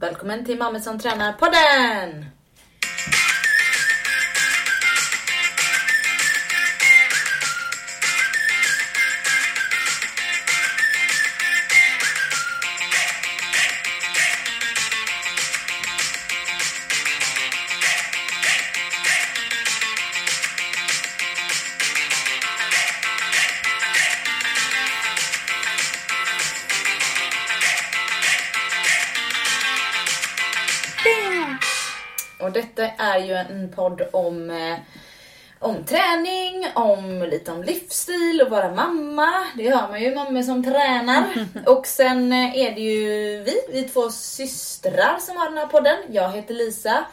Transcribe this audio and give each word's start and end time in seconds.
Välkommen 0.00 0.44
till 0.44 0.58
Mamma 0.58 0.80
som 0.80 0.98
tränar-podden! 0.98 2.37
Är 33.18 33.26
ju 33.26 33.34
en 33.34 33.72
podd 33.74 34.02
om, 34.12 34.50
eh, 34.50 34.78
om 35.58 35.84
träning, 35.84 36.66
om 36.74 37.22
lite 37.30 37.52
om 37.52 37.62
livsstil 37.62 38.42
och 38.42 38.50
vara 38.50 38.74
mamma. 38.74 39.46
Det 39.56 39.70
hör 39.70 39.88
man 39.88 40.02
ju, 40.02 40.14
mamma 40.14 40.42
som 40.42 40.64
tränar. 40.64 41.24
Och 41.66 41.86
sen 41.86 42.32
eh, 42.32 42.58
är 42.58 42.74
det 42.74 42.80
ju 42.80 43.42
vi, 43.42 43.54
vi 43.72 43.82
två 43.88 44.10
systrar 44.10 45.18
som 45.20 45.36
har 45.36 45.48
den 45.48 45.58
här 45.58 45.66
podden. 45.66 45.96
Jag 46.10 46.32
heter 46.32 46.54
Lisa 46.54 47.04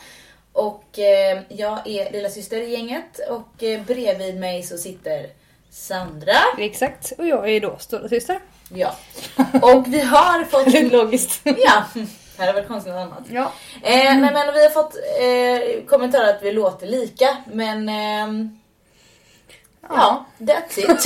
och 0.54 1.00
eh, 1.00 1.40
jag 1.50 1.88
är 1.88 2.12
lilla 2.12 2.30
syster 2.30 2.62
i 2.62 2.72
gänget 2.72 3.20
och 3.30 3.64
bredvid 3.88 4.40
mig 4.40 4.64
så 4.64 4.78
sitter 4.78 5.30
Sandra. 5.70 6.38
Exakt, 6.58 7.14
och 7.18 7.28
jag 7.28 7.50
är 7.50 7.62
då 7.62 7.78
stora 7.80 8.10
syster. 8.10 8.40
Ja. 8.70 8.96
Och 9.62 9.86
vi 9.88 10.02
har 10.02 10.44
fått... 10.44 10.92
Logiskt. 10.92 11.42
Ja, 11.44 11.84
det 12.38 12.44
hade 12.46 12.54
varit 12.54 12.68
konstigt 12.68 12.94
något 12.94 13.02
annat. 13.02 13.24
Ja. 13.30 13.52
Eh, 13.84 14.18
nej, 14.18 14.32
men 14.34 14.54
vi 14.54 14.64
har 14.64 14.70
fått 14.70 14.96
eh, 14.96 15.86
kommentarer 15.88 16.30
att 16.30 16.44
vi 16.44 16.52
låter 16.52 16.88
lika, 16.88 17.38
men 17.54 17.90
ehm, 17.90 18.60
ja, 19.90 20.26
that's 20.38 20.80
it. 20.80 21.06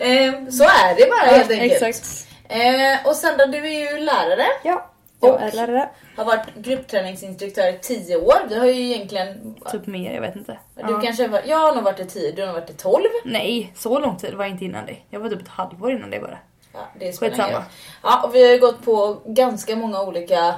eh, 0.00 0.48
så 0.50 0.64
är 0.64 0.96
det 0.96 1.10
bara 1.10 1.36
helt 1.36 1.50
enkelt. 1.50 1.82
Exakt. 1.82 2.26
Eh, 2.48 3.06
och 3.06 3.16
Sandra, 3.16 3.46
du 3.46 3.58
är 3.66 3.92
ju 3.92 3.98
lärare. 3.98 4.46
Ja, 4.64 4.90
jag 5.20 5.34
Och- 5.34 5.40
är 5.42 5.52
lärare. 5.52 5.88
Har 6.16 6.24
varit 6.24 6.54
gruppträningsinstruktör 6.54 7.68
i 7.68 7.78
10 7.82 8.16
år. 8.16 8.34
Vi 8.48 8.58
har 8.58 8.66
ju 8.66 8.82
egentligen... 8.92 9.54
Typ 9.72 9.86
mer, 9.86 10.14
jag 10.14 10.20
vet 10.20 10.36
inte. 10.36 10.58
Du 10.74 10.82
Ja. 10.92 11.00
kanske 11.00 11.28
var, 11.28 11.42
jag 11.46 11.56
har 11.56 11.74
nog 11.74 11.84
varit 11.84 12.00
i 12.00 12.04
10, 12.04 12.32
du 12.32 12.42
har 12.42 12.46
nog 12.46 12.54
varit 12.60 12.70
i 12.70 12.74
12. 12.74 13.02
Nej, 13.24 13.72
så 13.76 13.98
lång 13.98 14.16
tid 14.18 14.34
var 14.34 14.44
jag 14.44 14.50
inte 14.52 14.64
innan 14.64 14.86
det. 14.86 14.96
Jag 15.10 15.20
var 15.20 15.28
typ 15.28 15.42
ett 15.42 15.48
halvår 15.48 15.92
innan 15.92 16.10
det 16.10 16.20
bara. 16.20 16.38
Ja, 16.76 16.88
det 16.98 17.12
spelar 17.12 17.34
ingen 17.34 17.50
roll. 17.54 17.62
Ja, 18.02 18.22
och 18.22 18.34
vi 18.34 18.44
har 18.46 18.52
ju 18.52 18.58
gått 18.58 18.84
på 18.84 19.22
ganska 19.26 19.76
många 19.76 20.02
olika 20.02 20.54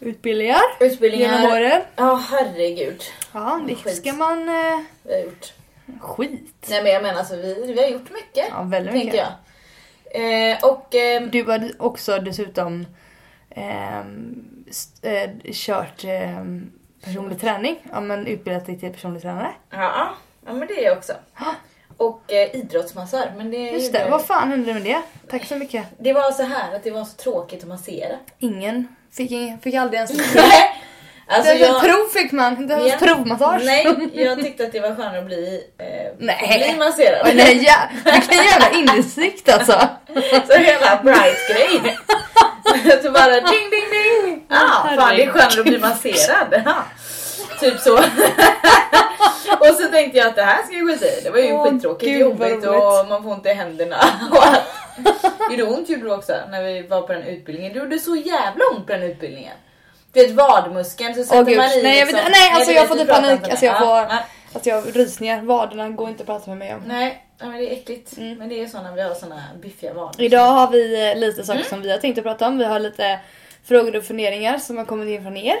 Utbildningar 0.00 0.60
utbildningar. 0.80 1.32
genom 1.40 1.52
åren. 1.52 1.82
Ja, 1.96 2.14
herregud. 2.30 3.02
Ja, 3.32 3.60
det 3.68 3.74
Skit. 3.74 3.96
ska 3.96 4.12
man... 4.12 4.48
Eh, 4.48 4.80
Vi 5.02 5.12
har 5.14 5.20
gjort. 5.20 5.52
skit. 6.00 6.66
Nej 6.70 6.82
men 6.82 6.92
jag 6.92 7.02
menar 7.02 7.18
alltså 7.18 7.36
vi, 7.36 7.72
vi 7.72 7.82
har 7.82 7.88
gjort 7.88 8.10
mycket. 8.12 8.48
Ja, 8.50 8.62
väldigt 8.62 8.92
tänker 8.92 9.06
mycket. 9.06 9.26
jag. 10.14 10.50
Eh, 10.50 10.58
och 10.72 10.94
ehm, 10.94 11.30
Du 11.30 11.44
har 11.44 11.70
också 11.78 12.18
dessutom 12.18 12.86
ehm, 13.50 14.64
st- 14.70 15.08
eh, 15.22 15.30
kört 15.52 16.04
ehm, 16.04 16.72
personlig 17.04 17.40
träning. 17.40 17.76
Ja, 17.92 18.00
men 18.00 18.26
utbildat 18.26 18.66
dig 18.66 18.78
till 18.80 18.92
personlig 18.92 19.22
tränare. 19.22 19.50
ja, 19.70 20.08
ja 20.46 20.52
men 20.52 20.68
det 20.68 20.80
är 20.80 20.84
jag 20.88 20.98
också. 20.98 21.12
Ja. 21.38 21.54
Och 21.96 22.32
eh, 22.32 22.54
idrottsmassör. 22.56 23.32
Men 23.36 23.50
det, 23.50 23.56
Just 23.56 23.92
det, 23.92 24.06
vad 24.10 24.24
fan 24.26 24.50
hände 24.50 24.74
med 24.74 24.82
det? 24.82 25.02
Tack 25.30 25.44
så 25.44 25.56
mycket. 25.56 25.84
det 25.98 26.12
var 26.12 26.32
så 26.32 26.42
här 26.42 26.74
att 26.76 26.84
det 26.84 26.90
var 26.90 27.04
så 27.04 27.16
tråkigt 27.16 27.62
att 27.62 27.68
massera. 27.68 28.16
Ingen 28.38 28.88
fick, 29.12 29.30
ingen, 29.30 29.60
fick 29.60 29.74
aldrig 29.74 29.96
ens... 30.00 30.12
Alltså 31.26 31.52
det 31.52 31.58
jag, 31.58 31.82
Prov 31.82 32.08
fick 32.12 32.32
man, 32.32 32.56
inte 32.56 32.74
ens 32.74 32.92
Ja. 32.92 33.06
provmassage. 33.06 33.62
nej, 33.64 34.10
jag 34.24 34.42
tyckte 34.42 34.64
att 34.64 34.72
det 34.72 34.80
var 34.80 34.94
skönare 34.94 35.18
att 35.18 35.26
bli, 35.26 35.62
eh, 35.78 35.86
Nej. 36.18 36.64
bli 36.68 36.78
masserad. 36.78 37.36
Nej, 37.36 37.64
ja, 37.64 37.76
vilken 38.12 38.44
jävla 38.44 38.70
insikt 38.96 39.48
alltså. 39.48 39.72
Så 40.48 40.58
hela 40.58 41.00
bright 41.02 41.48
grej. 41.48 41.96
så 43.02 43.10
bara 43.10 43.30
ding 43.40 43.70
ding 43.70 43.90
ding. 43.90 44.46
Ja, 44.48 44.56
ah, 44.60 44.96
fan 44.96 45.16
det 45.16 45.22
är 45.24 45.30
skönare 45.30 45.60
att 45.60 45.66
bli 45.66 45.78
masserad. 45.78 46.62
Typ 47.60 47.80
så. 47.80 47.98
och 49.60 49.66
så 49.66 49.88
tänkte 49.88 50.18
jag 50.18 50.26
att 50.26 50.36
det 50.36 50.42
här 50.42 50.62
ska 50.62 50.74
jag 50.76 50.88
skita 50.88 51.06
i. 51.06 51.20
Det 51.24 51.30
var 51.30 51.38
ju 51.38 51.52
Åh, 51.52 51.64
skittråkigt, 51.70 52.10
gud, 52.12 52.20
jobbigt 52.20 52.66
och 52.66 53.08
man 53.08 53.22
får 53.22 53.30
ont 53.32 53.46
i 53.46 53.48
händerna. 53.48 53.96
Gjorde 55.50 55.62
ont 55.64 55.88
gjorde 55.88 56.04
det 56.04 56.14
också 56.14 56.32
när 56.50 56.62
vi 56.62 56.82
var 56.82 57.02
på 57.02 57.12
den 57.12 57.22
utbildningen. 57.22 57.72
Det 57.72 57.78
gjorde 57.78 57.98
så 57.98 58.16
jävla 58.16 58.64
ont 58.76 58.86
på 58.86 58.92
den 58.92 59.02
utbildningen. 59.02 59.52
Du 60.12 60.20
vet 60.22 60.30
vadmuskeln 60.30 61.14
så 61.14 61.24
sätter 61.24 61.44
gud. 61.44 61.56
man 61.56 61.70
i 61.72 61.82
Nej, 61.82 61.98
jag 61.98 62.06
liksom- 62.06 62.24
vet- 62.24 62.32
nej, 62.32 62.52
alltså, 62.54 62.72
jag 62.72 62.80
vet, 62.80 62.88
får 62.88 62.96
typ 62.96 63.08
panik. 63.08 63.48
Alltså, 63.50 63.64
jag 63.64 63.74
det. 63.74 63.78
får- 63.78 63.86
Ja. 63.88 64.18
Att 64.52 64.66
jag 64.66 64.96
rysningar, 64.96 65.42
vaderna 65.42 65.88
går 65.88 66.08
inte 66.08 66.22
att 66.22 66.26
prata 66.26 66.50
med 66.50 66.58
mig 66.58 66.74
om. 66.74 66.82
Nej, 66.86 67.24
ja, 67.38 67.46
men 67.46 67.56
det 67.60 67.68
är 67.70 67.72
äckligt. 67.72 68.16
Mm. 68.18 68.38
Men 68.38 68.48
det 68.48 68.60
är 68.62 68.66
så 68.66 68.82
när 68.82 68.92
vi 68.92 69.02
har 69.02 69.14
såna 69.14 69.42
biffiga 69.62 69.92
vader. 69.94 70.22
Idag 70.24 70.46
har 70.46 70.70
vi 70.70 71.10
eh, 71.10 71.16
lite 71.18 71.44
saker 71.44 71.58
Mm. 71.58 71.68
som 71.68 71.82
vi 71.82 71.90
har 71.90 71.98
tänkt 71.98 72.18
att 72.18 72.24
prata 72.24 72.46
om. 72.48 72.58
Vi 72.58 72.64
har 72.64 72.78
lite 72.80 73.18
frågor 73.64 73.96
och 73.96 74.04
funderingar 74.04 74.58
som 74.58 74.76
har 74.78 74.84
kommit 74.84 75.08
in 75.08 75.22
från 75.22 75.36
er 75.36 75.56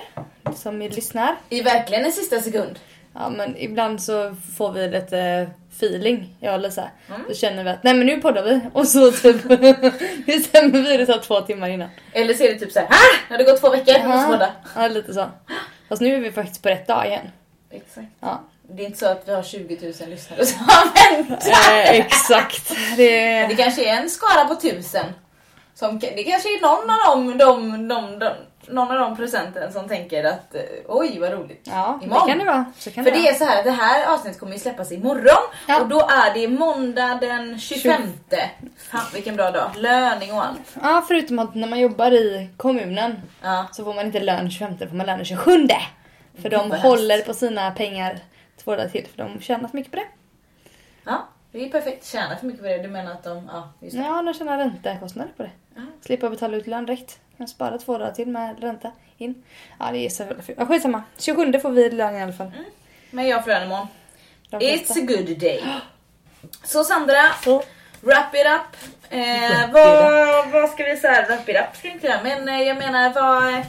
som 0.56 0.78
ni 0.78 0.88
lyssnar. 0.88 1.36
I 1.48 1.60
verkligen 1.62 2.04
en 2.04 2.12
sista 2.12 2.40
sekund. 2.40 2.78
Ja 3.14 3.28
men 3.30 3.56
ibland 3.56 4.02
så 4.02 4.36
får 4.56 4.72
vi 4.72 4.88
lite 4.88 5.50
feeling, 5.76 6.36
jag 6.40 6.54
och 6.54 6.60
Lisa. 6.60 6.90
Mm. 7.08 7.20
Då 7.28 7.34
känner 7.34 7.64
vi 7.64 7.70
att 7.70 7.82
nej 7.82 7.94
men 7.94 8.06
nu 8.06 8.20
poddar 8.20 8.42
vi 8.42 8.60
och 8.72 8.88
så 8.88 9.12
typ 9.12 9.42
bestämmer 10.26 10.82
vi 10.82 10.96
det 10.96 11.06
så 11.06 11.18
två 11.18 11.40
timmar 11.40 11.68
innan. 11.68 11.88
Eller 12.12 12.34
så 12.34 12.44
är 12.44 12.52
det 12.52 12.58
typ 12.58 12.72
såhär, 12.72 12.88
ah! 12.90 13.16
Det 13.28 13.34
har 13.34 13.44
gått 13.44 13.60
två 13.60 13.70
veckor, 13.70 13.94
jag 13.94 14.08
måste 14.08 14.26
podda. 14.26 14.52
Ja 14.76 14.88
lite 14.88 15.14
så. 15.14 15.26
Fast 15.88 16.02
nu 16.02 16.14
är 16.14 16.20
vi 16.20 16.32
faktiskt 16.32 16.62
på 16.62 16.68
rätt 16.68 16.86
dag 16.86 17.06
igen. 17.06 17.30
Exakt. 17.70 18.06
Ja. 18.20 18.40
Det 18.68 18.82
är 18.82 18.86
inte 18.86 18.98
så 18.98 19.06
att 19.06 19.28
vi 19.28 19.34
har 19.34 19.42
20 19.42 19.92
000 20.00 20.10
lyssnare 20.10 20.46
som 20.46 20.66
har 20.68 21.12
väntat. 21.12 21.46
Eh, 21.46 21.90
exakt. 21.90 22.72
Det... 22.96 23.46
Det 23.46 23.54
kanske 23.54 23.84
är 23.84 24.00
en 24.00 24.10
skara 24.10 24.44
på 24.44 24.54
tusen. 24.54 25.06
Som, 25.74 25.98
det 25.98 26.24
kanske 26.24 26.48
är 26.48 26.60
någon 26.60 26.90
av 26.90 27.36
dem, 27.38 27.38
de, 27.38 27.88
de, 27.88 28.18
de, 28.18 28.32
någon 28.68 28.90
av 28.90 28.98
de 28.98 29.16
procenten 29.16 29.72
som 29.72 29.88
tänker 29.88 30.24
att 30.24 30.54
eh, 30.54 30.60
oj 30.88 31.18
vad 31.20 31.32
roligt. 31.32 31.60
Ja, 31.70 31.98
det 32.00 32.06
Imorgon. 32.06 32.28
kan 32.28 32.38
det 32.38 32.44
vara. 32.44 32.64
Kan 32.94 33.04
För 33.04 33.10
det 33.10 33.10
det 33.10 33.18
vara. 33.22 33.28
är 33.30 33.34
så 33.34 33.44
här, 33.44 33.64
det 33.64 33.70
här 33.70 34.14
avsnittet 34.14 34.40
kommer 34.40 34.52
ju 34.52 34.58
släppas 34.58 34.92
imorgon 34.92 35.42
Ja. 35.68 35.80
och 35.82 35.88
då 35.88 36.00
är 36.00 36.34
det 36.34 36.48
måndag 36.48 37.18
den 37.20 37.58
25. 37.58 38.02
Fan 38.76 39.00
vilken 39.14 39.36
bra 39.36 39.50
dag. 39.50 39.70
Löning 39.76 40.32
och 40.32 40.44
allt. 40.44 40.76
Ja, 40.82 41.04
förutom 41.08 41.38
att 41.38 41.54
när 41.54 41.68
man 41.68 41.80
jobbar 41.80 42.10
i 42.10 42.48
kommunen 42.56 43.22
Ja. 43.42 43.66
så 43.72 43.84
får 43.84 43.94
man 43.94 44.06
inte 44.06 44.20
lön 44.20 44.50
25, 44.50 44.76
då 44.80 44.86
får 44.86 44.96
man 44.96 45.06
lön 45.06 45.16
den 45.18 45.24
27. 45.26 45.68
För 46.42 46.50
de 46.50 46.70
håller 46.70 47.20
på 47.22 47.34
sina 47.34 47.70
pengar 47.70 48.18
två 48.64 48.70
dagar 48.76 48.88
till 48.88 49.06
för 49.06 49.22
de 49.24 49.40
tjänar 49.40 49.68
så 49.68 49.76
mycket 49.76 49.92
på 49.92 49.96
det. 49.98 50.06
ja, 51.04 51.28
det 51.52 51.64
är 51.64 51.68
perfekt. 51.68 52.06
Tjäna 52.06 52.36
för 52.36 52.46
mycket 52.46 52.62
på 52.62 52.68
det. 52.68 52.78
Du 52.82 52.88
menar 52.88 53.12
att 53.12 53.24
de, 53.24 53.50
ja 53.52 53.68
just 53.80 53.96
det. 53.96 54.02
Ja, 54.02 54.22
de 54.22 54.34
tjänar 54.34 54.58
räntekostnader 54.58 55.30
på 55.36 55.42
det. 55.42 55.50
Ja. 55.74 55.82
Slippa 56.00 56.30
betala 56.30 56.56
ut 56.56 56.66
lön 56.66 56.86
direkt. 56.86 57.18
Kan 57.38 57.48
spara 57.48 57.78
två 57.78 57.98
dagar 57.98 58.12
till 58.12 58.28
med 58.28 58.60
ränta 58.62 58.92
in. 59.18 59.42
Ja, 59.80 59.90
det 59.92 59.98
är 59.98 60.08
så 60.10 60.22
jävla 60.22 60.42
fult. 60.42 60.58
Ja, 60.60 60.66
skitsamma. 60.66 61.02
27 61.18 61.52
får 61.62 61.70
vi 61.70 61.90
lön 61.90 62.14
i 62.14 62.22
alla 62.22 62.32
fall. 62.32 62.52
Men 63.10 63.28
jag 63.28 63.44
får 63.44 63.50
lön 63.50 63.62
imorgon. 63.62 63.86
It's 64.50 64.90
a 64.90 65.00
good 65.06 65.38
day. 65.38 65.62
Så 66.64 66.84
Sandra, 66.84 67.22
Så. 67.44 67.62
wrap 68.00 68.34
it 68.34 68.46
up. 68.46 68.90
Eh, 69.10 69.72
vad, 69.72 70.50
vad 70.50 70.70
ska 70.70 70.84
vi 70.84 70.96
säga? 70.96 71.26
Wrap 71.28 71.48
it 71.48 71.56
up 71.56 71.76
ska 71.76 71.88
vi 71.88 71.94
inte 71.94 72.06
göra, 72.06 72.22
men 72.22 72.48
eh, 72.48 72.62
jag 72.62 72.76
menar 72.76 73.10
vad... 73.10 73.64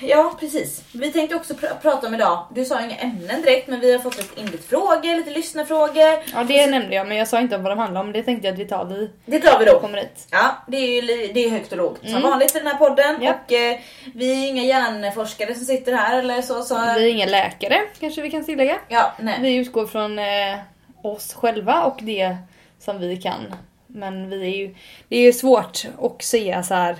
Ja, 0.00 0.34
precis. 0.40 0.82
Vi 0.92 1.12
tänkte 1.12 1.36
också 1.36 1.54
pr- 1.54 1.80
prata 1.82 2.06
om 2.06 2.14
idag. 2.14 2.46
Du 2.54 2.64
sa 2.64 2.80
inga 2.84 2.96
ämnen 2.96 3.42
direkt, 3.42 3.68
men 3.68 3.80
vi 3.80 3.92
har 3.92 3.98
fått 3.98 4.16
lite 4.16 4.40
inbit 4.40 4.64
frågor, 4.64 5.16
lite 5.16 5.30
lyssnarfrågor. 5.30 6.18
Ja, 6.34 6.44
det 6.48 6.66
nämnde 6.66 6.94
jag 6.94 7.08
men 7.08 7.16
jag 7.16 7.28
sa 7.28 7.40
inte 7.40 7.58
vad 7.58 7.72
de 7.72 7.78
handlar 7.78 8.00
om. 8.00 8.12
Det 8.12 8.22
tänkte 8.22 8.46
jag 8.48 8.52
att 8.54 8.58
vi 8.60 8.64
tar 8.64 8.84
vi 8.84 9.10
Det 9.26 9.40
tar 9.40 9.58
vi 9.58 9.64
då. 9.64 9.80
kommer 9.80 9.98
hit. 9.98 10.26
Ja, 10.30 10.56
det 10.68 10.76
är 10.76 10.86
ju 11.02 11.32
det 11.32 11.44
är 11.44 11.50
högt 11.50 11.72
och 11.72 11.78
lågt 11.78 11.98
som 12.00 12.08
Mm. 12.08 12.22
vanligt 12.22 12.56
i 12.56 12.58
den 12.58 12.66
här 12.66 12.74
podden. 12.78 13.16
Ja. 13.22 13.34
Och 13.46 13.52
eh, 13.52 13.78
vi 14.14 14.44
är 14.44 14.48
inga 14.48 14.62
hjärnforskare 14.62 15.54
som 15.54 15.64
sitter 15.64 15.92
här 15.92 16.18
eller 16.18 16.42
så. 16.42 16.62
så 16.62 16.74
Vi 16.74 16.80
är 16.80 17.00
inga 17.14 17.26
läkare 17.26 17.80
kanske 18.00 18.22
vi 18.22 18.30
kan 18.30 18.44
tillägga. 18.44 18.78
Ja, 18.88 19.12
nej. 19.20 19.38
Vi 19.40 19.54
utgår 19.54 19.86
från 19.86 20.18
eh, 20.18 20.58
oss 21.02 21.34
själva 21.34 21.84
och 21.84 21.98
det 22.02 22.36
som 22.78 22.98
vi 23.00 23.16
kan. 23.16 23.54
Men 23.86 24.30
vi 24.30 24.42
är 24.42 24.56
ju, 24.56 24.74
det 25.08 25.16
är 25.16 25.20
ju 25.22 25.32
svårt 25.32 25.82
att 26.02 26.22
säga 26.22 26.62
så 26.62 26.74
här 26.74 26.96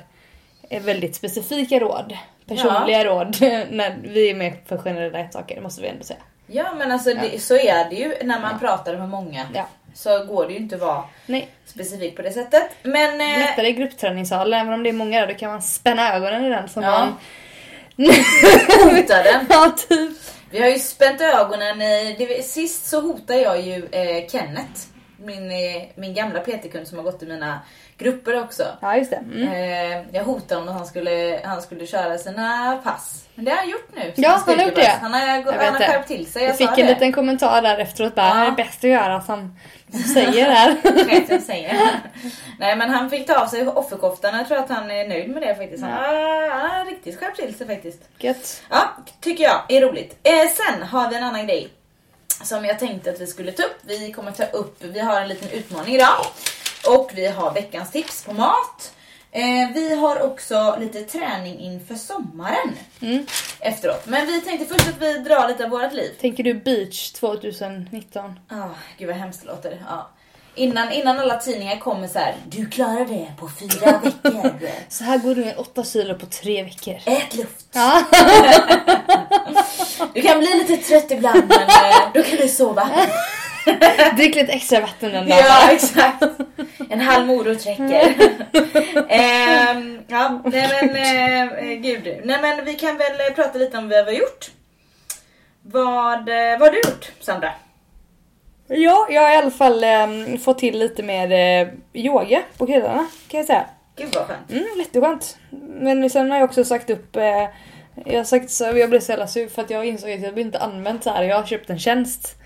eh, 0.71 0.83
väldigt 0.83 1.15
specifika 1.17 1.79
råd. 1.81 2.17
Personliga 2.47 3.05
råd 3.05 3.37
när 3.71 3.99
vi 4.03 4.31
är 4.31 4.35
med 4.35 4.57
för 4.67 4.79
generella 4.79 5.31
saker, 5.31 5.55
det 5.55 5.61
måste 5.61 5.83
vi 5.83 5.89
ändå 5.89 6.05
säga. 6.05 6.21
Ja, 6.47 6.75
men 6.79 6.93
alltså 6.93 7.15
det, 7.15 7.43
så 7.43 7.57
är 7.57 7.91
det 7.91 7.97
ju 7.97 8.15
när 8.23 8.41
man 8.41 8.59
pratar 8.59 8.97
med 8.97 9.09
många. 9.09 9.47
Ja. 9.55 9.69
Så 9.95 10.25
går 10.25 10.47
det 10.47 10.53
ju 10.53 10.59
inte 10.59 10.75
att 10.75 10.81
vara 10.81 11.05
Nej, 11.27 11.49
specifik 11.67 12.17
på 12.17 12.23
det 12.23 12.33
sättet. 12.33 12.71
Men... 12.83 13.21
Eh, 13.21 13.39
lättare 13.39 13.69
i 13.69 13.73
gruppträningssalen, 13.73 14.61
även 14.61 14.73
om 14.73 14.83
det 14.83 14.89
är 14.89 14.93
många 14.93 15.21
där, 15.21 15.27
då 15.27 15.35
kan 15.35 15.51
man 15.51 15.63
spänna 15.63 16.15
ögonen 16.15 16.45
i 16.45 16.49
den 16.49 16.69
som 16.69 16.83
Ja. 16.83 16.91
man... 16.91 17.15
hota 18.85 19.23
den. 19.23 19.47
ja, 19.51 19.75
typ. 19.89 20.13
Vi 20.51 20.63
har 20.63 20.69
ju 20.69 20.79
spänt 20.79 21.21
ögonen 21.21 21.83
i... 21.83 22.17
Det, 22.19 22.45
sist 22.45 22.87
så 22.87 23.01
hotade 23.01 23.41
jag 23.41 23.61
ju 23.61 23.89
eh, 23.93 24.29
Kenneth. 24.29 24.81
Min, 25.17 25.51
eh, 25.51 25.83
min 25.95 26.15
gamla 26.15 26.41
PT-kund 26.41 26.89
som 26.89 26.99
har 26.99 27.05
gått 27.05 27.23
i 27.23 27.27
mina 27.27 27.61
grupper 27.99 28.41
också. 28.43 28.63
Ja, 28.81 28.97
just. 28.97 29.13
Mm. 29.13 29.49
Eh, 29.49 30.07
jag 30.13 30.25
hotade 30.25 30.55
honom 30.61 30.69
att 30.75 30.79
han 30.81 30.87
skulle, 30.87 31.41
han 31.45 31.63
skulle 31.63 31.87
köra 31.87 32.19
sina 32.19 32.77
pass. 32.85 33.21
Men 33.35 33.45
det 33.45 33.51
har 33.51 33.59
han 33.59 33.69
gjort 33.69 33.89
nu. 33.95 34.13
Ja, 34.17 34.43
han 34.47 34.59
har 34.59 34.65
gjort 34.65 34.75
det. 34.75 34.99
Han 35.01 35.13
har, 35.15 35.21
han 35.21 35.73
har 35.75 35.79
skärpt 35.81 36.09
till 36.09 36.33
sig. 36.33 36.43
Jag, 36.43 36.49
Jag 36.51 36.57
fick 36.59 36.69
en 36.69 36.77
det. 36.87 36.93
liten 36.95 37.13
kommentar 37.13 37.63
där 37.63 37.79
efteråt 37.79 38.15
bara, 38.15 38.29
Ja. 38.29 38.35
det 38.35 38.47
är 38.47 38.51
bäst 38.51 38.85
att 38.85 38.91
göra 38.91 39.21
som 39.21 39.57
säger 40.15 40.51
här. 40.51 40.77
Säger. 41.47 41.91
Nej 42.59 42.77
men 42.77 42.91
han 42.91 43.11
fick 43.11 43.27
ta 43.27 43.41
av 43.43 43.47
sig 43.47 43.67
offerkoftan. 43.69 44.39
Jag 44.39 44.49
tror 44.49 44.59
att 44.59 44.69
han 44.69 44.91
är 44.91 45.09
nöjd 45.09 45.31
med 45.31 45.43
det 45.43 45.55
faktiskt. 45.55 45.83
Han 45.83 45.93
har, 45.93 46.51
han 46.61 46.71
har 46.71 46.85
riktigt 46.85 47.21
skärpt 47.21 47.37
till 47.39 47.55
sig 47.55 47.67
faktiskt. 47.67 48.03
Gött. 48.19 48.63
Ja, 48.71 48.97
tycker 49.21 49.45
jag 49.45 49.61
är 49.69 49.81
roligt. 49.81 50.19
Eh, 50.23 50.33
sen 50.33 50.83
har 50.83 51.11
vi 51.11 51.17
en 51.17 51.25
annan 51.25 51.47
grej 51.47 51.69
som 52.43 52.65
jag 52.65 52.79
tänkte 52.79 53.11
att 53.11 53.21
vi 53.21 53.27
skulle 53.27 53.53
ta 53.53 53.63
upp. 53.63 53.77
Vi 53.83 54.13
kommer 54.13 54.33
ta 54.33 54.45
upp, 54.45 54.77
vi 54.85 55.01
har 55.01 55.21
en 55.21 55.29
liten 55.29 55.51
utmaning 55.51 55.95
idag. 55.95 56.27
Och 56.89 57.11
vi 57.15 57.27
har 57.27 57.55
veckans 57.55 57.91
tips 57.91 58.25
på 58.25 58.33
mat. 58.33 58.93
Eh, 59.33 59.71
vi 59.75 59.95
har 59.95 60.21
också 60.23 60.77
lite 60.81 61.03
träning 61.03 61.59
inför 61.59 61.95
sommaren 61.95 62.79
Mm. 63.03 63.27
efteråt. 63.61 64.07
Men 64.07 64.27
vi 64.27 64.41
tänkte 64.41 64.75
först 64.75 64.89
att 64.89 65.03
vi 65.03 65.19
drar 65.19 65.49
lite 65.49 65.65
av 65.65 65.71
vårt 65.71 65.93
liv. 65.93 66.11
Tänker 66.21 66.43
du 66.45 66.55
beach 66.55 67.13
2019? 67.13 68.39
Ah, 68.49 68.55
gud 68.99 69.09
vad 69.09 69.17
hemskt 69.17 69.41
det 69.43 69.47
låter. 69.49 69.83
Ja. 69.89 70.11
Innan, 70.57 70.93
innan 70.93 71.19
alla 71.21 71.37
tidningar 71.37 71.77
kommer 71.79 72.09
så 72.09 72.19
här. 72.19 72.35
Du 72.47 72.67
klarar 72.71 73.05
det 73.05 73.33
på 73.41 73.51
fyra 73.61 74.01
veckor. 74.23 74.51
Så 74.89 75.05
här 75.05 75.19
går 75.19 75.35
du 75.35 75.45
ner 75.45 75.61
8 75.61 75.85
kilo 75.85 76.15
på 76.15 76.27
tre 76.27 76.63
veckor. 76.63 76.95
Ät 77.07 77.35
luft. 77.35 77.67
Ja. 77.73 78.03
Du 80.15 80.23
kan 80.23 80.39
bli 80.39 80.49
lite 80.55 80.77
trött 80.77 81.11
ibland 81.11 81.45
men 81.49 81.61
eh, 81.63 81.97
då 82.15 82.23
kan 82.23 82.37
du 82.37 82.49
sova. 82.49 82.91
Drick 84.17 84.35
lite 84.35 84.53
extra 84.53 84.81
vatten 84.81 85.13
den 85.13 85.29
dagen. 85.29 85.45
Ja, 85.49 85.73
exakt. 85.73 86.23
En 86.91 87.01
halv 87.01 87.27
morot 87.27 87.67
räcker. 87.67 88.15
Ehm, 89.09 90.01
ja, 90.09 90.43
nej 90.45 90.69
men 90.83 90.97
eh, 90.97 91.43
eh, 91.43 91.79
gud. 91.79 92.21
Nej 92.25 92.39
men 92.43 92.65
vi 92.65 92.75
kan 92.75 92.99
väl 92.99 93.13
eh, 93.13 93.35
prata 93.35 93.59
lite 93.59 93.79
om 93.79 93.89
vad 93.89 94.05
vi 94.05 94.13
har 94.13 94.21
gjort. 94.21 94.51
Vad, 95.63 96.29
eh, 96.29 96.59
vad 96.59 96.61
har 96.61 96.71
du 96.71 96.77
gjort 96.77 97.13
Sandra? 97.21 97.53
Ja, 98.69 99.07
jag 99.11 99.23
har 99.23 99.33
i 99.33 99.37
alla 99.37 99.51
fall 99.51 99.85
eh, 99.85 100.39
fått 100.45 100.59
till 100.59 100.79
lite 100.79 101.03
mer 101.03 101.33
eh, 101.33 101.69
yoga 101.93 102.43
på 102.59 102.67
kvällarna 102.67 103.07
kan 103.29 103.39
jag 103.39 103.47
säga. 103.47 103.65
Gud 103.97 104.15
vad 104.15 104.27
skönt. 104.27 104.51
Mm, 104.51 104.65
jätteskönt. 104.79 105.39
Men 105.69 106.11
sen 106.11 106.31
har 106.31 106.39
jag 106.39 106.45
också 106.45 106.65
sagt 106.65 106.91
upp 106.91 107.17
eh, 107.17 107.49
jag 108.05 108.17
har 108.17 108.25
sagt 108.25 108.51
så, 108.51 108.65
jag 108.65 108.91
blev 108.91 109.01
så 109.01 109.13
jävla 109.13 109.27
sur 109.27 109.49
för 109.49 109.63
att 109.63 109.71
jag 109.71 109.85
insåg 109.85 110.11
att 110.11 110.23
jag 110.23 110.39
inte 110.39 110.59
använt 110.59 111.05
så 111.05 111.11
här. 111.11 111.23
Jag 111.23 111.37
har 111.37 111.47
köpt 111.47 111.71
en 111.71 111.79
tjänst 111.79 112.37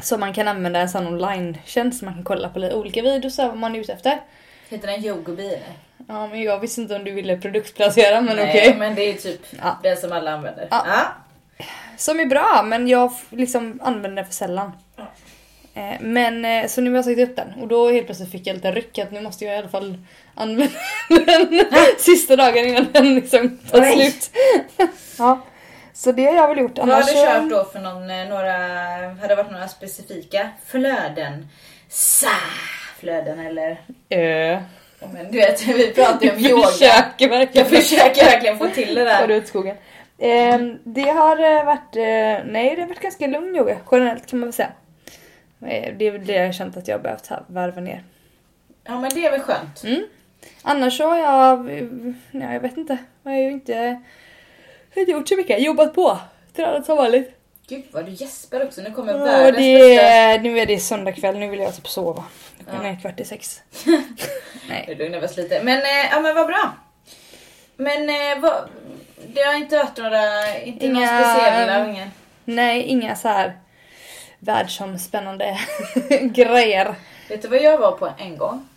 som 0.00 0.20
man 0.20 0.34
kan 0.34 0.48
använda 0.48 0.80
en 0.80 0.88
sån 0.88 1.06
online-tjänst. 1.06 2.02
Man 2.02 2.14
kan 2.14 2.24
kolla 2.24 2.48
på 2.48 2.58
lite 2.58 2.74
olika 2.74 3.02
videos 3.02 3.38
vad 3.38 3.56
man 3.56 3.74
är 3.74 3.78
ute 3.80 3.92
efter. 3.92 4.20
Heter 4.68 4.86
den 4.88 5.04
yogobi? 5.04 5.58
Ja, 6.08 6.26
men 6.26 6.42
jag 6.42 6.60
visste 6.60 6.80
inte 6.80 6.94
om 6.96 7.04
du 7.04 7.10
ville 7.12 7.36
produktplacera 7.36 8.20
men 8.20 8.36
Nej, 8.36 8.48
okej. 8.48 8.76
men 8.78 8.94
det 8.94 9.02
är 9.02 9.14
typ 9.14 9.40
Ja. 9.62 9.78
den 9.82 9.96
som 9.96 10.12
alla 10.12 10.30
använder. 10.32 10.68
Ja. 10.70 10.84
Ja. 10.88 11.64
Som 11.96 12.20
är 12.20 12.26
bra 12.26 12.62
men 12.64 12.88
jag 12.88 13.12
liksom 13.30 13.80
använder 13.82 14.16
den 14.22 14.26
för 14.26 14.34
sällan. 14.34 14.72
Ja. 14.96 15.02
Eh, 15.74 16.00
Men 16.00 16.44
eh, 16.44 16.66
så 16.66 16.80
nu 16.80 16.90
har 16.90 16.96
jag 16.96 17.04
sagt 17.04 17.18
upp 17.18 17.36
den 17.36 17.52
och 17.62 17.68
då 17.68 17.90
helt 17.90 18.06
plötsligt 18.06 18.32
fick 18.32 18.46
jag 18.46 18.54
lite 18.54 18.72
ryck 18.72 18.98
att 18.98 19.12
nu 19.12 19.20
måste 19.20 19.44
jag 19.44 19.54
i 19.54 19.58
alla 19.58 19.68
fall 19.68 19.98
använda 20.34 20.72
den 21.08 21.64
sista 21.98 22.36
dagen 22.36 22.66
innan 22.66 22.86
den 22.92 23.14
liksom 23.14 23.58
tar 23.70 23.80
Oj. 23.80 23.92
slut. 23.92 24.30
ja. 25.18 25.40
Så 25.96 26.12
det 26.12 26.24
har 26.26 26.34
jag 26.34 26.48
väl 26.48 26.58
gjort. 26.58 26.78
Vad 26.78 26.88
har 26.88 27.02
du 27.02 27.12
kört 27.12 27.50
då 27.50 27.64
för 27.72 27.78
någon, 27.78 28.10
eh, 28.10 28.28
några, 28.28 28.52
har 29.20 29.28
det 29.28 29.34
varit 29.34 29.50
några 29.50 29.68
specifika 29.68 30.48
flöden? 30.66 31.48
Sa 31.88 32.28
flöden 32.98 33.46
eller? 33.46 33.80
Eh, 34.08 34.62
Ja, 35.00 35.06
Men 35.12 35.30
du 35.32 35.38
vet, 35.38 35.66
vi 35.66 35.92
pratar 35.92 36.22
ju 36.26 36.30
om 36.30 36.38
yoga. 36.38 36.66
försöker 36.66 37.28
verkligen. 37.28 37.68
Jag 37.70 37.82
försöker 37.82 38.24
verkligen 38.24 38.58
få 38.58 38.68
till 38.68 38.94
det 38.94 39.14
Tar 39.14 39.26
där. 39.28 39.34
ut 39.34 39.46
skogen. 39.48 39.76
Eh, 40.18 40.58
det 40.84 41.10
har 41.10 41.56
eh, 41.58 41.64
varit, 41.64 41.96
eh, 41.96 42.46
nej 42.52 42.74
det 42.76 42.80
har 42.82 42.88
varit 42.88 43.00
ganska 43.00 43.26
lugn 43.26 43.56
yoga 43.56 43.76
generellt 43.92 44.26
kan 44.26 44.38
man 44.38 44.46
väl 44.46 44.52
säga. 44.52 44.70
Eh, 45.66 45.94
det 45.96 46.04
är 46.06 46.10
väl 46.10 46.26
det 46.26 46.32
jag 46.32 46.46
har 46.46 46.52
känt 46.52 46.76
att 46.76 46.88
jag 46.88 46.94
har 46.98 47.02
behövt 47.02 47.30
varva 47.46 47.80
ner. 47.80 48.04
Ja 48.84 49.00
men 49.00 49.10
det 49.14 49.26
är 49.26 49.30
väl 49.30 49.40
skönt. 49.40 49.84
Mm. 49.84 50.02
Annars 50.62 50.96
så 50.96 51.08
har 51.10 51.18
jag, 51.18 51.70
eh, 51.78 51.84
nej 52.30 52.52
jag 52.54 52.60
vet 52.60 52.76
inte, 52.76 52.96
jag 53.22 53.30
har 53.30 53.38
ju 53.38 53.50
inte, 53.50 54.02
jag 54.96 55.00
har 55.00 55.02
inte 55.02 55.12
gjort 55.12 55.28
så 55.28 55.36
mycket. 55.36 55.62
Jobbat 55.62 55.94
på, 55.94 56.18
tränat 56.56 56.86
som 56.86 56.96
vanligt. 56.96 57.32
Gud 57.68 57.84
vad 57.92 58.04
du 58.06 58.12
gäspar 58.12 58.64
också, 58.64 58.80
nu 58.80 58.90
kommer 58.92 59.14
Och 59.20 59.26
världens 59.26 59.56
det, 59.56 59.96
är- 59.96 60.38
nu 60.40 60.58
är 60.58 60.66
det 60.66 60.78
söndag 60.78 61.12
kväll, 61.12 61.38
nu 61.38 61.48
vill 61.48 61.60
jag 61.60 61.76
typ 61.76 61.88
sova. 61.88 62.24
Klockan 62.56 62.84
Ja. 62.86 62.90
är 62.92 63.00
kvart 63.00 63.20
i 63.20 63.24
sex. 63.24 63.62
nej. 64.68 64.84
Nu 64.88 64.94
lugnar 64.94 65.24
oss 65.24 65.36
lite. 65.36 65.62
Men, 65.62 65.78
eh, 65.78 66.10
ja 66.10 66.20
men 66.20 66.34
vad 66.34 66.46
bra. 66.46 66.72
Men 67.76 68.08
eh, 68.08 68.40
vad, 68.40 68.68
det 69.34 69.40
har 69.42 69.54
inte 69.54 69.76
varit 69.76 69.96
några, 69.98 70.58
inte 70.62 70.88
några 70.88 71.06
Inga- 71.06 71.34
speciella, 71.34 71.88
ingen... 71.88 72.10
nej, 72.44 72.82
inga 72.82 73.16
så 73.16 73.28
här 73.28 73.58
världsomspännande 74.38 75.58
grejer. 76.22 76.94
Vet 77.28 77.42
du 77.42 77.48
vad 77.48 77.62
jag 77.62 77.78
var 77.78 77.92
på 77.92 78.10
en 78.18 78.36
gång? 78.38 78.68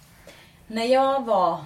När 0.68 0.86
jag 0.86 1.26
var 1.26 1.64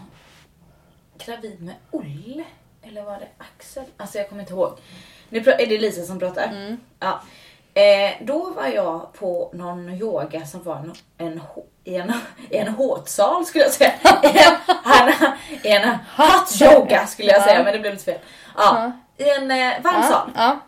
gravid 1.26 1.62
med 1.62 1.76
Olle, 1.92 2.44
eller 2.88 3.04
var 3.04 3.14
det 3.20 3.28
Axel? 3.38 3.84
Alltså 3.98 4.18
jag 4.18 4.30
kommer 4.30 4.42
inte 4.42 4.54
ihåg. 4.54 4.78
Nu 5.30 5.40
är 5.40 5.68
det 5.68 5.78
Lisa 5.78 6.04
som 6.04 6.20
pratar. 6.20 6.48
Mm. 6.48 6.78
Ja. 7.00 7.22
Eh, 7.82 8.12
då 8.22 8.50
var 8.50 8.68
jag 8.68 9.14
på 9.14 9.50
någon 9.54 9.90
yoga 9.90 10.46
som 10.46 10.64
var 10.64 10.76
en, 11.18 11.42
ho- 11.42 11.66
i 11.84 11.96
en, 11.96 12.14
i 12.50 12.58
en 12.58 12.68
håtsal 12.74 13.46
skulle 13.46 13.64
jag 13.64 13.74
säga. 13.74 13.94
I 14.24 14.38
en, 15.72 15.74
en, 15.82 15.82
en 15.84 15.98
hot 16.18 16.62
yoga 16.62 17.08
skulle 17.08 17.32
jag 17.32 17.42
säga, 17.44 17.58
Ja. 17.58 17.64
men 17.64 17.74
det 17.74 17.80
blev 17.80 17.94
lite 17.94 18.06
fel. 18.06 18.20
Ja, 18.58 18.92
I 19.18 19.30
en 19.30 19.52
eh, 19.52 19.74
varm 19.82 20.04
sal. 20.04 20.32
Ja, 20.36 20.60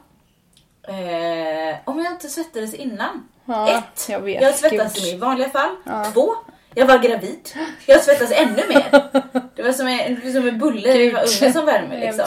Eh, 0.87 1.75
om 1.85 1.99
jag 2.03 2.11
inte 2.13 2.29
svettades 2.29 2.73
innan. 2.73 3.29
ja, 3.45 3.69
Ett, 3.77 4.09
jag 4.09 4.19
vet. 4.19 4.41
jag 4.41 4.55
svettas 4.55 4.97
i 5.07 5.17
vanliga 5.17 5.49
fall. 5.49 5.75
Två, 6.13 6.35
jag 6.75 6.85
var 6.85 6.97
gravid. 6.97 7.49
Jag 7.85 8.01
svettas 8.01 8.31
ännu 8.31 8.67
mer. 8.67 9.09
Det 9.55 9.63
var 9.63 9.71
som 9.71 9.87
en, 9.87 10.33
som 10.33 10.47
en 10.47 10.59
bulle 10.59 10.93
i 10.93 10.97
Gud. 10.97 11.13
ugnen 11.13 11.53
som 11.53 11.65
värmer 11.65 11.99
liksom. 11.99 12.25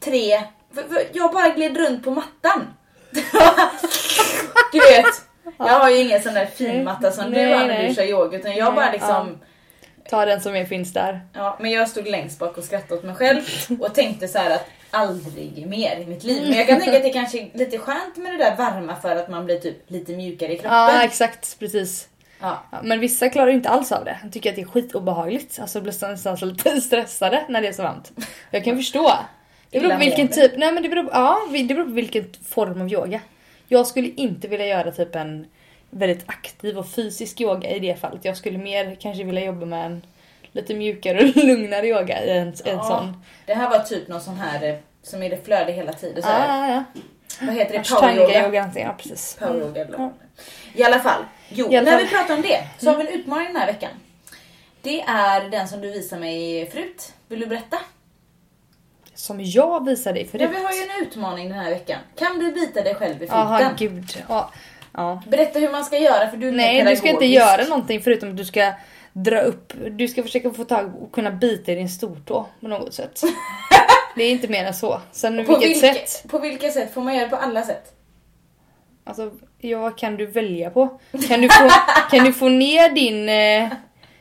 Tre, 0.00 0.42
jag 1.12 1.32
bara 1.32 1.48
gled 1.48 1.76
runt 1.76 2.04
på 2.04 2.10
mattan. 2.10 2.74
du 4.72 4.78
vet, 4.78 5.06
jag 5.58 5.78
har 5.80 5.90
ju 5.90 5.96
ingen 5.96 6.22
sån 6.22 6.34
där 6.34 6.46
fin 6.46 6.84
matta 6.84 7.10
som 7.12 7.30
Nej, 7.30 7.46
du 7.46 7.54
har 7.54 7.66
när 7.66 7.88
du 7.88 7.94
kör 7.94 8.04
yoga 8.04 8.38
utan 8.38 8.56
jag 8.56 8.64
Nej, 8.64 8.74
bara 8.74 8.92
liksom 8.92 9.38
Ta 10.10 10.24
den 10.24 10.40
som 10.40 10.56
är 10.56 10.64
finns 10.64 10.92
där. 10.92 11.20
Ja, 11.32 11.58
men 11.60 11.70
jag 11.70 11.88
stod 11.88 12.08
längst 12.08 12.38
bak 12.38 12.58
och 12.58 12.64
skrattade 12.64 12.94
åt 12.94 13.04
mig 13.04 13.14
själv 13.14 13.42
och 13.80 13.94
tänkte 13.94 14.28
så 14.28 14.38
här 14.38 14.50
att 14.50 14.66
aldrig 14.90 15.66
mer 15.66 15.96
i 15.96 16.06
mitt 16.06 16.24
liv. 16.24 16.42
Men 16.48 16.58
jag 16.58 16.66
kan 16.66 16.80
tänka 16.80 16.96
att 16.96 17.02
det 17.02 17.10
kanske 17.10 17.38
är 17.38 17.50
lite 17.54 17.78
skönt 17.78 18.16
med 18.16 18.32
det 18.32 18.38
där 18.38 18.56
varma 18.56 18.96
för 18.96 19.16
att 19.16 19.28
man 19.28 19.44
blir 19.44 19.58
typ 19.58 19.90
lite 19.90 20.12
mjukare 20.12 20.52
i 20.52 20.56
kroppen. 20.56 20.72
Ja, 20.72 21.02
exakt. 21.02 21.58
Precis. 21.58 22.08
Ja. 22.40 22.62
Men 22.82 23.00
vissa 23.00 23.28
klarar 23.28 23.50
inte 23.50 23.68
alls 23.68 23.92
av 23.92 24.04
det. 24.04 24.18
De 24.22 24.30
tycker 24.30 24.50
att 24.50 24.56
det 24.56 24.62
är 24.62 24.66
skitobehagligt. 24.66 25.58
Alltså 25.60 25.80
blir 25.80 26.08
nästan 26.10 26.48
lite 26.48 26.80
stressade 26.80 27.44
när 27.48 27.62
det 27.62 27.68
är 27.68 27.72
så 27.72 27.82
varmt. 27.82 28.12
Jag 28.50 28.64
kan 28.64 28.76
förstå. 28.76 29.12
Det 29.70 29.80
beror 29.80 29.92
på 29.92 29.98
vilken 29.98 30.28
typ, 30.28 30.52
nej 30.56 30.72
men 30.72 30.82
det 30.82 30.88
beror, 30.88 31.08
ja, 31.12 31.38
det 31.52 31.64
beror 31.74 31.84
på 31.84 31.90
vilken 31.90 32.24
form 32.48 32.80
av 32.80 32.92
yoga. 32.92 33.20
Jag 33.68 33.86
skulle 33.86 34.08
inte 34.08 34.48
vilja 34.48 34.66
göra 34.66 34.92
typ 34.92 35.14
en 35.14 35.46
väldigt 35.90 36.24
aktiv 36.26 36.78
och 36.78 36.88
fysisk 36.88 37.40
yoga 37.40 37.70
i 37.70 37.78
det 37.78 38.00
fallet. 38.00 38.24
Jag 38.24 38.36
skulle 38.36 38.58
mer 38.58 38.94
kanske 39.00 39.24
vilja 39.24 39.44
jobba 39.44 39.66
med 39.66 39.86
en 39.86 40.06
lite 40.52 40.74
mjukare 40.74 41.18
och 41.28 41.36
lugnare 41.44 41.86
yoga 41.86 42.24
i 42.24 42.30
en, 42.30 42.48
en 42.48 42.54
Ja. 42.64 42.82
sån. 42.82 43.22
Det 43.46 43.54
här 43.54 43.70
var 43.70 43.78
typ 43.78 44.08
någon 44.08 44.20
sån 44.20 44.36
här 44.36 44.68
eh, 44.68 44.74
som 45.02 45.22
är 45.22 45.30
det 45.30 45.44
flöde 45.44 45.72
hela 45.72 45.92
tiden. 45.92 46.22
Så 46.22 46.28
här. 46.28 46.68
ja, 46.68 46.74
ja. 46.94 47.00
Vad 47.42 47.54
heter 47.54 47.78
det? 47.78 47.88
Poweryoga? 47.90 48.70
ja 48.74 48.94
precis. 48.98 49.36
Poweryoga 49.40 49.86
Ja. 49.98 50.04
är. 50.04 50.10
I 50.80 50.84
alla 50.84 50.98
fall. 50.98 51.24
Jo, 51.48 51.66
alla 51.66 51.80
när 51.82 51.92
fall. 51.92 52.00
vi 52.04 52.08
pratar 52.08 52.34
om 52.34 52.42
det 52.42 52.64
så 52.78 52.90
har 52.90 52.96
vi 52.96 53.02
en 53.06 53.20
utmaning 53.20 53.46
den 53.46 53.56
här 53.56 53.66
veckan. 53.66 53.90
Det 54.82 55.00
är 55.00 55.50
den 55.50 55.68
som 55.68 55.80
du 55.80 55.90
visade 55.92 56.20
mig 56.20 56.70
förut. 56.70 57.12
Vill 57.28 57.40
du 57.40 57.46
berätta? 57.46 57.76
Som 59.14 59.40
jag 59.40 59.84
visade 59.86 60.14
dig 60.14 60.22
Ja, 60.22 60.30
förut. 60.38 60.50
vi 60.54 60.64
har 60.64 60.72
ju 60.72 60.82
en 60.82 61.02
utmaning 61.06 61.48
den 61.48 61.58
här 61.58 61.70
veckan. 61.70 61.98
Kan 62.18 62.38
du 62.38 62.52
bita 62.52 62.82
dig 62.82 62.94
själv 62.94 63.22
i 63.22 63.26
Jaha 63.26 63.58
foten? 63.58 63.76
gud. 63.78 64.24
Ja. 64.28 64.50
ja. 64.92 65.22
Berätta 65.26 65.58
hur 65.58 65.70
man 65.72 65.84
ska 65.84 65.98
göra 65.98 66.30
för 66.30 66.36
du 66.36 66.48
är 66.48 66.52
Nej 66.52 66.84
du 66.84 66.96
ska 66.96 67.08
inte 67.08 67.26
göra 67.26 67.64
någonting 67.64 68.00
förutom 68.02 68.30
att 68.30 68.36
du 68.36 68.44
ska 68.44 68.72
dra 69.12 69.40
upp, 69.40 69.72
du 69.90 70.08
ska 70.08 70.22
försöka 70.22 70.50
få 70.50 70.64
tag 70.64 71.02
och 71.02 71.12
kunna 71.12 71.30
bita 71.30 71.72
i 71.72 71.74
din 71.74 71.88
stortå 71.88 72.46
på 72.60 72.68
något 72.68 72.94
sätt. 72.94 73.22
Det 74.16 74.24
är 74.24 74.30
inte 74.30 74.48
mer 74.48 74.64
än 74.64 74.74
så. 74.74 75.00
Sen 75.12 75.46
På 75.46 75.58
vilket 75.58 75.76
vilka, 75.76 75.94
sätt? 75.94 76.24
På 76.28 76.38
vilka 76.38 76.70
sätt? 76.70 76.94
Får 76.94 77.00
man 77.00 77.14
göra 77.14 77.24
det 77.24 77.30
på 77.30 77.36
alla 77.36 77.62
sätt? 77.62 77.92
Alltså, 79.04 79.30
ja 79.58 79.90
kan 79.90 80.16
du 80.16 80.26
välja 80.26 80.70
på? 80.70 81.00
Kan 81.28 81.40
du 81.40 81.48
få, 81.48 81.70
kan 82.10 82.24
du 82.24 82.32
få 82.32 82.48
ner 82.48 82.88
din... 82.88 83.28
Eh, 83.28 83.78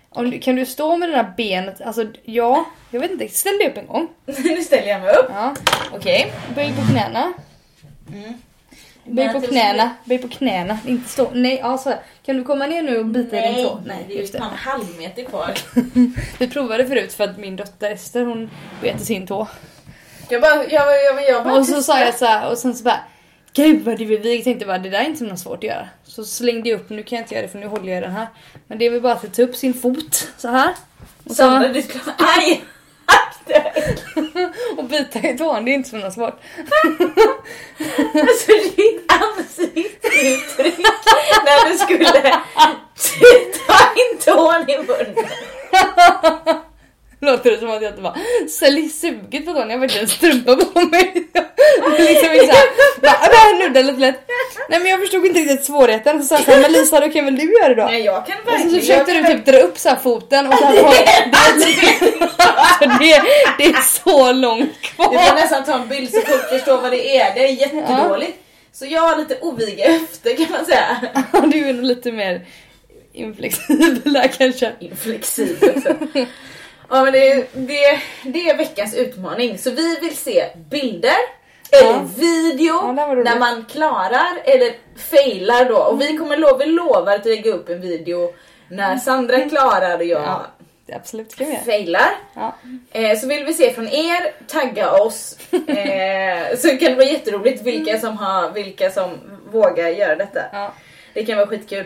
om 0.10 0.32
du, 0.32 0.40
kan 0.40 0.56
du 0.56 0.66
stå 0.66 0.98
med 0.98 1.10
det 1.10 1.16
där 1.16 1.34
benet? 1.38 1.82
Alltså 1.82 2.06
ja, 2.24 2.66
jag 2.92 3.00
vet 3.00 3.12
inte. 3.12 3.28
Ställ 3.28 3.58
dig 3.58 3.70
upp 3.70 3.78
en 3.78 3.88
gång. 3.88 4.08
nu 4.26 4.62
ställer 4.62 4.88
jag 4.88 5.02
mig 5.02 5.16
upp. 5.16 5.26
Ja, 5.30 5.56
Okej. 5.94 6.34
böj 6.56 6.74
på 6.76 6.92
knäna. 6.92 7.34
Böj 9.06 9.34
på 9.34 9.42
knäna, 9.42 9.92
böj 10.06 10.18
på 10.18 10.28
knäna. 10.28 10.80
Inte 10.88 11.10
stå. 11.10 11.30
Nej, 11.34 11.60
ja 11.62 11.78
så 11.78 11.90
här. 11.90 12.00
Kan 12.26 12.38
du 12.38 12.44
komma 12.44 12.66
ner 12.68 12.82
nu 12.82 12.98
och 13.00 13.06
bita 13.06 13.38
i 13.38 13.54
din 13.54 13.66
tå? 13.66 13.80
nej, 13.86 14.06
det 14.08 14.18
är 14.18 14.22
ju 14.22 14.28
fan 14.28 14.52
en 14.52 14.58
halv 14.58 14.98
meter 14.98 15.24
kvar. 15.24 15.54
Vi 16.40 16.48
provade 16.48 16.88
förut 16.88 17.14
för 17.14 17.24
att 17.24 17.38
min 17.38 17.56
dotter 17.56 17.92
Ester 17.92 18.26
hon 18.26 18.50
bet 18.82 19.02
i 19.02 19.06
sin 19.06 19.28
tå. 19.28 19.48
Jag 20.34 20.42
bara, 20.42 20.56
jag, 20.56 21.04
jag, 21.06 21.30
jag, 21.30 21.44
bara 21.44 21.54
Och 21.54 21.66
så 21.66 21.84
sa 21.84 22.00
jag 22.00 22.16
så 22.16 22.26
här, 22.26 22.52
och 22.52 22.58
sen 22.58 22.76
så 22.76 22.84
bara 22.84 23.00
Gud 23.54 23.86
vad 23.86 23.98
det 23.98 24.06
vi 24.06 24.44
tänkte 24.44 24.66
bara 24.66 24.78
det 24.78 24.90
där 24.90 25.00
är 25.00 25.06
inte 25.06 25.24
himla 25.24 25.38
svårt 25.38 25.58
att 25.58 25.64
göra. 25.64 25.88
Så 26.04 26.26
slängde 26.26 26.70
jag 26.70 26.80
upp, 26.80 26.90
nu 26.90 27.04
kan 27.04 27.16
jag 27.16 27.24
inte 27.24 27.36
göra 27.36 27.46
det 27.46 27.52
för 27.52 27.60
nu 27.60 27.68
håller 27.68 27.94
jag 27.94 28.04
den 28.04 28.12
här. 28.12 28.28
Men 28.68 28.78
det 28.78 28.86
är 28.86 28.90
väl 28.90 29.02
bara 29.02 29.14
att 29.14 29.34
ta 29.34 29.42
upp 29.42 29.56
sin 29.56 29.74
fot 29.74 30.28
så 30.38 30.48
här. 30.48 30.74
Och, 31.24 31.36
Sandra, 31.36 31.68
så, 31.68 31.74
du 31.74 31.82
ska... 31.82 32.00
Akta 32.00 32.26
dig! 32.44 32.64
och 34.78 34.84
bita 34.84 35.20
i 35.20 35.38
tån, 35.38 35.66
det 35.66 35.72
är 35.72 35.74
inte 35.74 35.90
så 35.90 36.12
svårt. 36.12 36.40
Alltså 38.14 38.52
ditt 38.76 39.12
ansiktsuttryck 39.12 40.88
när 41.46 41.72
du 41.72 41.78
skulle 41.78 42.06
ta 43.68 43.80
in 43.96 44.20
tån 44.26 44.70
i 44.70 44.78
munnen. 44.78 45.16
Låter 47.24 47.52
det 47.52 47.58
som 47.60 47.70
att 47.70 47.82
jag 47.82 47.92
inte 47.92 48.02
bara 48.02 48.16
sälj 48.60 48.90
suget 48.90 49.46
på 49.46 49.54
tån, 49.54 49.70
jag 49.70 49.78
har 49.78 49.78
verkligen 49.78 50.08
strumpa 50.08 50.56
på 50.56 50.80
mig. 50.82 51.14
liksom 52.00 52.30
såhär, 52.30 53.02
bara 53.02 53.14
"Äh, 53.14 53.68
nudda 53.68 53.82
lite 53.82 54.00
lätt. 54.00 54.20
Nej 54.70 54.80
men 54.80 54.90
jag 54.90 55.00
förstod 55.00 55.26
inte 55.26 55.40
riktigt 55.40 55.66
svårigheten. 55.66 56.24
Så 56.24 56.38
sa 56.38 56.52
jag 56.52 56.62
men 56.62 56.72
Lisa 56.72 57.00
då 57.00 57.10
kan 57.10 57.26
väl 57.26 57.36
du 57.36 57.54
göra 57.54 57.70
det 57.70 57.76
då? 57.82 57.86
Nej 57.88 58.02
jag 58.02 58.26
kan 58.26 58.36
Och 58.38 58.44
så, 58.46 58.52
verkligen... 58.52 58.72
så 58.74 58.80
försökte 58.80 59.14
du 59.14 59.24
typ 59.24 59.46
dra 59.46 59.58
upp 59.58 59.78
så 59.80 59.90
här 59.90 59.96
foten 59.96 60.48
och 60.48 60.54
så 60.54 60.66
det, 60.72 60.78
alltså 61.32 61.70
det, 63.00 63.22
det 63.58 63.66
är 63.66 63.82
så 64.04 64.32
långt 64.32 64.70
Du 64.82 64.88
får 65.04 65.04
kvar. 65.12 65.36
nästan 65.36 65.64
ta 65.66 65.74
en 65.74 65.88
bild 65.88 66.12
så 66.14 66.22
folk 66.22 66.50
förstår 66.50 66.82
vad 66.82 66.92
det 66.92 67.18
är. 67.18 67.34
Det 67.36 67.40
är 67.46 67.52
jättedåligt. 67.52 68.38
Så 68.74 68.86
jag 68.86 69.02
har 69.02 69.18
lite 69.18 69.38
oviga 69.42 69.92
höfter 69.92 70.36
kan 70.36 70.48
man 70.52 70.66
säga. 70.66 70.98
Du 71.48 71.70
är 71.70 71.74
nog 71.74 71.84
lite 71.86 72.12
mer 72.12 72.46
inflexibel 73.14 74.14
där 74.14 74.28
kanske. 74.38 74.72
Inflexibel 74.80 75.70
också. 75.76 75.96
Ja 76.94 77.04
men 77.04 77.14
det, 77.14 77.48
det, 77.54 78.00
det 78.24 78.50
är 78.50 78.58
veckans 78.58 78.96
utmaning. 78.96 79.58
Så 79.58 79.72
vi 79.72 80.00
vill 80.02 80.18
se 80.18 80.46
bilder 80.70 81.16
eller 81.72 81.90
Ja. 81.92 82.06
video 82.16 82.74
Ja, 82.82 82.88
det 82.88 82.94
var 82.94 83.16
roligt. 83.16 83.26
när 83.26 83.40
man 83.40 83.66
klarar 83.66 84.42
eller 84.46 84.74
failar 84.98 85.66
då. 85.66 85.78
Och 85.78 86.02
vi 86.02 86.18
kommer 86.18 86.38
lova, 86.38 86.58
vi 86.58 86.66
lovar 86.66 87.16
att 87.16 87.26
lägga 87.26 87.52
upp 87.52 87.70
en 87.70 87.82
video 87.82 88.34
när 88.70 88.98
Sandra 88.98 89.40
klarar 89.50 89.98
och 89.98 90.04
jag 90.06 90.22
Ja. 90.22 90.46
Det 90.86 90.94
absolut 90.94 91.32
ska 91.32 91.44
vi 91.46 91.52
göra. 91.52 91.64
failar. 91.64 92.10
Ja. 92.36 92.56
Eh, 92.92 93.18
så 93.20 93.28
vill 93.28 93.46
vi 93.46 93.54
se 93.54 93.74
från 93.74 93.88
er, 93.88 94.32
tagga 94.48 94.92
oss. 94.92 95.38
Eh, 95.68 96.58
så 96.58 96.68
kan 96.70 96.80
det 96.92 96.96
vara 96.96 97.06
jätteroligt 97.06 97.62
vilka 97.64 98.00
som, 98.00 98.18
har, 98.18 98.50
vilka 98.52 98.92
som 98.92 99.10
vågar 99.52 99.88
göra 99.90 100.16
detta. 100.16 100.40
Ja. 100.52 100.74
Det 101.14 101.26
kan 101.26 101.38
vara 101.38 101.48
skitkul. 101.48 101.86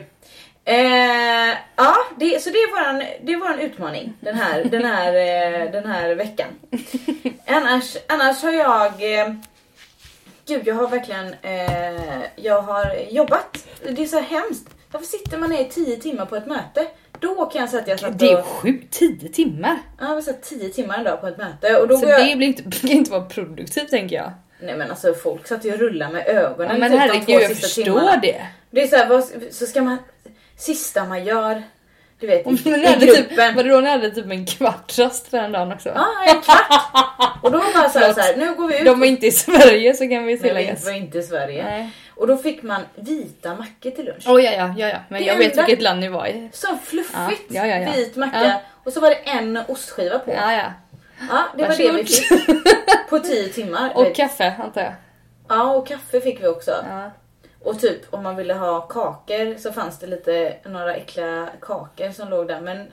Eh, 0.67 1.57
ja, 1.75 1.95
det, 2.17 2.43
så 2.43 2.49
det 2.49 2.57
är, 2.57 2.71
våran, 2.71 3.03
det 3.21 3.33
är 3.33 3.37
våran 3.37 3.59
utmaning 3.59 4.13
den 4.19 4.35
här, 4.35 4.63
den 4.63 4.85
här, 4.85 5.13
eh, 5.13 5.71
den 5.71 5.85
här 5.85 6.15
veckan. 6.15 6.47
Annars, 7.45 7.97
annars 8.07 8.43
har 8.43 8.51
jag... 8.51 9.19
Eh, 9.19 9.33
gud, 10.47 10.67
jag 10.67 10.75
har 10.75 10.87
verkligen... 10.87 11.35
Eh, 11.41 12.21
jag 12.35 12.61
har 12.61 12.95
jobbat. 13.09 13.67
Det 13.89 14.01
är 14.03 14.07
så 14.07 14.19
hemskt. 14.19 14.67
Varför 14.91 15.07
sitter 15.07 15.37
man 15.37 15.49
ner 15.49 15.61
i 15.61 15.69
tio 15.69 15.95
timmar 15.97 16.25
på 16.25 16.35
ett 16.35 16.45
möte? 16.47 16.87
Då 17.19 17.45
kan 17.45 17.61
jag 17.61 17.69
säga 17.69 17.81
att 17.81 17.87
jag 17.87 17.99
satt 17.99 18.19
Det 18.19 18.31
är 18.31 18.39
och... 18.39 18.45
sju, 18.45 18.81
tio 18.91 19.29
timmar. 19.29 19.77
Ja, 19.99 20.13
jag 20.13 20.23
satt 20.23 20.41
tio 20.43 20.69
timmar 20.69 20.97
en 20.97 21.03
dag 21.03 21.21
på 21.21 21.27
ett 21.27 21.37
möte. 21.37 21.77
Och 21.77 21.87
då 21.87 21.97
Så 21.97 22.05
går 22.05 22.11
jag... 22.13 22.27
det 22.27 22.35
blir 22.35 22.47
inte, 22.47 22.63
kan 22.81 22.89
inte 22.89 23.11
vara 23.11 23.25
produktivt 23.25 23.89
tänker 23.89 24.15
jag. 24.15 24.31
Nej 24.61 24.77
men 24.77 24.89
alltså 24.89 25.13
folk 25.13 25.47
satt 25.47 25.65
ju 25.65 25.73
och 25.73 25.79
rullade 25.79 26.13
med 26.13 26.27
ögonen 26.27 26.71
Ja, 26.71 26.77
men 26.77 26.91
typ 26.91 26.99
de 26.99 27.07
herregud 27.07 27.25
två 27.25 27.31
jag 27.33 27.47
sista 27.49 27.67
förstår 27.67 27.83
timmarna. 27.83 28.15
det. 28.21 28.45
Det 28.71 28.81
är 28.83 28.87
så 28.87 28.95
här, 28.95 29.09
vad, 29.09 29.23
så 29.51 29.65
ska 29.65 29.81
man... 29.81 29.97
Sista 30.57 31.05
man 31.05 31.23
gör, 31.25 31.63
du 32.19 32.27
vet, 32.27 32.47
i, 32.47 32.49
i 32.51 32.57
typ, 32.57 33.29
gruppen. 33.29 33.55
var 33.55 33.63
det 33.63 33.69
då 33.69 33.79
ni 33.79 33.89
hade 33.89 34.11
typ 34.11 34.25
en 34.31 34.45
kvartsrast 34.45 35.27
för 35.27 35.37
den 35.37 35.51
dagen 35.51 35.71
också? 35.71 35.89
Ja, 35.95 36.07
en 36.27 36.41
kvart. 36.41 37.37
Och 37.43 37.51
då 37.51 37.57
var 37.57 37.73
bara 37.73 37.89
så 37.89 37.99
här, 37.99 38.13
så 38.13 38.19
här, 38.21 38.35
nu 38.37 38.55
går 38.55 38.67
vi 38.67 38.79
ut. 38.79 38.85
De 38.85 38.99
var 38.99 39.07
inte 39.07 39.27
i 39.27 39.31
Sverige 39.31 39.93
så 39.93 39.99
kan 39.99 40.09
vi 40.09 40.15
Nej, 40.17 40.35
vi 40.35 40.39
tilläggas. 40.39 40.85
var 40.85 40.91
inte 40.91 41.17
i 41.17 41.23
Sverige. 41.23 41.63
Nej. 41.63 41.89
Och 42.15 42.27
då 42.27 42.37
fick 42.37 42.63
man 42.63 42.81
vita 42.95 43.55
mackor 43.55 43.91
till 43.91 44.05
lunch. 44.05 44.27
Oh, 44.27 44.43
ja, 44.43 44.51
ja, 44.51 44.73
ja, 44.77 44.87
ja, 44.87 44.97
men 45.09 45.21
Det 45.21 45.27
jag 45.27 45.37
vet 45.37 45.57
vilket 45.57 45.81
land 45.81 45.99
ni 45.99 46.09
var 46.09 46.27
i. 46.27 46.49
Så 46.53 46.67
fluffigt, 46.83 47.43
Ja, 47.47 47.65
ja, 47.67 47.77
ja, 47.77 47.91
vit 47.95 48.15
macka. 48.15 48.59
Och 48.83 48.93
så 48.93 48.99
var 48.99 49.09
det 49.09 49.15
en 49.15 49.59
ostskiva 49.67 50.19
på. 50.19 50.31
Ja, 50.31 50.53
ja. 50.53 50.73
Ja, 51.29 51.43
det 51.57 51.63
var 51.63 51.69
det 51.69 51.77
vi 51.77 51.87
Varsågod. 51.87 52.07
fick. 52.09 53.09
På 53.09 53.19
tio 53.19 53.49
timmar. 53.49 53.91
Och 53.97 54.15
kaffe 54.15 54.53
antar 54.63 54.81
jag. 54.81 54.93
Ja, 55.49 55.73
och 55.75 55.87
kaffe 55.87 56.21
fick 56.21 56.41
vi 56.43 56.47
också. 56.47 56.71
Och 57.67 57.79
typ 57.79 58.13
om 58.13 58.23
man 58.23 58.35
ville 58.35 58.53
ha 58.53 58.81
kakor 58.81 59.57
så 59.57 59.71
fanns 59.73 59.99
det 59.99 60.07
lite, 60.07 60.55
några 60.65 60.95
äckliga 60.95 61.49
kakor 61.61 62.11
som 62.11 62.29
låg 62.29 62.47
där. 62.47 62.61
Men, 62.61 62.91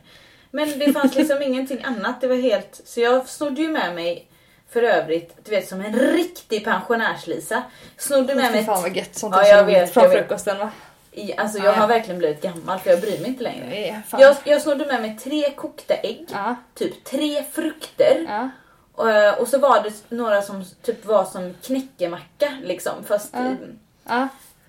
men 0.50 0.78
det 0.78 0.92
fanns 0.92 1.14
liksom 1.16 1.42
ingenting 1.42 1.84
annat. 1.84 2.20
Det 2.20 2.28
var 2.28 2.36
helt, 2.36 2.80
så 2.84 3.00
jag 3.00 3.28
snodde 3.28 3.60
ju 3.62 3.68
med 3.68 3.94
mig 3.94 4.28
för 4.70 4.82
övrigt, 4.82 5.36
du 5.44 5.50
vet 5.50 5.68
som 5.68 5.80
en 5.80 5.92
riktig 5.98 6.64
pensionärs-Lisa. 6.64 7.62
Snodde 7.96 8.34
med 8.34 8.52
mig, 8.52 8.64
fan 8.64 8.82
vad 8.82 8.96
gött 8.96 9.14
sånt 9.14 9.34
Ja, 9.36 9.46
jag 9.46 9.64
vet, 9.64 9.92
från 9.92 10.04
jag 10.04 10.12
frukosten 10.12 10.58
va? 10.58 10.70
i, 11.12 11.36
alltså 11.36 11.58
Ja, 11.58 11.64
jag 11.64 11.74
ja. 11.74 11.80
har 11.80 11.88
verkligen 11.88 12.18
blivit 12.18 12.42
gammal 12.42 12.78
för 12.78 12.90
jag 12.90 13.00
bryr 13.00 13.18
mig 13.20 13.28
inte 13.28 13.42
längre. 13.42 13.66
Nej. 13.68 14.02
Jag, 14.10 14.36
jag 14.44 14.62
snodde 14.62 14.86
med 14.86 15.00
mig 15.02 15.18
tre 15.22 15.50
kokta 15.50 15.94
ägg, 15.94 16.26
Ja, 16.32 16.56
typ 16.74 17.04
tre 17.04 17.44
frukter. 17.52 18.26
ja. 18.28 18.48
Och, 18.94 19.10
eh, 19.10 19.34
och 19.34 19.48
så 19.48 19.58
var 19.58 19.82
det 19.82 20.16
några 20.16 20.42
som 20.42 20.64
typ 20.82 21.04
var 21.04 21.24
som 21.24 21.54
knäckemacka 21.62 22.52
liksom 22.62 23.04
fast 23.04 23.34
i-. 23.34 23.56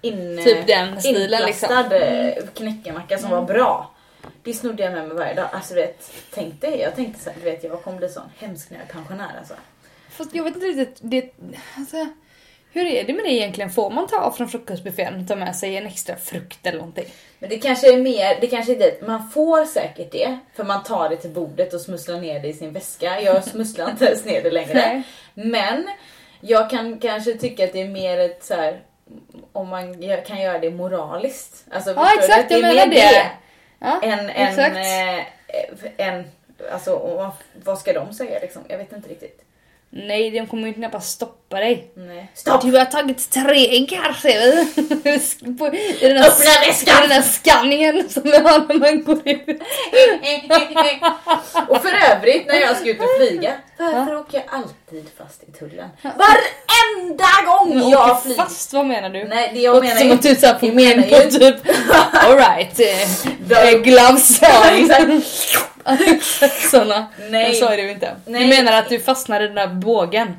in, 0.05 0.41
Typ 0.43 0.67
den 0.67 1.01
stilen, 1.01 1.41
inplastad 1.41 1.81
liksom. 1.81 2.01
eh, 2.01 2.47
knäckemacka 2.53 3.17
som 3.17 3.29
var 3.29 3.41
bra. 3.41 3.91
Det 4.43 4.53
snodde 4.53 4.83
jag 4.83 4.93
med 4.93 5.07
mig 5.07 5.17
varje 5.17 5.33
dag. 5.33 5.50
Alltså 5.51 5.74
du 5.74 5.81
vet, 5.81 6.12
tänk 6.33 6.62
dig, 6.62 6.79
jag 6.79 6.95
tänkte 6.95 7.24
så 7.24 7.29
här, 7.29 7.38
du 7.43 7.51
vet 7.51 7.63
jag 7.63 7.83
kommer 7.83 7.97
bli 7.97 8.09
sån 8.09 8.29
hemsk 8.38 8.69
när 8.69 8.77
jag 8.77 8.88
är 8.88 8.93
pensionär 8.93 9.35
alltså. 9.39 9.53
Fast 10.09 10.35
jag 10.35 10.43
vet 10.43 10.55
inte 10.55 10.67
riktigt, 10.67 10.97
det, 11.01 11.33
alltså, 11.77 12.07
hur 12.71 12.85
är 12.85 13.03
det 13.03 13.13
med 13.13 13.24
det 13.25 13.33
egentligen? 13.33 13.69
Får 13.69 13.89
man 13.89 14.07
ta 14.07 14.31
från 14.31 14.50
frukostbuffén 14.50 15.21
och 15.21 15.27
ta 15.27 15.35
med 15.35 15.55
sig 15.55 15.77
en 15.77 15.85
extra 15.85 16.15
frukt 16.15 16.65
eller 16.67 16.77
någonting? 16.77 17.05
Men 17.39 17.50
det 17.50 17.57
kanske 17.57 17.93
är 17.93 17.97
mer, 17.97 18.41
det 18.41 18.47
kanske 18.47 18.71
är 18.75 18.79
det, 18.79 19.07
man 19.07 19.29
får 19.29 19.65
säkert 19.65 20.12
det 20.12 20.39
för 20.55 20.63
man 20.63 20.83
tar 20.83 21.09
det 21.09 21.17
till 21.17 21.29
bordet 21.29 21.74
och 21.74 21.81
smusslar 21.81 22.21
ner 22.21 22.39
det 22.39 22.47
i 22.47 22.53
sin 22.53 22.74
väska. 22.74 23.21
Jag 23.21 23.43
smusslar 23.43 23.89
inte 23.89 24.05
ens 24.05 24.25
ner 24.25 24.43
det 24.43 24.51
längre. 24.51 24.74
Nej. 24.74 25.03
Men 25.33 25.88
jag 26.41 26.69
kan 26.69 27.00
kanske 27.00 27.33
tycka 27.33 27.63
att 27.63 27.74
det 27.74 27.81
är 27.81 27.89
mer 27.89 28.17
ett 28.17 28.43
så 28.43 28.53
här 28.53 28.81
om 29.51 29.69
man 29.69 29.95
kan 30.27 30.41
göra 30.41 30.59
det 30.59 30.71
moraliskt. 30.71 31.63
Alltså, 31.71 31.93
Ja 31.95 32.09
exakt, 32.19 32.51
jag 32.51 32.62
menar 32.62 32.88
mer 32.88 32.95
det. 32.95 33.31
Ja, 33.79 34.00
En, 34.03 34.19
en, 34.19 34.29
exakt. 34.29 34.75
eh, 34.77 36.07
en, 36.07 36.24
alltså 36.71 37.31
vad 37.63 37.79
ska 37.79 37.93
de 37.93 38.13
säga 38.13 38.39
liksom? 38.39 38.63
Jag 38.67 38.77
vet 38.77 38.91
inte 38.93 39.09
riktigt. 39.09 39.41
Nej, 39.89 40.31
de 40.31 40.47
kommer 40.47 40.67
ju 40.67 40.74
knappast 40.74 41.09
stoppa 41.12 41.59
dig. 41.59 41.91
Nej. 41.95 42.31
Stopp! 42.33 42.62
Du 42.62 42.77
har 42.77 42.85
tagit 42.85 43.29
tre 43.31 43.75
ägg 43.75 43.91
här 43.91 44.13
ser 44.13 44.41
vi. 44.41 44.65
På- 45.57 45.67
I 45.75 45.97
den 46.07 46.17
här, 46.17 46.27
Öppna 46.29 46.51
väskan! 46.67 46.97
I 46.97 47.01
den 47.01 47.12
här 47.12 47.21
skanningen 47.21 48.09
som 48.09 48.24
vi 48.24 48.38
har 48.38 48.67
när 48.67 48.75
man 48.79 49.03
går 49.03 49.21
ut. 49.27 49.47
och 51.69 51.81
för 51.81 51.93
övrigt 52.15 52.47
när 52.47 52.55
jag 52.55 52.77
ska 52.77 52.89
ut 52.89 53.00
och 53.00 53.05
flyga, 53.17 53.53
varför 53.77 54.15
åker 54.15 54.38
jag 54.38 54.46
alltid 54.50 55.10
fast 55.17 55.44
i 55.44 55.51
tullen? 55.51 55.89
Varenda 56.01 57.27
gång 57.46 57.89
jag 57.89 58.12
Åker 58.12 58.22
flyger! 58.22 58.44
fast, 58.44 58.74
vad 58.74 58.86
menar 58.86 59.10
du? 59.10 59.24
Nej, 59.24 59.51
det 59.53 59.60
jag 59.60 59.84
menar 59.84 59.96
som 59.96 60.12
att 60.12 60.22
du 60.62 60.67
jag 60.67 60.75
menar 60.75 60.96
med 60.96 61.10
på 61.10 61.39
typ 61.39 61.55
alright, 62.13 62.79
eh, 62.79 63.82
gloves 63.82 64.41
on. 64.41 65.22
Såna. 66.72 67.05
Nej. 67.29 67.29
Men 67.29 67.55
så 67.55 67.65
är 67.65 67.77
det 67.77 67.84
ju 67.84 67.91
inte. 67.91 68.15
Nej. 68.25 68.41
Du 68.41 68.48
menar 68.48 68.72
att 68.79 68.89
du 68.89 69.00
fastnar 69.00 69.41
i 69.41 69.46
den 69.48 69.55
där 69.55 69.67
bågen? 69.67 70.36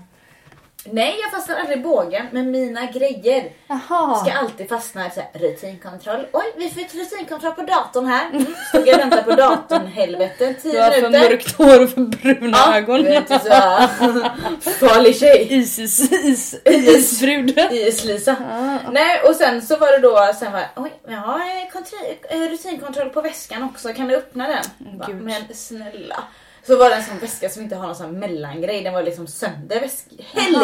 Nej, 0.92 1.18
jag 1.22 1.30
fastnar 1.30 1.56
aldrig 1.56 1.78
i 1.78 1.82
bågen, 1.82 2.26
men 2.32 2.50
mina 2.50 2.86
grejer 2.86 3.50
Jaha. 3.66 4.24
ska 4.24 4.32
alltid 4.32 4.68
fastna 4.68 5.06
i 5.06 5.10
så 5.10 5.20
här, 5.20 5.30
rutinkontroll. 5.40 6.26
Oj, 6.32 6.44
vi 6.56 6.70
ett 6.84 6.94
rutinkontroll 6.94 7.52
på 7.52 7.62
datorn 7.62 8.06
här. 8.06 8.30
Mm. 8.30 8.46
Stod 8.68 8.88
jag 8.88 8.94
och 8.94 9.00
väntade 9.00 9.22
på 9.22 9.30
datorn, 9.32 9.86
helvete, 9.86 10.46
Du 10.62 10.70
10 10.70 10.80
har 10.82 10.90
för 10.90 11.02
minuter. 11.02 11.30
mörkt 11.30 11.52
hår 11.58 11.82
och 11.82 11.90
för 11.90 12.00
bruna 12.00 12.56
Ja, 12.56 12.76
ögon. 12.76 13.02
du 13.02 13.14
så 13.38 13.48
farlig 14.86 15.16
tjej. 15.16 15.46
Isis, 15.50 16.12
is, 16.12 16.54
isbrud. 16.64 17.58
Is-Lisa. 17.70 18.36
Ah. 18.52 18.90
Nej, 18.90 19.20
och 19.28 19.34
sen 19.34 19.62
så 19.62 19.76
var 19.76 19.92
det 19.92 19.98
då, 19.98 20.32
sen 20.38 20.52
var 20.52 20.62
oj, 20.76 20.92
jag 21.08 21.16
har 21.16 21.40
eh, 21.40 22.36
eh, 22.36 22.48
rutinkontroll 22.50 23.08
på 23.10 23.20
väskan 23.22 23.62
också, 23.62 23.92
kan 23.92 24.08
du 24.08 24.16
öppna 24.16 24.48
den? 24.48 24.98
Bara, 24.98 25.06
Gud. 25.08 25.22
men 25.22 25.54
snälla. 25.54 26.24
Så 26.66 26.76
var 26.76 26.90
det 26.90 26.96
en 26.96 27.04
sån 27.04 27.18
väska 27.18 27.48
som 27.48 27.62
inte 27.62 27.76
har 27.76 27.86
någon 27.86 27.94
sån 27.96 28.18
mellangrej, 28.18 28.82
den 28.82 28.92
var 28.94 29.02
liksom 29.02 29.26
sönder 29.26 29.80
väska. 29.80 30.10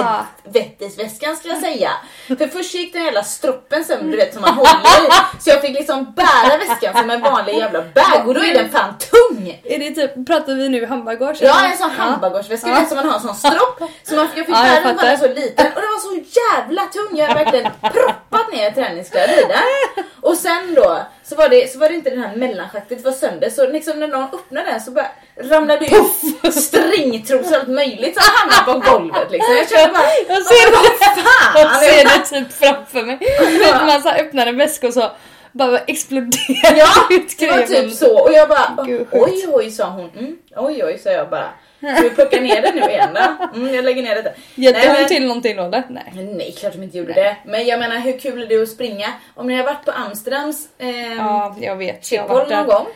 Aha. 0.00 0.26
Helvetesväskan 0.44 1.36
ska 1.36 1.48
jag 1.48 1.58
säga. 1.58 1.90
För 2.28 2.46
först 2.48 2.74
gick 2.74 2.92
den 2.92 3.04
jävla 3.04 3.24
stroppen 3.24 3.84
sönder 3.84 4.10
du 4.10 4.16
vet 4.16 4.32
som 4.32 4.42
man 4.42 4.54
håller 4.54 5.06
i. 5.06 5.10
Så 5.40 5.50
jag 5.50 5.60
fick 5.60 5.70
liksom 5.78 6.12
bära 6.16 6.58
väskan 6.58 6.94
som 6.96 7.10
en 7.10 7.20
vanlig 7.20 7.54
jävla 7.58 7.82
bag 7.82 8.28
och 8.28 8.34
då 8.34 8.40
är 8.44 8.54
den 8.54 8.70
fan 8.70 8.94
tung. 8.98 9.60
Är 9.64 9.78
det 9.78 9.90
typ, 9.90 10.26
pratar 10.26 10.54
vi 10.54 10.68
nu 10.68 10.86
handbagage? 10.86 11.38
Ja, 11.40 11.64
en 11.72 11.78
sån 11.78 11.90
handbagageväska 11.90 12.68
Ja. 12.68 12.86
som 12.86 12.96
man 12.96 13.08
har 13.08 13.14
en 13.14 13.20
sån 13.20 13.34
stropp. 13.34 13.82
Så 14.02 14.14
man, 14.14 14.28
jag 14.36 14.46
fick 14.46 14.54
Ja, 14.54 14.66
jag 14.66 14.82
bära 14.82 14.92
den 14.92 14.98
fattar. 14.98 15.16
så 15.16 15.28
liten 15.28 15.66
och 15.66 15.80
den 15.80 15.90
var 15.90 15.98
så 16.00 16.24
jävla 16.40 16.82
tung. 16.86 17.18
Jag 17.18 17.26
hade 17.28 17.44
verkligen 17.44 17.70
proppat 17.82 18.52
ner 18.52 18.70
träningskläder 18.70 19.38
i 19.38 19.44
den. 19.48 20.04
Och 20.20 20.36
sen 20.36 20.74
då 20.74 21.00
så 21.24 21.36
var, 21.36 21.48
det, 21.48 21.72
så 21.72 21.78
var 21.78 21.88
det 21.88 21.94
inte 21.94 22.10
den 22.10 22.22
här 22.22 22.36
mellanschaktet 22.36 22.98
det 22.98 23.04
var 23.04 23.12
sönder 23.12 23.50
så 23.50 23.66
liksom 23.68 24.00
när 24.00 24.08
någon 24.08 24.24
öppnade 24.24 24.70
den 24.70 24.80
så 24.80 24.90
bara 24.90 25.06
ramlade 25.40 25.86
ut 25.86 26.54
stringtrosor 26.54 27.50
och 27.54 27.58
allt 27.60 27.68
möjligt 27.68 28.16
som 28.22 28.32
hamnade 28.36 28.64
på 28.84 28.90
golvet 28.92 29.30
liksom. 29.30 29.54
Jag 29.56 29.68
kände 29.68 29.92
bara, 29.92 30.02
Jag 30.28 30.42
ser 30.46 30.72
vad 30.72 30.84
det, 30.84 31.22
fan! 31.22 31.52
jag 31.54 31.80
ser 31.82 32.04
det 32.04 32.40
typ 32.44 32.52
framför 32.52 33.02
mig. 33.02 33.18
När 33.60 33.86
man 33.86 34.02
så 34.02 34.08
här 34.08 34.20
öppnar 34.20 34.46
en 34.46 34.56
väska 34.56 34.86
och 34.86 34.94
så 34.94 35.10
bara 35.52 35.78
exploderar 35.78 36.76
Ja, 36.76 36.88
ut 37.10 37.38
det 37.38 37.46
var 37.50 37.56
grejer. 37.66 37.82
typ 37.82 37.92
så 37.92 38.18
och 38.20 38.32
jag 38.32 38.48
bara 38.48 38.74
oj 39.12 39.46
oj 39.52 39.70
sa 39.70 39.88
hon. 39.90 40.10
Mm, 40.18 40.36
oj 40.56 40.84
oj 40.84 40.98
sa 40.98 41.10
jag 41.10 41.30
bara. 41.30 41.48
Ska 41.82 42.02
vi 42.02 42.10
plocka 42.10 42.40
ner 42.40 42.62
det 42.62 42.72
nu 42.74 42.80
igen 42.80 43.08
då? 43.14 43.48
Mm, 43.58 43.74
jag 43.74 43.84
lägger 43.84 44.02
ner 44.02 44.14
det. 44.22 44.34
Hjälpte 44.54 44.80
Nej, 44.80 44.88
hon 44.88 44.96
men- 45.00 45.08
till 45.08 45.26
någonting 45.26 45.56
då 45.56 45.62
eller? 45.62 45.82
Nej. 45.90 46.12
Nej, 46.14 46.54
klart 46.58 46.72
de 46.72 46.82
inte 46.82 46.98
gjorde 46.98 47.12
det. 47.12 47.36
Men 47.44 47.66
jag 47.66 47.78
menar 47.80 47.98
hur 47.98 48.18
kul 48.18 48.42
är 48.42 48.46
det 48.46 48.62
att 48.62 48.68
springa? 48.68 49.08
Om 49.34 49.46
ni 49.46 49.54
har 49.56 49.64
varit 49.64 49.84
på 49.84 49.90
Amsterdams 49.92 50.68
eh, 50.78 51.12
Ja, 51.16 51.56
jag 51.60 51.76
vet. 51.76 52.12
Jag 52.12 52.28
någon 52.28 52.48
där. 52.48 52.64
gång. 52.64 52.86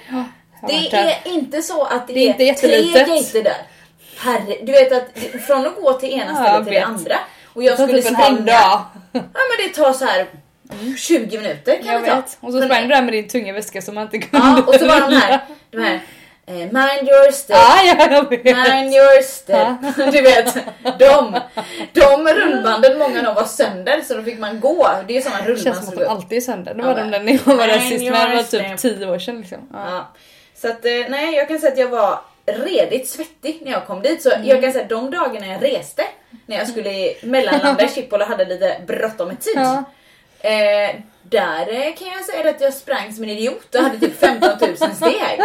Det 0.68 0.94
är 0.96 1.14
inte 1.24 1.62
så 1.62 1.84
att 1.84 2.06
det, 2.06 2.12
Det 2.14 2.20
är 2.20 2.40
inte 2.48 2.60
tre 2.66 3.04
gater 3.04 3.42
där. 3.42 3.56
Herre, 4.18 4.56
du 4.62 4.72
vet 4.72 4.92
att 4.92 5.18
från 5.46 5.66
att 5.66 5.76
gå 5.76 5.92
till 5.92 6.10
ena 6.20 6.34
stället 6.36 6.64
till 6.64 6.74
det 6.74 6.80
andra 6.80 7.16
och 7.54 7.62
jag 7.62 7.74
skulle 7.78 8.02
typ 8.02 8.14
springa. 8.18 8.52
Ja 8.52 8.90
men 9.12 9.68
det 9.68 9.74
tar 9.74 9.92
så 9.92 10.04
här 10.04 10.26
20 10.98 11.38
minuter 11.38 11.76
kan 11.84 11.92
Jag 11.94 12.02
det 12.02 12.08
ta. 12.10 12.16
vet. 12.16 12.36
Och 12.40 12.52
så 12.52 12.62
sprang 12.62 12.82
du 12.82 12.88
där 12.88 13.02
med 13.02 13.12
din 13.12 13.28
tunga 13.28 13.52
väska 13.52 13.82
som 13.82 13.94
man 13.94 14.04
inte 14.04 14.18
kunde 14.18 14.46
Ja, 14.46 14.62
och 14.66 14.74
så 14.74 14.86
var 14.86 15.00
de 15.00 15.12
här, 15.16 15.40
de 15.70 15.78
här 15.78 16.00
eh, 16.46 16.54
mind 16.54 17.08
your 17.08 17.32
step, 17.32 17.56
Ja, 17.56 17.78
ja, 17.84 18.22
mind 18.74 18.94
your 18.94 19.22
step. 19.22 19.76
Du 20.12 20.22
vet, 20.22 20.54
de, 20.98 21.40
de 21.92 22.28
rullbanden, 22.28 22.98
många 22.98 23.18
av 23.18 23.24
dem 23.24 23.34
var 23.34 23.44
sönder 23.44 24.00
så 24.00 24.14
då 24.14 24.22
fick 24.22 24.38
man 24.38 24.60
gå. 24.60 24.88
Det 25.06 25.12
är 25.12 25.16
ju 25.16 25.22
sådana 25.22 25.42
Det 25.42 25.48
rullband 25.48 25.64
känns 25.64 25.78
som 25.78 25.88
att 25.88 26.00
de 26.00 26.06
alltid 26.06 26.38
är 26.38 26.40
sönder. 26.42 26.74
Det 26.74 26.80
Ja, 26.82 26.86
var 26.86 26.94
de 26.94 27.10
där 27.10 27.20
när 27.20 27.32
jag 27.32 27.56
var 27.56 27.66
där 27.66 27.78
sist, 27.78 28.04
men 28.10 28.30
det 28.30 28.36
var 28.36 28.42
typ 28.42 28.78
10 28.78 29.06
år 29.10 29.18
sedan 29.18 29.40
liksom. 29.40 29.58
Ja. 29.72 29.78
Ja. 29.90 30.06
Så 30.54 30.68
att, 30.68 30.84
eh, 30.84 30.92
nej, 31.08 31.34
jag 31.34 31.48
kan 31.48 31.58
säga 31.58 31.72
att 31.72 31.78
jag 31.78 31.88
var 31.88 32.18
redigt 32.46 33.08
svettig 33.08 33.62
när 33.64 33.72
jag 33.72 33.86
kom 33.86 34.02
dit. 34.02 34.22
Så 34.22 34.30
Mm. 34.30 34.46
jag 34.48 34.62
kan 34.62 34.72
säga 34.72 34.82
att 34.84 34.90
de 34.90 35.10
dagarna 35.10 35.46
jag 35.46 35.62
reste, 35.62 36.02
när 36.46 36.56
jag 36.58 36.68
skulle 36.68 37.14
mellanlanda 37.22 37.84
i 37.84 37.88
Schiphol 37.88 38.20
och 38.22 38.26
hade 38.26 38.44
lite 38.44 38.76
bråttom 38.86 39.28
med 39.28 39.40
tid. 39.40 39.52
Ja. 39.56 39.84
Eh, 40.50 40.90
där 41.28 41.72
eh, 41.74 41.94
kan 41.94 42.08
jag 42.08 42.24
säga 42.24 42.50
att 42.50 42.60
jag 42.60 42.74
sprang 42.74 43.12
som 43.12 43.24
en 43.24 43.30
idiot 43.30 43.74
och 43.74 43.80
hade 43.80 43.98
typ 43.98 44.20
15 44.20 44.50
000 44.60 44.76
steg. 44.76 45.40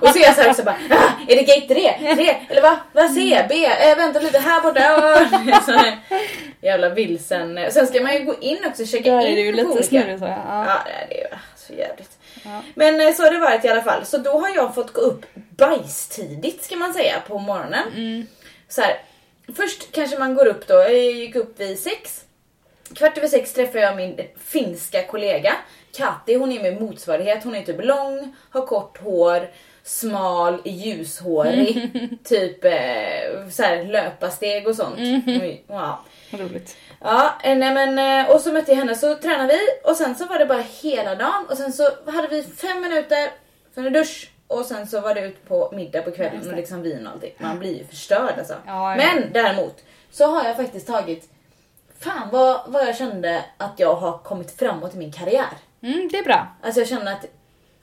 Och 0.00 0.08
så 0.08 0.18
är 0.18 0.22
jag 0.22 0.34
så 0.34 0.40
här 0.42 0.50
också 0.50 0.62
bara, 0.64 0.76
ah, 0.90 1.10
är 1.28 1.36
det 1.36 1.42
gate 1.42 1.74
3? 1.74 2.14
3? 2.14 2.36
Eller 2.48 2.62
vad? 2.62 2.76
Vad 2.92 3.10
C? 3.14 3.46
B? 3.48 3.64
Eh, 3.66 3.96
vänta 3.96 4.20
lite 4.20 4.38
här 4.38 4.60
borta. 4.62 5.60
Så 5.66 5.72
här, 5.72 5.98
jävla 6.60 6.88
vilsen. 6.88 7.58
Sen 7.70 7.86
ska 7.86 8.00
man 8.02 8.12
ju 8.14 8.24
gå 8.24 8.34
in 8.40 8.58
också 8.66 8.82
och 8.82 8.88
checka 8.88 9.10
Där 9.10 9.26
in 9.26 9.38
är 9.38 9.42
ju 9.42 9.52
lite 9.52 9.68
olika- 9.68 9.82
snurrigt 9.82 10.18
så. 10.18 10.24
Ja. 10.26 10.64
Ja, 10.66 10.82
det 11.08 11.14
är 11.14 11.18
ju 11.20 11.36
så 11.56 11.72
jävligt. 11.72 12.18
Ja. 12.44 12.62
Men 12.74 13.00
eh, 13.00 13.14
så 13.14 13.22
har 13.22 13.30
det 13.30 13.38
varit 13.38 13.64
i 13.64 13.68
alla 13.68 13.82
fall. 13.82 14.04
Så 14.06 14.18
då 14.18 14.30
har 14.40 14.48
jag 14.54 14.74
fått 14.74 14.92
gå 14.92 15.00
upp 15.00 15.26
bajstidigt 15.34 16.64
ska 16.64 16.76
man 16.76 16.94
säga 16.94 17.14
på 17.28 17.38
morgonen. 17.38 17.88
Mm. 17.94 18.26
Så 18.68 18.80
här, 18.80 18.98
först 19.56 19.92
kanske 19.92 20.18
man 20.18 20.34
går 20.34 20.46
upp 20.46 20.66
då, 20.66 20.74
jag 20.74 20.94
gick 20.94 21.34
upp 21.36 21.60
vid 21.60 21.78
sex. 21.78 22.23
Kvart 22.94 23.18
över 23.18 23.28
sex 23.28 23.52
träffar 23.52 23.78
jag 23.78 23.96
min 23.96 24.20
finska 24.36 25.06
kollega 25.06 25.52
Kati, 25.96 26.34
hon 26.34 26.52
är 26.52 26.62
min 26.62 26.82
motsvarighet. 26.82 27.44
Hon 27.44 27.54
är 27.54 27.62
typ 27.62 27.84
lång, 27.84 28.36
har 28.50 28.66
kort 28.66 28.98
hår, 29.02 29.50
smal, 29.82 30.62
ljushårig. 30.64 31.90
typ 32.24 32.64
eh, 32.64 33.48
så 33.50 33.62
här, 33.62 33.84
löparsteg 33.84 34.68
och 34.68 34.74
sånt. 34.76 34.98
Oj, 35.26 35.64
Wow. 35.66 35.94
Roligt. 36.30 36.76
Ja, 37.00 37.34
eh, 37.42 37.56
nej 37.56 37.74
men 37.74 37.98
eh, 38.26 38.30
och 38.34 38.40
så 38.40 38.52
mötte 38.52 38.70
jag 38.70 38.78
henne 38.78 38.94
så 38.94 39.14
tränade 39.14 39.52
vi 39.52 39.90
och 39.90 39.96
sen 39.96 40.14
så 40.14 40.26
var 40.26 40.38
det 40.38 40.46
bara 40.46 40.64
hela 40.82 41.14
dagen 41.14 41.46
och 41.50 41.56
sen 41.56 41.72
så 41.72 41.90
hade 42.06 42.28
vi 42.28 42.42
fem 42.42 42.80
minuter 42.80 43.30
för 43.74 43.86
en 43.86 43.92
dusch 43.92 44.30
och 44.46 44.64
sen 44.64 44.86
så 44.86 45.00
var 45.00 45.14
det 45.14 45.20
ut 45.20 45.48
på 45.48 45.72
middag 45.76 46.02
på 46.02 46.10
kvällen 46.10 46.50
och 46.50 46.56
liksom 46.56 46.82
vin 46.82 47.06
och 47.06 47.12
allting. 47.12 47.32
Man 47.38 47.58
blir 47.58 47.78
ju 47.78 47.84
förstörd 47.86 48.38
alltså. 48.38 48.54
Ja, 48.66 48.90
ja. 48.90 48.96
Men 48.96 49.32
däremot 49.32 49.84
så 50.10 50.26
har 50.26 50.44
jag 50.44 50.56
faktiskt 50.56 50.86
tagit 50.86 51.28
Fan 52.04 52.28
vad, 52.32 52.60
vad 52.66 52.86
jag 52.88 52.96
kände 52.96 53.44
att 53.58 53.72
jag 53.76 53.94
har 53.94 54.18
kommit 54.18 54.58
framåt 54.58 54.94
i 54.94 54.98
min 54.98 55.12
karriär. 55.12 55.48
Mm, 55.82 56.08
det 56.12 56.18
är 56.18 56.24
bra. 56.24 56.46
Alltså 56.62 56.80
jag 56.80 56.88
känner 56.88 57.12
att 57.12 57.24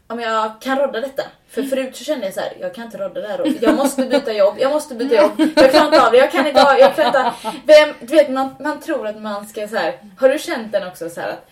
om 0.08 0.20
jag 0.20 0.62
kan 0.62 0.78
rodda 0.80 1.02
detta. 1.02 1.24
För 1.50 1.64
förut 1.64 1.96
så 1.96 2.04
kände 2.04 2.26
jag 2.26 2.34
så 2.34 2.40
här, 2.40 2.54
jag 2.60 2.76
kan 2.76 2.84
inte 2.86 2.98
rodda 2.98 3.22
det 3.22 3.28
här. 3.28 3.42
och 3.42 3.48
Jag 3.62 3.76
måste 3.76 4.04
byta 4.06 4.34
jobb, 4.34 4.56
jag 4.60 4.72
måste 4.72 4.96
byta 4.96 5.16
jobb. 5.16 5.32
Jag 5.56 5.72
klarar 5.72 5.86
inte 5.86 6.06
av 6.06 6.12
det, 6.12 6.18
jag 6.18 6.32
kan 6.32 6.48
inte 6.48 6.62
ha, 6.62 6.78
jag 6.78 6.96
klarar 6.96 7.08
inte 7.08 7.32
Vem, 7.66 7.96
du 8.00 8.16
vet 8.16 8.30
man, 8.30 8.56
man 8.60 8.80
tror 8.80 9.08
att 9.08 9.22
man 9.22 9.48
ska 9.48 9.68
så 9.68 9.76
här. 9.76 10.00
har 10.18 10.30
du 10.30 10.40
känt 10.40 10.72
den 10.72 10.88
också 10.88 11.10
så 11.10 11.22
här 11.22 11.30
att 11.30 11.48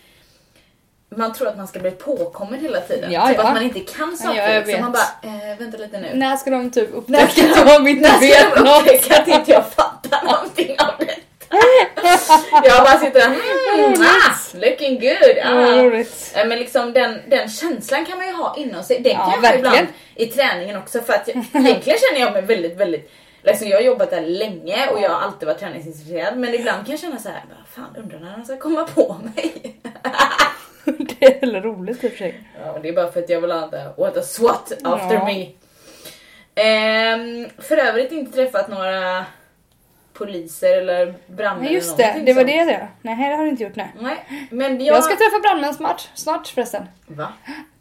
man 1.18 1.34
tror 1.34 1.48
att 1.48 1.58
man 1.58 1.68
ska 1.68 1.80
bli 1.80 1.92
påkommen 1.92 2.60
hela 2.60 2.82
tiden. 2.82 3.12
Ja, 3.12 3.28
typ 3.28 3.38
ja. 3.38 3.44
att 3.48 3.54
man 3.54 3.64
inte 3.64 3.80
kan 3.80 4.18
saker. 4.18 4.38
Ja, 4.40 4.54
jag 4.54 4.64
så 4.64 4.72
vet. 4.72 4.82
man 4.82 4.92
bara, 4.92 5.30
eh, 5.52 5.58
vänta 5.60 5.78
lite 5.78 6.00
nu. 6.00 6.10
När 6.14 6.36
ska 6.38 6.50
de 6.50 6.72
typ 6.72 6.90
När 7.08 7.24
upptäcka 7.24 7.62
att 7.62 7.68
de- 7.68 7.88
inte 7.88 8.02
När 8.12 8.20
vet 8.20 8.40
ska 8.40 8.56
de 8.56 8.70
något? 8.70 8.82
upptäcka 8.82 9.22
att 9.22 9.28
inte 9.28 9.52
jag 9.52 9.66
fattar 9.72 10.24
någonting 10.24 10.76
av 10.80 10.94
det? 11.00 11.16
jag 12.64 12.84
bara 12.84 12.98
sitter 13.00 13.20
där, 13.20 13.28
mm, 13.28 14.02
ah, 14.02 14.58
looking 14.58 15.00
good. 15.00 15.38
Ja. 15.38 15.84
Eh, 16.42 16.48
Men 16.48 16.60
liksom 16.60 16.94
den, 16.94 17.22
den 17.30 17.50
känslan 17.50 18.06
kan 18.06 18.18
man 18.18 18.28
ju 18.28 18.34
ha 18.34 18.56
inom 18.58 18.84
sig. 18.84 19.00
Den 19.00 19.12
Ja, 19.12 19.26
kan 19.32 19.44
jag 19.44 19.56
ibland 19.56 19.88
i 20.16 20.26
träningen 20.26 20.78
också 20.78 21.02
för 21.02 21.14
att 21.14 21.28
jag, 21.28 21.36
egentligen 21.54 22.00
känner 22.00 22.20
jag 22.26 22.34
mig 22.34 22.42
väldigt, 22.42 22.78
väldigt 22.78 23.12
Liksom 23.44 23.68
jag 23.68 23.78
har 23.78 23.82
jobbat 23.84 24.10
där 24.10 24.22
länge 24.22 24.88
och 24.88 25.02
jag 25.02 25.10
har 25.10 25.22
alltid 25.22 25.48
varit 25.48 25.60
träningsintresserad 25.60 26.38
men 26.38 26.54
ibland 26.54 26.86
kan 26.86 26.92
jag 26.92 27.00
känna 27.00 27.20
så 27.20 27.30
här, 27.30 27.44
"Vad 27.50 27.68
fan 27.86 27.96
undrar 28.04 28.20
när 28.20 28.32
han 28.32 28.46
ska 28.46 28.58
komma 28.58 28.84
på 28.84 29.18
mig. 29.36 29.76
Det 31.20 31.26
är 31.26 31.40
väl 31.40 31.62
roligt 31.62 32.04
i 32.04 32.08
och 32.08 32.12
för 32.12 32.18
sig. 32.18 32.44
Ja, 32.66 32.80
det 32.84 32.90
är 32.90 32.94
bara 32.94 33.12
för 33.12 33.20
att 33.20 33.30
jag 33.30 33.42
vill 33.42 33.52
ha 33.52 33.68
det 33.68 33.94
what 33.98 34.18
a 34.18 34.22
SWAT 34.22 34.72
after 34.84 35.16
Ja. 35.16 35.26
me. 35.26 35.48
Ehm, 36.56 37.50
för 37.58 37.78
övrigt 37.78 38.12
inte 38.12 38.32
träffat 38.36 38.68
några 38.70 39.26
poliser 40.20 40.78
eller 40.78 41.14
brandmän 41.28 41.64
Nej 41.64 41.74
just 41.74 42.00
eller 42.00 42.14
det, 42.14 42.20
det 42.26 42.34
var 42.34 42.42
sånt. 42.42 42.48
det 42.54 42.66
det. 42.66 42.88
Nej 43.02 43.30
det 43.30 43.36
har 43.36 43.44
du 43.44 43.50
inte 43.50 43.64
gjort 43.64 43.76
nu. 43.76 43.88
Nej, 44.00 44.48
men 44.52 44.86
jag... 44.86 44.98
Jag 44.98 45.04
ska 45.04 45.16
träffa 45.16 45.40
brandmän 45.42 45.74
snart, 45.74 46.10
snart 46.14 46.48
förresten. 46.48 46.84
Va? 47.08 47.28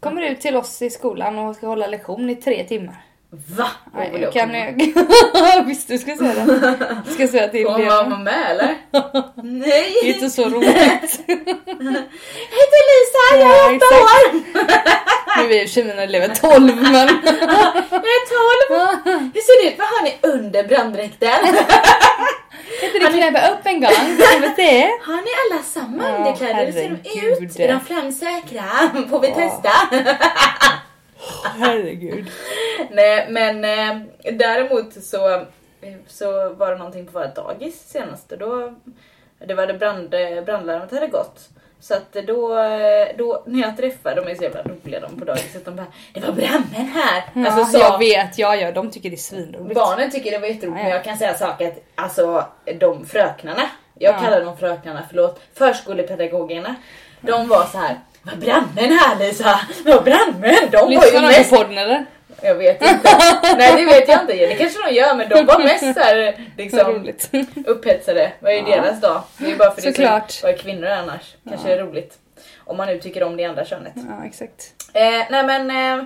Kommer 0.00 0.22
ut 0.22 0.40
till 0.40 0.56
oss 0.56 0.82
i 0.82 0.90
skolan 0.90 1.38
och 1.38 1.56
ska 1.56 1.66
hålla 1.66 1.86
lektion 1.86 2.30
i 2.30 2.36
tre 2.36 2.64
timmar. 2.64 2.96
Va? 3.30 3.68
Nej, 3.94 4.30
kan 4.32 4.54
jag. 4.54 4.92
Visst 5.66 5.88
du 5.88 5.98
ska 5.98 6.16
säga 6.16 6.44
det. 6.44 7.12
Ska 7.12 7.22
jag 7.22 7.30
säga 7.30 7.48
till 7.48 7.64
man 7.64 7.86
vara 7.86 8.18
med 8.18 8.50
eller? 8.50 8.76
Nej! 9.42 9.94
Det 10.02 10.10
är 10.10 10.14
inte 10.14 10.30
så 10.30 10.44
roligt. 10.44 11.20
Jag 12.50 12.56
heter 12.58 12.82
Lisa, 12.90 13.22
jag 13.32 13.40
Ja, 13.40 13.70
är 13.70 13.76
åtta 13.76 13.86
exakt. 13.86 14.34
år! 14.34 15.42
Nu 15.42 15.54
är 15.54 15.62
i 15.62 15.64
och 15.64 15.68
för 15.68 15.74
sig 15.74 15.84
mina 15.84 16.02
elever 16.02 16.28
12 16.34 16.82
men... 16.82 16.92
Jag 16.94 18.14
är 18.18 18.24
tolv! 18.34 19.00
Hur 19.34 19.40
ser 19.40 19.62
det 19.64 19.68
ut? 19.72 19.78
Vad 19.78 19.88
har 19.88 20.02
ni 20.04 20.18
under 20.22 20.62
branddräkten? 20.68 21.30
Kan 22.80 22.86
inte 22.94 22.98
du 22.98 23.06
knäppa 23.08 23.48
upp 23.50 23.58
en 23.66 23.80
gång? 23.80 23.90
Ska 23.90 24.38
vi 24.38 24.54
se? 24.56 24.82
Har 25.02 25.16
ni 25.16 25.30
alla 25.54 25.62
samma 25.62 26.16
underkläder? 26.16 26.66
Hur 26.66 26.72
ser 26.72 26.88
de 26.88 27.44
ut? 27.44 27.60
Är 27.60 27.68
de 27.68 27.80
flamsäkra? 27.80 28.64
Får 29.10 29.20
vi 29.20 29.28
testa? 29.28 29.70
Herregud. 31.58 32.30
Nej 32.90 33.26
men 33.30 33.64
eh, 33.64 34.02
däremot 34.32 35.04
så, 35.04 35.30
eh, 35.30 35.42
så 36.06 36.50
var 36.54 36.70
det 36.70 36.76
någonting 36.78 37.06
på 37.06 37.12
våra 37.12 37.26
dagis 37.28 37.88
senast 37.88 38.32
och 38.32 38.38
då 38.38 38.74
det 39.46 39.54
var 39.54 39.66
det 39.66 39.74
brand, 39.74 40.10
brandlarmet 40.44 40.90
hade 40.92 41.06
gått. 41.06 41.48
Så 41.80 41.94
att 41.94 42.12
då, 42.12 42.58
eh, 42.58 43.08
då 43.18 43.42
när 43.46 43.60
jag 43.60 43.76
träffade, 43.76 44.20
de 44.22 44.30
är 44.30 44.34
så 44.34 44.42
jävla 44.42 44.62
roliga 44.62 45.00
de 45.00 45.18
på 45.18 45.24
dagiset, 45.24 45.64
de 45.64 45.76
bara 45.76 45.86
Det 46.14 46.20
var 46.20 46.32
brandmän 46.32 46.86
här! 46.94 47.24
Ja, 47.34 47.50
alltså, 47.50 47.78
jag 47.78 47.98
vet, 47.98 48.38
ja, 48.38 48.56
ja, 48.56 48.72
de 48.72 48.90
tycker 48.90 49.10
det 49.10 49.14
är 49.16 49.18
svinroligt. 49.18 49.74
Barnen 49.74 50.10
tycker 50.10 50.30
det 50.30 50.38
var 50.38 50.46
jätteroligt 50.46 50.76
Ja, 50.76 50.78
ja. 50.78 50.84
men 50.84 50.92
jag 50.92 51.04
kan 51.04 51.16
säga 51.18 51.34
saker 51.34 51.68
att 51.68 51.78
alltså 51.94 52.46
de 52.78 53.06
fröknarna, 53.06 53.62
jag 53.94 54.14
Ja. 54.14 54.18
kallar 54.18 54.44
dem 54.44 54.56
fröknarna, 54.56 55.02
förlåt, 55.08 55.40
förskolepedagogerna. 55.54 56.74
De 57.20 57.48
var 57.48 57.64
så 57.64 57.78
här. 57.78 57.96
Var 58.30 58.36
brandmän 58.36 58.98
här 58.98 59.18
Lisa? 59.18 59.60
Var 59.84 60.02
brandmän? 60.02 60.68
De 60.70 60.76
var 60.76 60.90
ju 60.90 60.98
Lyssnar 60.98 61.22
mest 61.22 61.50
på 61.50 61.56
podden 61.56 61.78
eller? 61.78 62.04
jag 62.42 62.54
vet 62.54 62.82
inte. 62.82 63.08
Nej 63.58 63.72
det 63.76 63.84
vet 63.84 64.08
jag 64.08 64.20
inte. 64.20 64.32
Det 64.32 64.54
kanske 64.54 64.78
de 64.88 64.94
gör 64.94 65.14
men 65.14 65.28
de 65.28 65.46
var 65.46 65.58
mest 65.58 65.80
såhär 65.94 66.40
liksom 66.56 67.08
upphetsade. 67.66 68.32
Vad 68.40 68.52
är 68.52 68.56
ju 68.56 68.62
Ja. 68.70 68.76
deras 68.82 69.00
dag? 69.00 69.22
Det 69.38 69.44
är 69.44 69.48
ju 69.50 69.56
bara 69.56 69.70
för 69.70 69.82
det 69.82 69.92
Såklart. 69.94 70.30
så- 70.30 70.46
vad 70.46 70.54
är 70.54 70.58
kvinnor 70.58 70.86
annars? 70.86 71.34
Kanske 71.48 71.72
är 71.72 71.78
roligt. 71.78 72.18
Om 72.64 72.76
man 72.76 72.86
nu 72.88 72.98
tycker 73.00 73.22
om 73.22 73.36
det 73.36 73.44
andra 73.44 73.64
könet. 73.64 73.92
Ja, 73.94 74.26
exakt. 74.26 74.72
Eh, 74.92 75.02
nej 75.30 75.44
men 75.44 75.70
eh, 75.70 76.04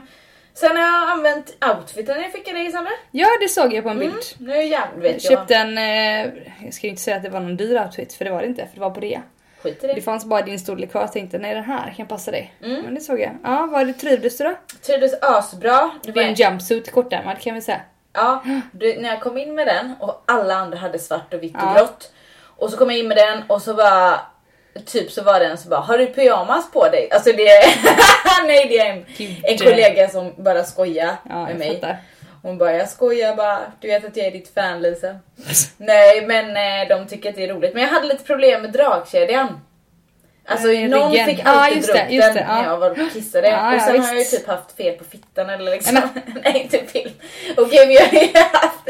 Sen 0.54 0.76
har 0.76 0.84
jag 0.84 1.10
använt 1.10 1.56
outfiten 1.76 2.22
jag 2.22 2.32
fick 2.32 2.48
av 2.48 2.54
dig 2.54 2.72
Sandra. 2.72 2.90
Ja 3.10 3.28
det 3.40 3.48
såg 3.48 3.74
jag 3.74 3.84
på 3.84 3.90
en 3.90 3.98
bild. 3.98 4.12
Mm, 4.40 4.52
nu 4.52 4.62
jävligt 4.64 5.04
vet 5.04 5.24
Jag 5.24 5.38
köpte 5.38 5.54
en, 5.54 5.78
eh, 5.78 6.32
jag 6.64 6.74
ska 6.74 6.86
ju 6.86 6.90
inte 6.90 7.02
säga 7.02 7.16
att 7.16 7.22
det 7.22 7.28
var 7.28 7.40
någon 7.40 7.56
dyr 7.56 7.80
outfit 7.80 8.12
för 8.14 8.24
det 8.24 8.30
var 8.30 8.40
det 8.40 8.46
inte 8.46 8.62
för 8.66 8.74
det 8.74 8.80
var 8.80 8.90
på 8.90 9.00
rea. 9.00 9.22
Skit 9.62 9.84
i 9.84 9.86
det. 9.86 9.94
Det 9.94 10.02
fanns 10.02 10.24
bara 10.24 10.42
din 10.42 10.58
storlek 10.58 10.90
kvar 10.90 11.00
jag 11.00 11.12
tänkte 11.12 11.38
nej 11.38 11.54
den 11.54 11.64
här 11.64 11.94
kan 11.96 12.06
passa 12.06 12.30
dig. 12.30 12.54
Mm. 12.64 12.82
Men 12.82 12.94
det 12.94 13.00
såg 13.00 13.20
jag. 13.20 13.30
Ja 13.44 13.68
vad 13.72 13.86
det 13.86 13.92
trivdes 13.92 14.38
du 14.38 14.44
då? 14.44 14.54
Trivdes 14.86 15.12
asbra. 15.22 15.90
Det 16.02 16.12
var 16.12 16.22
en 16.22 16.34
jumpsuit 16.34 16.92
kortärmad 16.92 17.40
kan 17.40 17.54
vi 17.54 17.60
säga. 17.62 17.80
Ja, 18.12 18.42
du, 18.72 19.00
när 19.00 19.08
jag 19.08 19.20
kom 19.20 19.38
in 19.38 19.54
med 19.54 19.66
den 19.66 19.94
och 20.00 20.22
alla 20.26 20.54
andra 20.54 20.78
hade 20.78 20.98
svart 20.98 21.34
och 21.34 21.42
vitt 21.42 21.54
och 21.54 21.60
Ja. 21.62 21.74
grått. 21.78 22.12
Och 22.56 22.70
så 22.70 22.76
kom 22.76 22.90
jag 22.90 22.98
in 22.98 23.08
med 23.08 23.16
den 23.16 23.42
och 23.48 23.62
så 23.62 23.74
bara 23.74 24.20
Typ 24.86 25.10
så 25.12 25.22
var 25.22 25.40
den 25.40 25.58
så 25.58 25.68
bara, 25.68 25.80
har 25.80 25.98
du 25.98 26.06
pyjamas 26.06 26.70
på 26.72 26.88
dig? 26.88 27.08
Alltså 27.12 27.32
det 27.32 27.48
är, 27.48 27.64
nej 28.46 28.66
det 28.68 28.78
är 28.78 28.92
en, 28.92 29.04
en 29.42 29.58
kollega 29.58 30.08
som 30.08 30.32
bara 30.36 30.64
skojar 30.64 31.16
Ja 31.28 31.44
med 31.46 31.58
mig. 31.58 31.74
fattar. 31.80 31.96
Hon 32.42 32.58
bara, 32.58 32.72
jag 32.76 32.88
skojar 32.88 33.36
bara, 33.36 33.72
du 33.80 33.88
vet 33.88 34.04
att 34.04 34.16
jag 34.16 34.26
är 34.26 34.30
ditt 34.30 34.54
fan 34.54 34.82
Lisa. 34.82 35.16
nej 35.76 36.26
men 36.26 36.46
eh, 36.56 36.88
de 36.88 37.06
tycker 37.08 37.28
att 37.30 37.36
det 37.36 37.44
är 37.44 37.54
roligt. 37.54 37.74
Men 37.74 37.82
jag 37.82 37.90
hade 37.90 38.06
lite 38.06 38.24
problem 38.24 38.62
med 38.62 38.72
dragkedjan. 38.72 39.60
Alltså 40.46 40.72
Eh, 40.72 40.88
någon 40.88 41.10
ryggen. 41.10 41.26
fick 41.26 41.38
Ja, 41.38 41.50
alltid 41.50 41.76
just 41.76 41.92
dra 41.92 41.98
upp 42.02 42.08
det, 42.08 42.14
just 42.14 42.26
den 42.26 42.34
det, 42.34 42.40
ja. 42.48 42.54
när 42.54 42.64
jag 42.64 42.78
var 42.78 42.90
och 42.90 43.12
kissade. 43.12 43.48
Ja, 43.48 43.68
och 43.68 43.74
ja, 43.74 43.80
sen 43.80 44.00
har 44.00 44.08
jag 44.08 44.18
ju 44.18 44.24
typ 44.24 44.46
haft 44.46 44.76
fel 44.76 44.94
på 44.98 45.04
fittan 45.04 45.50
eller 45.50 45.70
liksom. 45.70 45.94
Nej 46.44 46.62
inte 46.62 46.78
fel. 46.92 47.10
Okej 47.56 47.86
men 47.86 47.94
jag 47.94 48.06
har 48.06 48.12
ju 48.22 48.28
haft, 48.52 48.88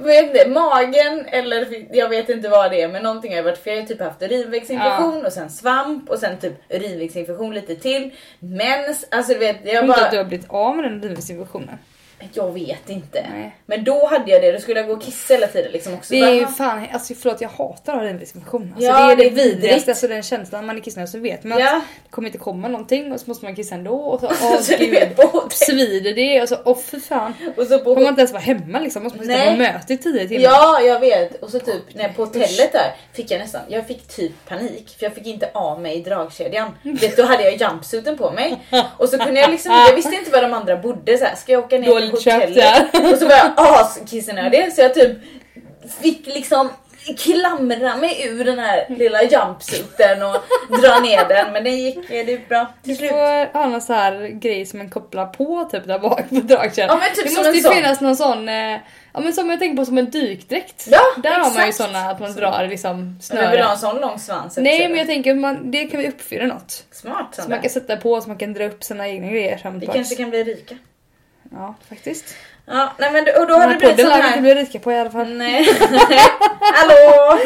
vet 0.00 0.24
inte, 0.24 0.48
magen 0.48 1.26
eller 1.26 1.66
jag 1.96 2.08
vet 2.08 2.28
inte 2.28 2.48
vad 2.48 2.70
det 2.70 2.82
är 2.82 2.88
men 2.88 3.02
någonting 3.02 3.30
har 3.30 3.36
ju 3.36 3.42
varit 3.42 3.64
fel. 3.64 3.74
Jag 3.74 3.82
har 3.82 3.88
typ 3.88 4.00
haft 4.00 4.22
urinvägsinfektion 4.22 5.26
och 5.26 5.32
sen 5.32 5.50
svamp 5.50 6.10
och 6.10 6.18
sen 6.18 6.38
typ 6.38 6.52
urinvägsinfektion 6.68 7.54
lite 7.54 7.76
till. 7.76 8.10
Mens, 8.38 9.06
alltså 9.10 9.32
du 9.32 9.38
vet 9.38 9.56
jag 9.64 9.74
Jag 9.74 9.80
tror 9.80 9.84
inte 9.84 9.94
att 9.94 10.00
bara, 10.00 10.10
du 10.10 10.16
har 10.16 10.24
blivit 10.24 10.50
av 10.50 10.76
med 10.76 10.84
den 10.84 11.04
urinvägsinfektionen. 11.04 11.78
Jag 12.32 12.52
vet 12.54 12.88
inte. 12.90 13.26
Nej. 13.32 13.56
Men 13.66 13.84
då 13.84 14.06
hade 14.06 14.30
jag 14.30 14.42
det, 14.42 14.52
då 14.52 14.58
skulle 14.58 14.80
jag 14.80 14.88
gå 14.88 14.94
och 14.94 15.02
kissa 15.02 15.34
hela 15.34 15.46
tiden 15.46 15.72
liksom 15.72 15.94
också. 15.94 16.14
Det 16.14 16.20
är 16.20 16.32
ju 16.34 16.46
fan, 16.46 16.86
alltså 16.92 17.14
förlåt 17.14 17.40
jag 17.40 17.48
hatar 17.48 17.92
att 17.92 17.98
ha 17.98 18.04
urinvägsinfektion. 18.04 18.72
Alltså, 18.76 18.86
Ja, 18.90 19.06
det 19.06 19.12
är 19.12 19.16
det, 19.16 19.24
det 19.24 19.30
vidrigaste, 19.30 19.90
alltså 19.90 20.08
den 20.08 20.22
känslan 20.22 20.66
man 20.66 20.76
är 20.76 20.80
kissnödig 20.80 21.08
så 21.08 21.18
vet 21.18 21.44
man 21.44 21.58
Ja. 21.58 21.76
att 21.76 21.82
det 22.04 22.10
kommer 22.10 22.28
inte 22.28 22.38
komma 22.38 22.68
någonting 22.68 23.12
och 23.12 23.20
så 23.20 23.24
måste 23.26 23.44
man 23.44 23.56
kissa 23.56 23.74
ändå 23.74 23.94
och 23.94 24.20
så, 24.20 24.26
åh 24.42 24.60
så 24.60 24.76
gud, 24.78 25.08
både. 25.16 25.50
svider 25.50 26.14
det 26.14 26.42
och 26.42 26.48
så, 26.48 26.56
åh 26.64 26.78
fy 26.78 27.00
fan. 27.00 27.34
Och 27.56 27.66
så 27.66 27.78
Får 27.78 27.94
man 27.94 28.04
på, 28.04 28.08
inte 28.08 28.20
ens 28.20 28.32
vara 28.32 28.42
hemma 28.42 28.78
liksom, 28.80 29.02
måste 29.02 29.18
man 29.18 29.26
sitta 29.26 29.50
på 29.50 29.56
möte 29.56 29.92
i 29.94 29.98
tio 29.98 30.28
timmar. 30.28 30.42
ja 30.44 30.80
jag 30.80 31.00
vet. 31.00 31.42
Och 31.42 31.50
så 31.50 31.60
typ 31.60 31.94
när 31.94 32.08
på 32.08 32.24
hotellet 32.24 32.72
där 32.72 32.94
fick 33.12 33.30
jag 33.30 33.38
nästan, 33.38 33.60
jag 33.68 33.86
fick 33.86 34.08
typ 34.08 34.32
panik 34.48 34.96
för 34.98 35.06
jag 35.06 35.14
fick 35.14 35.26
inte 35.26 35.50
av 35.54 35.80
mig 35.80 36.00
dragkedjan. 36.02 36.72
Vet, 36.82 37.16
då 37.16 37.22
hade 37.22 37.42
jag 37.50 37.60
jumpsuiten 37.60 38.18
på 38.18 38.30
mig. 38.30 38.56
Och 38.96 39.08
så 39.08 39.18
kunde 39.18 39.40
jag 39.40 39.50
liksom, 39.50 39.72
jag 39.72 39.96
visste 39.96 40.14
inte 40.14 40.30
var 40.30 40.42
de 40.42 40.52
andra 40.52 40.76
bodde 40.76 41.18
så 41.18 41.24
här, 41.24 41.34
ska 41.34 41.52
jag 41.52 41.64
åka 41.64 41.78
ner 41.78 41.86
Dåligt 41.88 42.09
hotellet? 42.10 42.56
ja. 42.56 42.84
Och 43.12 43.18
så 43.18 43.24
var 43.26 43.32
jag 43.36 43.52
askissnödig 43.56 44.72
så 44.72 44.80
jag 44.80 44.94
typ 44.94 45.12
fick 46.02 46.26
liksom 46.26 46.70
klamra 47.18 47.96
mig 47.96 48.26
ur 48.28 48.44
den 48.44 48.58
här 48.58 48.86
lilla 48.88 49.22
jumpsuiten 49.22 50.22
och 50.22 50.36
dra 50.82 50.98
ner 51.00 51.28
den 51.28 51.52
men 51.52 51.64
det 51.64 51.70
gick, 51.70 52.08
det 52.08 52.22
gick 52.22 52.48
bra 52.48 52.66
till 52.82 52.92
Du 52.92 52.96
slut. 52.98 53.10
får 53.10 53.52
ha 53.58 53.66
någon 53.68 53.80
så 53.80 53.92
här 53.92 54.28
grej 54.28 54.66
som 54.66 54.78
man 54.78 54.90
kopplar 54.90 55.26
på 55.26 55.68
typ 55.72 55.86
där 55.86 55.98
bak 55.98 56.28
på 56.28 56.34
dragkedjan. 56.34 56.98
Ja, 57.02 57.06
typ 57.14 57.24
det 57.24 57.30
som 57.30 57.44
måste 57.44 57.56
ju 57.56 57.62
sån. 57.62 57.74
finnas 57.74 58.00
någon 58.00 58.16
sån, 58.16 58.48
eh, 58.48 58.78
ja 59.12 59.20
men 59.20 59.32
som 59.32 59.50
jag 59.50 59.58
tänker 59.58 59.76
på 59.76 59.84
som 59.84 59.98
en 59.98 60.10
dykdräkt. 60.10 60.86
Ja, 60.90 61.00
där 61.22 61.30
har 61.30 61.38
man 61.54 61.62
ju 61.62 61.68
exakt. 61.68 61.76
såna 61.90 62.10
att 62.10 62.20
man 62.20 62.32
drar 62.32 62.66
liksom 62.70 63.18
Men 63.32 63.44
du 63.44 63.50
vill 63.50 63.60
ha 63.60 63.66
snören. 63.66 63.70
en 63.72 63.78
sån 63.78 64.00
lång 64.00 64.18
svans 64.18 64.56
Nej 64.56 64.88
men 64.88 64.98
jag 64.98 65.06
tänker 65.06 65.34
man, 65.34 65.70
det 65.70 65.84
kan 65.84 66.00
vi 66.00 66.08
uppfylla 66.08 66.44
något. 66.44 66.84
Smart 66.92 67.26
Så 67.30 67.36
Sandra. 67.42 67.54
man 67.56 67.62
kan 67.62 67.70
sätta 67.70 67.96
på 67.96 68.20
så 68.20 68.28
man 68.28 68.38
kan 68.38 68.52
dra 68.52 68.64
upp 68.64 68.84
sina 68.84 69.08
egna 69.08 69.28
grejer 69.28 69.70
Vi 69.80 69.86
kanske 69.86 70.14
kan 70.14 70.30
bli 70.30 70.44
rika. 70.44 70.74
Ja 71.52 71.74
faktiskt. 71.88 72.34
Ja, 72.66 72.92
nej 72.98 73.12
men 73.12 73.22
och 73.22 73.46
då 73.46 73.54
Den 73.54 73.60
har 73.60 73.66
det 73.66 73.72
här 73.72 73.78
blivit 73.78 74.00
sån 74.00 74.08
lär 74.08 74.16
vi 74.16 74.26
inte 74.26 74.34
här... 74.34 74.40
bli 74.40 74.54
rika 74.54 74.78
på 74.78 74.92
i 74.92 74.96
alla 74.98 75.10
fall. 75.10 75.32
Nej. 75.34 75.68
Hallå! 76.60 77.38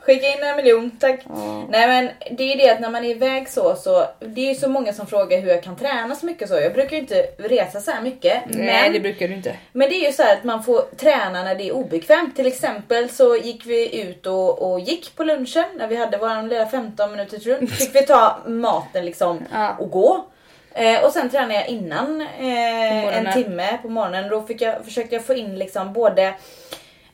Skicka 0.00 0.26
in 0.26 0.42
en 0.42 0.56
miljon, 0.56 0.90
tack. 0.90 1.20
Ja. 1.28 1.64
Nej 1.68 1.86
men 1.88 2.10
det 2.36 2.42
är 2.44 2.48
ju 2.48 2.54
det 2.54 2.70
att 2.70 2.80
när 2.80 2.90
man 2.90 3.04
är 3.04 3.08
iväg 3.10 3.48
så, 3.48 3.74
så 3.76 4.06
det 4.20 4.40
är 4.40 4.48
ju 4.48 4.54
så 4.54 4.68
många 4.68 4.92
som 4.92 5.06
frågar 5.06 5.40
hur 5.40 5.48
jag 5.48 5.62
kan 5.62 5.76
träna 5.76 6.14
så 6.14 6.26
mycket 6.26 6.48
så. 6.48 6.54
Jag 6.54 6.72
brukar 6.74 6.96
ju 6.96 6.98
inte 7.02 7.22
resa 7.38 7.80
så 7.80 7.90
här 7.90 8.02
mycket. 8.02 8.42
Nej 8.46 8.82
men, 8.82 8.92
det 8.92 9.00
brukar 9.00 9.28
du 9.28 9.34
inte. 9.34 9.56
men 9.72 9.88
det 9.88 9.94
är 9.94 10.06
ju 10.06 10.12
så 10.12 10.22
här 10.22 10.36
att 10.36 10.44
man 10.44 10.62
får 10.64 10.80
träna 10.96 11.42
när 11.42 11.54
det 11.54 11.68
är 11.68 11.72
obekvämt. 11.72 12.36
Till 12.36 12.46
exempel 12.46 13.08
så 13.10 13.36
gick 13.36 13.66
vi 13.66 14.00
ut 14.02 14.26
och, 14.26 14.72
och 14.72 14.80
gick 14.80 15.16
på 15.16 15.24
lunchen 15.24 15.64
när 15.76 15.88
vi 15.88 15.96
hade 15.96 16.18
vår 16.18 16.48
lilla 16.48 16.66
15 16.66 17.10
minuters 17.10 17.46
runda. 17.46 17.66
Fick 17.72 17.94
vi 17.94 18.02
ta 18.02 18.38
maten 18.46 19.04
liksom 19.04 19.44
Ja. 19.52 19.76
och 19.78 19.90
gå. 19.90 20.24
Eh, 20.74 21.04
och 21.04 21.12
sen 21.12 21.30
tränade 21.30 21.54
jag 21.54 21.68
innan 21.68 22.20
eh, 22.20 23.16
en 23.18 23.32
timme 23.32 23.78
på 23.82 23.88
morgonen. 23.88 24.28
Då 24.28 24.42
fick 24.42 24.60
jag, 24.60 24.84
försökte 24.84 25.14
jag 25.14 25.24
få 25.24 25.34
in 25.34 25.58
liksom 25.58 25.92
både 25.92 26.34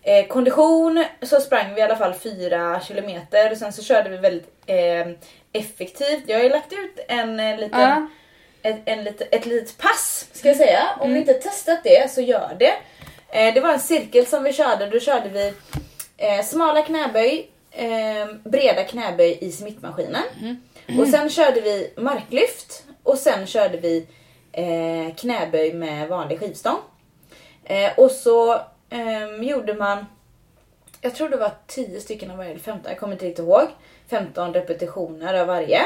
eh, 0.02 0.26
kondition, 0.26 1.04
så 1.22 1.40
sprang 1.40 1.74
vi 1.74 1.80
i 1.80 1.84
alla 1.84 1.96
fall 1.96 2.14
4 2.14 2.80
kilometer. 2.80 3.50
Och 3.52 3.58
sen 3.58 3.72
så 3.72 3.82
körde 3.82 4.10
vi 4.10 4.16
väldigt 4.16 4.48
eh, 4.66 5.06
effektivt. 5.52 6.22
Jag 6.26 6.36
har 6.36 6.42
ju 6.44 6.50
lagt 6.50 6.72
ut 6.72 6.98
en 7.08 7.40
eh, 7.40 7.58
liten 7.58 7.80
Ja. 7.80 8.06
ett, 8.62 8.76
en 8.84 9.04
lite, 9.04 9.24
ett 9.24 9.46
litet 9.46 9.78
pass 9.78 10.26
ska 10.32 10.48
jag 10.48 10.56
säga. 10.56 10.82
Om 11.00 11.12
ni 11.12 11.18
inte 11.18 11.34
testat 11.34 11.78
det 11.84 12.10
så 12.12 12.20
gör 12.20 12.56
det. 12.58 12.72
Eh, 13.30 13.54
det 13.54 13.60
var 13.60 13.72
en 13.72 13.80
cirkel 13.80 14.26
som 14.26 14.42
vi 14.44 14.52
körde. 14.52 14.86
Då 14.86 15.00
körde 15.00 15.28
vi 15.28 15.52
eh, 16.16 16.44
smala 16.44 16.82
knäböj, 16.82 17.48
breda 18.44 18.84
knäböj 18.84 19.38
i 19.40 19.52
smittmaskinen. 19.52 20.22
Och 21.00 21.08
sen 21.08 21.30
körde 21.30 21.60
vi 21.60 21.92
marklyft 21.96 22.82
och 23.08 23.18
sen 23.18 23.46
körde 23.46 23.76
vi 23.76 24.06
eh, 24.52 25.14
knäböj 25.16 25.72
med 25.72 26.08
vanlig 26.08 26.40
skivstång. 26.40 26.78
Eh, 27.64 27.90
och 27.96 28.10
så 28.10 28.60
ehm, 28.90 29.42
gjorde 29.42 29.74
man, 29.74 30.06
jag 31.00 31.14
tror 31.14 31.28
det 31.28 31.36
var 31.36 31.52
10 31.66 32.00
stycken 32.00 32.30
av 32.30 32.36
varje, 32.36 32.50
eller 32.50 32.60
15, 32.60 32.90
jag 32.90 33.00
kommer 33.00 33.12
inte 33.12 33.26
riktigt 33.26 33.44
ihåg. 33.44 33.68
15 34.10 34.54
repetitioner 34.54 35.34
av 35.34 35.46
varje. 35.46 35.80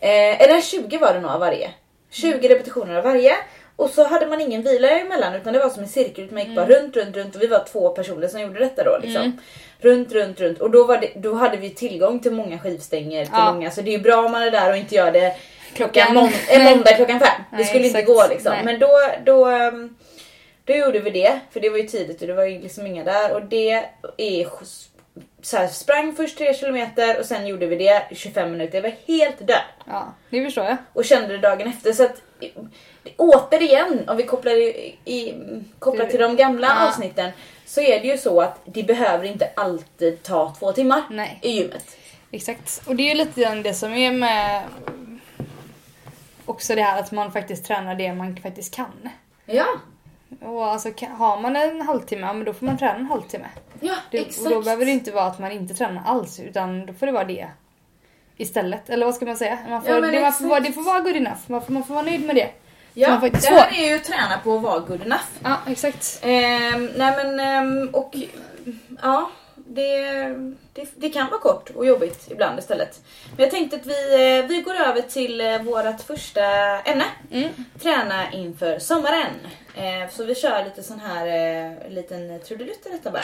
Eh, 0.00 0.40
eller 0.40 0.60
20 0.60 0.98
var 0.98 1.14
det 1.14 1.20
nog 1.20 1.30
av 1.30 1.40
varje. 1.40 1.70
20 2.10 2.48
repetitioner 2.48 2.94
av 2.94 3.04
varje. 3.04 3.36
Och 3.76 3.90
så 3.90 4.04
hade 4.04 4.26
man 4.26 4.40
ingen 4.40 4.62
vila 4.62 4.88
emellan 4.88 5.34
utan 5.34 5.52
det 5.52 5.58
var 5.58 5.68
som 5.68 5.82
en 5.82 5.88
cirkel. 5.88 6.28
Man 6.30 6.44
gick 6.44 6.56
bara 6.56 6.66
runt, 6.66 6.96
runt, 6.96 7.16
runt 7.16 7.34
och 7.36 7.42
vi 7.42 7.46
var 7.46 7.64
två 7.72 7.88
personer 7.90 8.28
som 8.28 8.40
gjorde 8.40 8.58
detta 8.58 8.84
då. 8.84 8.98
Liksom. 9.02 9.40
Runt, 9.80 10.12
runt, 10.12 10.40
runt. 10.40 10.58
Och 10.60 10.70
då, 10.70 10.96
det, 10.96 11.12
då 11.16 11.34
hade 11.34 11.56
vi 11.56 11.70
tillgång 11.70 12.20
till 12.20 12.32
många 12.32 12.58
skivstänger. 12.58 13.24
Till 13.24 13.34
Ja. 13.34 13.52
många, 13.52 13.70
så 13.70 13.80
det 13.82 13.90
är 13.90 13.98
ju 13.98 14.02
bra 14.02 14.24
om 14.24 14.32
man 14.32 14.42
är 14.42 14.50
där 14.50 14.70
och 14.70 14.76
inte 14.76 14.94
gör 14.94 15.12
det 15.12 15.36
klockan 15.74 16.06
Klockan- 16.06 16.14
mån- 16.14 16.32
en 16.48 16.64
måndag 16.64 16.92
klockan 16.96 17.20
fem. 17.20 17.42
Det 17.50 17.56
Nej, 17.56 17.64
skulle 17.66 17.86
inte 17.86 17.98
exakt. 17.98 18.16
gå 18.18 18.26
liksom. 18.34 18.52
Nej. 18.52 18.64
Men 18.64 18.78
då, 18.78 18.88
då, 19.24 19.46
ehm, 19.46 19.96
då 20.64 20.72
gjorde 20.74 20.98
vi 20.98 21.10
det. 21.10 21.40
För 21.50 21.60
det 21.60 21.70
var 21.70 21.78
ju 21.78 21.86
tidigt 21.88 22.20
och 22.20 22.26
det 22.26 22.34
var 22.34 22.44
ju 22.44 22.60
liksom 22.60 22.86
inga 22.86 23.04
där. 23.04 23.32
Och 23.34 23.42
det 23.42 23.70
är 24.16 24.48
så 25.42 25.56
här, 25.56 25.68
sprang 25.68 26.14
först 26.16 26.38
3 26.38 26.54
kilometer 26.54 27.18
och 27.20 27.26
sen 27.26 27.46
gjorde 27.46 27.66
vi 27.66 27.76
det 27.76 28.02
i 28.10 28.14
25 28.14 28.52
minuter. 28.52 28.74
Jag 28.74 28.82
var 28.82 28.94
helt 29.06 29.38
död 29.46 29.62
Ja, 29.86 30.14
det 30.30 30.44
förstår 30.44 30.64
jag. 30.64 30.76
och 30.92 31.04
kände 31.04 31.28
det 31.28 31.38
dagen 31.38 31.68
efter. 31.68 31.92
Så 31.92 32.04
att 32.04 32.16
återigen, 33.16 34.08
om 34.08 34.16
vi 34.16 34.22
kopplar, 34.22 34.52
i, 34.52 34.96
i, 35.04 35.34
kopplar 35.78 36.06
till 36.06 36.20
de 36.20 36.36
gamla 36.36 36.66
Ja. 36.66 36.88
avsnitten 36.88 37.30
så 37.66 37.80
är 37.80 38.00
det 38.00 38.06
ju 38.06 38.18
så 38.18 38.40
att 38.40 38.60
det 38.64 38.82
behöver 38.82 39.24
inte 39.24 39.50
alltid 39.56 40.22
ta 40.22 40.54
två 40.58 40.72
timmar 40.72 41.02
Nej. 41.10 41.38
i 41.42 41.50
gymmet. 41.50 41.96
Exakt. 42.30 42.82
Och 42.86 42.96
det 42.96 43.02
är 43.02 43.08
ju 43.08 43.14
lite 43.14 43.40
grann 43.40 43.62
det 43.62 43.74
som 43.74 43.94
är 43.94 44.12
med 44.12 44.62
också 46.46 46.74
det 46.74 46.82
här 46.82 47.00
att 47.00 47.12
man 47.12 47.32
faktiskt 47.32 47.64
tränar 47.64 47.94
det 47.94 48.12
man 48.14 48.36
faktiskt 48.36 48.74
kan. 48.74 49.08
Ja, 49.46 49.66
Och 50.40 50.66
alltså 50.66 50.88
har 51.18 51.40
man 51.40 51.56
en 51.56 51.82
halvtimme, 51.82 52.32
men 52.32 52.44
då 52.44 52.52
får 52.52 52.66
man 52.66 52.78
träna 52.78 52.94
en 52.94 53.06
halvtimme. 53.06 53.46
ja 53.80 53.94
Det, 54.10 54.18
exakt. 54.18 54.46
och 54.46 54.50
då 54.50 54.62
behöver 54.62 54.84
det 54.84 54.90
inte 54.90 55.12
vara 55.12 55.24
att 55.24 55.38
man 55.38 55.52
inte 55.52 55.74
tränar 55.74 56.02
alls 56.06 56.40
utan 56.40 56.86
då 56.86 56.92
får 56.92 57.06
det 57.06 57.12
vara 57.12 57.24
det 57.24 57.48
istället. 58.36 58.90
Eller 58.90 59.06
vad 59.06 59.14
ska 59.14 59.26
man 59.26 59.36
säga? 59.36 59.58
Man 59.68 59.82
får, 59.82 59.90
Ja, 59.90 60.00
det, 60.00 60.20
man 60.20 60.32
får, 60.32 60.46
vara, 60.46 60.60
det 60.60 60.72
får 60.72 60.82
vara 60.82 61.00
good 61.00 61.16
enough. 61.16 61.38
Man 61.46 61.62
får, 61.62 61.72
man 61.72 61.84
får 61.84 61.94
vara 61.94 62.04
nöjd 62.04 62.26
med 62.26 62.36
det. 62.36 62.50
ja, 62.94 63.20
det 63.32 63.46
här 63.48 63.82
är 63.82 63.88
ju 63.88 63.96
att 63.96 64.04
träna 64.04 64.38
på 64.44 64.56
att 64.56 64.62
vara 64.62 64.78
good 64.78 65.02
enough. 65.02 65.24
Ja, 65.44 65.56
exakt. 65.66 66.18
Ehm, 66.22 66.90
nej 66.96 67.16
men 67.24 67.40
ehm, 67.40 67.88
och 67.92 68.14
ja, 69.02 69.30
det, 69.68 70.28
det, 70.72 70.88
det 70.96 71.08
kan 71.08 71.30
vara 71.30 71.40
kort 71.40 71.70
och 71.70 71.86
jobbigt 71.86 72.30
ibland 72.30 72.58
istället. 72.58 73.00
Men 73.36 73.42
jag 73.44 73.50
tänkte 73.50 73.76
att 73.76 73.86
vi, 73.86 74.14
eh, 74.38 74.46
vi 74.46 74.62
går 74.62 74.74
över 74.74 75.00
till 75.00 75.40
eh, 75.40 75.62
vårt 75.62 76.00
första 76.00 76.44
ämne. 76.80 77.04
Mm. 77.32 77.48
Träna 77.82 78.32
inför 78.32 78.78
sommaren. 78.78 79.34
Eh, 79.74 80.10
så 80.10 80.24
vi 80.24 80.34
kör 80.34 80.64
lite 80.64 80.82
sån 80.82 81.00
här 81.00 81.90
liten 81.90 82.40
trudelutt 82.40 82.86
i 82.86 82.88
detta 82.90 83.10
bara. 83.10 83.22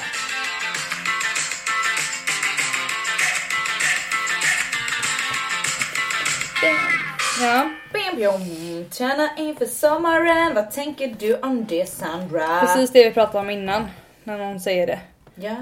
Ja, 7.41 7.71
bim. 7.93 8.91
Träna 8.91 9.29
inför 9.37 9.67
sommaren, 9.67 10.55
vad 10.55 10.71
tänker 10.71 11.17
du 11.19 11.37
om 11.37 11.67
det 11.67 11.89
Sandra? 11.89 12.61
precis 12.61 12.91
det 12.91 13.05
vi 13.05 13.11
pratade 13.11 13.39
om 13.39 13.51
innan. 13.51 13.87
När 14.25 14.39
någon 14.39 14.61
säger 14.61 14.87
det. 14.87 15.01
Ja. 15.35 15.57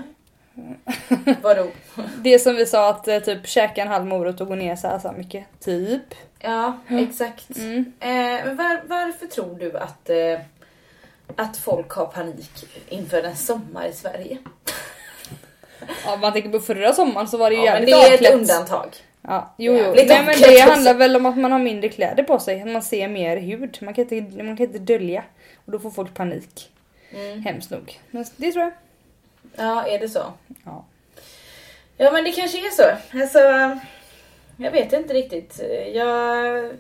Vadå? 1.43 1.67
Det 2.23 2.39
som 2.39 2.57
vi 2.57 2.67
sa 2.67 2.91
att 2.91 3.09
eh, 3.09 3.19
typ 3.19 3.47
käka 3.47 3.83
en 3.83 3.89
halv 3.89 4.07
morot 4.07 4.41
och 4.41 4.49
gå 4.49 4.55
ner 4.55 4.77
så 4.77 4.89
här, 4.89 4.99
så 4.99 5.09
här 5.09 5.17
mycket. 5.17 5.45
Typ. 5.61 6.15
Ja, 6.39 6.79
exakt. 6.89 7.59
Mm. 7.59 7.93
Eh, 8.01 8.09
men 8.45 8.57
var, 8.57 8.81
varför 8.87 9.27
tror 9.27 9.59
du 9.59 9.79
att, 9.79 10.11
eh, 10.11 10.41
att 11.37 11.57
folk 11.57 11.91
har 11.91 12.07
panik 12.07 12.51
inför 12.89 13.23
en 13.23 13.37
sommar 13.37 13.87
i 13.87 13.93
Sverige? 13.93 14.39
Ja, 16.05 16.15
om 16.15 16.21
man 16.21 16.33
tänker 16.33 16.51
på 16.51 16.59
förra 16.59 16.93
sommaren 16.93 17.29
så 17.29 17.37
var 17.37 17.51
det 17.51 17.57
ju 17.57 17.65
Ja, 17.65 17.73
men 17.73 17.89
jävligt 17.89 18.21
det 18.21 18.27
är 18.27 18.33
ett 18.33 18.41
undantag. 18.41 18.89
Ja, 19.23 19.55
jo, 19.59 19.73
jo. 19.73 19.93
Nej, 19.97 20.25
men 20.27 20.41
det 20.41 20.61
handlar 20.61 20.95
väl 20.95 21.17
om 21.17 21.27
att 21.27 21.39
man 21.39 21.53
har 21.53 21.59
mindre 21.59 21.89
kläder 21.89 22.23
på 22.23 22.39
sig. 22.39 22.63
Att 22.63 22.69
man 22.69 22.83
ser 22.83 23.09
mer 23.09 23.37
hud. 23.37 23.79
Man 23.81 23.95
kan 23.95 24.09
inte, 24.09 24.43
man 24.43 24.57
kan 24.57 24.67
inte 24.67 24.79
dölja. 24.79 25.25
Och 25.65 25.73
då 25.73 25.79
får 25.79 25.91
folk 25.91 26.15
panik. 26.15 26.71
Mm. 27.11 27.43
Hemskt 27.43 27.71
nog. 27.71 28.01
Men 28.11 28.25
det 28.37 28.53
tror 28.53 28.65
jag. 28.65 28.73
Ja, 29.57 29.87
är 29.87 29.99
det 29.99 30.09
så? 30.09 30.23
Ja. 30.65 30.85
Ja, 31.97 32.13
men 32.13 32.25
det 32.25 32.33
kanske 32.33 32.59
är 32.59 32.71
så. 32.71 33.19
Alltså, 33.19 33.39
jag 34.57 34.71
vet 34.71 34.93
inte 34.93 35.15
riktigt. 35.15 35.61
Jag... 35.95 36.71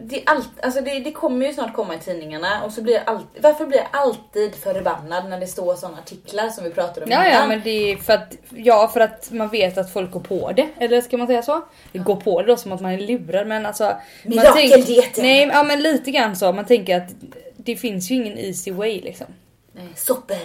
Det, 0.00 0.22
allt, 0.26 0.48
alltså 0.62 0.80
det, 0.80 1.00
det 1.00 1.12
kommer 1.12 1.46
ju 1.46 1.52
snart 1.52 1.74
komma 1.74 1.94
i 1.94 1.98
tidningarna 1.98 2.64
och 2.64 2.72
så 2.72 2.82
blir 2.82 2.94
jag 2.94 3.02
alltid, 3.06 3.42
varför 3.42 3.66
blir 3.66 3.78
jag 3.78 3.88
alltid 3.92 4.54
förbannad 4.54 5.28
när 5.28 5.40
det 5.40 5.46
står 5.46 5.74
sådana 5.74 5.98
artiklar 5.98 6.48
som 6.48 6.64
vi 6.64 6.70
pratade 6.70 7.06
om 7.06 7.12
Ja, 7.12 7.28
ja, 7.28 7.46
men 7.46 7.60
det 7.64 7.92
är 7.92 7.96
för 7.96 8.12
att, 8.12 8.36
ja, 8.50 8.90
för 8.92 9.00
att 9.00 9.30
man 9.30 9.48
vet 9.48 9.78
att 9.78 9.92
folk 9.92 10.10
går 10.10 10.20
på 10.20 10.52
det. 10.52 10.68
Eller 10.78 11.00
ska 11.00 11.16
man 11.16 11.26
säga 11.26 11.42
så? 11.42 11.62
Det 11.92 11.98
går 11.98 12.16
på 12.16 12.42
det 12.42 12.48
då 12.48 12.56
som 12.56 12.72
att 12.72 12.80
man 12.80 12.92
är 12.92 12.98
lurad 12.98 13.46
men 13.46 13.66
alltså. 13.66 13.84
man 13.84 13.96
Mirakeldieten. 14.24 15.24
Nej, 15.24 15.50
ja 15.52 15.62
men 15.62 15.82
lite 15.82 16.10
grann 16.10 16.36
så. 16.36 16.52
Man 16.52 16.66
tänker 16.66 16.96
att 16.96 17.10
det 17.56 17.76
finns 17.76 18.10
ju 18.10 18.14
ingen 18.14 18.38
easy 18.38 18.72
way 18.72 19.00
liksom. 19.00 19.26
Nej, 19.72 19.88
soppor. 19.96 20.36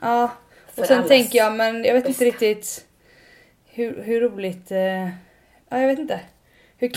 Ja. 0.00 0.30
För 0.74 0.82
Och 0.82 0.88
sen 0.88 0.98
allas 0.98 1.08
tänker 1.08 1.38
jag, 1.38 1.52
men 1.52 1.84
jag 1.84 1.94
vet 1.94 2.08
inte 2.08 2.24
riktigt 2.24 2.84
hur, 3.66 4.02
hur 4.02 4.20
roligt... 4.20 4.70
Eh, 4.70 5.08
ja, 5.68 5.80
jag 5.80 5.88
vet 5.88 5.98
inte. 5.98 6.20
Hur, 6.78 6.92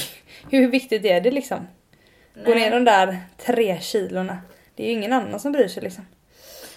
hur 0.52 0.68
viktigt 0.68 1.06
är 1.06 1.22
det 1.22 1.32
liksom? 1.32 1.68
Gå 2.46 2.52
Nej. 2.52 2.60
ner 2.60 2.72
de 2.72 2.86
där 2.86 3.18
tre 3.38 3.80
kilorna. 3.82 4.38
Det 4.76 4.84
är 4.84 4.88
ju 4.88 4.94
ingen 4.94 5.14
annan 5.14 5.40
som 5.40 5.52
bryr 5.52 5.68
sig 5.68 5.84
liksom. 5.84 6.06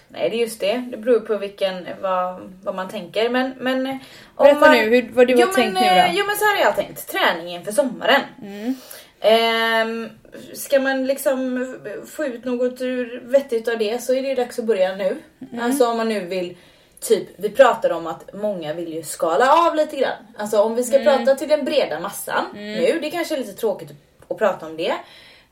Nej, 0.08 0.30
det 0.30 0.36
är 0.36 0.40
just 0.40 0.60
det. 0.60 0.84
Det 0.90 0.96
beror 0.96 1.20
på 1.20 1.38
vilken, 1.38 1.86
vad, 2.02 2.52
vad 2.62 2.74
man 2.74 2.88
tänker. 2.88 3.30
Men, 3.30 3.54
men 3.58 3.86
om 3.86 3.98
Berätta 4.36 4.60
man, 4.60 4.76
nu 4.76 4.88
hur, 4.88 5.10
vad 5.12 5.26
du 5.26 5.34
har 5.34 5.40
jo, 5.40 5.46
tänkt 5.46 5.72
men, 5.72 5.82
nu 5.82 5.88
eh, 5.88 6.06
då. 6.06 6.12
Jo 6.14 6.26
men 6.26 6.36
så 6.36 6.44
här 6.44 6.56
har 6.56 6.64
jag 6.64 6.76
tänkt. 6.76 7.08
Träning 7.08 7.54
inför 7.54 7.72
sommaren. 7.72 8.20
Mm. 8.42 8.74
Ehm, 9.20 10.08
ska 10.54 10.80
man 10.80 11.06
liksom 11.06 11.76
få 12.06 12.24
ut 12.24 12.44
något 12.44 12.80
ur 12.80 13.20
vettigt 13.24 13.68
av 13.68 13.78
det 13.78 14.02
så 14.02 14.14
är 14.14 14.22
det 14.22 14.28
ju 14.28 14.34
dags 14.34 14.58
att 14.58 14.64
börja 14.64 14.96
nu. 14.96 15.16
Mm. 15.52 15.64
Alltså 15.64 15.86
om 15.86 15.96
man 15.96 16.08
nu 16.08 16.20
vill 16.20 16.56
Typ, 17.00 17.28
vi 17.36 17.50
pratade 17.50 17.94
om 17.94 18.06
att 18.06 18.32
många 18.34 18.72
vill 18.74 18.92
ju 18.94 19.02
skala 19.02 19.52
av 19.68 19.74
lite 19.74 19.96
grann. 19.96 20.26
Alltså 20.38 20.60
om 20.62 20.74
vi 20.74 20.84
ska 20.84 20.98
Mm. 20.98 21.16
prata 21.18 21.34
till 21.38 21.48
den 21.48 21.64
breda 21.64 22.00
massan 22.00 22.44
nu, 22.54 22.98
det 23.02 23.10
kanske 23.10 23.34
är 23.34 23.38
lite 23.38 23.52
tråkigt 23.52 23.90
att 24.28 24.38
prata 24.38 24.66
om 24.66 24.76
det. 24.76 24.94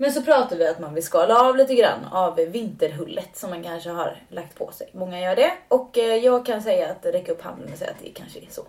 Men 0.01 0.13
så 0.13 0.23
pratar 0.23 0.57
vi 0.57 0.67
att 0.67 0.79
man 0.79 0.95
vill 0.95 1.03
skala 1.05 1.41
av 1.41 1.57
lite 1.57 1.75
grann 1.75 2.05
av 2.13 2.37
vinterhullet 2.37 3.37
som 3.37 3.51
man 3.51 3.63
kanske 3.63 3.91
har 3.91 4.17
lagt 4.29 4.55
på 4.59 4.73
sig. 4.73 4.89
Många 4.93 5.21
gör 5.21 5.37
det 5.37 5.53
och 5.69 5.99
eh, 5.99 6.17
jag 6.17 6.47
kan 6.47 6.63
säga 6.63 6.91
att 6.91 7.07
räcka 7.15 7.33
upp 7.33 7.43
handen 7.43 7.73
och 7.73 7.79
säga 7.79 7.91
att 7.91 8.05
det 8.05 8.11
kanske 8.11 8.39
är 8.39 8.47
så 8.51 8.63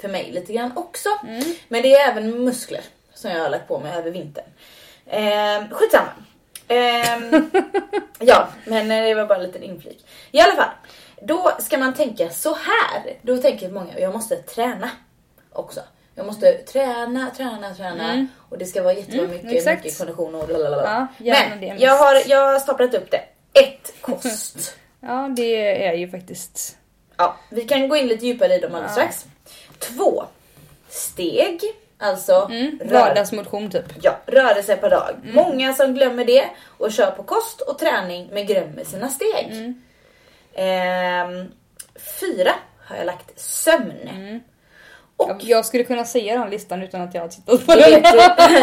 för 0.00 0.08
mig 0.08 0.30
lite 0.32 0.52
grann 0.52 0.72
också. 0.76 1.08
Men 1.68 1.82
det 1.82 1.94
är 1.94 2.10
även 2.10 2.44
muskler 2.44 2.80
som 3.14 3.30
jag 3.30 3.40
har 3.40 3.50
lagt 3.50 3.68
på 3.68 3.78
mig 3.78 3.98
över 3.98 4.10
vintern. 4.10 4.44
Eh, 5.06 5.62
skitsamma. 5.70 6.08
Ehm, 6.68 7.50
ja, 8.18 8.48
men 8.66 8.90
eh, 8.90 9.04
det 9.04 9.14
var 9.14 9.26
bara 9.26 9.38
en 9.38 9.44
liten 9.44 9.62
inflik. 9.62 10.06
I 10.30 10.40
alla 10.40 10.54
fall, 10.56 10.70
då 11.22 11.50
ska 11.58 11.78
man 11.78 11.94
tänka 11.94 12.30
så 12.30 12.54
här. 12.54 13.16
Då 13.22 13.36
tänker 13.38 13.68
många, 13.68 13.98
jag 13.98 14.12
måste 14.12 14.36
träna 14.36 14.90
också. 15.52 15.80
Jag 16.14 16.26
måste 16.26 16.52
träna, 16.52 17.30
träna, 17.36 17.74
träna 17.74 18.26
och 18.48 18.58
det 18.58 18.64
ska 18.66 18.82
vara 18.82 18.92
jättebra 18.92 19.28
mycket, 19.28 19.52
exakt. 19.52 19.84
mycket 19.84 19.98
kondition 19.98 20.34
och 20.34 20.48
lalalala. 20.50 21.08
Ja, 21.18 21.36
Men 21.60 21.78
jag 21.78 21.96
har, 21.96 22.22
jag 22.26 22.52
har 22.52 22.58
staplat 22.58 22.94
upp 22.94 23.10
det. 23.10 23.20
Ett, 23.60 23.94
kost. 24.00 24.76
Ja, 25.00 25.30
det 25.36 25.84
är 25.86 25.92
ju 25.94 26.10
faktiskt... 26.10 26.76
ja, 27.16 27.36
vi 27.50 27.60
kan 27.64 27.88
gå 27.88 27.96
in 27.96 28.06
lite 28.06 28.26
djupare 28.26 28.54
i 28.54 28.58
dem 28.58 28.74
alldeles 28.74 28.92
strax. 28.92 29.24
Två, 29.78 30.24
steg. 30.88 31.60
Alltså 31.98 32.48
Mm, 32.50 32.78
rör- 32.84 33.00
vardagsmotion 33.00 33.70
typ. 33.70 33.84
Ja, 34.02 34.16
rörelse 34.26 34.76
per 34.76 34.90
dag. 34.90 35.10
Mm. 35.22 35.34
Många 35.34 35.74
som 35.74 35.94
glömmer 35.94 36.24
det 36.24 36.44
och 36.78 36.92
kör 36.92 37.10
på 37.10 37.22
kost 37.22 37.60
och 37.60 37.78
träning 37.78 38.28
men 38.32 38.46
glömmer 38.46 38.84
sina 38.84 39.08
steg. 39.08 39.48
Mm. 39.50 39.82
Ehm, 40.54 41.52
fyra 42.20 42.52
har 42.84 42.96
jag 42.96 43.06
lagt 43.06 43.40
sömn. 43.40 44.40
Och 45.16 45.36
Jag, 45.40 45.66
skulle 45.66 45.84
kunna 45.84 46.04
säga 46.04 46.38
den 46.38 46.50
listan 46.50 46.82
utan 46.82 47.00
att 47.00 47.14
jag 47.14 47.20
har 47.20 47.28
tittat 47.28 47.66
på 47.66 47.74
den. 47.74 48.02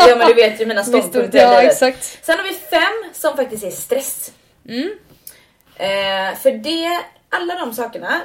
ja, 0.07 0.15
men 0.17 0.27
du 0.27 0.33
vet 0.33 0.61
ju 0.61 0.65
mina 0.65 0.83
ståndpunkter 0.83 1.39
ja, 1.39 1.61
exakt. 1.61 2.25
Sen 2.25 2.37
har 2.37 2.43
vi 2.43 2.53
fem 2.53 3.13
som 3.13 3.35
faktiskt 3.35 3.63
är 3.63 3.71
stress. 3.71 4.33
Mm. 4.67 4.89
Eh, 5.75 6.35
för 6.37 6.51
det, 6.51 7.01
alla 7.29 7.55
de 7.55 7.73
sakerna 7.73 8.21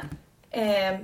eh, 0.51 0.99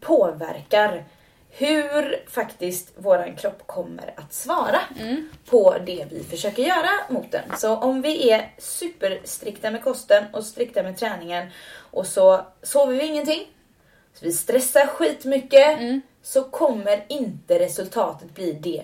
påverkar 0.00 1.04
hur 1.50 2.24
faktiskt 2.28 2.92
våran 2.96 3.36
kropp 3.36 3.66
kommer 3.66 4.14
att 4.16 4.32
svara 4.32 4.80
på 5.50 5.76
det 5.86 6.06
vi 6.10 6.24
försöker 6.24 6.62
göra 6.62 6.90
mot 7.08 7.32
den. 7.32 7.56
Så 7.56 7.76
om 7.76 8.02
vi 8.02 8.30
är 8.30 8.54
superstrikta 8.58 9.70
med 9.70 9.84
kosten 9.84 10.24
och 10.32 10.44
strikta 10.44 10.82
med 10.82 10.98
träningen 10.98 11.48
och 11.74 12.06
så 12.06 12.46
sover 12.62 12.94
vi 12.94 13.06
ingenting, 13.06 13.46
så 14.14 14.24
vi 14.24 14.32
stressar 14.32 14.86
skitmycket, 14.86 15.78
så 16.22 16.44
kommer 16.44 17.04
inte 17.08 17.58
resultatet 17.58 18.34
bli 18.34 18.52
det, 18.52 18.82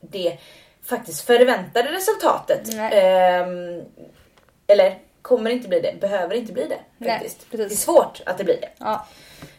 det 0.00 0.38
faktiskt 0.82 1.26
förväntade 1.26 1.92
resultatet. 1.92 2.60
Nej. 2.74 2.90
Ehm, 2.92 3.82
eller 4.66 4.98
kommer 5.22 5.50
inte 5.50 5.68
bli 5.68 5.80
det, 5.80 6.00
behöver 6.00 6.34
inte 6.34 6.52
bli 6.52 6.66
det. 6.66 6.80
Nej, 6.98 7.10
Faktiskt. 7.10 7.50
precis. 7.50 7.68
Det 7.68 7.74
är 7.74 7.94
svårt 7.94 8.22
att 8.26 8.38
det 8.38 8.44
blir 8.44 8.60
det. 8.60 8.70
Ja. 8.78 9.06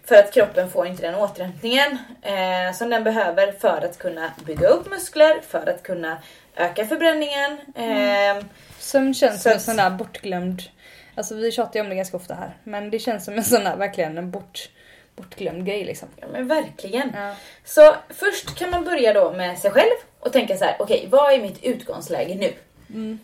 För 0.10 0.16
att 0.16 0.34
kroppen 0.34 0.70
får 0.70 0.88
inte 0.88 1.02
den 1.02 1.16
återhämtningen 1.16 1.98
eh, 2.22 2.74
som 2.74 2.90
den 2.90 3.04
behöver 3.04 3.52
för 3.52 3.86
att 3.86 3.98
kunna 3.98 4.32
bygga 4.46 4.68
upp 4.68 4.90
muskler, 4.90 5.42
för 5.48 5.70
att 5.70 5.84
kunna 5.84 6.18
öka 6.56 6.86
förbränningen. 6.86 7.52
Eh, 7.76 8.46
Sömn 8.80 9.14
känns 9.14 9.36
Så 9.36 9.42
som 9.42 9.52
en 9.52 9.60
sån 9.60 9.78
där 9.78 9.90
bortglömd... 9.90 10.62
Alltså 11.16 11.36
vi 11.36 11.52
tjatar 11.52 11.80
ju 11.80 11.82
om 11.82 11.90
det 11.90 11.96
ganska 11.96 12.18
ofta 12.18 12.34
här. 12.34 12.58
Men 12.64 12.90
det 12.90 13.00
känns 13.00 13.26
som 13.26 13.34
en 13.34 13.44
sån 13.44 13.64
där 13.64 13.76
verkligen 13.76 14.18
en 14.18 14.32
bort, 14.32 14.70
bortglömd 15.16 15.66
grej 15.66 15.84
liksom. 15.84 16.08
Ja 16.16 16.28
men 16.32 16.48
verkligen. 16.48 17.12
Ja. 17.16 17.36
Så 17.66 17.96
först 18.10 18.56
kan 18.56 18.70
man 18.70 18.86
börja 18.86 19.14
då 19.14 19.32
med 19.32 19.60
sig 19.60 19.72
själv 19.72 19.96
och 20.20 20.34
tänka 20.34 20.58
så 20.58 20.66
här: 20.66 20.76
okej 20.80 21.08
vad 21.10 21.34
är 21.34 21.42
mitt 21.42 21.64
utgångsläge 21.64 22.36
nu? 22.36 22.54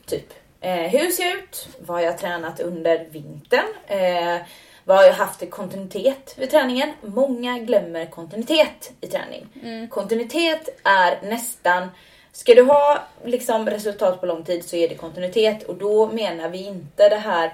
Typ, 0.05 0.33
eh, 0.61 0.73
hur 0.73 1.11
ser 1.11 1.23
jag 1.23 1.37
ut? 1.37 1.67
Vad 1.79 1.97
har 1.97 2.05
jag 2.05 2.17
tränat 2.17 2.59
under 2.59 3.05
vintern? 3.09 3.65
Eh, 3.87 4.41
vad 4.85 4.97
har 4.97 5.03
jag 5.03 5.13
haft 5.13 5.49
kontinuitet 5.49 6.35
vid 6.37 6.51
träningen? 6.51 6.93
Många 7.01 7.59
glömmer 7.59 8.05
kontinuitet 8.05 8.91
i 9.01 9.07
träning. 9.07 9.47
Kontinuitet 9.89 10.81
är 10.83 11.19
nästan 11.29 11.89
Ska 12.31 12.53
du 12.53 12.63
ha 12.63 12.99
liksom 13.23 13.69
resultat 13.69 14.19
på 14.19 14.25
lång 14.25 14.43
tid 14.43 14.65
så 14.65 14.75
är 14.75 14.89
det 14.89 14.95
kontinuitet 14.95 15.63
och 15.63 15.75
då 15.75 16.07
menar 16.07 16.49
vi 16.49 16.65
inte 16.65 17.09
det 17.09 17.15
här 17.15 17.53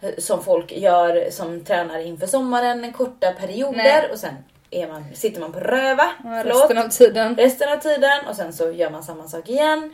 eh, 0.00 0.10
som 0.18 0.44
folk 0.44 0.72
gör 0.72 1.30
som 1.30 1.64
tränar 1.64 1.98
inför 1.98 2.26
sommaren, 2.26 2.92
korta 2.92 3.32
perioder 3.32 3.76
Nej. 3.76 4.08
och 4.12 4.18
sen 4.18 4.34
är 4.70 4.88
man, 4.88 5.04
sitter 5.14 5.40
man 5.40 5.52
på 5.52 5.60
röva. 5.60 6.10
Ja, 6.24 6.40
förlåt, 6.42 6.62
Resten 6.62 6.78
av 6.78 6.88
tiden. 6.88 7.36
resten 7.36 7.72
av 7.72 7.76
tiden 7.76 8.26
och 8.28 8.36
sen 8.36 8.52
så 8.52 8.70
gör 8.70 8.90
man 8.90 9.02
samma 9.02 9.28
sak 9.28 9.48
igen. 9.48 9.92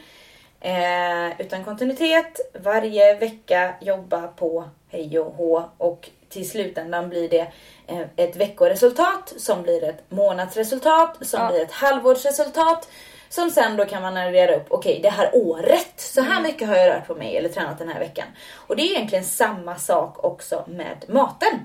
Eh, 0.60 1.40
utan 1.40 1.64
kontinuitet, 1.64 2.40
varje 2.64 3.14
vecka 3.14 3.74
jobba 3.80 4.26
på 4.26 4.64
hej 4.88 5.18
och 5.18 5.32
hå 5.34 5.64
och 5.78 6.08
till 6.28 6.50
slutändan 6.50 7.08
blir 7.08 7.28
det 7.28 7.46
eh, 7.86 8.00
ett 8.16 8.36
veckoresultat 8.36 9.34
som 9.36 9.62
blir 9.62 9.84
ett 9.84 10.04
månadsresultat 10.08 11.16
som 11.26 11.40
Ja. 11.40 11.48
blir 11.50 11.62
ett 11.62 11.72
halvårsresultat 11.72 12.88
som 13.28 13.50
sen 13.50 13.76
då 13.76 13.84
kan 13.84 14.02
man 14.02 14.16
addera 14.16 14.56
upp, 14.56 14.66
okej 14.68 15.00
det 15.02 15.10
här 15.10 15.30
året, 15.34 15.92
så 15.96 16.20
här 16.20 16.42
mycket 16.42 16.68
har 16.68 16.76
jag 16.76 16.88
rört 16.96 17.06
på 17.06 17.14
mig 17.14 17.36
eller 17.36 17.48
tränat 17.48 17.78
den 17.78 17.88
här 17.88 17.98
veckan. 18.00 18.26
Och 18.54 18.76
det 18.76 18.82
är 18.82 18.90
egentligen 18.96 19.24
samma 19.24 19.76
sak 19.76 20.24
också 20.24 20.64
med 20.68 21.04
maten. 21.08 21.60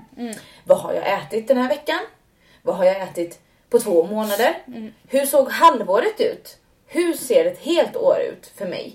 Vad 0.64 0.78
har 0.78 0.92
jag 0.92 1.12
ätit 1.22 1.48
den 1.48 1.56
här 1.56 1.68
veckan? 1.68 1.98
Vad 2.62 2.76
har 2.76 2.84
jag 2.84 3.00
ätit 3.02 3.38
på 3.70 3.78
två 3.78 4.06
månader? 4.06 4.54
Hur 5.08 5.26
såg 5.26 5.48
halvåret 5.50 6.20
ut? 6.20 6.56
Hur 6.86 7.12
ser 7.12 7.44
ett 7.44 7.58
helt 7.58 7.96
år 7.96 8.16
ut 8.32 8.52
för 8.56 8.66
mig? 8.66 8.94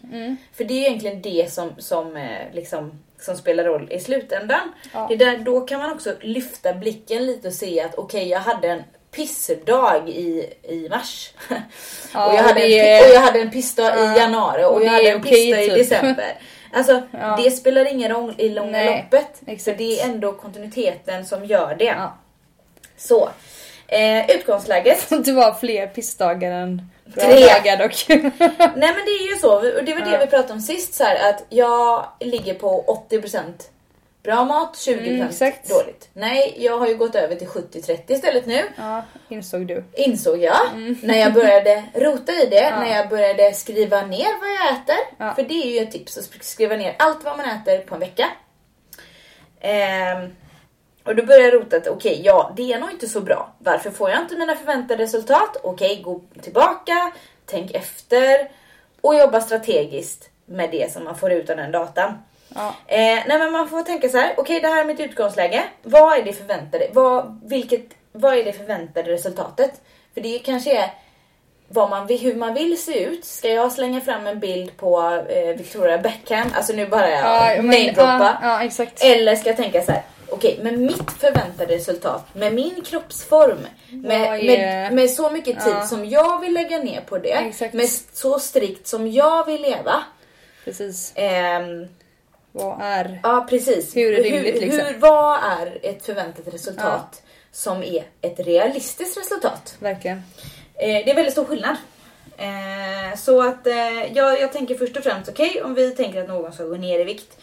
För 0.54 0.64
det 0.64 0.74
är 0.74 0.88
egentligen 0.88 1.22
det 1.22 1.52
som, 1.54 1.72
som, 1.78 2.18
eh, 2.18 2.42
liksom, 2.54 3.00
som 3.28 3.38
spelar 3.38 3.63
roll 3.63 3.88
i 3.92 4.00
slutändan. 4.00 4.74
Ja. 4.94 5.06
Det 5.10 5.13
är 5.13 5.18
där, 5.18 5.38
då 5.38 5.62
kan 5.62 5.80
man 5.80 5.92
också 5.92 6.13
lyfta 6.22 6.74
blicken 6.74 7.26
lite 7.26 7.48
och 7.48 7.54
se 7.54 7.82
att 7.82 7.96
okej, 7.96 8.28
jag 8.30 8.40
hade 8.40 8.68
en 8.68 8.84
pissdag 9.16 10.04
i, 10.10 10.54
i 10.63 10.88
mars. 10.90 11.34
Ja, 12.13 12.28
och, 12.30 12.36
jag 12.36 12.44
hade 12.44 12.62
en, 12.62 12.72
är- 12.72 13.02
pi- 13.02 13.10
och 13.10 13.16
jag 13.16 13.22
hade 13.22 13.40
en 13.40 13.52
pissdag 13.52 13.94
Ja, 13.98 14.16
i 14.16 14.20
januari 14.20 14.63
och, 14.66 14.74
och 14.76 14.84
jag 14.84 14.90
hade 14.92 15.10
en 15.10 15.18
okej, 15.22 15.32
pissdag 15.32 15.62
i 15.63 15.68
typ. 15.70 15.78
december. 15.78 16.34
Alltså 16.74 17.02
det 17.44 17.52
spelar 17.52 17.86
ingen 17.92 18.12
roll 18.12 18.36
i 18.38 18.50
långa 18.50 18.72
Nej, 18.72 19.08
loppet. 19.12 19.42
För 19.46 19.52
exakt. 19.52 19.78
det 19.78 20.00
är 20.02 20.06
ändå 20.06 20.34
kontinuiteten 20.34 21.26
som 21.26 21.46
gör 21.46 21.76
det. 21.76 21.96
Så. 22.98 23.30
Eh, 23.88 24.30
utgångsläget. 24.32 25.10
Det 25.26 25.32
var 25.32 25.54
fler 25.54 25.88
pissdagar 25.88 26.52
än 26.52 26.90
Tre. 27.13 27.76
dock. 27.78 28.06
Nej 28.10 28.30
men 28.76 29.06
det 29.06 29.12
är 29.12 29.30
ju 29.34 29.36
så, 29.39 29.56
och 29.56 29.84
det 29.84 29.93
var 29.93 30.02
det 30.02 30.12
Ja. 30.12 30.20
vi 30.20 30.28
pratade 30.28 30.54
om 30.54 30.60
sist 30.62 30.93
så 30.93 31.04
här, 31.04 31.30
att 31.30 31.43
jag 31.50 32.06
ligger 32.20 32.54
på 32.54 32.84
80% 33.10 33.43
bra 34.24 34.46
mat, 34.46 34.76
20% 34.76 34.98
Mm, 35.10 35.28
exakt. 35.28 35.70
dåligt. 35.70 36.10
Nej, 36.13 36.56
jag 36.58 36.78
har 36.78 36.88
ju 36.88 36.96
gått 36.98 37.15
över 37.15 37.36
till 37.36 37.48
70-30 37.48 38.12
istället 38.13 38.46
nu. 38.46 38.62
ja, 38.78 39.04
insåg 39.30 39.67
du. 39.67 39.84
Insåg 39.93 40.38
jag 40.43 40.58
när 41.04 41.17
jag 41.17 41.34
började 41.34 41.84
rota 41.93 42.32
i 42.32 42.46
det, 42.46 42.60
Mm. 42.60 42.80
Ja. 42.80 42.86
när 42.86 42.96
jag 42.98 43.10
började 43.10 43.54
skriva 43.54 44.02
ner 44.02 44.39
vad 44.41 44.50
jag 44.50 44.67
äter. 44.82 44.96
Ja. 45.17 45.34
För 45.36 45.43
det 45.43 45.54
är 45.54 45.72
ju 45.72 45.80
ett 45.80 45.91
tips, 45.91 46.17
att 46.17 46.43
skriva 46.43 46.76
ner 46.76 46.96
allt 47.00 47.24
vad 47.24 47.38
man 47.38 47.46
äter 47.46 47.78
på 47.78 47.93
en 47.96 48.00
vecka. 48.00 48.30
Ehm, 49.62 50.36
och 51.08 51.15
då 51.15 51.24
började 51.24 51.43
jag 51.46 51.54
rota 51.54 51.78
att 51.78 51.88
okej, 51.88 52.22
ja 52.26 52.52
det 52.56 52.74
är 52.74 52.80
nog 52.80 52.91
inte 52.91 53.08
så 53.08 53.22
bra. 53.22 53.54
Varför 53.60 53.91
får 53.91 54.10
jag 54.10 54.20
inte 54.22 54.36
mina 54.36 54.56
förväntade 54.56 55.04
resultat? 55.04 55.58
Okej, 55.63 56.02
gå 56.04 56.22
tillbaka, 56.41 57.12
tänk 57.46 57.72
efter 57.72 58.50
och 59.02 59.15
jobba 59.15 59.41
strategiskt 59.41 60.30
med 60.46 60.72
det 60.72 60.93
som 60.93 61.04
man 61.04 61.17
får 61.17 61.32
ut 61.32 61.50
av 61.50 61.58
den 61.58 61.72
datan. 61.72 62.13
Ja. 62.56 62.67
Eh, 62.88 62.98
nej 63.28 63.39
men 63.39 63.52
man 63.52 63.70
får 63.70 63.84
tänka 63.84 64.10
så 64.10 64.17
här. 64.17 64.34
okej 64.38 64.60
det 64.60 64.67
här 64.67 64.80
är 64.80 64.86
mitt 64.86 65.00
utgångsläge. 65.00 65.63
Vad 65.84 66.17
är 66.17 66.24
det 66.24 66.34
förväntade, 66.34 66.88
vad, 66.93 67.41
vilket, 67.46 67.86
vad 68.12 68.38
är 68.38 68.43
det 68.43 68.54
förväntade 68.54 69.12
resultatet? 69.12 69.82
För 70.13 70.22
det 70.22 70.39
kanske 70.39 70.78
är 70.78 70.91
vad 71.67 71.89
man 71.89 72.08
hur 72.08 72.36
man 72.36 72.54
vill 72.54 72.82
se 72.84 73.04
ut. 73.04 73.26
Ska 73.26 73.50
jag 73.50 73.72
slänga 73.72 74.02
fram 74.02 74.28
en 74.28 74.39
bild 74.39 74.78
på 74.78 75.24
eh, 75.30 75.58
Victoria 75.58 75.98
Beckham? 75.98 76.48
Alltså 76.54 76.74
nu 76.74 76.88
bara 76.88 77.10
jag 77.10 77.20
Ja, 77.20 77.62
namedroppa. 77.62 78.38
ja, 78.41 78.63
ja. 78.78 78.86
Eller 79.02 79.36
ska 79.36 79.50
jag 79.50 79.58
tänka 79.58 79.82
så 79.82 79.91
här. 79.91 80.02
Okej 80.30 80.60
med 80.63 80.80
mitt 80.80 81.12
förväntade 81.12 81.76
resultat, 81.76 82.26
med 82.34 82.54
min 82.54 82.82
kroppsform, 82.86 83.58
med, 83.90 84.30
Vad 84.30 84.40
är- 84.40 84.44
med, 84.58 84.94
med 84.94 85.10
så 85.10 85.30
mycket 85.30 85.63
tid 85.63 85.74
Ja. 85.74 85.86
som 85.88 86.06
jag 86.06 86.40
vill 86.42 86.54
lägga 86.54 86.78
ner 86.78 87.02
på 87.02 87.18
det, 87.18 87.32
Exakt. 87.32 87.74
med 87.74 87.90
så 88.13 88.40
strikt 88.40 88.88
som 88.88 89.12
jag 89.12 89.46
vill 89.46 89.62
leva. 89.62 90.04
Precis. 90.66 91.12
Ehm, 91.16 91.88
Vad 92.52 92.82
är... 92.82 93.20
Ja 93.24 93.48
precis. 93.50 93.96
Hur 93.96 94.20
är 94.20 94.24
rimligt, 94.24 94.56
hur, 94.56 94.60
liksom? 94.62 94.86
hur, 94.88 94.98
vad 94.98 95.40
är 95.44 95.80
ett 95.84 96.06
förväntat 96.06 96.54
resultat 96.54 97.22
som 97.52 97.84
är 97.84 98.04
ett 98.22 98.40
realistiskt 98.40 99.18
resultat? 99.18 99.76
Verkligen. 99.80 100.18
Eh, 100.76 100.88
det 101.06 101.12
är 101.12 101.16
väldigt 101.16 101.34
stor 101.34 101.46
skillnad. 101.46 101.76
Eh, 102.38 103.18
så 103.18 103.42
att 103.48 103.68
eh, 103.68 104.13
jag, 104.13 104.42
jag 104.42 104.54
tänker 104.54 104.76
först 104.76 104.98
och 104.98 105.04
främst, 105.04 105.30
okej 105.30 105.62
om 105.63 105.74
vi 105.74 105.92
tänker 105.92 106.22
att 106.22 106.28
någon 106.28 106.54
ska 106.54 106.63
gå 106.63 106.76
ner 106.76 107.00
i 107.00 107.04
vikt. 107.04 107.38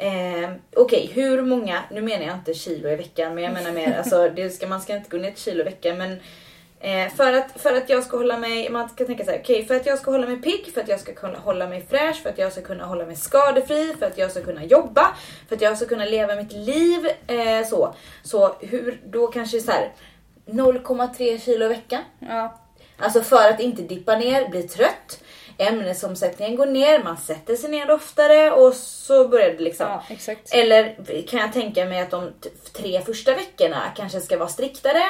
Eh, 0.00 0.50
okej, 0.76 1.10
hur 1.14 1.42
många, 1.42 1.82
nu 1.90 2.00
menar 2.00 2.26
jag 2.26 2.34
inte 2.34 2.54
kilo 2.54 2.88
i 2.88 2.96
veckan 2.96 3.34
men 3.34 3.44
jag 3.44 3.52
menar 3.52 3.72
mer, 3.72 3.98
alltså 3.98 4.28
det 4.36 4.50
ska, 4.50 4.66
man 4.66 4.80
ska 4.80 4.96
inte 4.96 5.10
gå 5.10 5.16
ner 5.16 5.28
ett 5.28 5.38
kilo 5.38 5.60
i 5.60 5.64
veckan 5.64 5.98
men 5.98 6.12
eh, 6.80 7.12
för, 7.14 7.32
att, 7.32 7.60
för 7.60 7.74
att 7.74 7.88
jag 7.88 8.04
ska 8.04 8.16
hålla 8.16 8.38
mig, 8.38 8.70
man 8.70 8.88
ska 8.88 9.04
tänka 9.04 9.24
så 9.24 9.30
här, 9.30 9.38
okej 9.38 9.66
för 9.66 9.74
att 9.74 9.86
jag 9.86 9.98
ska 9.98 10.10
hålla 10.10 10.26
mig 10.26 10.36
pigg, 10.36 10.74
för 10.74 10.80
att 10.80 10.88
jag 10.88 11.00
ska 11.00 11.14
kunna 11.14 11.38
hålla 11.38 11.68
mig 11.68 11.86
fräsch, 11.90 12.22
för 12.22 12.30
att 12.30 12.38
jag 12.38 12.52
ska 12.52 12.62
kunna 12.62 12.84
hålla 12.84 13.06
mig 13.06 13.16
skadefri, 13.16 13.94
för 13.98 14.06
att 14.06 14.18
jag 14.18 14.30
ska 14.30 14.42
kunna 14.42 14.64
jobba, 14.64 15.16
för 15.48 15.56
att 15.56 15.62
jag 15.62 15.76
ska 15.76 15.86
kunna 15.86 16.04
leva 16.04 16.34
mitt 16.34 16.52
liv 16.52 17.08
eh, 17.26 17.66
så. 17.66 17.94
Så 18.22 18.56
hur, 18.60 19.00
då 19.04 19.26
kanske 19.26 19.60
så 19.60 19.70
här 19.70 19.92
0,3 20.46 21.38
kilo 21.38 21.64
i 21.64 21.68
veckan. 21.68 22.02
Ja. 22.18 22.58
Alltså 22.98 23.22
för 23.22 23.50
att 23.50 23.60
inte 23.60 23.82
dippa 23.82 24.16
ner, 24.16 24.48
bli 24.48 24.62
trött, 24.62 25.22
ämnesomsättningen 25.58 26.56
går 26.56 26.66
ner, 26.66 27.02
man 27.04 27.16
sätter 27.16 27.56
sig 27.56 27.70
ner 27.70 27.90
oftare 27.90 28.50
och 28.50 28.74
så 28.74 29.28
börjar 29.28 29.50
det 29.50 29.58
liksom. 29.62 29.86
ja. 29.86 30.02
Eller 30.50 30.96
kan 31.28 31.40
jag 31.40 31.52
tänka 31.52 31.84
mig 31.84 32.00
att 32.00 32.10
de 32.10 32.32
tre 32.72 33.00
första 33.00 33.34
veckorna 33.34 33.82
kanske 33.96 34.20
ska 34.20 34.36
vara 34.38 34.48
striktare 34.48 35.02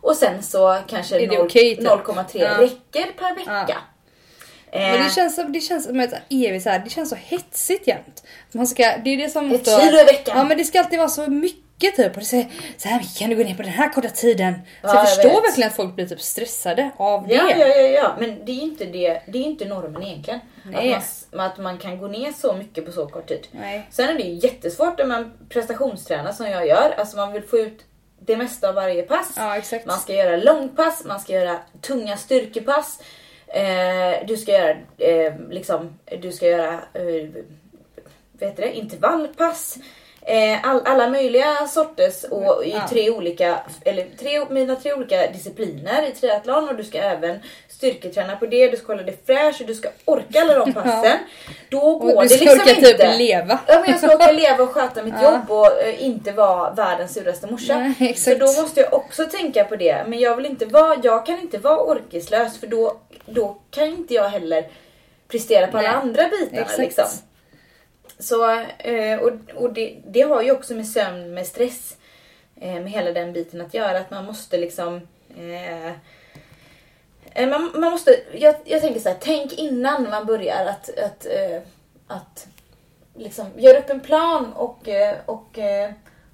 och 0.00 0.16
sen 0.16 0.42
så 0.42 0.78
kanske 0.88 1.16
Är 1.16 1.26
det 1.28 1.36
0 1.38 1.46
okej, 1.46 1.76
typ? 1.76 1.86
0,3 1.88 2.24
Ja. 2.32 2.48
räcker 2.58 3.12
per 3.18 3.34
vecka. 3.34 3.64
Ja. 3.68 3.76
Eh, 4.72 4.80
Men 4.92 5.02
det 5.04 5.10
känns 5.10 5.34
som, 5.34 5.52
det 5.52 5.60
känns 5.60 5.84
som 5.84 6.00
ett 6.00 6.14
evigt 6.30 6.62
så 6.64 6.70
här, 6.70 6.78
det 6.78 6.90
känns 6.90 7.10
så 7.10 7.16
hetsigt 7.16 7.86
jämt. 7.86 8.22
Man 8.52 8.66
ska, 8.66 8.82
det 9.04 9.10
är 9.10 9.16
det 9.16 9.30
som 9.30 9.52
Ett 9.52 9.66
kilo 9.66 10.00
i 10.00 10.04
veckan. 10.04 10.38
Ja 10.38 10.44
men 10.44 10.58
det 10.58 10.64
ska 10.64 10.80
alltid 10.80 10.98
vara 10.98 11.08
så 11.08 11.26
mycket 11.30 11.64
typ. 11.80 12.12
Och 12.12 12.18
det 12.20 12.24
säger, 12.24 12.46
så 12.76 12.88
här 12.88 12.98
mycket 12.98 13.18
kan 13.18 13.30
du 13.30 13.36
gå 13.36 13.42
ner 13.44 13.54
på 13.54 13.62
den 13.62 13.72
här 13.72 13.92
korta 13.92 14.08
tiden. 14.08 14.54
Så 14.54 14.60
Ja, 14.82 14.88
jag 14.88 14.96
jag 14.96 15.08
förstår 15.08 15.28
vet. 15.30 15.44
verkligen 15.44 15.68
att 15.70 15.76
folk 15.76 15.94
blir 15.94 16.06
typ 16.06 16.20
stressade 16.20 16.90
av 16.96 17.26
det. 17.28 17.34
Ja, 17.34 17.50
ja, 17.58 17.66
ja, 17.66 17.76
ja, 17.76 18.16
men 18.20 18.44
det 18.44 18.52
är 18.52 18.62
inte, 18.62 18.84
det, 18.84 19.22
det 19.26 19.38
är 19.38 19.42
inte 19.42 19.64
normen 19.64 20.02
egentligen. 20.02 20.40
Att 20.64 20.70
Nej. 20.72 20.90
man, 20.90 20.98
s- 20.98 21.26
att 21.32 21.58
man 21.58 21.78
kan 21.78 21.98
gå 21.98 22.08
ner 22.08 22.32
så 22.32 22.54
mycket 22.54 22.86
på 22.86 22.92
så 22.92 23.06
kort 23.06 23.28
tid. 23.28 23.46
Nej. 23.52 23.86
Sen 23.90 24.08
är 24.08 24.14
det 24.14 24.22
ju 24.22 24.34
jättesvårt 24.34 25.00
om 25.00 25.08
man 25.08 25.32
prestationstränar 25.48 26.32
som 26.32 26.46
jag 26.46 26.66
gör. 26.66 26.94
Alltså 26.98 27.16
man 27.16 27.32
vill 27.32 27.42
få 27.42 27.58
ut 27.58 27.84
det 28.22 28.36
mesta 28.36 28.68
av 28.68 28.74
varje 28.74 29.02
pass. 29.02 29.32
Ja 29.36 29.56
exakt. 29.56 29.86
Man 29.86 29.98
ska 30.00 30.14
göra 30.14 30.36
långpass, 30.36 31.04
man 31.04 31.20
ska 31.20 31.32
göra 31.32 31.58
tunga 31.80 32.16
styrkepass. 32.16 33.00
Eh, 33.46 34.26
du 34.26 34.36
ska 34.36 34.52
göra 34.52 34.70
eh, 34.98 35.34
liksom, 35.50 35.98
du 36.20 36.32
ska 36.32 36.46
göra 36.46 36.72
eh, 36.94 37.28
vet 38.32 38.56
det, 38.56 38.76
intervallpass. 38.76 39.76
Eh, 40.22 40.58
all, 40.62 40.80
alla 40.84 41.08
möjliga 41.08 41.66
sorters 41.66 42.24
och 42.24 42.64
i 42.64 42.74
tre 42.90 43.10
olika, 43.10 43.58
eller 43.84 44.06
tre, 44.18 44.44
mina 44.50 44.76
tre 44.76 44.92
olika 44.92 45.26
discipliner 45.26 46.08
i 46.08 46.10
triathlon 46.10 46.68
och 46.68 46.74
du 46.76 46.84
ska 46.84 46.98
även 46.98 47.38
styrketräna 47.68 48.36
på 48.36 48.46
det, 48.46 48.68
du 48.68 48.76
ska 48.76 48.86
hålla 48.92 49.02
dig 49.02 49.18
fräsch 49.26 49.60
och 49.60 49.66
du 49.66 49.74
ska 49.74 49.88
orka 50.04 50.40
alla 50.40 50.54
de 50.54 50.72
passen. 50.74 51.18
Då 51.68 51.98
går 51.98 52.16
Och 52.16 52.22
du 52.22 52.28
det 52.28 52.34
ska 52.34 52.44
liksom 52.44 52.60
orka 52.60 52.70
inte. 52.88 52.92
typ 53.08 53.18
leva. 53.18 53.58
Ja, 53.66 53.80
men 53.80 53.90
jag 53.90 53.98
ska 53.98 54.14
orka 54.14 54.32
leva 54.42 54.62
och 54.64 54.70
sköta 54.70 55.02
mitt 55.02 55.14
Ja. 55.22 55.32
jobb 55.32 55.50
och 55.50 55.82
eh, 55.82 56.04
inte 56.04 56.32
vara 56.32 56.70
världens 56.70 57.14
suraste 57.14 57.46
morsa. 57.46 57.92
Nej, 57.98 58.14
så 58.14 58.34
då 58.34 58.46
måste 58.46 58.80
jag 58.80 58.94
också 58.94 59.24
tänka 59.24 59.64
på 59.64 59.76
det. 59.76 60.04
Men 60.06 60.18
jag 60.18 60.36
vill 60.36 60.46
inte 60.46 60.66
vara, 60.66 60.96
jag 61.02 61.26
kan 61.26 61.40
inte 61.40 61.58
vara 61.58 61.80
orkeslös 61.82 62.58
för 62.60 62.66
då, 62.66 62.96
då 63.26 63.56
kan 63.70 63.84
inte 63.88 64.14
jag 64.14 64.28
heller 64.28 64.64
prestera 65.28 65.66
på 65.66 65.78
alla 65.78 65.88
Nej, 65.88 65.96
andra 66.02 66.28
bitarna. 66.28 66.60
exakt. 66.62 66.78
Liksom. 66.78 67.04
Så, 68.20 68.50
eh, 68.78 69.18
och, 69.18 69.32
och 69.54 69.72
det, 69.72 69.96
det 70.06 70.22
har 70.22 70.42
ju 70.42 70.52
också 70.52 70.74
med 70.74 70.88
sömn, 70.88 71.34
med 71.34 71.46
stress, 71.46 71.96
eh, 72.60 72.74
med 72.74 72.90
hela 72.90 73.12
den 73.12 73.32
biten 73.32 73.60
att 73.60 73.74
göra. 73.74 73.98
Att 73.98 74.10
man 74.10 74.24
måste 74.24 74.58
liksom 74.58 75.00
eh, 75.36 75.92
man, 77.48 77.70
man 77.74 77.90
måste, 77.90 78.20
jag, 78.32 78.54
jag 78.64 78.80
tänker 78.80 79.00
så 79.00 79.08
här, 79.08 79.16
tänk 79.20 79.52
innan 79.52 80.02
man 80.10 80.26
börjar 80.26 80.66
att, 80.66 80.98
att, 80.98 81.26
att 82.06 82.46
liksom 83.14 83.46
gör 83.56 83.78
upp 83.78 83.90
en 83.90 84.00
plan 84.00 84.52
och, 84.52 84.88
och 85.26 85.58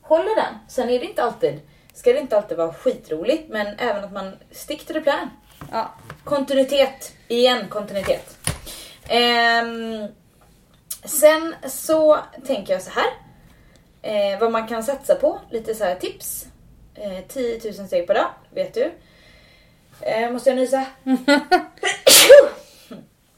håller 0.00 0.34
den. 0.36 0.54
Sen 0.68 0.90
är 0.90 0.98
det 0.98 1.04
inte 1.04 1.22
alltid, 1.22 1.60
ska 1.94 2.12
det 2.12 2.18
inte 2.18 2.36
alltid 2.36 2.56
vara 2.56 2.72
skitroligt, 2.72 3.48
men 3.48 3.66
även 3.78 4.04
att 4.04 4.12
man 4.12 4.32
stick 4.50 4.86
to 4.86 4.92
the 4.92 5.00
plan. 5.00 5.30
Ja. 5.72 5.94
Kontinuitet. 6.24 7.12
Igen 7.28 7.68
kontinuitet. 7.68 8.38
Ehm, 9.08 10.08
sen 11.06 11.54
så 11.68 12.18
tänker 12.46 12.72
jag 12.72 12.82
så 12.82 12.90
här. 12.90 13.06
Eh, 14.02 14.38
vad 14.40 14.52
man 14.52 14.68
kan 14.68 14.82
satsa 14.82 15.14
på. 15.14 15.40
Lite 15.50 15.74
så 15.74 15.84
här 15.84 15.94
tips. 15.94 16.46
Eh, 16.94 17.18
10 17.28 17.60
000 17.78 17.86
steg 17.86 18.06
per 18.06 18.14
dag, 18.14 18.30
vet 18.50 18.74
du. 18.74 18.90
Eh, 20.00 20.30
måste 20.30 20.50
jag 20.50 20.56
nysa? 20.56 20.86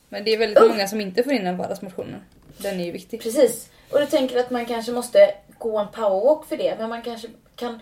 Men 0.09 0.25
det 0.25 0.35
är 0.35 0.39
väldigt 0.39 0.59
Uff. 0.65 0.69
många 0.71 0.89
som 0.89 1.01
inte 1.01 1.23
får 1.23 1.33
in 1.33 1.45
den 1.45 1.57
vardagsmotionen. 1.57 2.21
Den 2.59 2.81
är 2.81 2.85
ju 2.85 2.93
viktig. 2.93 3.23
Precis. 3.23 3.69
Och 3.91 4.01
du 4.01 4.07
tänker 4.07 4.39
att 4.39 4.51
man 4.51 4.67
kanske 4.67 4.93
måste 4.93 5.35
gå 5.59 5.79
en 5.79 5.89
powerwalk 5.89 6.47
för 6.49 6.57
det. 6.57 6.77
Men 6.79 6.89
man 6.89 7.03
kanske 7.03 7.29
kan... 7.57 7.81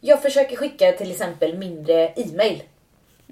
Jag 0.00 0.22
försöker 0.22 0.56
skicka 0.56 0.92
till 0.92 1.10
exempel 1.10 1.58
mindre 1.58 2.08
e-mail 2.08 2.62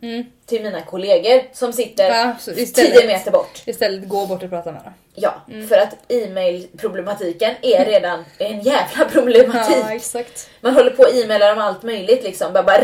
Mm. 0.03 0.25
till 0.47 0.63
mina 0.63 0.83
kollegor 0.83 1.43
som 1.53 1.73
sitter 1.73 2.05
Ja, 2.09 2.37
så 2.41 2.53
10 2.53 2.63
istället, 2.63 3.07
meter 3.07 3.31
bort. 3.31 3.63
istället 3.67 4.09
gå 4.09 4.27
bort 4.27 4.43
och 4.43 4.51
prata 4.51 4.73
med 4.73 4.85
dem. 4.85 4.93
Ja, 5.19 5.35
Mm. 5.51 5.69
för 5.69 5.77
att 5.77 5.95
e-mail-problematiken 6.09 7.55
är 7.63 7.85
redan 7.85 8.25
en 8.39 8.61
jävla 8.61 9.05
problematik. 9.05 9.77
Ja 9.83 9.95
exakt. 9.95 10.49
Man 10.61 10.75
håller 10.75 10.91
på 10.91 11.03
och 11.03 11.15
e-mailar 11.15 11.53
om 11.53 11.59
allt 11.59 11.83
möjligt 11.83 12.25
liksom. 12.25 12.53
Bara, 12.53 12.63
bara. 12.63 12.81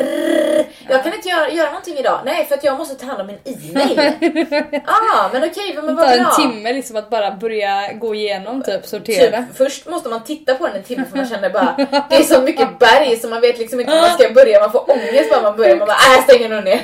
Jag 0.88 1.02
kan 1.04 1.14
inte 1.14 1.28
göra, 1.28 1.50
göra 1.50 1.66
någonting 1.66 1.98
idag. 1.98 2.20
Nej, 2.24 2.44
för 2.44 2.54
att 2.54 2.64
jag 2.64 2.78
måste 2.78 2.94
ta 2.94 3.06
hand 3.06 3.20
om 3.20 3.26
min 3.26 3.38
e-mail. 3.44 3.98
ah, 4.86 5.28
men 5.32 5.44
okej, 5.44 5.72
men 5.74 5.86
Det 5.86 5.92
vad 5.92 6.06
tar 6.06 6.12
en 6.16 6.22
bra. 6.22 6.32
timme 6.36 6.72
liksom 6.72 6.96
att 6.96 7.10
bara 7.10 7.30
börja 7.30 7.92
gå 7.92 8.14
igenom 8.14 8.62
typ, 8.62 8.86
sortera. 8.86 9.36
Typ, 9.38 9.56
först 9.56 9.86
måste 9.86 10.08
man 10.08 10.24
titta 10.24 10.54
på 10.54 10.66
den 10.66 10.76
en 10.76 10.82
timme 10.82 11.04
för 11.10 11.16
man 11.16 11.28
känner 11.28 11.50
bara 11.50 11.74
det 12.10 12.16
är 12.16 12.22
så 12.22 12.40
mycket 12.42 12.78
berg 12.78 13.16
så 13.16 13.28
man 13.28 13.40
vet 13.40 13.58
liksom 13.58 13.80
inte 13.80 13.92
hur 13.92 14.00
man 14.00 14.10
ska 14.18 14.30
börja. 14.34 14.60
Man 14.60 14.72
får 14.72 14.90
ångest 14.90 15.30
bara 15.30 15.42
man 15.42 15.56
börjar. 15.56 15.76
Man 15.76 15.86
bara 15.88 15.96
äh, 15.96 16.14
jag 16.14 16.22
stänger 16.24 16.48
nog 16.48 16.64
ner. 16.64 16.80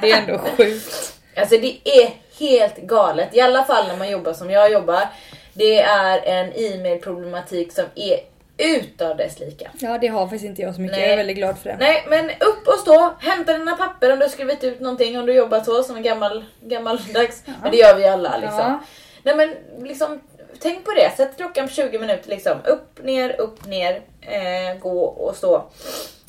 Det 0.00 0.10
är 0.10 0.16
ändå 0.18 0.38
sjukt. 0.56 1.12
Alltså 1.36 1.56
det 1.56 1.76
är 1.84 2.10
helt 2.38 2.76
galet. 2.76 3.34
I 3.36 3.40
alla 3.40 3.64
fall 3.64 3.86
när 3.88 3.96
man 3.96 4.10
jobbar 4.10 4.32
som 4.32 4.50
jag 4.50 4.72
jobbar. 4.72 5.08
Det 5.52 5.80
är 5.80 6.18
en 6.24 6.52
e-mail-problematik 6.52 7.72
som 7.72 7.84
är 7.94 8.20
utav 8.58 9.16
dess 9.16 9.40
lika. 9.40 9.70
Ja 9.78 9.98
det 9.98 10.06
har 10.06 10.26
faktiskt 10.26 10.44
inte 10.44 10.62
jag 10.62 10.74
så 10.74 10.80
mycket. 10.80 10.96
Nej. 10.96 11.04
Jag 11.04 11.12
är 11.12 11.16
väldigt 11.16 11.36
glad 11.36 11.58
för 11.58 11.68
det. 11.68 11.76
Nej 11.80 12.04
men 12.08 12.30
upp 12.30 12.68
och 12.68 12.78
stå, 12.80 13.14
hämta 13.18 13.58
dina 13.58 13.76
papper 13.76 14.12
om 14.12 14.18
du 14.18 14.24
har 14.24 14.30
skrivit 14.30 14.64
ut 14.64 14.80
någonting 14.80 15.18
om 15.18 15.26
du 15.26 15.32
jobbat 15.32 15.64
så 15.64 15.82
som 15.82 15.96
en 15.96 16.02
gammal, 16.02 16.44
gammaldags. 16.60 17.42
Men 17.62 17.70
det 17.70 17.76
gör 17.76 17.96
vi 17.96 18.06
alla 18.06 18.38
liksom. 18.38 18.58
Ja. 18.58 18.80
Nej 19.22 19.36
men 19.36 19.54
liksom 19.86 20.20
tänk 20.60 20.84
på 20.84 20.92
det. 20.92 21.16
Sätt 21.16 21.36
klockan 21.36 21.68
på 21.68 21.74
20 21.74 21.98
minuter 21.98 22.30
liksom. 22.30 22.58
Upp, 22.64 23.04
ner, 23.04 23.40
upp, 23.40 23.66
ner. 23.66 24.02
Eh, 24.20 24.78
gå 24.80 25.04
och 25.04 25.36
stå. 25.36 25.64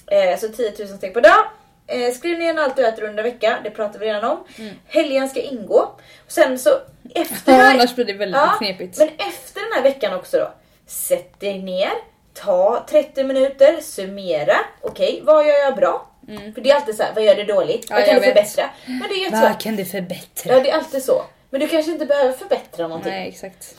Eh, 0.07 0.39
så 0.39 0.47
10 0.47 0.73
000 0.79 0.87
steg 0.87 1.13
per 1.13 1.21
dag. 1.21 1.45
Eh, 1.87 2.13
skriv 2.13 2.39
ner 2.39 2.57
allt 2.59 2.75
du 2.75 2.87
äter 2.87 3.03
under 3.03 3.23
en 3.23 3.31
vecka, 3.31 3.57
det 3.63 3.69
pratar 3.71 3.99
vi 3.99 4.05
redan 4.05 4.23
om. 4.31 4.43
Mm. 4.57 4.73
Helgen 4.87 5.29
ska 5.29 5.41
ingå. 5.41 5.91
Sen 6.27 6.59
så 6.59 6.69
efter 7.15 7.51
Ja, 7.51 7.57
här- 7.57 7.73
annars 7.73 7.95
blir 7.95 8.05
det 8.05 8.13
väldigt 8.13 8.41
Ja, 8.41 8.55
knepigt. 8.57 8.97
Men 8.97 9.07
efter 9.07 9.61
den 9.61 9.71
här 9.75 9.81
veckan 9.83 10.13
också 10.13 10.37
då. 10.37 10.51
Sätt 10.85 11.39
dig 11.39 11.61
ner, 11.63 11.91
ta 12.33 12.85
30 12.89 13.23
minuter, 13.23 13.81
summera. 13.81 14.55
Okej, 14.81 15.21
vad 15.23 15.47
gör 15.47 15.55
jag 15.57 15.75
bra? 15.75 16.07
För 16.55 16.61
det 16.61 16.71
är 16.71 16.75
alltid 16.75 16.95
så 16.95 17.03
här, 17.03 17.11
vad 17.15 17.23
gör 17.23 17.35
du 17.35 17.43
dåligt? 17.43 17.85
Ja, 17.89 17.95
vad 17.95 18.05
kan 18.05 18.13
jag 18.13 18.23
du 18.23 18.27
förbättra? 18.27 18.69
Men 18.85 19.09
det 19.09 19.25
är 19.25 19.29
så. 19.31 19.41
Vad 19.47 19.59
kan 19.59 19.75
du 19.75 19.85
förbättra? 19.85 20.53
Ja, 20.53 20.59
det 20.59 20.69
är 20.69 20.75
alltid 20.77 21.03
så. 21.03 21.23
Men 21.49 21.61
du 21.61 21.67
kanske 21.67 21.91
inte 21.91 22.05
behöver 22.05 22.33
förbättra 22.33 22.87
någonting. 22.87 23.11
Nej, 23.11 23.27
exakt. 23.29 23.75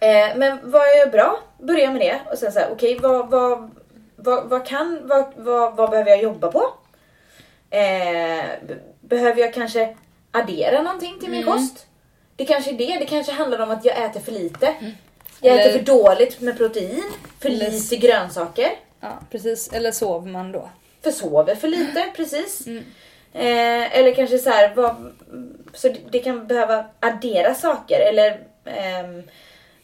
Eh, 0.00 0.36
men 0.36 0.58
vad 0.70 0.82
jag 0.88 0.96
gör 0.98 1.06
bra, 1.06 1.38
börja 1.58 1.90
med 1.90 2.00
det. 2.00 2.18
Och 2.32 2.38
sen 2.38 2.52
så 2.52 2.58
här, 2.58 2.68
okej 2.72 2.98
vad, 3.02 3.30
vad, 3.30 3.70
vad, 4.16 4.48
vad 4.48 4.66
kan, 4.66 5.00
vad, 5.02 5.32
vad, 5.36 5.76
vad 5.76 5.90
behöver 5.90 6.10
jag 6.10 6.22
jobba 6.22 6.52
på? 6.52 6.72
Eh, 7.70 8.44
behöver 9.00 9.40
jag 9.40 9.54
kanske 9.54 9.96
addera 10.30 10.82
någonting 10.82 11.20
till 11.20 11.30
min 11.30 11.42
Mm. 11.42 11.54
kost? 11.54 11.86
Det 12.36 12.44
kanske 12.44 12.70
är 12.70 12.78
det, 12.78 12.96
det 12.98 13.06
kanske 13.06 13.32
handlar 13.32 13.58
om 13.60 13.70
att 13.70 13.84
jag 13.84 14.04
äter 14.04 14.20
för 14.20 14.32
lite. 14.32 14.74
Jag 15.40 15.52
Eller- 15.54 15.68
äter 15.68 15.78
för 15.78 15.84
dåligt 15.84 16.40
med 16.40 16.56
protein, 16.58 17.02
för 17.40 17.48
Eller- 17.48 17.70
lite 17.70 17.96
grönsaker, 17.96 18.70
Ja, 19.00 19.08
precis. 19.30 19.72
Eller 19.72 19.92
sover 19.92 20.30
man 20.30 20.52
då? 20.52 20.68
för 21.02 21.10
sover 21.10 21.54
för 21.54 21.68
lite, 21.68 22.04
precis. 22.16 22.66
Mm. 22.66 22.84
Eh, 23.32 23.98
eller 23.98 24.14
kanske 24.14 24.38
så 24.38 24.50
här, 24.50 24.74
vad, 24.74 25.12
så 25.74 25.88
det, 25.88 25.98
det 26.10 26.18
kan 26.18 26.46
behöva 26.46 26.84
addera 27.00 27.54
saker 27.54 28.00
eller 28.00 28.40
ehm, 28.64 29.22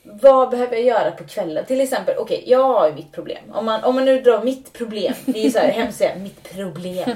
vad 0.05 0.51
behöver 0.51 0.77
jag 0.77 0.85
göra 0.85 1.11
på 1.11 1.25
kvällen? 1.25 1.65
Till 1.65 1.81
exempel, 1.81 2.15
okej, 2.19 2.43
jag 2.47 2.63
har 2.65 2.89
ju 2.89 2.95
mitt 2.95 3.13
problem. 3.13 3.39
Om 3.53 3.65
man, 3.65 3.85
om 3.85 3.95
man 3.95 4.05
nu 4.05 4.21
drar 4.21 4.43
mitt 4.45 4.73
problem, 4.73 5.15
det 5.25 5.39
är 5.39 5.45
ju 5.45 5.51
så 5.51 5.59
här 5.59 5.69
hemskt 5.69 5.89
att 5.89 6.09
säga 6.09 6.17
mitt 6.17 6.53
problem. 6.55 7.11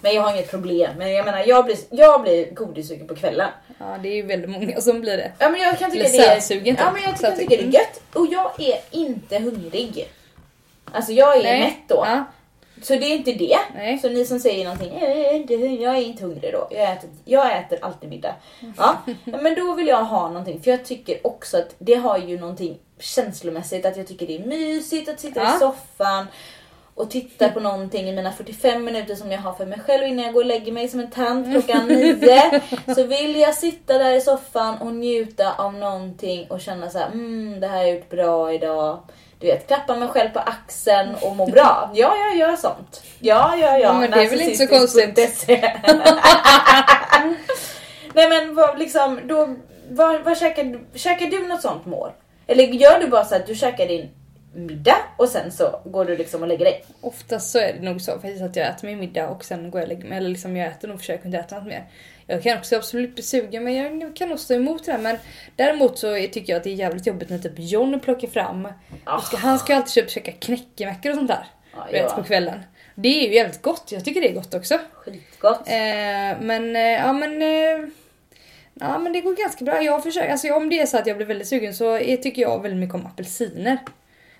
Men 0.00 0.14
jag 0.14 0.22
har 0.22 0.32
inget 0.34 0.50
problem. 0.50 0.90
Men 0.98 1.12
jag 1.12 1.24
menar, 1.24 1.44
jag 1.46 1.64
blir, 1.64 1.76
jag 1.90 2.22
blir 2.22 2.54
godissugen 2.54 3.06
på 3.06 3.14
kvällen. 3.16 3.48
Ja, 3.78 3.96
det 4.02 4.08
är 4.08 4.14
ju 4.14 4.22
väldigt 4.22 4.50
många 4.50 4.80
som 4.80 5.00
blir 5.00 5.16
det. 5.16 5.32
Ja 5.38 5.48
men 5.50 5.60
jag 5.60 5.78
kan 5.78 5.90
tycka 5.90 6.04
Eller 6.04 6.18
det 6.18 6.24
är... 6.26 6.34
sötsugen, 6.40 6.76
typ. 6.76 6.84
Ja 6.84 6.92
men 6.92 7.02
jag 7.02 7.18
Sötsugen. 7.18 7.36
tycker 7.48 7.56
det 7.56 7.68
är 7.68 7.80
gött. 7.80 8.00
Och 8.14 8.26
jag 8.30 8.60
är 8.60 8.78
inte 8.90 9.38
hungrig. 9.38 10.08
Alltså 10.92 11.12
jag 11.12 11.36
är 11.38 11.42
Nej. 11.42 11.60
mätt 11.60 11.88
då. 11.88 12.04
Ja, 12.06 12.24
Så 12.82 12.92
det 12.92 13.04
är 13.12 13.16
inte 13.16 13.32
det. 13.32 13.58
Nej. 13.74 13.98
Så 13.98 14.08
ni 14.08 14.24
som 14.24 14.38
säger 14.40 14.64
någonting, 14.64 14.98
"Jag 15.00 15.10
är 15.10 15.34
inte 15.34 15.54
hungrig", 15.56 15.80
jag 15.82 15.96
är 15.96 16.00
inte 16.02 16.22
hungrig 16.24 16.52
då. 16.52 16.68
Jag 16.70 16.92
äter, 16.92 17.10
jag 17.24 17.58
äter 17.58 17.78
alltid 17.82 18.08
middag. 18.10 18.34
Ja. 18.76 18.96
Men 19.24 19.54
då 19.54 19.74
vill 19.74 19.86
jag 19.86 20.04
ha 20.04 20.28
någonting, 20.28 20.60
för 20.62 20.70
jag 20.70 20.84
tycker 20.84 21.26
också 21.26 21.56
att 21.58 21.74
det 21.78 21.94
har 21.94 22.18
ju 22.18 22.40
någonting 22.40 22.78
känslomässigt, 22.98 23.86
att 23.86 23.96
jag 23.96 24.06
tycker 24.06 24.26
det 24.26 24.36
är 24.36 24.46
mysigt 24.46 25.08
att 25.08 25.20
sitta 25.20 25.40
Ja. 25.40 25.56
i 25.56 25.58
soffan 25.58 26.26
och 26.94 27.10
titta 27.10 27.48
på 27.48 27.60
någonting 27.60 28.08
i 28.08 28.12
mina 28.12 28.32
45 28.32 28.84
minuter 28.84 29.14
som 29.14 29.32
jag 29.32 29.38
har 29.38 29.52
för 29.52 29.66
mig 29.66 29.80
själv 29.80 30.06
innan 30.06 30.24
jag 30.24 30.34
går 30.34 30.40
och 30.40 30.46
lägger 30.46 30.72
mig 30.72 30.88
som 30.88 31.00
en 31.00 31.10
tant 31.10 31.50
klockan 31.52 31.86
nio. 31.88 32.60
Så 32.94 33.02
vill 33.04 33.36
jag 33.40 33.54
sitta 33.54 33.98
där 33.98 34.12
i 34.14 34.20
soffan 34.20 34.78
och 34.78 34.94
njuta 34.94 35.52
av 35.54 35.74
någonting 35.74 36.46
och 36.50 36.60
känna 36.60 36.90
så 36.90 36.98
här, 36.98 37.06
mm, 37.06 37.60
det 37.60 37.66
här 37.66 37.78
jag 37.82 37.90
gjort 37.94 38.10
bra 38.10 38.52
idag. 38.52 38.98
Du 39.40 39.46
vet, 39.46 39.66
klappa 39.66 39.96
mig 39.96 40.08
själv 40.08 40.30
på 40.30 40.38
axeln 40.38 41.14
och 41.22 41.36
må 41.36 41.46
bra. 41.46 41.90
Ja, 41.94 42.14
jag 42.16 42.36
gör 42.36 42.56
sånt. 42.56 43.02
Ja, 43.18 43.54
ja, 43.60 43.78
ja. 43.78 43.92
Men 43.92 44.10
det 44.10 44.24
är 44.24 44.30
väl 44.30 44.40
inte 44.40 44.56
så 44.58 44.66
konstigt. 44.66 45.16
Narcissistisk.se. 45.18 45.80
Nej 48.14 48.28
men 48.28 48.54
vad, 48.54 48.78
liksom, 48.78 49.20
då, 49.24 49.48
vad, 49.90 50.20
vad 50.24 50.38
käkar, 50.38 50.64
du- 50.64 50.98
käkar 50.98 51.26
du 51.26 51.46
något 51.46 51.62
sånt 51.62 51.86
mål? 51.86 52.10
Eller 52.46 52.64
gör 52.64 53.00
du 53.00 53.06
bara 53.06 53.24
så 53.24 53.34
att 53.36 53.46
du 53.46 53.54
käkar 53.54 53.86
din 53.86 54.10
middag 54.54 54.96
och 55.16 55.28
sen 55.28 55.52
så 55.52 55.80
går 55.84 56.04
du 56.04 56.16
liksom 56.16 56.42
och 56.42 56.48
lägger 56.48 56.64
dig? 56.64 56.84
oftast 57.00 57.50
så 57.50 57.58
är 57.58 57.72
det 57.72 57.80
nog 57.80 58.00
så 58.00 58.12
faktiskt 58.12 58.42
att 58.42 58.56
jag 58.56 58.68
äter 58.68 58.88
min 58.88 58.98
middag 58.98 59.28
och 59.28 59.44
sen 59.44 59.70
går 59.70 59.80
jag 59.80 59.90
och 59.90 59.96
lägger 59.96 60.08
mig. 60.08 60.18
Eller 60.18 60.28
liksom 60.28 60.56
jag 60.56 60.68
äter 60.68 60.88
nog 60.88 60.98
försöker 60.98 61.26
inte 61.26 61.38
äta 61.38 61.58
något 61.58 61.66
mer. 61.66 61.84
Jag 62.26 62.42
kan 62.42 62.58
också 62.58 62.76
absolut 62.76 63.14
bli 63.14 63.22
sugen 63.22 63.64
men 63.64 64.00
jag 64.00 64.16
kan 64.16 64.28
nog 64.28 64.38
stå 64.38 64.54
emot 64.54 64.84
det 64.86 64.92
här. 64.92 64.98
Men 64.98 65.16
däremot 65.56 65.98
så 65.98 66.14
tycker 66.14 66.52
jag 66.52 66.56
att 66.56 66.64
det 66.64 66.70
är 66.70 66.74
jävligt 66.74 67.06
jobbigt 67.06 67.30
när 67.30 67.38
typ 67.38 67.52
John 67.56 68.00
plockar 68.00 68.28
fram. 68.28 68.68
Ah. 69.04 69.20
Ska, 69.20 69.36
han 69.36 69.58
ska 69.58 69.76
alltid 69.76 69.92
köpa 69.92 70.08
käka 70.08 70.32
knäckemackor 70.32 71.10
och 71.10 71.16
sånt 71.16 71.28
där. 71.28 71.46
Ja, 71.76 71.86
vet, 71.92 72.02
ja. 72.02 72.16
på 72.16 72.22
kvällen. 72.22 72.60
Det 72.94 73.08
är 73.08 73.28
ju 73.28 73.34
jävligt 73.34 73.62
gott. 73.62 73.92
Jag 73.92 74.04
tycker 74.04 74.20
det 74.20 74.28
är 74.28 74.34
gott 74.34 74.54
också. 74.54 74.78
Skitgott. 74.92 75.68
Eh, 75.68 76.40
men 76.40 76.76
eh, 76.76 76.82
ja 76.82 77.12
men 77.12 77.42
eh, 77.42 77.88
Ja 78.74 78.98
men 78.98 79.12
det 79.12 79.20
går 79.20 79.34
ganska 79.34 79.64
bra. 79.64 79.82
Jag 79.82 80.02
försöker, 80.02 80.30
alltså 80.30 80.52
om 80.52 80.68
det 80.68 80.80
är 80.80 80.86
så 80.86 80.98
att 80.98 81.06
jag 81.06 81.16
blir 81.16 81.26
väldigt 81.26 81.48
sugen 81.48 81.74
så 81.74 81.98
tycker 81.98 82.42
jag 82.42 82.62
väldigt 82.62 82.80
mycket 82.80 82.94
om 82.94 83.06
apelsiner. 83.06 83.78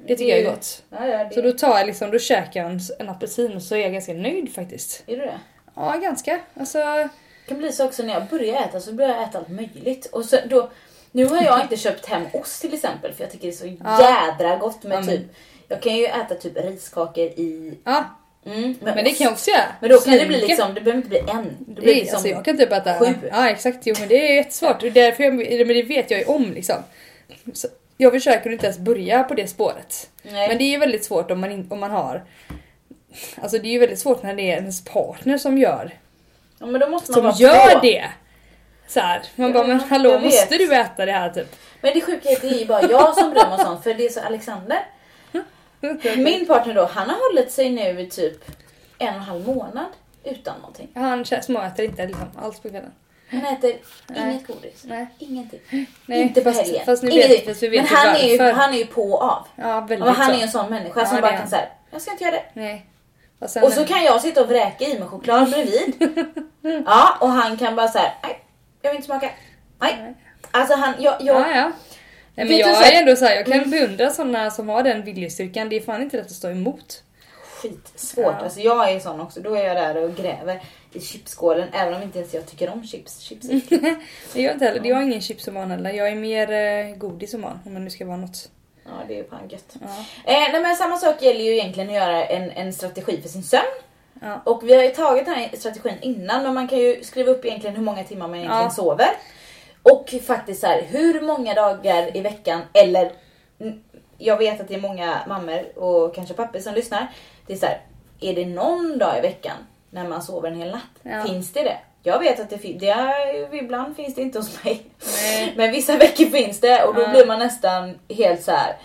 Det 0.07 0.17
tycker 0.17 0.31
jag 0.37 0.39
är 0.47 0.51
gott. 0.51 0.83
Ja, 0.91 1.07
ja, 1.07 1.25
det... 1.25 1.35
Så 1.35 1.41
då 1.41 1.53
tar 1.53 1.79
jag 1.79 1.87
liksom, 1.87 2.11
då 2.11 2.19
käkar 2.19 2.61
jag 2.63 2.71
en, 2.71 2.81
en 2.99 3.09
apelsin 3.09 3.55
och 3.57 3.63
så 3.63 3.75
är 3.75 3.79
jag 3.81 3.93
ganska 3.93 4.13
nöjd 4.13 4.55
faktiskt. 4.55 5.03
Är 5.07 5.17
du 5.17 5.23
det? 5.23 5.41
Ja 5.77 5.97
ganska. 6.03 6.41
Alltså, 6.55 6.79
Det 6.79 7.09
kan 7.49 7.59
bli 7.59 7.73
så 7.73 7.87
också 7.87 8.03
när 8.03 8.15
jag 8.15 8.27
börjar 8.27 8.63
äta 8.63 8.81
så 8.81 8.93
börjar 8.93 9.11
jag 9.11 9.23
äta 9.23 9.39
allt 9.39 9.49
möjligt. 9.49 10.07
Och 10.07 10.25
så 10.25 10.37
då, 10.47 10.71
nu 11.13 11.25
har 11.25 11.43
jag 11.45 11.61
inte 11.63 11.77
köpt 11.77 12.07
hem 12.07 12.27
ost 12.33 12.61
till 12.61 12.75
exempel 12.75 13.13
för 13.13 13.23
jag 13.25 13.31
tycker 13.33 13.47
det 13.49 13.53
är 13.55 13.57
så 13.57 13.77
Ja. 13.85 14.27
jädra 14.39 14.57
gott 14.57 14.83
med 14.83 14.99
men- 14.99 15.09
typ 15.09 15.23
Jag 15.69 15.83
kan 15.83 15.97
ju 15.97 16.07
äta 16.07 16.35
typ 16.35 16.57
riskakor 16.57 17.25
i... 17.25 17.75
ja. 17.85 18.05
Mm, 18.47 18.75
Men 18.83 19.05
det 19.05 19.11
kan 19.11 19.25
jag 19.25 19.33
också 19.33 19.51
göra. 19.51 19.65
Men 19.81 19.91
då 19.91 19.99
kan 19.99 20.13
det 20.13 20.27
bli 20.27 20.41
liksom, 20.41 20.75
det 20.75 20.81
behöver 20.81 20.97
inte 20.97 21.09
bli 21.09 21.19
en. 21.19 21.45
Det 21.59 21.75
Det 21.75 21.81
blir 21.81 21.95
liksom 21.95 22.15
alltså 22.17 22.29
jag 22.29 22.45
kan 22.45 22.57
typ 22.59 22.73
äta 22.73 22.99
sju. 22.99 23.07
Ja 23.31 23.49
exakt, 23.51 23.79
jo 23.87 23.95
men 23.99 24.09
det 24.09 24.31
är 24.31 24.35
jättesvårt. 24.37 24.81
Det 24.81 24.87
är 24.87 24.91
därför 24.91 25.23
jag, 25.25 25.35
men 25.35 25.77
det 25.77 25.83
vet 25.83 26.11
jag 26.11 26.21
ju 26.21 26.27
om 26.27 26.53
liksom. 26.53 26.77
Så 27.53 27.69
jag 28.01 28.13
försöker 28.13 28.51
inte 28.51 28.67
ens 28.67 28.79
börja 28.79 29.25
på 29.25 29.35
det 29.35 29.47
spåret. 29.47 30.11
Nej. 30.23 30.49
Men 30.49 30.59
det 30.59 30.65
är 30.65 30.71
ju 30.71 30.79
väldigt 30.79 31.05
svårt 31.05 31.31
om 31.31 31.41
man, 31.41 31.51
in, 31.51 31.67
om 31.71 31.81
man 31.81 31.91
har 31.91 32.25
Alltså 33.43 33.59
det 33.59 33.69
är 33.69 33.73
ju 33.73 33.79
väldigt 33.79 33.99
svårt 33.99 34.23
när 34.23 34.35
det 34.35 34.43
är 34.43 34.57
ens 34.57 34.85
partner 34.85 35.39
som 35.39 35.59
gör, 35.59 35.99
ja, 36.59 36.67
men 36.67 36.81
då 36.81 36.89
måste 36.89 37.13
man 37.13 37.15
som 37.15 37.47
vara 37.47 37.55
gör 37.55 37.75
på. 37.75 37.81
det. 37.87 38.05
Så 38.89 39.01
här, 39.01 39.23
man 39.35 39.49
Ja, 39.49 39.55
bara 39.55 39.67
men 39.67 39.81
hallå 39.81 40.19
måste 40.19 40.57
du 40.59 40.75
äta 40.75 41.07
det 41.07 41.13
här 41.13 41.31
typ? 41.31 41.57
Men 41.81 41.95
det 41.95 42.01
sjuka 42.01 42.29
är 42.29 42.37
att 42.37 42.43
det 42.43 42.49
är 42.49 42.59
ju 42.59 42.67
bara 42.67 42.83
jag 42.83 43.15
som 43.17 43.31
mig 43.31 43.43
om 43.43 43.59
sånt 43.59 43.83
för 43.83 43.95
det 43.95 44.05
är 44.05 44.09
så 44.09 44.21
Alexander. 44.21 44.79
Min 46.17 46.47
partner 46.47 46.75
då, 46.75 46.85
han 46.85 47.11
har 47.11 47.29
hållit 47.29 47.53
sig 47.53 47.71
nu 47.71 48.01
i 48.01 48.11
typ 48.11 48.45
en 48.99 49.09
och 49.09 49.15
en 49.15 49.21
halv 49.21 49.47
månad 49.47 49.87
utan 50.25 50.59
någonting. 50.61 50.89
Han 50.95 51.25
småäter 51.25 51.83
inte 51.83 52.07
liksom 52.07 52.29
alls 52.43 52.61
på 52.61 52.69
kvällen. 52.69 52.93
Han 53.31 53.47
äter 53.47 53.75
Nej. 54.07 54.31
inget 54.33 54.47
godis. 54.47 54.85
Nej. 54.85 55.07
Ingenting. 55.19 55.61
Nej, 56.07 56.23
inte 56.23 56.41
på 56.41 56.53
fast- 56.53 56.63
helgen. 56.67 56.83
fast 56.87 57.03
Ingenting. 57.05 57.29
vet- 57.31 57.45
fast 57.47 57.63
vi 57.63 57.69
vet 57.69 57.83
Men 57.91 57.97
han 57.97 58.17
är, 58.17 58.29
ju, 58.29 58.53
han 58.53 58.75
är 58.75 58.79
ju 58.79 58.87
på 58.87 59.03
och 59.13 59.23
av. 59.23 59.47
Ja 59.57 59.81
väldigt 59.81 59.99
Men 59.99 60.15
han 60.15 60.31
är 60.31 60.37
ju 60.37 60.43
en 60.43 60.49
sån 60.51 60.71
människa 60.71 61.01
Ja, 61.01 61.07
som 61.07 61.21
bara 61.21 61.33
är 61.33 61.39
kan 61.39 61.49
säga, 61.49 61.67
jag 61.91 62.03
ska 62.03 62.11
inte 62.11 62.25
göra 62.25 62.35
det. 62.35 62.45
Nej. 62.55 62.87
Och, 63.39 63.63
Och 63.63 63.73
så 63.73 63.85
kan 63.85 64.05
jag 64.05 64.21
sitta 64.21 64.41
och 64.43 64.49
vräka 64.49 64.85
i 64.85 64.99
mig 64.99 65.09
choklad 65.09 65.51
bredvid. 65.51 65.95
ja, 66.87 67.17
och 67.21 67.29
han 67.29 67.57
kan 67.57 67.77
bara 67.77 67.89
säga, 67.89 68.13
nej, 68.23 68.41
jag 68.83 68.91
vill 68.91 68.97
inte 68.97 69.07
smaka. 69.07 69.31
Nej. 69.81 70.15
Alltså 70.51 70.75
han, 70.77 70.95
jag, 70.99 71.15
jag, 71.21 71.41
Ja, 71.41 71.51
ja. 71.57 71.73
Nej, 72.35 72.47
men 72.47 72.57
jag 72.59 72.93
är 72.93 72.99
ändå 73.01 73.17
så 73.17 73.25
här, 73.25 73.35
jag 73.35 73.45
kan 73.47 73.55
Mm. 73.55 73.71
beundra 73.71 74.11
sådana 74.11 74.51
som 74.51 74.69
har 74.69 74.83
den 74.83 75.05
viljestyrkan. 75.05 75.69
Det 75.69 75.77
är 75.77 75.81
fan 75.81 76.03
inte 76.03 76.17
lätt 76.17 76.27
att 76.27 76.33
stå 76.33 76.49
emot. 76.51 77.03
Skitsvårt. 77.63 78.25
Ja. 78.25 78.45
Alltså 78.45 78.61
jag 78.61 78.91
är 78.93 79.01
sån 79.01 79.21
också. 79.21 79.41
Då 79.41 79.55
är 79.55 79.65
jag 79.65 79.77
där 79.77 79.97
och 80.05 80.15
gräver 80.17 80.63
i 80.93 81.01
chipsskålen 81.01 81.69
även 81.73 81.95
om 81.95 82.03
inte 82.03 82.19
ens 82.19 82.35
jag 82.35 82.47
tycker 82.47 82.71
om 82.71 82.85
chips. 82.85 83.21
Chips 83.21 83.49
är. 83.49 83.63
Nej, 83.81 83.97
jag 84.45 84.53
inte 84.55 84.65
heller, 84.65 84.87
jag 84.87 84.99
är 84.99 85.03
ingen 85.03 85.21
chipsoman 85.21 85.71
heller. 85.71 85.91
Jag 85.91 86.09
är 86.09 86.15
mer 86.17 86.51
eh, 86.53 86.97
godisoman 86.97 87.59
om 87.67 87.75
det 87.75 87.81
nu 87.81 87.91
ska 87.91 88.07
vara 88.07 88.17
något. 88.17 88.51
Ja, 88.85 88.91
det 89.09 89.19
är 89.19 89.25
fan 89.25 89.49
gött. 89.49 89.77
Ja. 89.81 89.87
Eh, 90.33 90.53
nej, 90.53 90.63
men 90.63 90.77
samma 90.77 90.97
sak 90.97 91.23
gäller 91.23 91.45
ju 91.45 91.53
egentligen 91.53 91.89
att 91.89 91.95
göra 91.95 92.25
en, 92.25 92.51
en 92.51 92.73
strategi 92.73 93.21
för 93.23 93.29
sin 93.29 93.43
sömn. 93.43 93.63
Ja. 94.21 94.41
Och 94.45 94.69
vi 94.69 94.75
har 94.75 94.83
ju 94.83 94.91
tagit 94.91 95.25
den 95.25 95.35
här 95.35 95.51
strategin 95.57 95.99
innan 96.01 96.43
men 96.43 96.55
man 96.55 96.69
kan 96.69 96.79
ju 96.79 97.03
skriva 97.05 97.31
upp 97.31 97.45
egentligen 97.45 97.77
hur 97.77 97.83
många 97.83 98.05
timmar 98.05 98.29
man 98.29 98.37
egentligen 98.39 98.65
Ja. 98.65 98.71
sover. 98.71 99.09
Och 99.83 100.15
faktiskt 100.27 100.61
så 100.61 100.67
här, 100.67 100.83
hur 100.89 101.21
många 101.21 101.55
dagar 101.55 102.17
i 102.17 102.21
veckan 102.21 102.61
eller 102.75 103.13
jag 104.21 104.37
vet 104.37 104.61
att 104.61 104.69
det 104.69 104.75
är 104.75 104.81
många 104.81 105.19
mammor 105.29 105.79
och 105.79 106.15
kanske 106.15 106.35
pappor 106.35 106.59
som 106.59 106.75
lyssnar. 106.75 107.07
Det 107.47 107.53
är 107.53 107.57
så 107.57 107.67
här, 107.67 107.81
är 108.21 108.35
det 108.35 108.47
någon 108.47 108.99
dag 108.99 109.19
i 109.19 109.21
veckan 109.21 109.57
när 109.91 110.09
man 110.09 110.23
sover 110.23 110.49
en 110.51 110.57
hel 110.61 110.71
natt? 110.71 110.83
Ja. 111.03 111.25
Finns 111.25 111.53
det 111.53 111.63
det? 111.63 111.77
Jag 112.03 112.19
vet 112.19 112.41
att 112.41 112.51
det 112.51 112.59
finns, 112.59 112.83
ibland 113.53 113.97
finns 113.97 114.15
det 114.15 114.23
inte 114.23 114.39
hos 114.39 114.65
mig. 114.65 114.83
Nej. 115.23 115.53
Men 115.57 115.73
vissa 115.73 115.97
veckor 115.97 116.25
finns 116.25 116.61
det 116.61 116.83
och 116.85 116.95
då 116.95 117.03
Ja. 117.03 117.09
blir 117.09 117.27
man 117.27 117.39
nästan 117.39 117.99
helt 118.09 118.43
så 118.43 118.51
här. 118.53 118.77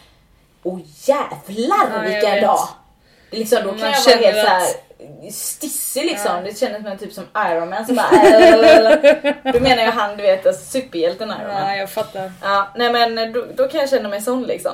Åh 0.63 0.79
jävlar 0.85 1.89
Ja, 1.93 2.01
vilken 2.01 2.41
dag! 2.41 2.59
Det 3.31 3.37
liksom, 3.37 3.59
då 3.63 3.71
Man 3.71 3.79
kan 3.79 3.91
jag 3.91 4.17
vara 4.17 4.25
helt 4.31 4.37
så 4.47 4.47
här 4.47 4.61
att- 4.61 5.33
stissig 5.33 6.05
liksom. 6.05 6.35
Ja. 6.35 6.41
Det 6.41 6.57
kändes 6.59 6.83
som 6.83 6.97
typ 6.97 7.13
som 7.13 7.23
Iron 7.51 7.69
Man 7.69 7.85
som 7.85 7.95
bara 7.95 8.07
"Äh." 8.11 9.53
Då 9.53 9.59
menar 9.59 9.83
jag 9.83 9.91
han 9.91 10.17
du 10.17 10.23
vet 10.23 10.45
alltså, 10.45 10.65
superhjälten 10.65 11.29
Iron 11.29 11.53
Man. 11.53 11.69
Ja, 11.69 11.75
jag 11.75 11.89
fattar. 11.89 12.31
Ja, 12.41 12.67
nej 12.75 12.91
men 12.91 13.33
då, 13.33 13.45
då 13.55 13.67
kan 13.67 13.79
jag 13.79 13.89
känna 13.89 14.09
mig 14.09 14.21
sån 14.21 14.43
liksom. 14.43 14.71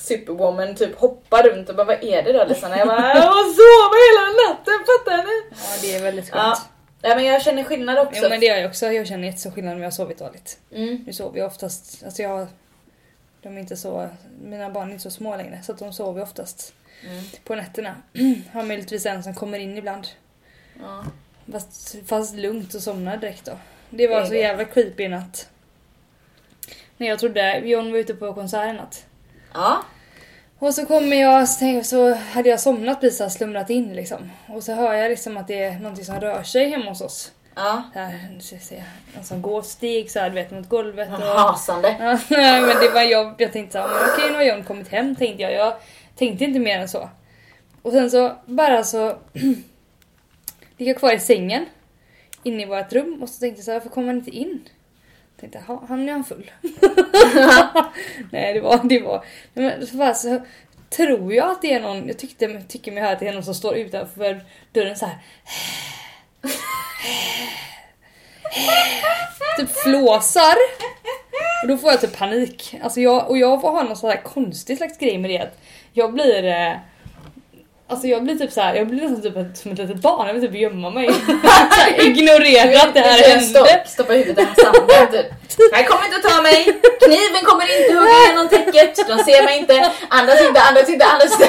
Superwoman 0.00 0.74
typ 0.74 0.98
hoppar 0.98 1.42
runt 1.42 1.68
och 1.68 1.76
bara 1.76 1.84
vad 1.86 2.04
är 2.04 2.22
det 2.22 2.32
då 2.32 2.44
Lissana? 2.44 2.78
Jag 2.78 2.88
bara 2.88 3.00
jag 3.14 3.22
har 3.22 3.44
sovit 3.60 4.02
hela 4.10 4.48
natten 4.54 4.74
fattar 4.86 5.16
ni? 5.16 5.42
Ja, 5.50 5.78
det 5.82 5.94
är 5.96 6.02
väldigt 6.02 6.30
skönt. 6.30 6.58
Ja. 7.02 7.08
ja 7.08 7.14
men 7.16 7.24
jag 7.24 7.42
känner 7.42 7.64
skillnad 7.64 7.98
också. 7.98 8.20
Jo 8.22 8.28
men 8.28 8.40
det 8.40 8.46
gör 8.46 8.56
jag 8.56 8.68
också. 8.68 8.86
Jag 8.86 9.06
känner 9.06 9.26
jättestor 9.26 9.50
skillnad 9.50 9.74
om 9.74 9.80
jag 9.80 9.86
har 9.86 9.90
sovit 9.92 10.18
dåligt. 10.18 10.58
mm. 10.74 11.04
Nu 11.06 11.12
sover 11.12 11.38
jag 11.38 11.46
oftast, 11.46 12.04
alltså 12.04 12.22
jag 12.22 12.46
de 13.42 13.56
är 13.56 13.60
inte 13.60 13.76
så, 13.76 14.08
mina 14.42 14.70
barn 14.70 14.88
är 14.88 14.92
inte 14.92 15.02
så 15.02 15.10
små 15.10 15.36
längre 15.36 15.60
så 15.62 15.72
att 15.72 15.78
de 15.78 15.92
sover 15.92 16.22
oftast 16.22 16.74
Mm. 17.04 17.24
på 17.44 17.54
nätterna. 17.54 17.94
Har 18.52 18.62
möjligtvis 18.62 19.06
en 19.06 19.22
som 19.22 19.34
kommer 19.34 19.58
in 19.58 19.78
ibland. 19.78 20.06
Ja. 20.80 21.04
Fast, 21.52 21.96
fast 22.06 22.34
lugnt 22.34 22.74
och 22.74 22.82
somnade 22.82 23.16
direkt 23.16 23.44
då. 23.44 23.52
Det 23.90 24.06
var 24.08 24.20
Det 24.20 24.26
så 24.26 24.32
det. 24.32 24.38
jävla 24.38 24.64
creepy 24.64 25.08
natt. 25.08 25.48
När 26.96 27.06
jag 27.08 27.18
trodde, 27.18 27.58
John 27.58 27.90
var 27.92 27.98
ute 27.98 28.14
på 28.14 28.34
konsert 28.34 28.74
natt. 28.76 29.04
Ja. 29.54 29.82
Och 30.58 30.74
så 30.74 30.86
kommer 30.86 31.16
jag, 31.16 31.48
så, 31.48 31.58
tänkte, 31.58 31.88
så 31.88 32.14
hade 32.14 32.48
jag 32.48 32.60
somnat 32.60 33.00
precis, 33.00 33.20
här 33.20 33.28
slumrat 33.28 33.70
in 33.70 33.94
liksom. 33.94 34.30
Och 34.48 34.62
så 34.62 34.72
hör 34.72 34.94
jag 34.94 35.10
liksom 35.10 35.36
att 35.36 35.48
det 35.48 35.62
är 35.62 35.78
någonting 35.78 36.04
som 36.04 36.20
rör 36.20 36.42
sig 36.42 36.68
hemma 36.68 36.90
hos 36.90 37.00
oss. 37.00 37.32
Ja. 37.54 37.82
Här, 37.94 38.28
nu 38.34 38.40
ska 38.40 38.54
jag 38.54 38.62
se, 38.62 38.82
någon 39.14 39.24
som 39.24 39.42
går 39.42 39.62
steg 39.62 40.10
så 40.10 40.18
här, 40.18 40.28
du 40.28 40.34
vet 40.34 40.50
mot 40.50 40.68
golvet. 40.68 41.08
En 41.08 41.14
Och, 41.14 41.20
hasande. 41.20 41.96
Ja, 42.00 42.18
nej, 42.36 42.60
men 42.60 42.76
det 42.80 42.90
var 42.94 43.02
jag, 43.02 43.34
jag 43.38 43.52
tänkte 43.52 43.72
så 43.72 43.78
här, 43.78 43.88
men 43.88 44.14
okej 44.14 44.30
nu 44.30 44.36
har 44.36 44.42
John 44.42 44.64
kommit 44.64 44.88
hem 44.88 45.16
tänkte 45.16 45.42
jag. 45.42 45.52
Jag 45.52 45.74
tänkte 46.16 46.44
inte 46.44 46.58
mer 46.60 46.78
än 46.78 46.88
så. 46.88 47.10
Och 47.82 47.92
sen 47.92 48.10
så 48.10 48.32
bara 48.44 48.84
så 48.84 49.18
gick 50.76 50.88
jag 50.88 50.96
kvar 50.96 51.12
i 51.12 51.18
sängen 51.18 51.66
inne 52.42 52.62
i 52.62 52.66
vårt 52.66 52.92
rum 52.92 53.22
och 53.22 53.28
så 53.28 53.40
tänkte 53.40 53.58
jag 53.58 53.64
så 53.64 53.70
här, 53.70 53.78
varför 53.78 53.90
kommer 53.90 54.06
han 54.06 54.16
inte 54.16 54.30
in? 54.30 54.68
Tänkte, 55.40 55.58
"Ha, 55.66 55.84
han 55.88 56.08
är 56.08 56.12
han 56.12 56.24
full. 56.24 56.50
nej 58.32 58.54
det 58.54 58.60
var, 58.60 58.80
det 58.84 59.00
var, 59.00 59.24
men 59.54 59.86
så, 59.86 59.96
bara, 59.96 60.14
så 60.14 60.40
tror 60.90 61.34
jag 61.34 61.50
att 61.50 61.62
det 61.62 61.72
är 61.72 61.80
någon, 61.80 62.08
jag 62.08 62.18
tyckte, 62.18 62.62
tycker 62.68 62.92
mig 62.92 63.02
höra 63.02 63.12
att 63.12 63.20
det 63.20 63.28
är 63.28 63.32
någon 63.32 63.44
som 63.44 63.54
står 63.54 63.76
utanför 63.76 64.44
dörren 64.72 64.96
så 64.96 65.06
här. 65.06 65.18
typ 69.58 69.70
flåsar. 69.70 70.56
Och 71.62 71.68
då 71.68 71.76
får 71.76 71.90
jag 71.90 72.00
typ 72.00 72.16
panik. 72.18 72.74
Alltså 72.82 73.00
jag, 73.00 73.30
och 73.30 73.38
jag 73.38 73.56
har 73.56 73.84
någon 73.84 73.96
sån 73.96 74.10
här 74.10 74.22
konstig 74.22 74.76
slags 74.76 74.98
grej 74.98 75.18
med 75.18 75.30
det 75.30 75.38
att 75.38 75.58
jag 75.92 76.12
blir 76.12 76.44
eh, 76.44 76.72
Alltså 77.90 78.06
jag 78.06 78.24
blir 78.24 78.36
typ 78.36 78.52
så 78.52 78.60
här, 78.60 78.74
jag 78.74 78.86
blir 78.86 79.02
nästan 79.08 79.22
typ 79.22 79.36
ett, 79.36 79.58
som 79.58 79.72
ett 79.72 79.78
litet 79.78 79.96
barn, 79.96 80.26
jag 80.26 80.34
vill 80.34 80.42
typ 80.42 80.54
gömma 80.60 80.90
mig. 80.90 81.06
Ignorera 81.98 82.82
att 82.82 82.94
det 82.94 83.00
här 83.00 83.38
Du 83.38 83.44
stopp, 83.44 83.68
hände. 83.68 83.84
stoppa 83.86 84.12
huvudet 84.12 84.48
i 84.58 84.60
sanden 84.60 85.06
typ. 85.12 85.26
Han 85.72 85.84
kommer 85.84 86.04
inte 86.04 86.16
att 86.16 86.22
ta 86.34 86.42
mig, 86.42 86.64
kniven 87.04 87.44
kommer 87.44 87.80
inte 87.80 87.94
hugga 87.98 88.12
igenom 88.24 88.48
täcket, 88.48 88.96
de 89.08 89.18
ser 89.18 89.44
mig 89.44 89.58
inte, 89.58 89.90
andas 90.08 90.40
inte, 90.48 90.60
andas 90.60 90.88
inte, 90.88 91.04
andas 91.04 91.32
inte. 91.32 91.44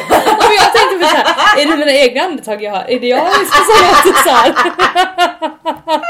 Och 0.48 0.54
jag 0.62 0.74
tänkte 0.76 0.98
på 1.00 1.06
så 1.06 1.16
här, 1.16 1.62
är 1.62 1.66
det 1.66 1.78
mina 1.78 1.92
egna 1.92 2.22
andetag 2.22 2.64
jag 2.64 2.72
har? 2.72 2.86
Är 2.90 3.00
det 3.00 3.08
jag 3.08 3.32
som 3.34 3.42
låter 3.88 4.24
så 4.24 4.30
här? 4.30 4.54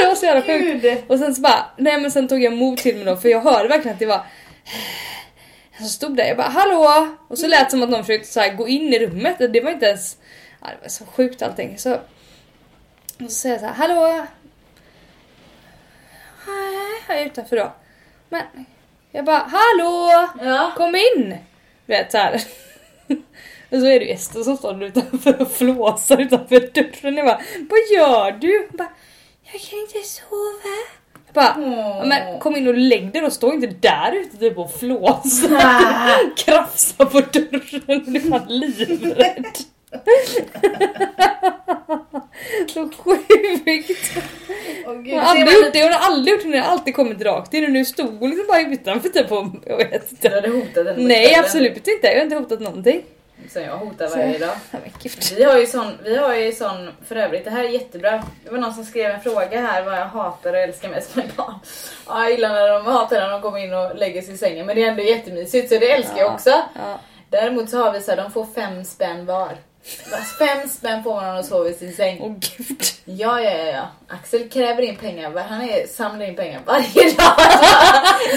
Det 0.00 0.06
var 0.06 0.14
så 0.14 0.26
jävla 0.26 0.42
sjukt. 0.42 1.04
Och 1.10 1.18
sen 1.18 1.34
så 1.34 1.40
bara, 1.40 1.64
nej 1.76 2.00
men 2.00 2.10
sen 2.10 2.28
tog 2.28 2.42
jag 2.42 2.52
mod 2.52 2.78
till 2.78 2.96
mig 2.96 3.04
då 3.04 3.16
för 3.16 3.28
jag 3.28 3.40
hörde 3.40 3.68
verkligen 3.68 3.92
att 3.94 3.98
det 3.98 4.06
var 4.06 4.20
Jag 5.80 5.88
stod 5.88 6.16
där, 6.16 6.24
jag 6.24 6.36
bara 6.36 6.48
hallå! 6.48 7.16
Och 7.28 7.38
så 7.38 7.46
lät 7.46 7.64
det 7.64 7.70
som 7.70 7.82
att 7.82 7.90
någon 7.90 8.04
försökte 8.04 8.28
så 8.28 8.40
här, 8.40 8.54
gå 8.54 8.68
in 8.68 8.94
i 8.94 8.98
rummet 8.98 9.40
och 9.40 9.50
det 9.50 9.60
var 9.60 9.70
inte 9.70 9.86
ens 9.86 10.16
ja, 10.60 10.66
Det 10.68 10.82
var 10.82 10.88
så 10.88 11.06
sjukt 11.06 11.42
allting. 11.42 11.78
Så, 11.78 11.94
och 11.94 12.00
så 13.18 13.30
säger 13.30 13.54
jag 13.54 13.60
så 13.60 13.66
här, 13.66 13.74
hallå! 13.74 14.26
Nej, 16.46 17.02
jag 17.08 17.20
är 17.20 17.26
utanför 17.26 17.56
då. 17.56 17.72
Men 18.28 18.42
jag 19.12 19.24
bara, 19.24 19.38
hallå! 19.38 20.28
Ja. 20.40 20.72
Kom 20.76 20.94
in! 20.94 21.36
Vet 21.86 22.12
såhär. 22.12 22.42
Och 23.70 23.78
så 23.78 23.86
är 23.86 24.00
det 24.00 24.06
ju 24.06 24.12
Ester 24.12 24.42
som 24.42 24.56
står 24.56 24.82
utanför 24.82 25.42
och 25.42 25.52
flåsar 25.52 26.20
utanför 26.20 26.60
dörren. 26.60 27.16
Jag 27.16 27.26
bara, 27.26 27.40
vad 27.70 27.98
gör 27.98 28.32
du? 28.32 28.66
Hon 28.68 28.76
bara, 28.76 28.92
jag 29.52 29.60
kan 29.60 29.78
inte 29.78 30.08
sova. 30.08 30.99
Bara, 31.34 31.54
ja, 31.98 32.04
men 32.06 32.38
kom 32.38 32.56
in 32.56 32.68
och 32.68 32.74
lägg 32.74 33.12
dig 33.12 33.22
då, 33.22 33.30
stå 33.30 33.52
inte 33.52 33.66
där 33.66 34.12
ute 34.12 34.36
typ 34.36 34.58
och 34.58 34.72
flåsa. 34.74 35.48
Krafsa 36.36 37.06
på 37.06 37.20
dörren, 37.20 38.02
du 38.06 38.16
är 38.16 38.30
fan 38.30 38.46
livrädd. 38.48 39.44
Så 42.68 42.88
sjukt. 42.98 44.12
Åh, 44.86 44.94
gud. 44.94 45.14
Hon 45.14 45.20
har 45.20 45.26
aldrig 45.30 45.54
gjort 45.54 45.72
det, 45.72 45.82
hon 45.82 45.92
har 45.92 46.00
aldrig 46.10 46.34
gjort 46.34 46.42
det, 46.42 46.48
hon 46.48 46.58
har 46.58 46.70
alltid 46.72 46.94
kommit 46.94 47.22
rakt 47.22 47.54
in 47.54 47.64
och 47.64 47.70
nu 47.70 47.84
stod 47.84 48.18
hon 48.18 48.30
liksom 48.30 48.46
bara 48.46 48.60
utanför 48.60 49.08
typ 49.08 49.32
och 49.32 49.46
jag 49.66 49.76
vet 49.76 50.10
Du 50.10 50.16
inte. 50.16 50.28
hade 50.34 50.48
hotat 50.48 50.86
henne 50.86 51.08
Nej 51.08 51.34
absolut 51.34 51.76
inte, 51.88 52.06
jag 52.06 52.14
har 52.16 52.22
inte 52.22 52.36
hotat 52.36 52.60
någonting. 52.60 53.02
Som 53.52 53.62
jag 53.62 53.76
hotar 53.76 54.08
varje 54.08 54.38
dag. 54.38 54.54
Vi 55.36 55.44
har 55.44 55.58
ju 55.58 55.66
sån, 55.66 55.98
vi 56.04 56.16
har 56.16 56.34
ju 56.34 56.52
sån, 56.52 56.90
för 57.08 57.16
övrigt 57.16 57.44
det 57.44 57.50
här 57.50 57.64
är 57.64 57.68
jättebra. 57.68 58.22
Det 58.44 58.50
var 58.50 58.58
någon 58.58 58.74
som 58.74 58.84
skrev 58.84 59.10
en 59.10 59.20
fråga 59.20 59.60
här 59.60 59.82
vad 59.82 59.94
jag 59.94 60.06
hatar 60.06 60.52
och 60.52 60.58
älskar 60.58 60.88
mest 60.88 61.16
med 61.16 61.28
barn. 61.36 61.54
Ja, 62.08 62.22
jag 62.22 62.30
gillar 62.30 62.48
när 62.48 62.68
de 62.68 62.86
hatar 62.86 63.20
när 63.20 63.30
de 63.30 63.42
kommer 63.42 63.58
in 63.58 63.74
och 63.74 63.96
lägger 63.96 64.22
sig 64.22 64.34
i 64.34 64.38
sängen 64.38 64.66
men 64.66 64.76
det 64.76 64.82
är 64.84 64.88
ändå 64.88 65.02
jättemysigt 65.02 65.68
så 65.72 65.78
det 65.78 65.90
älskar 65.92 66.16
jag 66.18 66.26
Ja. 66.26 66.34
också. 66.34 66.50
Ja. 66.50 66.98
Däremot 67.30 67.70
så 67.70 67.78
har 67.84 67.92
vi 67.92 68.00
så 68.00 68.10
här, 68.10 68.16
de 68.22 68.32
får 68.32 68.46
fem 68.54 68.84
spänn 68.84 69.26
var. 69.26 69.48
Fem 70.38 70.68
spänn 70.68 71.02
får 71.02 71.14
man 71.14 71.28
om 71.30 71.36
de 71.36 71.42
sover 71.42 71.70
i 71.70 71.74
sin 71.74 71.92
säng. 71.96 72.18
Åh 72.22 72.32
gud. 72.56 72.82
Ja, 73.04 73.40
ja, 73.40 73.50
ja, 73.50 73.64
ja. 73.64 73.82
Axel 74.08 74.48
kräver 74.48 74.82
in 74.82 74.96
pengar. 74.96 75.44
Han 75.48 75.62
är, 75.62 75.86
samlar 75.86 76.26
in 76.26 76.36
pengar 76.36 76.60
varje 76.66 77.10
dag. 77.12 77.36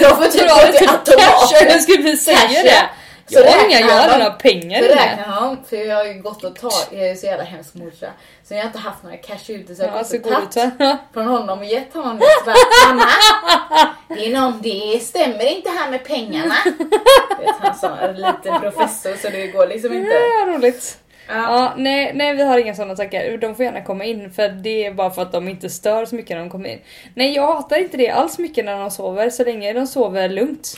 De 0.00 0.16
får 0.16 0.24
typ 0.30 0.48
gå 0.48 0.78
till 0.78 0.88
automaten. 0.88 1.68
Jag 1.68 1.82
skulle 1.82 2.02
precis 2.02 2.24
säga 2.24 2.62
det. 2.62 2.88
Så 3.26 3.34
Jag 3.38 3.44
räknar 3.46 3.80
jag 3.80 3.88
han 3.96 4.18
några 4.18 4.30
pengar 4.30 4.82
i 4.84 4.88
det. 4.88 5.22
han, 5.26 5.58
för 5.68 5.76
jag 5.76 5.96
har 5.96 6.04
ju 6.04 6.14
gått 6.22 6.44
och 6.44 6.56
tagit, 6.56 6.88
jag 6.90 7.02
är 7.02 7.08
ju 7.08 7.16
så 7.16 7.26
jävla 7.26 7.44
hemsk 7.44 7.74
morsa. 7.74 8.06
Så 8.44 8.54
jag 8.54 8.58
har 8.60 8.66
inte 8.66 8.78
haft 8.78 9.02
några 9.02 9.16
cash 9.16 9.50
ute 9.50 9.74
så 9.74 9.82
jag 9.82 9.88
har 9.88 9.96
Ja, 10.12 10.18
gått 10.18 10.46
och 10.46 10.52
tagit 10.78 10.96
från 11.14 11.26
honom 11.26 11.58
och 11.58 11.64
gett 11.64 11.94
honom 11.94 12.18
det. 12.18 12.24
Så 12.38 12.44
bara, 12.44 12.54
Mamma, 12.88 13.04
det, 14.08 14.26
är 14.26 14.32
någon, 14.40 14.60
det 14.62 15.02
stämmer 15.02 15.56
inte 15.56 15.70
här 15.70 15.90
med 15.90 16.04
pengarna. 16.04 16.54
Vet, 17.40 17.54
han 17.60 17.74
som 17.74 17.92
är 17.92 18.08
en 18.08 18.16
liten 18.16 18.60
professor 18.60 19.14
så 19.22 19.28
det 19.28 19.46
går 19.46 19.66
liksom 19.66 19.92
inte. 19.92 20.10
Ja, 20.14 20.46
roligt. 20.54 20.98
Ja. 21.28 21.34
Ja, 21.34 21.72
nej, 21.76 22.12
nej, 22.14 22.34
vi 22.34 22.42
har 22.42 22.58
inga 22.58 22.74
sådana 22.74 22.96
tankar. 22.96 23.36
De 23.36 23.54
får 23.54 23.64
gärna 23.64 23.84
komma 23.84 24.04
in 24.04 24.30
för 24.32 24.48
det 24.48 24.86
är 24.86 24.92
bara 24.94 25.10
för 25.10 25.22
att 25.22 25.32
de 25.32 25.48
inte 25.48 25.70
stör 25.70 26.06
så 26.06 26.14
mycket 26.14 26.30
när 26.30 26.38
de 26.38 26.50
kommer 26.50 26.68
in. 26.68 26.80
Nej, 27.14 27.34
jag 27.34 27.46
hatar 27.46 27.76
inte 27.76 27.96
det 27.96 28.10
alls 28.10 28.38
mycket 28.38 28.64
när 28.64 28.78
de 28.78 28.90
sover 28.90 29.30
så 29.30 29.44
länge 29.44 29.72
de 29.72 29.86
sover 29.86 30.28
lugnt. 30.28 30.76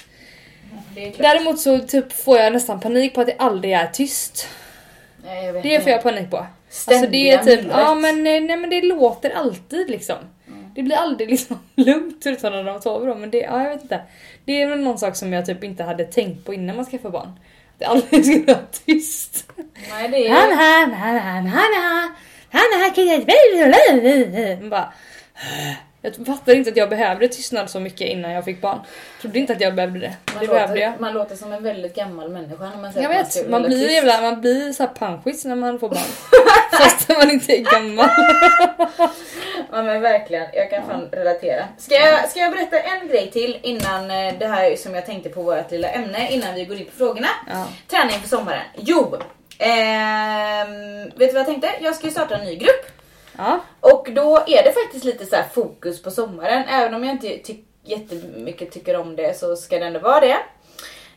Däremot 1.18 1.60
så 1.60 1.78
typ 1.78 2.12
får 2.12 2.38
jag 2.38 2.52
nästan 2.52 2.80
panik 2.80 3.14
på 3.14 3.20
att 3.20 3.26
det 3.26 3.36
aldrig 3.38 3.72
är 3.72 3.86
tyst. 3.86 4.48
Nej, 5.24 5.46
jag 5.46 5.52
vet 5.52 5.62
Det 5.62 5.80
får 5.80 5.92
jag 5.92 6.02
panik 6.02 6.30
på. 6.30 6.36
Alltså 6.36 6.48
Ständiga 6.68 7.42
det 7.42 7.52
är 7.52 7.56
typ, 7.56 7.66
ja 7.70 7.94
men, 7.94 8.24
nej, 8.24 8.40
men 8.40 8.70
det 8.70 8.82
låter 8.82 9.30
alltid 9.30 9.90
liksom. 9.90 10.16
Det 10.74 10.82
blir 10.82 10.96
aldrig 10.96 11.30
liksom 11.30 11.58
lugnt 11.74 12.26
utan 12.26 12.52
när 12.52 12.64
de 12.64 12.82
sover 12.82 13.06
då, 13.06 13.14
men 13.14 13.30
det, 13.30 13.38
ja 13.38 13.62
jag 13.62 13.70
vet 13.70 13.82
inte. 13.82 14.00
Det 14.44 14.62
är 14.62 14.66
väl 14.66 14.80
någon 14.80 14.98
sak 14.98 15.16
som 15.16 15.32
jag 15.32 15.46
typ 15.46 15.64
inte 15.64 15.82
hade 15.82 16.04
tänkt 16.04 16.44
på 16.44 16.54
innan 16.54 16.76
man 16.76 16.84
skaffade 16.84 17.12
barn. 17.12 17.28
Att 17.28 17.78
det 17.78 17.84
aldrig 17.84 18.24
skulle 18.26 18.54
vara 18.54 18.66
tyst. 18.86 19.52
Nej, 19.90 20.08
det 20.08 20.28
är... 20.28 20.30
Han, 20.30 20.52
han, 20.52 20.92
han, 20.92 21.18
han, 21.18 21.46
han, 21.46 21.74
han, 21.74 22.12
han, 22.50 22.80
han, 22.82 22.90
kan 22.90 23.06
jag 23.06 24.60
Man 24.60 24.70
bara, 24.70 24.92
jag 26.06 26.26
fattade 26.26 26.56
inte 26.56 26.70
att 26.70 26.76
jag 26.76 26.88
behövde 26.90 27.28
tystnad 27.28 27.70
så 27.70 27.80
mycket 27.80 28.08
innan 28.08 28.30
jag 28.32 28.44
fick 28.44 28.60
barn. 28.60 28.78
Trodde 29.20 29.38
inte 29.38 29.52
att 29.52 29.60
jag 29.60 29.74
behövde 29.74 29.98
det. 30.00 30.16
Man 30.34 30.42
Det 30.42 30.48
behövde 30.48 30.74
låter, 30.74 30.82
jag. 30.82 31.00
man 31.00 31.12
låter 31.14 31.36
som 31.36 31.52
en 31.52 31.62
väldigt 31.62 31.94
gammal 31.94 32.28
människa 32.28 32.64
när 32.70 32.76
man 32.76 32.92
säger 32.92 33.10
Jag 33.10 33.24
vet, 33.24 33.48
man 33.48 33.52
hålla 33.52 33.68
blir 33.68 33.90
jävla, 33.90 34.20
man 34.20 34.40
blir 34.40 34.72
så 34.72 34.86
panschis 34.86 35.44
när 35.44 35.54
man 35.56 35.78
får 35.78 35.88
barn. 35.88 35.98
Fast 36.72 37.08
man 37.08 37.30
inte 37.30 37.52
är 37.52 37.62
gammal. 37.72 38.08
Ja 39.72 39.82
men 39.82 40.02
verkligen, 40.02 40.46
jag 40.54 40.70
kan 40.70 40.86
fan 40.86 41.08
relatera. 41.12 41.64
Ska 41.78 41.94
jag, 41.94 42.28
ska 42.30 42.40
jag 42.40 42.52
berätta 42.52 42.78
en 42.80 43.08
grej 43.08 43.30
till 43.30 43.58
innan 43.62 44.10
eh, 44.10 44.34
det 44.38 44.46
här 44.46 44.76
som 44.76 44.94
jag 44.94 45.06
tänkte 45.06 45.28
på 45.28 45.42
vårt 45.42 45.70
lilla 45.70 45.88
ämne 45.88 46.30
innan 46.32 46.54
vi 46.54 46.64
går 46.64 46.76
in 46.76 46.84
på 46.84 46.92
frågorna? 46.92 47.28
Ja. 47.50 47.66
Träning 47.90 48.20
för 48.20 48.28
sommaren. 48.28 48.62
Jo, 48.76 49.16
ehm, 49.58 51.02
vet 51.04 51.18
du 51.18 51.26
vad 51.26 51.34
jag 51.34 51.46
tänkte? 51.46 51.68
Jag 51.80 51.94
ska 51.94 52.06
ju 52.06 52.12
starta 52.12 52.34
en 52.36 52.44
ny 52.44 52.56
grupp. 52.56 52.86
Ja. 53.38 53.60
Och 53.80 54.08
då 54.12 54.36
är 54.46 54.62
det 54.62 54.72
faktiskt 54.72 55.04
lite 55.04 55.26
så 55.26 55.36
här 55.36 55.44
fokus 55.54 56.02
på 56.02 56.10
sommaren. 56.10 56.64
Även 56.68 56.94
om 56.94 57.04
jag 57.04 57.12
inte 57.14 57.38
ty- 57.38 57.62
jättemycket 57.84 58.72
tycker 58.72 58.96
om 58.96 59.16
det 59.16 59.38
så 59.38 59.56
ska 59.56 59.78
det 59.78 59.86
ändå 59.86 60.00
vara 60.00 60.20
det. 60.20 60.38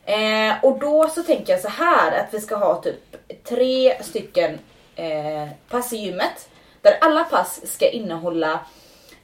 Eh, 0.06 0.54
och 0.64 0.80
då 0.80 1.10
så 1.10 1.24
tänker 1.24 1.54
jag 1.54 1.62
så 1.62 1.70
här 1.70 2.20
att 2.20 2.34
vi 2.34 2.40
ska 2.42 2.56
ha 2.56 2.82
typ 2.82 3.16
tre 3.44 4.04
stycken 4.04 4.60
eh, 4.96 5.48
pass 5.70 5.94
i 5.94 5.98
gymmet. 5.98 6.50
Där 6.82 6.98
alla 7.02 7.24
pass 7.24 7.62
ska 7.74 7.90
innehålla 7.90 8.60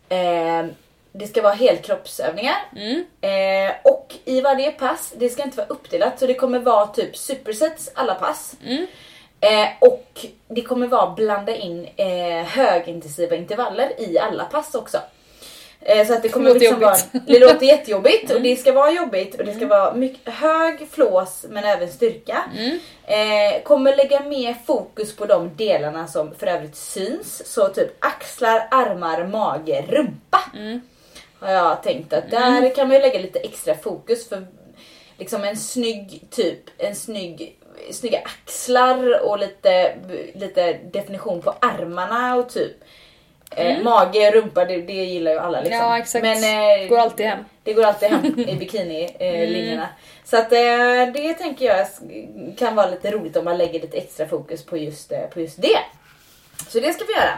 eh, 0.10 0.66
det 1.12 1.28
ska 1.28 1.42
vara 1.42 1.54
helkroppsövningar. 1.54 2.56
Mm. 2.76 3.06
Eh, 3.22 3.76
och 3.84 4.16
i 4.26 4.42
varje 4.42 4.72
pass, 4.72 5.14
det 5.18 5.30
ska 5.30 5.44
inte 5.44 5.58
vara 5.58 5.68
uppdelat 5.68 6.20
så 6.20 6.28
det 6.28 6.34
kommer 6.34 6.60
vara 6.60 6.88
typ 6.88 7.18
supersets 7.18 7.92
alla 7.96 8.16
pass. 8.16 8.56
Mm. 8.66 8.88
Eh, 9.46 9.68
och 9.80 10.26
det 10.48 10.62
kommer 10.62 10.88
vara 10.88 11.12
blanda 11.12 11.56
in 11.56 11.88
eh, 11.96 12.46
högintensiva 12.46 13.36
intervaller 13.36 14.02
i 14.02 14.20
alla 14.20 14.46
pass 14.46 14.76
också. 14.76 14.98
Eh, 15.82 16.08
så 16.08 16.14
att 16.14 16.24
det 16.24 16.30
kommer 16.30 16.48
låter 16.48 16.60
liksom 16.60 16.80
vara, 16.80 16.98
jobbigt. 16.98 17.14
Mm. 17.14 17.26
det 17.28 17.40
låter 17.40 17.66
jättejobbigt 17.66 18.32
och 18.32 18.42
det 18.42 18.56
ska 18.56 18.72
vara 18.74 18.92
jobbigt 18.92 19.40
och 19.40 19.46
det 19.46 19.54
ska 19.54 19.68
vara 19.68 19.94
mycket, 19.94 20.34
hög 20.34 20.88
flås 20.92 21.46
men 21.50 21.64
även 21.64 21.90
styrka. 21.90 22.44
Mm. 22.58 22.80
Eh, 23.04 23.64
kommer 23.64 23.96
lägga 23.96 24.24
mer 24.24 24.56
fokus 24.66 25.16
på 25.16 25.26
de 25.26 25.56
delarna 25.56 26.08
som 26.08 26.36
för 26.36 26.48
övrigt 26.48 26.76
syns. 26.76 27.54
Så 27.54 27.68
typ 27.68 28.06
axlar, 28.06 28.68
armar, 28.72 29.28
mage, 29.28 29.86
rumpa. 29.90 30.40
Mm. 30.54 30.82
Har 31.40 31.52
jag 31.52 31.84
tänkt 31.84 32.14
att 32.14 32.32
där 32.32 32.76
kan 32.76 32.88
man 32.88 32.96
ju 32.96 33.02
lägga 33.02 33.20
lite 33.20 33.40
extra 33.40 33.76
fokus 33.76 34.30
för 34.30 34.48
liksom 35.18 35.44
en 35.44 35.58
snygg 35.58 36.24
typ, 36.30 36.60
en 36.78 36.96
snygg 36.96 37.58
snygga 37.92 38.20
axlar 38.26 39.24
och 39.26 39.40
lite, 39.40 39.96
lite 40.34 40.74
definition 40.74 41.42
på 41.42 41.56
armarna 41.62 42.36
och 42.36 42.50
typ 42.50 42.72
eh, 43.52 43.84
mage, 43.84 44.32
rumpa, 44.32 44.66
det, 44.66 44.82
det 44.82 44.94
gillar 44.94 45.32
ju 45.32 45.38
alla 45.40 45.62
liksom. 45.62 45.76
Mm. 45.76 45.90
Ja, 45.90 45.98
exakt. 45.98 46.24
Men, 46.24 46.82
eh, 46.84 46.88
Går 46.90 46.98
alltid 46.98 47.26
hem. 47.26 47.46
Det 47.64 47.74
går 47.74 47.84
alltid 47.84 48.10
hem 48.10 48.26
i 48.26 48.56
bikini-linjerna. 48.60 49.88
Så 50.24 50.38
att 50.38 50.52
eh, 50.52 51.14
det 51.14 51.34
tänker 51.34 51.66
jag 51.66 51.88
kan 52.58 52.76
vara 52.76 52.90
lite 52.90 53.12
roligt 53.12 53.38
om 53.38 53.46
man 53.46 53.58
lägger 53.58 53.80
lite 53.82 53.98
extra 53.98 54.28
fokus 54.28 54.66
på 54.66 54.78
just, 54.78 55.12
eh, 55.12 55.22
på 55.34 55.42
just 55.42 55.62
det. 55.62 55.80
Så 56.68 56.80
det 56.80 56.94
ska 56.94 57.04
vi 57.06 57.14
göra. 57.14 57.38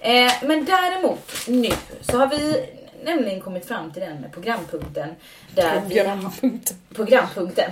Eh, 0.00 0.32
men 0.42 0.64
däremot 0.64 1.32
nu 1.48 1.70
så 2.00 2.16
har 2.18 2.26
vi 2.26 2.64
nämligen 3.04 3.40
kommit 3.40 3.68
fram 3.68 3.92
till 3.92 4.02
den 4.02 4.26
programpunkten 4.32 5.08
där 5.54 5.82
vi 5.88 5.94
Programpunkt. 5.94 6.72
programpunkten. 6.94 7.70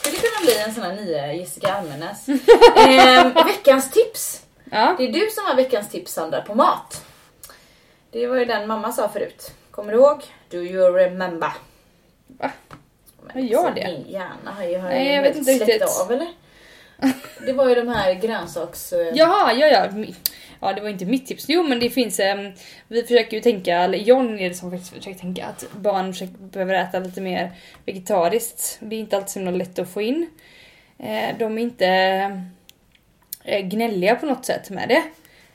Skulle 0.00 0.16
kunna 0.16 0.44
bli 0.44 0.58
en 0.58 0.74
sån 0.74 0.82
här 0.82 0.92
nya 0.92 1.34
Jessica 1.34 1.74
Almenäs. 1.74 2.28
eh, 2.76 3.44
veckans 3.46 3.90
tips. 3.90 4.42
Ja. 4.70 4.94
Det 4.98 5.04
är 5.04 5.12
du 5.12 5.30
som 5.30 5.44
har 5.44 5.54
veckans 5.54 5.88
tips 5.88 6.12
Sandra 6.12 6.40
på 6.42 6.54
mat. 6.54 7.04
Det 8.10 8.26
var 8.26 8.36
ju 8.36 8.44
den 8.44 8.68
mamma 8.68 8.92
sa 8.92 9.08
förut. 9.08 9.50
Kommer 9.70 9.92
du 9.92 9.98
ihåg? 9.98 10.22
Do 10.50 10.56
you 10.56 10.92
remember? 10.92 11.52
Va? 12.26 12.50
Men 13.34 13.46
Gör 13.46 13.58
alltså, 13.58 13.74
det? 13.74 13.86
Min 13.86 14.12
hjärna 14.12 14.50
har 14.56 14.64
ju, 14.64 14.78
har 14.78 14.88
Nej, 14.88 15.14
jag 15.14 15.22
vet 15.22 15.36
inte 15.36 15.52
riktigt. 15.52 15.82
av 15.82 16.12
eller? 16.12 16.28
Det 17.46 17.52
var 17.52 17.68
ju 17.68 17.74
de 17.74 17.88
här 17.88 18.14
grönsaks... 18.14 18.92
eh, 18.92 19.08
Jaha, 19.14 19.52
ja 19.52 19.66
ja. 19.66 20.04
Ja 20.60 20.72
det 20.72 20.80
var 20.80 20.88
inte 20.88 21.04
mitt 21.04 21.26
tips. 21.26 21.44
Jo 21.48 21.62
men 21.62 21.80
det 21.80 21.90
finns, 21.90 22.20
ehm, 22.20 22.52
vi 22.88 23.02
försöker 23.02 23.36
ju 23.36 23.42
tänka, 23.42 23.76
eller 23.78 23.98
John 23.98 24.38
är 24.38 24.48
det 24.48 24.54
som 24.54 24.70
faktiskt 24.70 24.94
försöker 24.94 25.18
tänka 25.18 25.46
att 25.46 25.64
barn 25.72 26.12
försöker, 26.12 26.34
behöver 26.34 26.74
äta 26.74 26.98
lite 26.98 27.20
mer 27.20 27.50
vegetariskt. 27.86 28.78
Det 28.80 28.96
är 28.96 29.00
inte 29.00 29.16
alltid 29.16 29.30
så 29.30 29.38
himla 29.38 29.50
lätt 29.56 29.78
att 29.78 29.90
få 29.90 30.02
in. 30.02 30.30
Eh, 30.98 31.38
de 31.38 31.58
är 31.58 31.62
inte 31.62 31.86
eh, 33.44 33.60
gnälliga 33.60 34.14
på 34.16 34.26
något 34.26 34.44
sätt 34.46 34.70
med 34.70 34.88
det. 34.88 35.02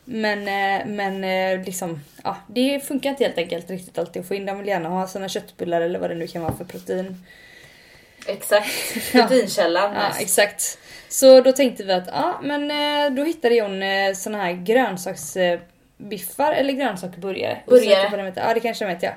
Men, 0.05 0.39
eh, 0.39 0.85
men 0.87 1.23
eh, 1.23 1.65
liksom, 1.65 1.99
ja, 2.23 2.37
det 2.47 2.79
funkar 2.79 3.09
inte 3.09 3.23
helt 3.23 3.37
enkelt 3.37 3.69
riktigt 3.69 3.97
alltid 3.97 4.21
att 4.21 4.27
få 4.27 4.35
in. 4.35 4.45
De 4.45 4.57
vill 4.57 4.67
gärna 4.67 4.89
ha 4.89 5.07
sina 5.07 5.29
köttbullar 5.29 5.81
eller 5.81 5.99
vad 5.99 6.09
det 6.09 6.15
nu 6.15 6.27
kan 6.27 6.41
vara 6.41 6.53
för 6.57 6.65
protein. 6.65 7.25
Exakt. 8.27 8.67
Proteinkällan. 9.11 9.93
Ja, 9.93 10.07
mest. 10.07 10.21
exakt. 10.21 10.77
Så 11.09 11.41
då 11.41 11.51
tänkte 11.51 11.83
vi 11.83 11.93
att, 11.93 12.07
ja 12.07 12.39
men 12.43 12.71
eh, 12.71 13.15
då 13.15 13.23
hittade 13.23 13.55
John 13.55 13.83
eh, 13.83 14.13
såna 14.13 14.37
här 14.37 14.51
grönsaksbiffar 14.51 16.51
eller 16.51 16.73
grönsaksburgare. 16.73 17.57
Burgare. 17.67 18.17
De 18.17 18.25
heter. 18.25 18.47
Ja 18.47 18.53
det 18.53 18.59
kanske 18.59 18.85
de 18.85 18.91
heter 18.91 19.07
ja. 19.07 19.13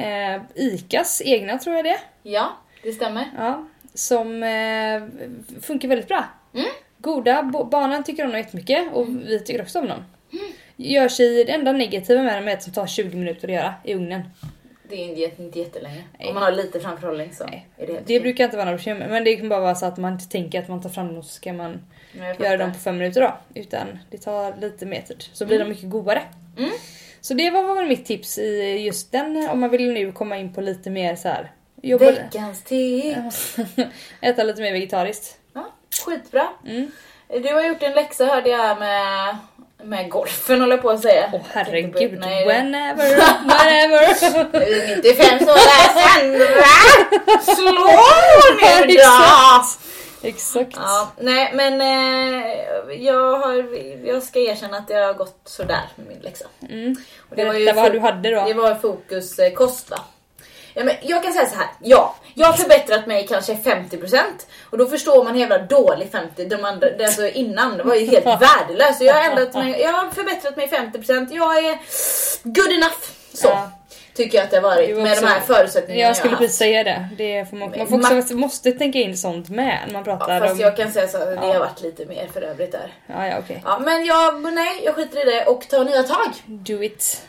Eh, 0.00 0.40
Icas 0.54 1.22
egna 1.24 1.58
tror 1.58 1.76
jag 1.76 1.84
det 1.84 1.98
ja, 2.22 2.56
det 2.82 2.92
stämmer. 2.92 3.24
Ja, 3.36 3.66
som 3.94 4.42
eh, 4.42 5.02
funkar 5.62 5.88
väldigt 5.88 6.08
bra. 6.08 6.24
Mm. 6.54 6.66
Goda, 6.98 7.42
barnen 7.70 8.04
tycker 8.04 8.24
om 8.24 8.30
dem 8.30 8.40
jättemycket 8.40 8.92
och 8.92 9.08
vi 9.08 9.40
tycker 9.40 9.62
också 9.62 9.78
om 9.78 9.88
dem. 9.88 10.04
Gör 10.76 11.08
sig, 11.08 11.44
det 11.44 11.52
enda 11.52 11.72
negativa 11.72 12.22
med 12.22 12.36
dem 12.36 12.48
är 12.48 12.52
att 12.52 12.64
det 12.64 12.70
tar 12.70 12.86
20 12.86 13.16
minuter 13.16 13.48
att 13.48 13.54
göra 13.54 13.74
i 13.84 13.94
ugnen. 13.94 14.22
Det 14.88 14.94
är 14.94 15.04
inte, 15.08 15.20
jätte- 15.20 15.42
inte 15.42 15.58
jättelänge. 15.58 16.04
Nej. 16.18 16.28
Om 16.28 16.34
man 16.34 16.42
har 16.42 16.50
lite 16.52 16.80
framförhållning 16.80 17.32
så 17.34 17.44
Nej. 17.44 17.66
är 17.76 17.86
det 17.86 17.92
helt 17.92 18.06
Det 18.06 18.14
okej. 18.14 18.20
brukar 18.20 18.44
inte 18.44 18.56
vara 18.56 18.64
några 18.64 18.76
bekymmer 18.76 19.08
men 19.08 19.24
det 19.24 19.36
kan 19.36 19.48
bara 19.48 19.60
vara 19.60 19.74
så 19.74 19.86
att 19.86 19.96
man 19.98 20.12
inte 20.12 20.28
tänker 20.28 20.58
att 20.62 20.68
man 20.68 20.82
tar 20.82 20.90
fram 20.90 21.14
dem 21.14 21.22
så 21.22 21.28
ska 21.28 21.52
man 21.52 21.80
göra 22.40 22.56
dem 22.56 22.72
på 22.72 22.78
fem 22.78 22.98
minuter 22.98 23.20
då. 23.20 23.38
Utan 23.60 23.98
det 24.10 24.18
tar 24.18 24.54
lite 24.60 24.86
mer 24.86 25.02
tid. 25.02 25.24
Så 25.32 25.46
blir 25.46 25.58
de 25.58 25.64
mycket 25.68 25.90
godare. 25.90 26.22
Mm. 26.58 26.70
Så 27.20 27.34
det 27.34 27.50
var 27.50 27.74
väl 27.74 27.86
mitt 27.88 28.06
tips 28.06 28.38
i 28.38 28.76
just 28.86 29.12
den 29.12 29.48
om 29.50 29.60
man 29.60 29.70
vill 29.70 29.92
nu 29.92 30.12
komma 30.12 30.36
in 30.36 30.54
på 30.54 30.60
lite 30.60 30.90
mer 30.90 31.16
så 31.16 31.28
här. 31.28 31.52
Jobba, 31.82 32.04
Veckans 32.04 32.62
tips. 32.64 33.56
äta 34.20 34.42
lite 34.44 34.62
mer 34.62 34.72
vegetariskt. 34.72 35.38
Ja, 35.54 35.66
skitbra. 36.06 36.48
Mm. 36.66 36.90
Du 37.28 37.54
har 37.54 37.62
gjort 37.68 37.82
en 37.82 37.92
läxa 37.92 38.26
hörde 38.26 38.48
jag 38.50 38.78
med, 38.78 39.36
med 39.82 40.10
golfen 40.10 40.60
håller 40.60 40.76
jag 40.76 40.82
på 40.82 40.90
att 40.90 41.00
säga. 41.02 41.30
Åh 41.32 41.40
Jag 41.54 41.66
tänkte 41.66 41.92
på- 41.92 41.98
herregud, 42.04 42.20
nej, 42.20 42.44
det- 42.44 42.52
whenever, 42.52 43.04
whenever. 43.48 44.96
95 44.96 45.38
så 45.38 45.44
där 45.44 45.88
Sandra! 46.18 47.54
Slå 47.54 47.70
nu 48.86 48.94
då! 48.94 49.02
Exakt. 49.02 49.80
Exakt. 50.22 50.76
Ja, 50.76 51.08
nej 51.20 51.50
men 51.54 51.80
eh, 51.80 52.46
jag, 52.98 53.38
har, 53.38 53.76
jag 54.06 54.22
ska 54.22 54.38
erkänna 54.38 54.76
att 54.76 54.88
det 54.88 54.94
har 54.94 55.14
gått 55.14 55.40
sådär 55.44 55.80
med 55.96 56.06
min 56.06 56.18
läxa. 56.18 56.44
Mm. 56.70 56.96
Och 57.30 57.36
Berätta 57.36 57.72
vad 57.72 57.86
fo- 57.86 57.92
du 57.92 57.98
hade 57.98 58.30
då. 58.30 58.44
Det 58.46 58.54
var 58.54 58.74
fokus 58.74 59.36
kost 59.56 59.90
va? 59.90 59.98
Ja, 60.78 60.84
men 60.84 60.94
jag 61.02 61.22
kan 61.22 61.32
säga 61.32 61.46
så 61.48 61.56
här. 61.56 61.66
ja, 61.80 62.14
jag 62.34 62.46
har 62.46 62.52
förbättrat 62.52 63.06
mig 63.06 63.26
kanske 63.26 63.54
50% 63.54 64.16
och 64.70 64.78
då 64.78 64.86
förstår 64.86 65.24
man 65.24 65.32
hur 65.32 65.40
jävla 65.40 65.58
dålig 65.58 66.08
50, 66.12 66.44
de 66.44 66.64
andra, 66.64 66.90
det 66.90 67.04
alltså 67.04 67.28
innan, 67.28 67.76
det 67.76 67.82
var 67.82 67.94
ju 67.94 68.06
helt 68.06 68.26
värdelöst. 68.42 68.98
Så 68.98 69.04
jag 69.04 69.14
har, 69.14 69.30
ändrat 69.30 69.54
mig, 69.54 69.80
jag 69.80 69.92
har 69.92 70.10
förbättrat 70.10 70.56
mig 70.56 70.68
50%, 70.68 71.28
jag 71.34 71.58
är 71.64 71.78
good 72.42 72.72
enough. 72.72 72.96
Så 73.34 73.46
Ja. 73.48 73.70
tycker 74.14 74.38
jag 74.38 74.44
att 74.44 74.50
det 74.50 74.56
har 74.56 74.62
varit 74.62 74.96
med 74.96 75.12
också- 75.12 75.20
de 75.24 75.26
här 75.26 75.40
förutsättningarna 75.40 76.08
Jag 76.08 76.16
skulle 76.16 76.36
precis 76.36 76.56
säga 76.56 76.84
det. 76.84 77.08
det 77.18 77.52
man, 77.52 77.72
man 77.90 78.02
får 78.02 78.18
också, 78.18 78.34
måste 78.34 78.72
tänka 78.72 78.98
in 78.98 79.16
sånt 79.16 79.48
med 79.48 79.78
när 79.86 79.92
man 79.92 80.04
pratar 80.04 80.34
Ja, 80.34 80.40
fast 80.40 80.52
om... 80.52 80.60
jag 80.60 80.76
kan 80.76 80.92
säga 80.92 81.08
så 81.08 81.16
att 81.18 81.24
det 81.28 81.34
Ja. 81.34 81.40
har 81.52 81.58
varit 81.58 81.80
lite 81.82 82.06
mer 82.06 82.28
för 82.32 82.42
övrigt 82.42 82.72
där. 82.72 82.92
Ja, 83.06 83.26
ja 83.26 83.34
okej. 83.38 83.62
Ja, 83.64 83.78
men 83.78 84.04
jag, 84.04 84.42
nej, 84.54 84.80
jag 84.84 84.94
skiter 84.94 85.28
i 85.28 85.30
det 85.30 85.44
och 85.46 85.68
tar 85.68 85.84
nya 85.84 86.02
tag. 86.02 86.32
Do 86.46 86.82
it. 86.82 87.22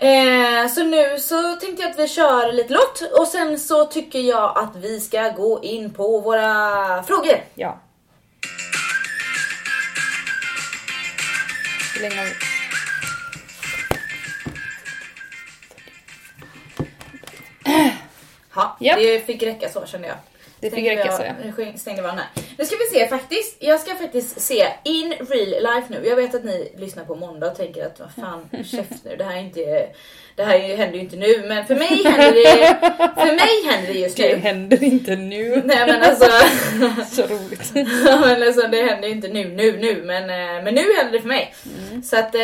Eh, 0.00 0.68
så 0.68 0.84
nu 0.84 1.18
så 1.18 1.52
tänkte 1.52 1.82
jag 1.82 1.90
att 1.90 1.98
vi 1.98 2.08
kör 2.08 2.52
lite 2.52 2.72
lott 2.72 3.02
och 3.18 3.26
sen 3.26 3.58
så 3.58 3.84
tycker 3.84 4.18
jag 4.18 4.58
att 4.58 4.76
vi 4.76 5.00
ska 5.00 5.28
gå 5.28 5.62
in 5.62 5.90
på 5.92 6.20
våra 6.20 7.02
frågor. 7.02 7.44
Ja. 7.54 7.78
Hur 11.94 12.02
länge 12.02 12.16
har 12.16 12.24
vi... 12.24 12.30
Ja, 18.54 18.76
Japp. 18.80 18.98
det 18.98 19.26
fick 19.26 19.42
räcka 19.42 19.68
så 19.68 19.86
kände 19.86 20.08
jag. 20.08 20.16
Det 20.60 20.70
fick 20.70 20.86
räcka 20.86 21.12
så, 21.12 21.22
ja. 21.22 21.32
Nu 21.44 21.50
sk- 21.50 21.76
stängde 21.76 22.02
här. 22.02 22.24
Nu 22.58 22.64
ska 22.64 22.76
vi 22.76 22.98
se 22.98 23.08
faktiskt. 23.08 23.56
Jag 23.58 23.80
ska 23.80 23.94
faktiskt 23.94 24.40
se 24.40 24.66
in 24.84 25.14
real 25.30 25.48
life 25.48 25.86
nu. 25.88 26.08
Jag 26.08 26.16
vet 26.16 26.34
att 26.34 26.44
ni 26.44 26.72
lyssnar 26.78 27.04
på 27.04 27.14
måndag 27.14 27.46
och 27.50 27.56
tänker 27.56 27.86
att 27.86 28.00
vad 28.00 28.12
fan, 28.12 28.48
käft 28.64 29.04
nu. 29.04 29.16
Det 29.16 29.24
här 29.24 29.36
är 29.36 29.40
inte... 29.40 29.86
Det 30.36 30.44
här 30.44 30.58
händer 30.58 30.94
ju 30.94 31.00
inte 31.00 31.16
nu 31.16 31.44
men 31.48 31.66
för 31.66 31.74
mig 31.74 32.02
händer 32.04 32.32
det, 32.32 32.76
för 33.20 33.26
mig 33.36 33.72
händer 33.74 33.92
det 33.92 33.98
just 33.98 34.16
Det 34.16 34.28
nu. 34.36 34.42
händer 34.42 34.84
inte 34.84 35.16
nu. 35.16 35.62
Nej 35.64 35.86
men 35.86 36.02
alltså, 36.02 36.24
Så 37.16 37.22
roligt. 37.34 37.70
Men 37.74 38.42
alltså, 38.42 38.68
det 38.68 38.82
händer 38.82 39.08
ju 39.08 39.14
inte 39.14 39.28
nu, 39.28 39.44
nu, 39.48 39.76
nu, 39.78 40.02
men, 40.04 40.22
eh, 40.22 40.64
men 40.64 40.74
nu 40.74 40.84
händer 40.96 41.12
det 41.12 41.20
för 41.20 41.28
mig. 41.28 41.54
Mm. 41.90 42.02
Så 42.02 42.16
att 42.16 42.34
eh, 42.34 42.40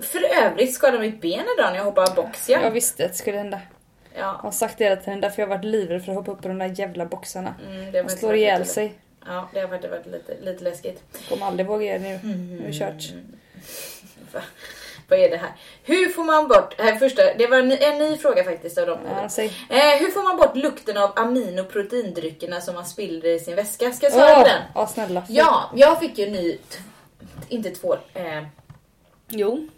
för 0.00 0.42
övrigt 0.44 0.74
skadade 0.74 0.98
mitt 1.02 1.20
ben 1.20 1.32
idag 1.58 1.70
när 1.70 1.76
jag 1.76 1.84
hoppade 1.84 2.12
box 2.16 2.48
Jag 2.48 2.62
ja. 2.64 2.70
visste 2.70 3.04
att 3.04 3.12
det 3.12 3.18
skulle 3.18 3.36
hända. 3.36 3.60
Jag 4.14 4.22
Ja, 4.24 4.38
har 4.42 4.50
sagt 4.50 4.78
det 4.78 4.84
hela 4.84 4.96
tiden 4.96 5.20
därför 5.20 5.42
jag 5.42 5.48
har 5.48 5.56
varit 5.56 5.64
livrädd 5.64 6.04
för 6.04 6.12
att 6.12 6.18
hoppa 6.18 6.30
upp 6.30 6.42
på 6.42 6.48
de 6.48 6.58
där 6.58 6.74
jävla 6.80 7.06
boxarna. 7.06 7.54
mm, 7.68 7.92
faktiskt 7.92 8.18
slår 8.18 8.28
varit 8.28 8.38
ihjäl 8.38 8.66
sig. 8.66 8.94
Ja, 9.26 9.48
det 9.54 9.60
har 9.60 9.68
faktiskt 9.68 9.90
varit 9.92 10.06
lite, 10.06 10.36
lite 10.40 10.64
läskigt. 10.64 11.02
Kommer 11.28 11.46
aldrig 11.46 11.66
våga 11.66 11.86
göra 11.86 11.98
det 11.98 12.04
nu. 12.08 12.14
Mm. 12.32 12.56
Nu 12.56 12.62
är 12.62 12.66
det 12.66 12.72
kört. 12.72 13.12
Va? 14.32 14.40
Vad 15.08 15.18
är 15.18 15.30
det 15.30 15.36
här? 15.36 15.50
Hur 15.84 16.08
får 16.08 16.24
man 16.24 16.48
bort, 16.48 16.74
här 16.80 16.96
första, 16.96 17.34
det 17.34 17.46
var 17.46 17.58
en 17.58 17.68
ny, 17.68 17.76
en 17.76 17.98
ny 17.98 18.16
fråga 18.16 18.44
faktiskt 18.44 18.78
av 18.78 18.86
dem. 18.86 18.98
Ja. 19.06 19.42
Eh, 19.42 19.98
hur 20.00 20.10
får 20.10 20.22
man 20.22 20.36
bort 20.36 20.56
lukten 20.56 20.96
av 20.96 21.12
amin 21.16 21.58
och 21.58 21.68
proteindryckerna 21.72 22.60
som 22.60 22.74
man 22.74 22.86
spiller 22.86 23.28
i 23.28 23.38
sin 23.38 23.56
väska? 23.56 23.92
Ska 23.92 24.06
jag 24.06 24.12
svara 24.12 24.34
på 24.34 24.40
Åh, 24.40 24.46
den? 24.46 24.62
ja, 24.74 24.86
snälla. 24.86 25.22
Ja, 25.28 25.70
jag 25.74 26.00
fick 26.00 26.18
ju 26.18 26.30
ny, 26.30 26.58
inte 27.48 27.70
tvål, 27.70 27.98
eh, 28.14 28.42
Jo. 29.28 29.68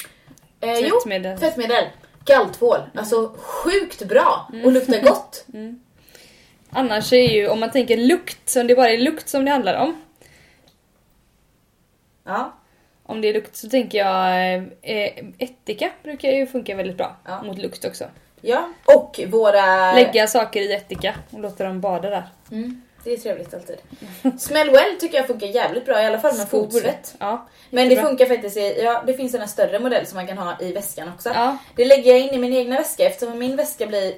Eh, 0.61 0.79
jo, 0.79 0.91
Tvättmedel. 0.97 1.39
tvättmedel. 1.39 1.85
Galltvål. 2.25 2.81
Alltså 2.95 3.33
sjukt 3.37 4.03
bra 4.09 4.51
och 4.65 4.73
luktar 4.73 5.01
gott. 5.03 5.47
Annars 6.71 7.13
är 7.13 7.29
ju, 7.35 7.49
om 7.49 7.61
man 7.61 7.71
tänker 7.71 7.97
lukt, 7.97 8.57
om 8.57 8.67
det 8.67 8.75
bara 8.75 8.91
är 8.91 8.99
lukt 8.99 9.29
som 9.29 9.45
det 9.45 9.51
handlar 9.51 9.75
om. 9.75 10.03
Ja. 12.25 12.53
Om 13.03 13.21
det 13.21 13.29
är 13.29 13.35
lukt 13.35 13.57
så 13.57 13.69
tänker 13.69 13.99
jag 13.99 14.55
eh, 14.83 15.25
ättika 15.39 15.91
brukar 16.03 16.31
ju 16.31 16.47
funka 16.47 16.77
väldigt 16.77 16.97
bra 16.97 17.17
Ja. 17.25 17.43
mot 17.43 17.59
lukt 17.59 17.85
också. 17.85 18.05
ja. 18.41 18.69
Och 18.85 19.21
våra... 19.29 19.93
Lägga 19.95 20.27
saker 20.27 20.61
i 20.61 20.73
ättika 20.73 21.15
och 21.31 21.41
låta 21.41 21.65
dem 21.65 21.81
bada 21.81 22.11
där. 22.11 22.25
Mm, 22.51 22.83
det 23.05 23.13
är 23.13 23.17
trevligt 23.17 23.55
alltid. 23.55 23.77
Smell 24.39 24.71
well 24.71 24.97
tycker 25.01 25.17
jag 25.17 25.27
funkar 25.27 25.47
jävligt 25.47 25.85
bra, 25.85 26.03
i 26.03 26.07
alla 26.07 26.19
fall 26.19 26.37
med 26.37 26.47
Skor. 26.47 26.63
fotsvett. 26.65 27.15
Ja, 27.19 27.49
Men 27.71 27.89
det 27.89 27.97
funkar 27.97 28.27
faktiskt 28.27 28.57
i, 28.57 28.81
ja 28.83 29.03
det 29.07 29.15
finns 29.15 29.35
en 29.35 29.49
större 29.49 29.79
modell 29.79 30.07
som 30.07 30.17
man 30.17 30.27
kan 30.27 30.39
ha 30.39 30.57
i 30.61 30.73
väskan 30.73 31.09
också. 31.15 31.29
Ja. 31.29 31.57
Det 31.77 31.85
lägger 31.85 32.11
jag 32.11 32.21
in 32.21 32.35
i 32.35 32.39
min 32.39 32.53
egna 32.53 32.77
väska 32.77 33.07
eftersom 33.07 33.39
min 33.39 33.57
väska 33.57 33.87
blir 33.87 34.15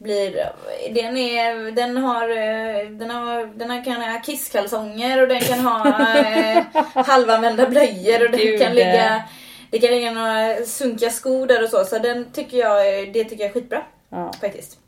blir, 0.00 0.52
den, 0.90 1.16
är, 1.16 1.70
den 1.70 1.96
har, 1.96 2.28
eh, 2.28 2.90
den 2.90 3.10
har, 3.10 3.58
den 3.58 3.70
har, 3.70 3.84
kan 3.84 4.02
ha 4.02 4.20
kisskalsonger 4.20 5.22
och 5.22 5.28
den 5.28 5.40
kan 5.40 5.60
ha 5.60 6.18
eh, 6.18 6.64
halvanvända 6.94 7.68
blöjor 7.68 8.24
och 8.24 8.30
den 8.30 8.40
Gud. 8.40 8.60
kan 8.60 8.74
ligga, 8.74 9.22
det 9.70 9.78
kan 9.78 9.90
ligga 9.90 10.10
några 10.10 10.64
sunkiga 10.64 11.10
skor 11.10 11.46
där 11.46 11.62
och 11.62 11.68
så. 11.68 11.84
Så 11.84 11.98
den 11.98 12.32
tycker 12.32 12.58
jag, 12.58 13.12
det 13.12 13.24
tycker 13.24 13.44
jag 13.44 13.50
är 13.50 13.52
skitbra 13.52 13.82
ja. 14.08 14.32
faktiskt. 14.40 14.78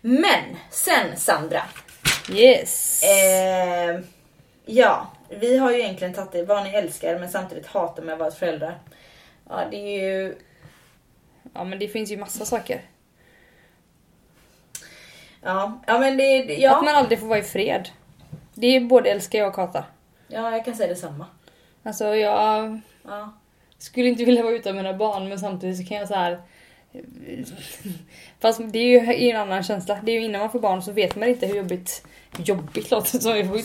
Men 0.00 0.56
sen 0.70 1.16
Sandra, 1.16 1.62
Yes. 2.30 3.02
eh, 3.02 4.00
Ja, 4.68 5.10
vi 5.28 5.58
har 5.58 5.70
ju 5.72 5.80
egentligen 5.80 6.14
tagit 6.14 6.32
det, 6.32 6.42
vad 6.44 6.64
ni 6.64 6.70
älskar 6.70 7.18
men 7.18 7.30
samtidigt 7.30 7.66
hatar 7.66 8.02
med 8.02 8.12
att 8.12 8.18
vara 8.18 8.30
föräldrar. 8.30 8.78
Ja, 9.48 9.64
det 9.70 9.76
är 9.76 10.00
ju... 10.10 10.36
Ja 11.54 11.64
men 11.64 11.78
det 11.78 11.88
finns 11.88 12.10
ju 12.10 12.16
massa 12.16 12.44
saker. 12.44 12.80
Ja, 15.42 15.80
ja 15.86 15.98
men 15.98 16.16
det... 16.16 16.34
Ja, 16.54 16.76
Att 16.76 16.84
man 16.84 16.94
aldrig 16.94 17.20
får 17.20 17.26
vara 17.26 17.38
i 17.38 17.42
fred. 17.42 17.88
Det 18.54 18.66
är 18.66 18.80
både 18.80 19.10
älskar 19.10 19.38
jag 19.38 19.48
och 19.48 19.56
hata. 19.56 19.84
ja 20.28 20.50
jag 20.50 20.64
kan 20.64 20.74
säga 20.76 20.88
detsamma. 20.88 21.26
Alltså 21.82 22.14
jag 22.14 22.80
Ja. 23.04 23.32
skulle 23.78 24.08
inte 24.08 24.24
vilja 24.24 24.42
vara 24.42 24.54
utan 24.54 24.76
mina 24.76 24.92
barn 24.94 25.28
men 25.28 25.38
samtidigt 25.40 25.78
så 25.78 25.84
kan 25.84 25.96
jag 25.96 26.08
så 26.08 26.14
här. 26.14 26.40
Fast 28.40 28.60
det 28.64 28.78
är 28.78 29.18
ju 29.18 29.30
en 29.30 29.36
annan 29.36 29.62
känsla. 29.62 29.98
Det 30.02 30.12
är 30.12 30.20
ju 30.20 30.24
innan 30.24 30.40
man 30.40 30.50
får 30.50 30.60
barn 30.60 30.82
så 30.82 30.92
vet 30.92 31.16
man 31.16 31.28
inte 31.28 31.46
hur 31.46 31.56
jobbigt 31.56 32.02
Jobbigt 32.44 32.90
låter 32.90 33.18
som 33.18 33.36
ut 33.36 33.46
men, 33.46 33.58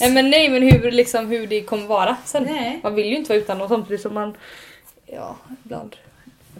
nej, 0.00 0.10
men 0.10 0.30
nej 0.30 0.48
men 0.48 0.62
hur, 0.62 0.90
liksom, 0.90 1.26
hur 1.26 1.46
det 1.46 1.62
kommer 1.62 1.86
vara 1.86 2.16
sen. 2.24 2.42
Nej. 2.42 2.80
Man 2.82 2.94
vill 2.94 3.06
ju 3.06 3.16
inte 3.16 3.28
vara 3.28 3.38
utan 3.38 3.58
dem 3.58 3.68
samtidigt 3.68 4.02
som 4.02 4.14
man 4.14 4.36
Ja, 5.06 5.36
ibland 5.64 5.96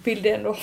vill 0.05 0.23
det 0.23 0.31
ändå. 0.31 0.57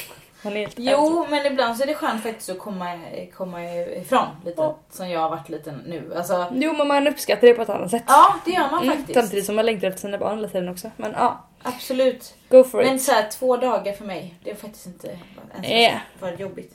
Jo, 0.75 1.25
men 1.29 1.45
ibland 1.45 1.77
så 1.77 1.83
är 1.83 1.87
det 1.87 1.93
skönt 1.95 2.23
faktiskt 2.23 2.49
att 2.49 2.59
komma, 2.59 2.99
komma 3.37 3.63
ifrån 3.73 4.25
lite. 4.45 4.61
Ja. 4.61 4.77
Som 4.89 5.09
jag 5.09 5.19
har 5.19 5.29
varit 5.29 5.49
lite 5.49 5.73
nu. 5.85 6.13
Alltså, 6.17 6.45
Jo 6.53 6.73
men 6.73 6.87
man 6.87 7.07
uppskattar 7.07 7.47
det 7.47 7.53
på 7.53 7.61
ett 7.61 7.69
annat 7.69 7.91
sätt. 7.91 8.03
ja, 8.07 8.35
det 8.45 8.51
gör 8.51 8.71
man 8.71 8.83
Mm, 8.83 8.97
faktiskt. 8.97 9.19
samtidigt 9.19 9.45
som 9.45 9.55
man 9.55 9.65
längtar 9.65 9.87
efter 9.87 10.01
sina 10.01 10.17
barn 10.17 10.35
hela 10.35 10.47
tiden 10.47 10.69
också. 10.69 10.91
Men 10.97 11.11
ja, 11.17 11.47
Absolut. 11.63 12.33
go 12.49 12.63
for 12.63 12.83
Men 12.83 12.95
it. 12.95 13.01
så 13.03 13.11
här, 13.11 13.29
två 13.31 13.57
dagar 13.57 13.93
för 13.93 14.05
mig, 14.05 14.35
det 14.43 14.51
är 14.51 14.55
faktiskt 14.55 14.85
inte 14.85 15.07
ens 15.07 15.19
Nej. 15.67 16.01
för 16.19 16.31
jobbigt. 16.37 16.73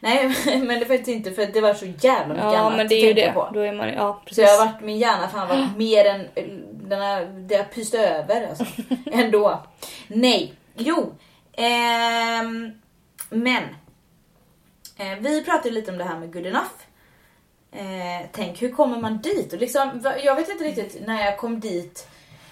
Nej, 0.00 0.28
men 0.46 0.68
det 0.68 0.74
är 0.74 0.84
faktiskt 0.84 1.08
inte 1.08 1.30
för 1.32 1.46
det 1.46 1.60
var 1.60 1.74
så 1.74 1.86
jävla 1.86 2.34
mycket 2.34 2.44
Ja 2.52 2.58
annat 2.58 2.76
men 2.76 2.88
det 2.88 2.94
är 2.94 2.98
att 2.98 3.10
ju 3.10 3.14
tänka 3.14 3.28
det. 3.28 3.32
på. 3.34 3.48
Då 3.54 3.60
är 3.60 3.72
man, 3.72 3.88
ja 3.88 4.22
Så 4.30 4.40
jag 4.40 4.48
har 4.48 4.56
precis. 4.56 4.72
varit, 4.74 4.84
min 4.86 4.98
hjärna 4.98 5.28
fan 5.28 5.48
varit 5.48 5.66
mer 5.76 6.04
än, 6.04 6.28
den 6.72 7.00
har, 7.00 7.20
det 7.48 7.56
har 7.56 7.64
pyst 7.64 7.94
över 7.94 8.48
alltså. 8.48 8.64
Ändå. 9.12 9.62
Nej, 10.08 10.54
jo. 10.76 11.12
Ehm, 11.52 12.72
men. 13.28 13.62
Eh, 14.96 15.18
vi 15.20 15.44
pratade 15.44 15.70
lite 15.70 15.90
om 15.90 15.98
det 15.98 16.04
här 16.04 16.18
med 16.18 16.32
good 16.32 16.46
enough. 16.46 16.70
Eh, 17.72 18.26
tänk, 18.32 18.62
hur 18.62 18.72
kommer 18.72 19.00
man 19.00 19.18
dit? 19.18 19.52
Och 19.52 19.58
liksom, 19.58 20.12
jag 20.24 20.36
vet 20.36 20.48
inte 20.48 20.64
riktigt 20.64 21.06
när 21.06 21.24
jag 21.24 21.38
kom 21.38 21.60
dit. 21.60 22.08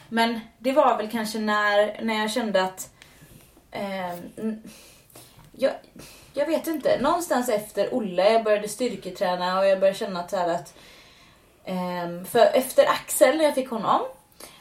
Men 0.09 0.41
det 0.59 0.73
var 0.73 0.97
väl 0.97 1.11
kanske 1.11 1.39
när, 1.39 2.03
när 2.03 2.15
jag 2.15 2.31
kände 2.31 2.63
att... 2.63 2.91
Eh, 3.71 4.15
jag, 5.53 5.73
jag 6.33 6.47
vet 6.47 6.67
inte. 6.67 7.01
Någonstans 7.01 7.49
efter 7.49 7.95
Olle, 7.95 8.33
jag 8.33 8.45
började 8.45 8.69
styrketräna 8.69 9.59
och 9.59 9.67
jag 9.67 9.81
började 9.81 9.99
känna 9.99 10.21
att, 10.21 10.31
så 10.31 10.37
här 10.37 10.49
att 10.49 10.75
Eh, 11.67 12.25
för 12.25 12.47
efter 12.55 12.87
Axel, 12.87 13.37
när 13.37 13.45
jag 13.45 13.55
fick 13.55 13.71
honom, 13.71 14.01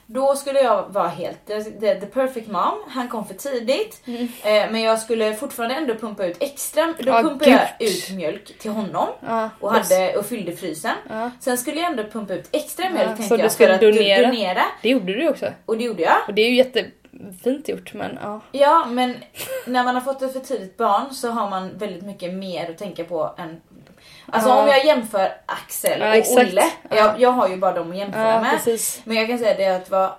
då 0.08 0.36
skulle 0.36 0.62
jag 0.62 0.86
vara 0.90 1.08
helt 1.08 1.46
the, 1.48 1.62
the, 1.62 2.06
perfect 2.06 2.48
mom. 2.48 2.74
Han 2.88 3.08
kom 3.08 3.26
för 3.28 3.34
tidigt. 3.34 4.02
Eh, 4.08 4.72
men 4.72 4.82
jag 4.82 5.00
skulle 5.00 5.34
fortfarande 5.34 5.76
ändå 5.76 5.96
pumpa 5.96 6.26
ut 6.26 6.38
extra. 6.40 6.86
Då 6.86 6.94
Ja, 7.12 7.22
pumpade 7.22 7.52
jag 7.52 7.88
ut 7.88 8.10
mjölk 8.12 8.60
till 8.60 8.72
honom. 8.72 9.08
Ja, 9.28 9.50
Och, 9.60 9.72
hade, 9.72 10.18
och 10.18 10.26
fyllde 10.26 10.52
frysen. 10.56 10.96
Ja. 11.10 11.32
Sen 11.40 11.58
skulle 11.58 11.78
jag 11.80 11.90
ändå 11.92 12.04
pumpa 12.04 12.34
ut 12.34 12.50
extra 12.52 12.90
mjölk 12.90 13.10
så 13.10 13.16
tänkte 13.18 13.36
jag 13.38 13.52
för 13.54 13.70
att 13.70 13.82
do- 13.82 13.92
donera? 13.92 14.28
donera. 14.28 14.62
Det 14.82 14.90
gjorde 14.90 15.14
du 15.14 15.30
också. 15.30 15.46
Och 15.66 15.78
det 15.78 15.84
gjorde 15.84 16.02
jag. 16.04 16.16
Och 16.28 16.34
det 16.34 16.42
är 16.42 16.50
ju 16.50 16.56
jättefint 16.56 17.70
gjort 17.70 17.94
men 17.94 18.20
ja. 18.24 18.42
Ja, 18.52 18.86
men 18.90 19.16
när 19.66 19.84
man 19.84 19.96
har 19.96 20.02
fått 20.02 20.22
ett 20.22 20.34
för 20.34 20.40
tidigt 20.40 20.78
barn 20.78 21.14
så 21.14 21.30
har 21.30 21.50
man 21.50 21.78
väldigt 21.78 22.04
mycket 22.04 22.34
mer 22.34 22.70
att 22.70 22.78
tänka 22.78 23.04
på 23.04 23.36
än... 23.38 23.62
Alltså 24.32 24.50
Ja. 24.50 24.62
om 24.62 24.68
jag 24.68 24.86
jämför 24.86 25.32
Axel 25.46 26.00
Ja, 26.00 26.08
och 26.10 26.16
exakt. 26.16 26.38
Olle. 26.50 26.64
Ja. 26.90 26.96
Jag, 26.96 27.20
jag 27.20 27.32
har 27.32 27.48
ju 27.50 27.58
bara 27.58 27.72
dem 27.74 27.92
att 27.92 27.98
jämföra 27.98 28.42
med. 28.42 28.52
precis. 28.52 29.02
Men 29.04 29.18
jag 29.18 29.28
kan 29.28 29.38
säga 29.40 29.54
det 29.58 29.76
att 29.76 29.86
det 29.86 29.92
var 29.92 30.16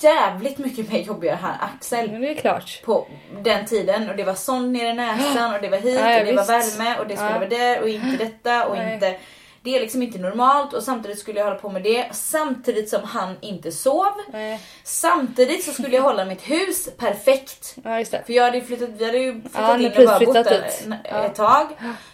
jävligt 0.00 0.58
mycket 0.58 0.92
mer 0.92 0.98
jobbigare 1.00 1.38
här 1.42 1.56
Axel. 1.60 2.10
Men 2.10 2.20
det 2.20 2.30
är 2.30 2.34
klart. 2.34 2.82
På 2.84 3.06
den 3.42 3.66
tiden 3.66 4.10
och 4.10 4.16
det 4.16 4.24
var 4.24 4.34
sån 4.34 4.72
ner 4.72 4.90
i 4.90 4.94
näsan 4.94 5.54
och 5.54 5.60
det 5.60 5.68
var 5.68 5.78
hit 5.78 6.00
och 6.00 6.06
det 6.06 6.32
var 6.36 6.56
visst. 6.56 6.78
värme 6.80 6.98
och 6.98 7.06
det 7.06 7.16
skulle 7.16 7.32
vara 7.38 7.48
där 7.48 7.80
och 7.80 7.88
inte 7.88 8.16
detta 8.24 8.66
och 8.66 8.76
Nej. 8.76 8.94
inte... 8.94 9.16
Det 9.62 9.76
är 9.76 9.80
liksom 9.80 10.02
inte 10.02 10.18
normalt 10.18 10.72
och 10.72 10.82
samtidigt 10.82 11.18
skulle 11.18 11.38
jag 11.38 11.46
hålla 11.46 11.58
på 11.58 11.68
med 11.68 11.82
det 11.82 12.08
samtidigt 12.12 12.88
som 12.88 13.04
han 13.04 13.36
inte 13.40 13.72
sov. 13.72 14.12
Nej. 14.32 14.60
Samtidigt 14.84 15.64
så 15.64 15.72
skulle 15.72 15.96
jag 15.96 16.02
hålla 16.02 16.24
mitt 16.24 16.42
hus 16.42 16.88
perfekt. 16.96 17.76
Ja 17.84 17.98
just 17.98 18.10
det. 18.10 18.22
För 18.26 18.32
jag 18.32 18.44
hade 18.44 18.58
ju 18.58 18.64
flyttat, 18.64 18.90
vi 18.96 19.04
hade 19.04 19.18
ju 19.18 19.32
flyttat 19.32 19.52
Ja, 19.54 19.78
in 19.78 19.86
och 19.86 20.06
bara 20.06 20.18
bott 20.18 20.34
där 20.34 20.70
Ja. 21.04 21.24
ett 21.24 21.34
tag. 21.34 21.66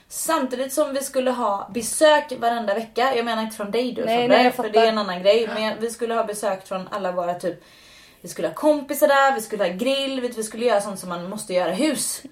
Samtidigt 0.09 0.73
som 0.73 0.95
vi 0.95 1.01
skulle 1.03 1.31
ha 1.31 1.71
besök 1.75 2.33
varenda 2.39 2.75
vecka. 2.75 3.17
Jag 3.17 3.25
menar 3.25 3.43
inte 3.43 3.57
från 3.57 3.71
dig 3.71 3.93
du 3.93 4.05
Nej, 4.05 4.19
Sandra, 4.19 4.37
nej, 4.37 4.53
för 4.53 4.69
det 4.69 4.79
är 4.79 4.87
en 4.87 4.99
annan 4.99 5.23
grej. 5.23 5.49
Men 5.55 5.81
vi 5.81 5.91
skulle 5.91 6.15
ha 6.15 6.25
besök 6.25 6.67
från 6.67 6.89
alla 6.89 7.13
våra 7.13 7.35
typ 7.35 7.65
vi 8.21 8.29
skulle 8.29 8.49
ha 8.49 8.55
kompisar 8.55 9.09
där, 9.09 9.35
vi 9.35 9.41
skulle 9.41 9.65
ha 9.65 9.73
grill, 9.73 10.21
vi 10.21 10.43
skulle 10.43 10.67
göra 10.67 10.81
sånt 10.81 11.01
som 11.01 11.09
man 11.09 11.31
måste 11.31 11.53
göra 11.53 11.73
hus. 11.73 12.23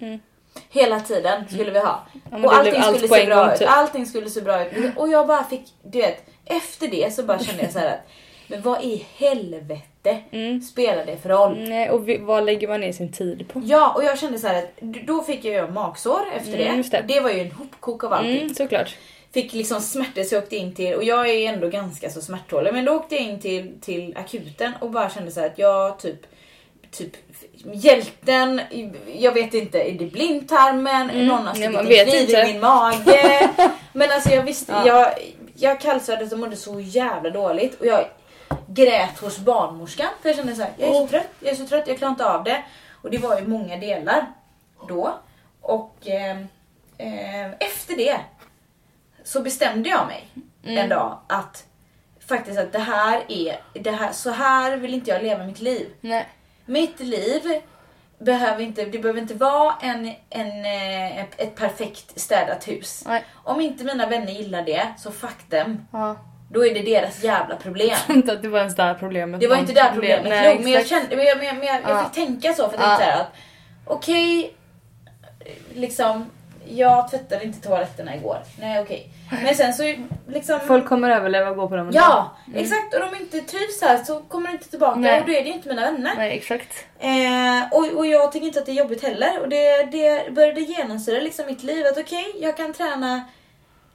Hela 0.69 0.99
tiden 0.99 1.43
skulle 1.49 1.71
vi 1.71 1.79
ha. 1.79 1.99
Mm. 2.13 2.41
men 2.41 2.45
och 2.45 2.53
allting 2.55 2.73
allt 2.81 2.97
skulle 2.97 3.07
se 3.21 3.25
bra 3.25 3.53
ut. 3.53 3.59
typ. 3.59 3.67
Allting 3.71 4.05
skulle 4.05 4.29
se 4.29 4.41
bra 4.41 4.65
ut. 4.65 4.97
Och 4.97 5.09
jag 5.09 5.27
bara 5.27 5.43
fick, 5.43 5.61
du 5.83 5.97
vet, 5.97 6.25
efter 6.45 6.87
det 6.87 7.13
så 7.13 7.23
bara 7.23 7.39
kände 7.39 7.63
jag 7.63 7.71
så 7.71 7.79
att 7.79 8.07
men 8.47 8.61
vad 8.61 8.83
i 8.83 9.05
helvete 9.17 9.83
Mm. 10.31 10.61
spelar 10.61 11.05
det 11.05 11.17
för 11.17 11.29
roll? 11.29 11.69
Nej, 11.69 11.89
och 11.89 12.09
vi, 12.09 12.17
vad 12.17 12.45
lägger 12.45 12.67
man 12.67 12.81
ner 12.81 12.91
sin 12.91 13.11
tid 13.11 13.47
på? 13.53 13.61
Ja, 13.65 13.93
och 13.95 14.03
jag 14.03 14.19
kände 14.19 14.39
så 14.39 14.47
här 14.47 14.57
att 14.63 14.81
då 14.81 15.23
fick 15.23 15.45
jag 15.45 15.53
ju 15.53 15.71
magsår 15.71 16.21
efter 16.37 16.59
Mm, 16.59 16.83
det. 16.91 17.03
det. 17.07 17.19
var 17.19 17.29
ju 17.29 17.39
en 17.39 17.51
hopkok 17.51 18.03
av 18.03 18.13
allting. 18.13 18.41
Mm, 18.41 18.53
såklart. 18.53 18.95
Fick 19.33 19.53
liksom 19.53 19.81
smärtor 19.81 20.23
så 20.23 20.35
jag 20.35 20.43
åkte 20.43 20.55
in 20.55 20.75
till, 20.75 20.93
och 20.93 21.03
jag 21.03 21.29
är 21.29 21.53
ändå 21.53 21.67
ganska 21.69 22.09
så 22.09 22.21
smärttålig, 22.21 22.73
men 22.73 22.85
då 22.85 22.91
åkte 22.91 23.15
jag 23.15 23.23
in 23.23 23.39
till, 23.39 23.71
till 23.81 24.17
akuten 24.17 24.71
och 24.81 24.89
bara 24.91 25.09
kände 25.09 25.31
så 25.31 25.45
att 25.45 25.57
jag 25.59 25.99
typ, 25.99 26.19
typ 26.93 27.11
hjälten, 27.73 28.61
jag 29.15 29.31
vet 29.31 29.53
inte, 29.53 29.79
är 29.81 29.91
det 29.91 30.05
blindtarmen, 30.05 31.07
någon 31.27 31.47
har 31.47 31.55
Mm. 31.55 31.73
stuckit 31.75 31.99
en 31.99 32.05
kniv 32.25 32.29
i 32.29 32.53
min 32.53 32.61
mage. 32.61 33.49
men 33.93 34.11
alltså 34.11 34.29
jag 34.29 34.43
visste, 34.43 34.71
Ja. 34.71 34.87
jag, 34.87 35.13
jag 35.55 35.79
kallsveddes 35.79 36.31
och 36.33 36.39
mådde 36.39 36.55
så 36.55 36.79
jävla 36.79 37.29
dåligt 37.29 37.79
och 37.79 37.85
jag 37.85 38.05
grät 38.67 39.19
hos 39.19 39.37
barnmorskan 39.39 40.07
för 40.21 40.29
jag 40.29 40.35
kände 40.35 40.55
så 40.55 40.61
här, 40.61 40.71
jag 40.77 40.89
är 40.89 40.93
så 40.93 41.03
Oh. 41.03 41.09
trött, 41.09 41.27
jag 41.39 41.51
är 41.51 41.55
så 41.55 41.67
trött, 41.67 41.87
jag 41.87 41.97
klarar 41.97 42.11
inte 42.11 42.25
av 42.29 42.43
det. 42.43 42.63
Och 43.01 43.11
det 43.11 43.17
var 43.17 43.39
ju 43.39 43.47
många 43.47 43.77
delar 43.77 44.25
då. 44.87 45.13
Och 45.61 45.95
eh, 46.07 46.37
eh, 46.97 47.51
efter 47.59 47.95
det 47.97 48.19
så 49.23 49.41
bestämde 49.41 49.89
jag 49.89 50.07
mig 50.07 50.27
Mm. 50.65 50.77
en 50.77 50.89
dag 50.89 51.17
att 51.27 51.63
faktiskt 52.27 52.59
att 52.59 52.71
det 52.71 52.79
här 52.79 53.21
är, 53.27 53.59
det 53.73 53.91
här, 53.91 54.11
så 54.11 54.29
här 54.29 54.77
vill 54.77 54.93
inte 54.93 55.11
jag 55.11 55.23
leva 55.23 55.43
mitt 55.43 55.59
liv. 55.61 55.89
Nej. 56.01 56.27
Mitt 56.65 56.99
liv 56.99 57.41
behöver 58.19 58.63
inte, 58.63 58.85
det 58.85 58.99
behöver 58.99 59.21
inte 59.21 59.33
vara 59.33 59.73
en, 59.81 60.13
en, 60.29 60.65
eh, 60.65 61.19
ett, 61.21 61.55
perfekt 61.55 62.19
städat 62.19 62.67
hus. 62.67 63.03
Nej. 63.07 63.23
Om 63.43 63.61
inte 63.61 63.83
mina 63.83 64.09
vänner 64.09 64.31
gillar 64.31 64.61
det, 64.61 64.87
så 64.97 65.11
fuck 65.11 65.49
them. 65.49 65.85
Ja. 65.91 66.15
Då 66.51 66.65
är 66.65 66.73
det 66.73 66.81
deras 66.81 67.23
jävla 67.23 67.55
problem. 67.55 67.97
Inte 68.09 68.33
att 68.33 68.41
det 68.41 68.47
var 68.47 68.59
ens 68.59 68.75
där 68.75 68.93
problemet 68.93 69.39
Det 69.39 69.47
var 69.47 69.57
inte 69.57 69.73
där 69.73 69.91
problemet 69.93 70.29
Nej, 70.29 70.55
låg, 70.55 70.63
men 70.63 70.71
jag, 70.71 70.87
kände, 70.87 71.15
men 71.15 71.25
jag, 71.25 71.37
men 71.37 71.47
jag, 71.47 71.55
men 71.57 71.67
jag, 71.67 71.75
jag 71.81 71.91
Ja. 71.91 72.03
fick 72.03 72.13
tänka 72.13 72.53
så 72.53 72.69
för 72.69 72.77
jag 72.77 72.87
Ja. 72.89 72.97
här 73.01 73.21
att 73.21 73.31
okej, 73.85 74.53
liksom, 75.73 76.29
jag 76.67 77.11
tvättade 77.11 77.43
inte 77.43 77.67
toaletterna 77.67 78.15
igår. 78.15 78.37
Nej 78.59 78.81
okej. 78.81 79.09
Men 79.43 79.55
sen 79.55 79.73
så 79.73 79.93
liksom... 80.27 80.59
Folk 80.59 80.85
kommer 80.85 81.09
överleva 81.09 81.49
och 81.49 81.55
gå 81.55 81.69
på 81.69 81.75
dem 81.75 81.87
ändå. 81.87 81.99
Ja, 81.99 82.37
exakt. 82.55 82.93
Och 82.93 82.99
de 82.99 83.15
inte 83.23 83.39
trivs 83.39 83.81
här 83.81 84.03
så 84.03 84.19
kommer 84.19 84.47
de 84.47 84.53
inte 84.53 84.69
tillbaka 84.69 84.99
Nej. 84.99 85.19
och 85.21 85.25
då 85.27 85.33
är 85.33 85.43
det 85.43 85.47
ju 85.49 85.53
inte 85.53 85.69
mina 85.69 85.81
vänner. 85.91 86.13
Nej, 86.17 86.37
exakt. 86.37 86.85
Eh, 86.99 87.73
och, 87.77 87.97
och 87.97 88.05
jag 88.05 88.31
tycker 88.31 88.47
inte 88.47 88.59
att 88.59 88.65
det 88.65 88.71
är 88.71 88.75
jobbigt 88.75 89.03
heller. 89.03 89.39
Och 89.41 89.49
det, 89.49 89.83
det 89.91 90.33
började 90.33 90.61
genomsyra 90.61 91.21
liksom 91.21 91.45
mitt 91.45 91.63
liv. 91.63 91.85
Att 91.85 91.97
okej, 91.97 92.35
jag 92.39 92.57
kan 92.57 92.73
träna 92.73 93.23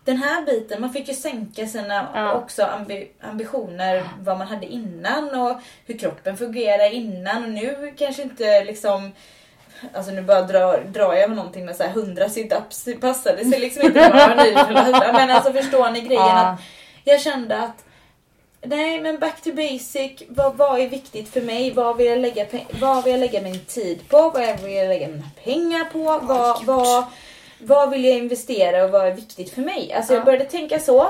den 0.04 0.16
här 0.16 0.42
biten. 0.42 0.80
Man 0.80 0.92
fick 0.92 1.08
ju 1.08 1.14
sänka 1.14 1.66
sina 1.66 2.08
Ja. 2.14 2.32
också 2.32 2.64
ambi, 2.64 3.10
ambitioner. 3.20 4.04
Vad 4.20 4.38
man 4.38 4.46
hade 4.46 4.66
innan 4.66 5.34
och 5.40 5.60
hur 5.86 5.98
kroppen 5.98 6.36
fungerar 6.36 6.92
innan. 6.92 7.42
Och 7.44 7.50
nu 7.50 7.94
kanske 7.98 8.22
inte 8.22 8.64
liksom 8.64 9.12
Alltså 9.94 10.12
nu 10.12 10.22
bara 10.22 10.42
drar, 10.42 10.78
drar 10.86 11.14
jag 11.14 11.30
med 11.30 11.36
någonting 11.36 11.64
med 11.64 11.76
så 11.76 11.82
här 11.82 11.90
100 11.90 12.28
situps. 12.28 12.88
Passade 13.00 13.44
sig 13.44 13.60
liksom 13.60 13.82
inte 13.82 14.00
Men 15.12 15.30
alltså 15.30 15.52
förstår 15.52 15.90
ni 15.90 16.00
grejen? 16.00 16.22
Ja. 16.26 16.40
Att 16.40 16.60
jag 17.04 17.20
kände 17.20 17.58
att 17.58 17.84
Nej 18.62 19.00
men 19.00 19.18
back 19.18 19.40
to 19.42 19.52
basic. 19.52 20.22
Vad, 20.28 20.56
vad 20.56 20.80
är 20.80 20.88
viktigt 20.88 21.28
för 21.28 21.40
mig? 21.40 21.70
Vad 21.72 21.96
vill, 21.96 22.06
jag 22.06 22.18
lägga, 22.18 22.46
vad 22.80 23.04
vill 23.04 23.12
jag 23.12 23.20
lägga 23.20 23.40
min 23.40 23.64
tid 23.64 24.08
på? 24.08 24.30
Vad 24.30 24.60
vill 24.60 24.74
jag 24.74 24.88
lägga 24.88 25.08
mina 25.08 25.30
pengar 25.44 25.84
på? 25.84 26.18
Vad, 26.26 26.64
vad, 26.64 27.04
vad 27.60 27.90
vill 27.90 28.04
jag 28.04 28.16
investera 28.16 28.84
och 28.84 28.90
vad 28.90 29.06
är 29.06 29.12
viktigt 29.14 29.50
för 29.54 29.62
mig? 29.62 29.92
Alltså 29.92 30.12
jag 30.12 30.20
Ja. 30.20 30.24
började 30.24 30.44
tänka 30.44 30.78
så. 30.78 31.08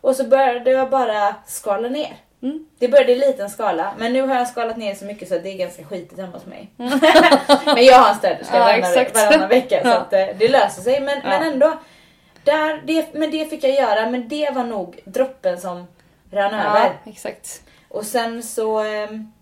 Och 0.00 0.16
så 0.16 0.24
började 0.24 0.70
jag 0.70 0.90
bara 0.90 1.34
skala 1.46 1.88
ner. 1.88 2.16
Mm. 2.42 2.66
Det 2.78 2.88
började 2.88 3.12
i 3.12 3.18
liten 3.18 3.50
skala 3.50 3.92
men 3.98 4.12
nu 4.12 4.22
har 4.22 4.34
jag 4.34 4.48
skalat 4.48 4.76
ner 4.76 4.94
så 4.94 5.04
mycket 5.04 5.28
så 5.28 5.38
det 5.38 5.48
är 5.48 5.56
ganska 5.56 5.84
skitigt 5.84 6.20
hemma 6.20 6.32
hos 6.32 6.46
mig. 6.46 6.70
men 7.64 7.84
jag 7.84 7.98
har 7.98 8.08
en 8.10 8.16
städerska 8.16 8.56
Ja, 8.56 8.64
varannan, 8.64 9.06
varannan 9.14 9.48
vecka 9.48 9.80
så 9.82 9.88
att 9.90 10.12
eh, 10.12 10.26
det 10.38 10.48
löser 10.48 10.82
sig. 10.82 11.00
Men, 11.00 11.18
men 11.24 11.42
Ja. 11.46 11.52
ändå. 11.52 11.78
Där, 12.44 12.82
det, 12.86 13.14
men 13.14 13.30
det 13.30 13.50
fick 13.50 13.64
jag 13.64 13.74
göra 13.74 14.10
men 14.10 14.28
det 14.28 14.50
var 14.54 14.64
nog 14.64 15.00
droppen 15.04 15.60
som 15.60 15.86
rann 16.32 16.54
över. 16.54 16.84
Ja, 17.04 17.10
exakt. 17.10 17.62
Och 17.88 18.04
sen 18.04 18.42
så... 18.42 18.78
ehm, 18.78 19.32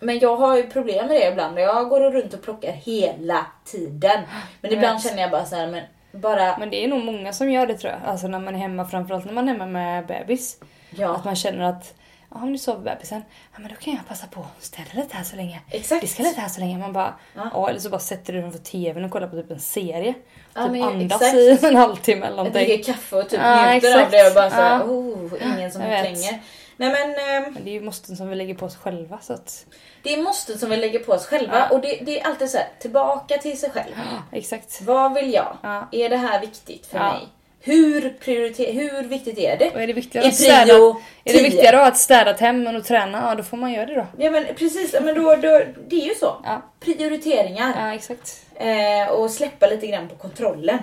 Men 0.00 0.18
jag 0.18 0.36
har 0.36 0.56
ju 0.56 0.62
problem 0.62 1.06
med 1.06 1.16
det 1.16 1.28
ibland. 1.28 1.58
Jag 1.58 1.88
går 1.88 2.10
runt 2.10 2.34
och 2.34 2.42
plockar 2.42 2.72
hela 2.72 3.46
tiden. 3.64 4.20
Men 4.60 4.70
Jag 4.70 4.72
ibland 4.72 4.94
vet. 4.98 5.08
känner 5.08 5.22
jag 5.22 5.30
bara 5.30 5.44
så 5.44 5.56
här, 5.56 5.66
men 5.66 5.82
bara... 6.12 6.58
Men 6.58 6.70
det 6.70 6.84
är 6.84 6.88
nog 6.88 7.04
många 7.04 7.32
som 7.32 7.50
gör 7.50 7.66
det 7.66 7.74
tror 7.74 7.92
jag. 7.92 8.00
Alltså 8.10 8.26
när 8.26 8.38
man 8.38 8.54
är 8.54 8.58
hemma, 8.58 8.84
framförallt 8.84 9.24
när 9.24 9.32
man 9.32 9.48
är 9.48 9.52
hemma 9.52 9.66
med 9.66 10.06
bebis. 10.06 10.58
Ja, 10.90 11.14
Att 11.16 11.24
man 11.24 11.36
känner 11.36 11.64
att 11.64 11.94
om 12.42 12.52
nu 12.52 12.58
sover 12.58 12.80
bebisen, 12.94 13.22
ja 13.54 13.58
men 13.60 13.68
då 13.70 13.76
kan 13.76 13.94
jag 13.94 14.08
passa 14.08 14.26
på 14.26 14.40
att 14.40 14.64
städa 14.64 14.84
lite 14.94 15.16
här 15.16 15.24
så 15.24 15.36
länge. 15.36 15.60
exakt. 15.70 16.00
Diska 16.00 16.22
lite 16.22 16.40
här 16.40 16.48
så 16.48 16.60
länge. 16.60 16.78
Man 16.78 16.92
bara, 16.92 17.14
Ja. 17.34 17.50
ja. 17.52 17.68
eller 17.70 17.80
så 17.80 17.90
bara 17.90 17.98
sätter 18.00 18.32
du 18.32 18.40
den 18.40 18.52
för 18.52 18.58
tvn 18.58 19.04
och 19.04 19.10
kollar 19.10 19.28
på 19.28 19.36
typ 19.36 19.50
en 19.50 19.60
serie. 19.60 20.14
Ja, 20.54 20.62
typ 20.62 20.72
men 20.72 20.82
andas 20.82 21.22
exakt. 21.22 21.34
i 21.34 21.66
en 21.66 21.76
halvtimme 21.76 22.26
eller 22.26 22.36
Jag 22.36 22.36
någonting. 22.36 22.64
dricker 22.66 22.92
kaffe 22.92 23.16
och 23.16 23.28
typ 23.28 23.40
Ja, 23.42 23.72
njuter 23.72 23.94
av 23.94 23.98
exakt. 24.00 24.10
det 24.12 24.28
och 24.28 24.34
bara 24.34 24.50
såhär, 24.50 24.78
Ja. 24.78 24.84
oh, 24.84 25.32
ingen 25.56 25.72
som 25.72 25.80
klänger. 25.82 26.42
Nej 26.76 26.90
men 26.90 27.10
Men 27.54 27.64
det 27.64 27.70
är 27.70 27.74
ju 27.74 27.80
måsten 27.80 28.16
som 28.16 28.28
vi 28.28 28.36
lägger 28.36 28.54
på 28.54 28.66
oss 28.66 28.76
själva 28.76 29.18
så 29.22 29.32
att... 29.32 29.66
det 30.02 30.14
är 30.14 30.22
måste 30.22 30.58
som 30.58 30.70
vi 30.70 30.76
lägger 30.76 30.98
på 30.98 31.12
oss 31.12 31.26
själva 31.26 31.58
Ja. 31.58 31.68
och 31.76 31.80
det, 31.80 32.00
det 32.02 32.20
är 32.20 32.26
alltid 32.26 32.50
så 32.50 32.58
här, 32.58 32.68
tillbaka 32.80 33.38
till 33.38 33.58
sig 33.60 33.70
själv. 33.70 33.92
Exakt. 34.32 34.82
Vad 34.82 35.14
vill 35.14 35.32
jag? 35.32 35.56
Ja. 35.62 35.88
Är 35.92 36.08
det 36.08 36.16
här 36.16 36.40
viktigt 36.40 36.86
för 36.86 36.98
Ja. 36.98 37.12
mig? 37.12 37.28
Hur, 37.66 38.14
prioriter- 38.20 38.72
hur 38.72 39.02
viktigt 39.08 39.38
är 39.38 39.56
det? 39.56 39.70
Och 39.70 39.82
är 39.82 39.86
det 39.86 39.92
viktigare 39.92 40.24
Är 40.26 40.28
att 40.28 40.34
städa, 40.34 40.74
är 40.74 40.94
det 41.24 41.32
10? 41.32 41.42
viktigare 41.42 41.76
att 41.76 41.82
ha 41.82 41.88
ett 41.88 41.96
städat 41.98 42.40
hem 42.40 42.66
än 42.66 42.76
att 42.76 42.84
träna, 42.84 43.28
ja 43.28 43.34
då 43.34 43.42
får 43.42 43.56
man 43.56 43.72
göra 43.72 43.86
det 43.86 43.94
då. 43.94 44.06
Ja 44.18 44.30
men 44.30 44.44
precis, 44.58 44.94
men 45.02 45.14
då, 45.14 45.36
då, 45.36 45.62
det 45.88 45.96
är 46.02 46.08
ju 46.08 46.14
så. 46.14 46.36
Ja, 46.44 46.62
Prioriteringar. 46.80 47.74
ja 47.78 47.94
exakt. 47.94 48.46
Eh, 48.54 49.08
och 49.12 49.30
släppa 49.30 49.66
lite 49.66 49.86
grann 49.86 50.08
på 50.08 50.14
kontrollen. 50.14 50.78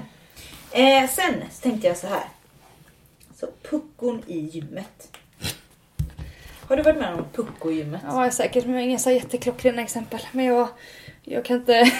Eh, 0.71 1.09
sen 1.09 1.33
så 1.51 1.61
tänkte 1.61 1.87
jag 1.87 1.97
så 1.97 2.07
här. 2.07 2.23
Så 3.39 3.47
puckon 3.69 4.23
i 4.27 4.39
gymmet. 4.39 5.17
Har 6.67 6.77
du 6.77 6.83
varit 6.83 6.97
med 6.97 7.13
om 7.13 7.25
pucko 7.33 7.71
i 7.71 7.75
gymmet? 7.75 8.01
Ja, 8.07 8.31
säkert, 8.31 8.65
men 8.65 8.79
inga 8.79 8.97
så 8.99 9.11
jätteklockrena 9.11 9.81
exempel. 9.81 10.19
Men 10.31 10.45
jag, 10.45 10.67
jag 11.23 11.45
kan 11.45 11.57
inte, 11.57 11.83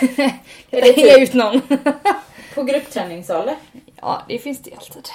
kan 0.70 0.80
inte 0.80 0.92
hänga 1.02 1.14
typ- 1.14 1.20
ut 1.20 1.34
någon. 1.34 1.62
På 2.56 2.64
gruppträningssalar? 2.64 3.56
Ja, 4.02 4.22
det 4.28 4.40
finns 4.40 4.62
det 4.64 4.72
alltid. 4.78 5.08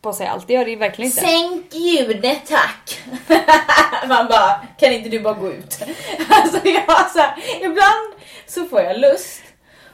På 0.00 0.12
säga 0.12 0.30
allt, 0.30 0.46
det 0.46 0.52
gör 0.54 0.64
det 0.64 0.76
verkligen 0.76 1.10
inte. 1.10 1.20
Sänk 1.20 1.74
ljudet 1.74 2.46
tack! 2.48 3.00
Man 4.08 4.26
bara, 4.28 4.60
kan 4.78 4.92
inte 4.92 5.08
du 5.08 5.20
bara 5.20 5.34
gå 5.34 5.52
ut? 5.52 5.78
alltså 6.30 6.68
jag 6.68 7.10
så 7.10 7.18
här, 7.18 7.34
ibland 7.60 8.12
så 8.46 8.64
får 8.64 8.80
jag 8.80 8.98
lust 8.98 9.42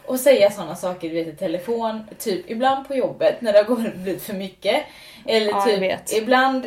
att 0.08 0.20
säga 0.20 0.50
sådana 0.50 0.76
saker 0.76 1.08
du 1.08 1.14
vet, 1.14 1.28
i 1.28 1.36
telefon, 1.36 2.08
typ 2.18 2.50
ibland 2.50 2.88
på 2.88 2.94
jobbet 2.94 3.40
när 3.40 3.52
det 3.52 3.58
har 3.62 3.76
blivit 3.76 4.22
för 4.26 4.32
mycket. 4.32 4.84
Eller 5.26 5.50
Ja, 5.50 5.98
typ 6.06 6.22
ibland 6.22 6.66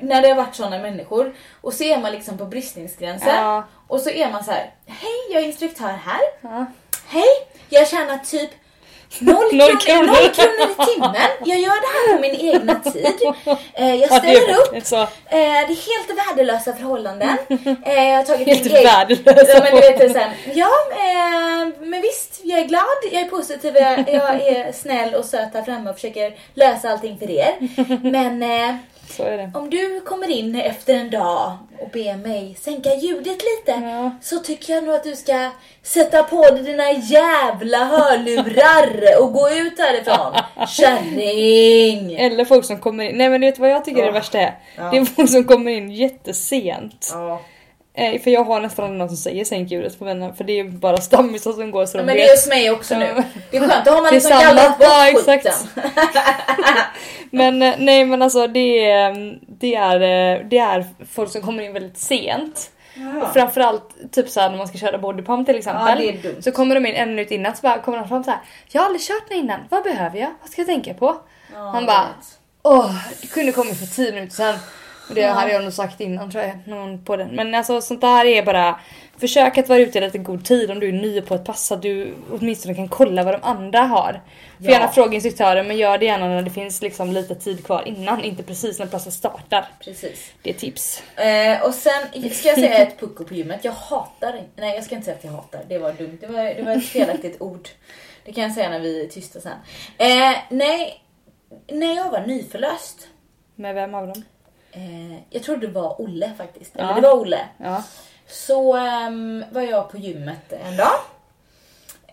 när 0.00 0.22
det 0.22 0.28
har 0.28 0.36
varit 0.36 0.54
sådana 0.54 0.78
människor 0.78 1.34
och 1.60 1.74
så 1.74 1.84
är 1.84 1.98
man 1.98 2.12
liksom 2.12 2.38
på 2.38 2.44
bristningsgränsen 2.44 3.34
Ja. 3.36 3.64
och 3.88 4.00
så 4.00 4.10
är 4.10 4.30
man 4.32 4.44
så 4.44 4.50
här: 4.50 4.70
hej 4.86 5.32
jag 5.32 5.42
är 5.42 5.46
instruktör 5.46 5.86
här, 6.04 6.20
Ja. 6.40 6.66
hej 7.06 7.28
jag 7.68 7.88
tjänar 7.88 8.18
typ 8.18 8.50
Noll 9.18 9.48
Noll 9.56 9.76
kronor, 9.78 10.06
noll 10.06 10.28
kronor 10.34 10.70
i 10.70 10.86
timmen. 10.94 11.14
Jag 11.44 11.58
gör 11.60 11.80
det 11.80 12.10
här 12.10 12.16
på 12.16 12.20
min 12.20 12.54
egna 12.54 12.74
tid. 12.74 13.06
Eh, 13.74 13.94
jag 13.94 14.10
ställer 14.18 14.58
upp. 14.58 14.72
Eh, 15.26 15.38
det 15.38 15.38
är 15.38 15.66
helt 15.66 16.28
värdelösa 16.28 16.72
förhållanden. 16.72 17.36
Eh, 17.84 18.04
jag 18.08 18.16
har 18.16 18.22
tagit 18.24 18.46
helt 18.48 18.64
min 18.64 18.76
egen- 18.76 18.84
värdelösa 18.92 19.52
Ja, 19.54 19.60
men 19.62 19.74
du 19.74 19.80
vet, 19.80 20.16
här, 20.16 20.32
ja, 20.54 20.70
men 21.80 22.00
visst, 22.02 22.40
jag 22.42 22.58
är 22.58 22.64
glad, 22.64 22.84
jag 23.12 23.22
är 23.22 23.26
positiv, 23.28 23.76
jag, 23.76 23.98
jag 23.98 24.46
är 24.46 24.72
snäll 24.72 25.14
och 25.14 25.24
söt 25.24 25.54
här 25.54 25.62
framme 25.62 25.90
och 25.90 25.96
försöker 25.96 26.34
lösa 26.54 26.90
allting 26.90 27.18
för 27.18 27.30
er. 27.30 27.54
Men 28.02 28.42
om 29.54 29.70
du 29.70 30.00
kommer 30.00 30.30
in 30.30 30.54
efter 30.60 30.94
en 30.94 31.10
dag 31.10 31.56
och 31.80 31.88
ber 31.90 32.16
mig 32.16 32.56
sänka 32.60 32.94
ljudet 32.94 33.26
lite 33.42 33.80
Ja. 33.82 34.10
så 34.22 34.38
tycker 34.38 34.74
jag 34.74 34.84
nog 34.84 34.94
att 34.94 35.04
du 35.04 35.16
ska 35.16 35.50
sätta 35.82 36.22
på 36.22 36.42
dig 36.50 36.62
dina 36.62 36.90
jävla 36.92 37.78
hörlurar 37.84 39.22
och 39.22 39.32
gå 39.32 39.50
ut 39.50 39.78
härifrån. 39.78 40.34
Kärring! 40.68 42.14
Eller 42.16 42.44
folk 42.44 42.64
som 42.64 42.78
kommer 42.78 43.04
in, 43.04 43.16
nej 43.18 43.28
men 43.28 43.40
vet 43.40 43.54
du 43.54 43.60
vad 43.60 43.70
jag 43.70 43.84
tycker 43.84 43.98
är 44.00 44.02
det 44.02 44.08
Ja. 44.08 44.12
värsta 44.14 44.38
är? 44.40 44.54
Ja. 44.76 44.90
Det 44.90 44.96
är 44.98 45.04
folk 45.04 45.30
som 45.30 45.44
kommer 45.44 45.70
in 45.72 45.90
jättesent. 45.90 47.10
Ja. 47.12 47.40
Eh, 47.94 48.20
för 48.22 48.30
jag 48.30 48.44
har 48.44 48.60
nästan 48.60 48.84
aldrig 48.84 48.98
någon 48.98 49.08
som 49.08 49.16
säger 49.16 49.44
sänk 49.44 49.70
ljudet 49.70 49.98
på 49.98 50.04
vänner 50.04 50.32
för 50.32 50.44
det 50.44 50.60
är 50.60 50.64
bara 50.64 50.96
stammisar 50.96 51.52
som 51.52 51.70
går 51.70 51.86
så 51.86 51.98
Ja, 51.98 52.00
de 52.02 52.06
men 52.06 52.14
det 52.16 52.20
vet. 52.22 52.30
är 52.30 52.34
hos 52.36 52.46
mig 52.48 52.70
också 52.70 52.98
nu. 52.98 53.08
Ja. 53.16 53.22
Det 53.50 53.56
är 53.56 53.60
skönt, 53.68 53.84
då 53.84 53.90
har 53.90 53.96
man 54.02 54.04
Det 54.04 54.10
liksom 54.14 54.30
gallrat 54.30 54.78
bort 54.78 54.86
Ja, 54.88 55.12
skiten. 55.16 55.52
Men 57.30 57.62
eh, 57.62 57.74
nej 57.78 58.04
men 58.04 58.22
alltså 58.22 58.46
det 58.46 58.90
är, 58.90 59.38
det 59.48 59.74
är, 59.74 59.94
eh, 60.00 60.46
det 60.48 60.58
är 60.58 60.86
folk 61.12 61.30
som 61.30 61.42
kommer 61.42 61.62
in 61.62 61.72
väldigt 61.72 61.98
sent. 61.98 62.70
Och 63.22 63.32
framförallt 63.32 64.12
typ 64.12 64.28
såhär 64.28 64.50
när 64.50 64.58
man 64.58 64.68
ska 64.68 64.78
köra 64.78 64.98
bodypump 64.98 65.46
till 65.46 65.56
exempel. 65.56 66.04
Ja, 66.04 66.12
det. 66.22 66.44
Så 66.44 66.52
kommer 66.52 66.74
de 66.74 66.86
in 66.86 66.94
en 66.94 67.08
minut 67.10 67.30
innan 67.30 67.56
så 67.56 67.60
bara 67.62 67.78
kommer 67.78 67.98
de 67.98 68.08
fram 68.08 68.24
så 68.24 68.30
här. 68.30 68.40
Jag 68.68 68.80
har 68.80 68.86
aldrig 68.86 69.02
kört 69.02 69.28
den 69.28 69.38
innan, 69.38 69.60
vad 69.68 69.82
behöver 69.82 70.18
jag? 70.18 70.30
Vad 70.40 70.50
ska 70.50 70.60
jag 70.60 70.68
tänka 70.68 70.94
på? 70.94 71.16
Ja, 71.54 71.72
Man 71.72 71.86
bara. 71.86 72.06
Åh, 72.62 72.90
du 73.22 73.28
kunde 73.28 73.52
kommit 73.52 73.78
för 73.78 73.86
10 73.86 74.12
minuter 74.12 74.34
sedan. 74.34 74.54
Och 75.08 75.14
det 75.14 75.20
Ja. 75.20 75.32
hade 75.32 75.52
jag 75.52 75.62
nog 75.64 75.72
sagt 75.72 76.00
innan 76.00 76.30
tror 76.30 76.44
jag. 76.44 76.58
Någon 76.68 77.04
på 77.04 77.16
den. 77.16 77.28
Men 77.28 77.54
alltså 77.54 77.80
sånt 77.80 78.00
där 78.00 78.24
är 78.24 78.42
bara 78.42 78.80
Försök 79.20 79.58
att 79.58 79.68
vara 79.68 79.78
ute 79.78 79.98
i 79.98 80.00
lite 80.00 80.18
god 80.18 80.44
tid 80.44 80.70
om 80.70 80.80
du 80.80 80.88
är 80.88 80.92
ny 80.92 81.20
på 81.20 81.34
ett 81.34 81.44
pass 81.44 81.66
så 81.66 81.74
att 81.74 81.82
du 81.82 82.14
åtminstone 82.32 82.74
kan 82.74 82.88
kolla 82.88 83.24
vad 83.24 83.34
de 83.34 83.40
andra 83.42 83.80
har. 83.80 84.12
För 84.58 84.64
Ja. 84.64 84.70
gärna 84.70 84.88
fråga 84.88 85.14
instruktören 85.14 85.66
men 85.66 85.76
gör 85.78 85.98
det 85.98 86.04
gärna 86.04 86.28
när 86.28 86.42
det 86.42 86.50
finns 86.50 86.82
liksom 86.82 87.12
lite 87.12 87.34
tid 87.34 87.64
kvar 87.66 87.82
innan, 87.88 88.24
inte 88.24 88.42
precis 88.42 88.78
när 88.78 88.86
passet 88.86 89.12
startar. 89.12 89.68
Precis. 89.84 90.32
Det 90.42 90.50
är 90.50 90.54
tips. 90.54 91.02
Eh, 91.16 91.62
och 91.66 91.74
sen 91.74 92.30
ska 92.32 92.48
jag 92.48 92.58
säga 92.58 92.78
ett 92.78 93.00
pucko 93.00 93.24
på 93.24 93.34
gymmet. 93.34 93.64
Jag 93.64 93.72
hatar 93.72 94.42
Nej 94.56 94.74
jag 94.74 94.84
ska 94.84 94.94
inte 94.94 95.04
säga 95.04 95.16
att 95.16 95.24
jag 95.24 95.32
hatar. 95.32 95.60
Det 95.68 95.78
var 95.78 95.92
dumt. 95.92 96.18
Det 96.20 96.26
var, 96.26 96.44
det 96.44 96.62
var 96.62 96.72
ett 96.72 96.84
felaktigt 96.86 97.36
ord. 97.42 97.68
Det 98.24 98.32
kan 98.32 98.44
jag 98.44 98.52
säga 98.52 98.68
när 98.70 98.80
vi 98.80 99.04
är 99.04 99.08
tysta 99.08 99.40
sen. 99.40 99.52
Eh, 99.98 100.36
nej, 100.48 101.00
när 101.68 101.96
jag 101.96 102.10
var 102.10 102.20
nyförlöst. 102.26 103.08
Med 103.54 103.74
vem 103.74 103.94
av 103.94 104.06
dem? 104.06 104.22
Eh, 104.72 105.18
jag 105.30 105.42
tror 105.42 105.56
det 105.56 105.66
var 105.66 106.00
Olle 106.00 106.30
faktiskt. 106.38 106.76
Eller 106.76 106.88
Ja. 106.88 106.94
det 106.94 107.00
var 107.00 107.12
Olle. 107.20 107.38
Ja. 107.58 107.82
Så 108.30 108.76
ehm, 108.76 109.44
var 109.50 109.62
jag 109.62 109.90
på 109.90 109.96
gymmet 109.96 110.52
en 110.52 110.76
dag. 110.76 110.92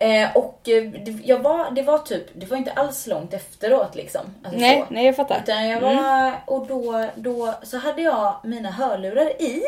Eh, 0.00 0.36
och 0.36 0.68
eh, 0.68 0.84
det, 0.84 1.10
jag 1.24 1.38
var, 1.38 1.70
det 1.70 1.82
var 1.82 1.98
typ, 1.98 2.26
det 2.34 2.46
var 2.46 2.56
inte 2.56 2.72
alls 2.72 3.06
långt 3.06 3.34
efteråt 3.34 3.94
liksom. 3.94 4.20
Alltså 4.44 4.60
Nej, 4.60 4.84
så. 4.88 4.94
nej 4.94 5.06
jag 5.06 5.16
fattar. 5.16 5.40
Utan 5.42 5.68
jag 5.68 5.80
var, 5.80 6.32
och 6.46 6.66
då, 6.66 7.08
då 7.16 7.54
så 7.62 7.78
hade 7.78 8.02
jag 8.02 8.40
mina 8.44 8.70
hörlurar 8.70 9.42
i, 9.42 9.62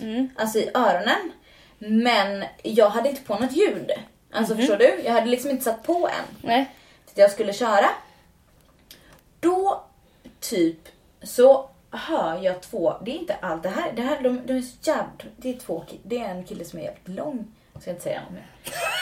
Mm. 0.00 0.28
alltså 0.36 0.58
i 0.58 0.70
öronen. 0.74 1.32
Men 1.78 2.44
jag 2.62 2.88
hade 2.90 3.08
inte 3.08 3.22
på 3.22 3.34
något 3.38 3.52
ljud. 3.52 3.90
Alltså 4.32 4.52
Mhm. 4.54 4.58
förstår 4.60 4.76
du? 4.76 5.00
Jag 5.04 5.12
hade 5.12 5.26
liksom 5.26 5.50
inte 5.50 5.64
satt 5.64 5.82
på 5.82 6.08
än. 6.08 6.36
Nej. 6.42 6.70
Till 7.06 7.20
jag 7.22 7.30
skulle 7.30 7.52
köra. 7.52 7.86
Då, 9.40 9.84
typ, 10.40 10.78
så 11.22 11.68
hör 11.92 12.38
jag 12.42 12.60
två, 12.62 12.94
det 13.04 13.10
är 13.10 13.14
inte 13.18 13.34
allt 13.40 13.62
det 13.62 13.68
här, 13.68 13.92
det 13.92 14.02
här 14.02 14.22
de, 14.22 14.46
de 14.46 14.52
är 14.52 14.62
så 14.62 14.76
jävligt, 14.82 15.32
det 15.36 15.48
är 15.54 15.58
två 15.58 15.84
det 16.02 16.18
är 16.18 16.28
en 16.28 16.44
kille 16.44 16.64
som 16.64 16.78
är 16.78 16.82
jävligt 16.82 17.08
lång. 17.08 17.46
Jag 17.72 17.82
ska 17.82 17.90
inte 17.90 18.02
säga 18.02 18.22
mer. 18.30 18.46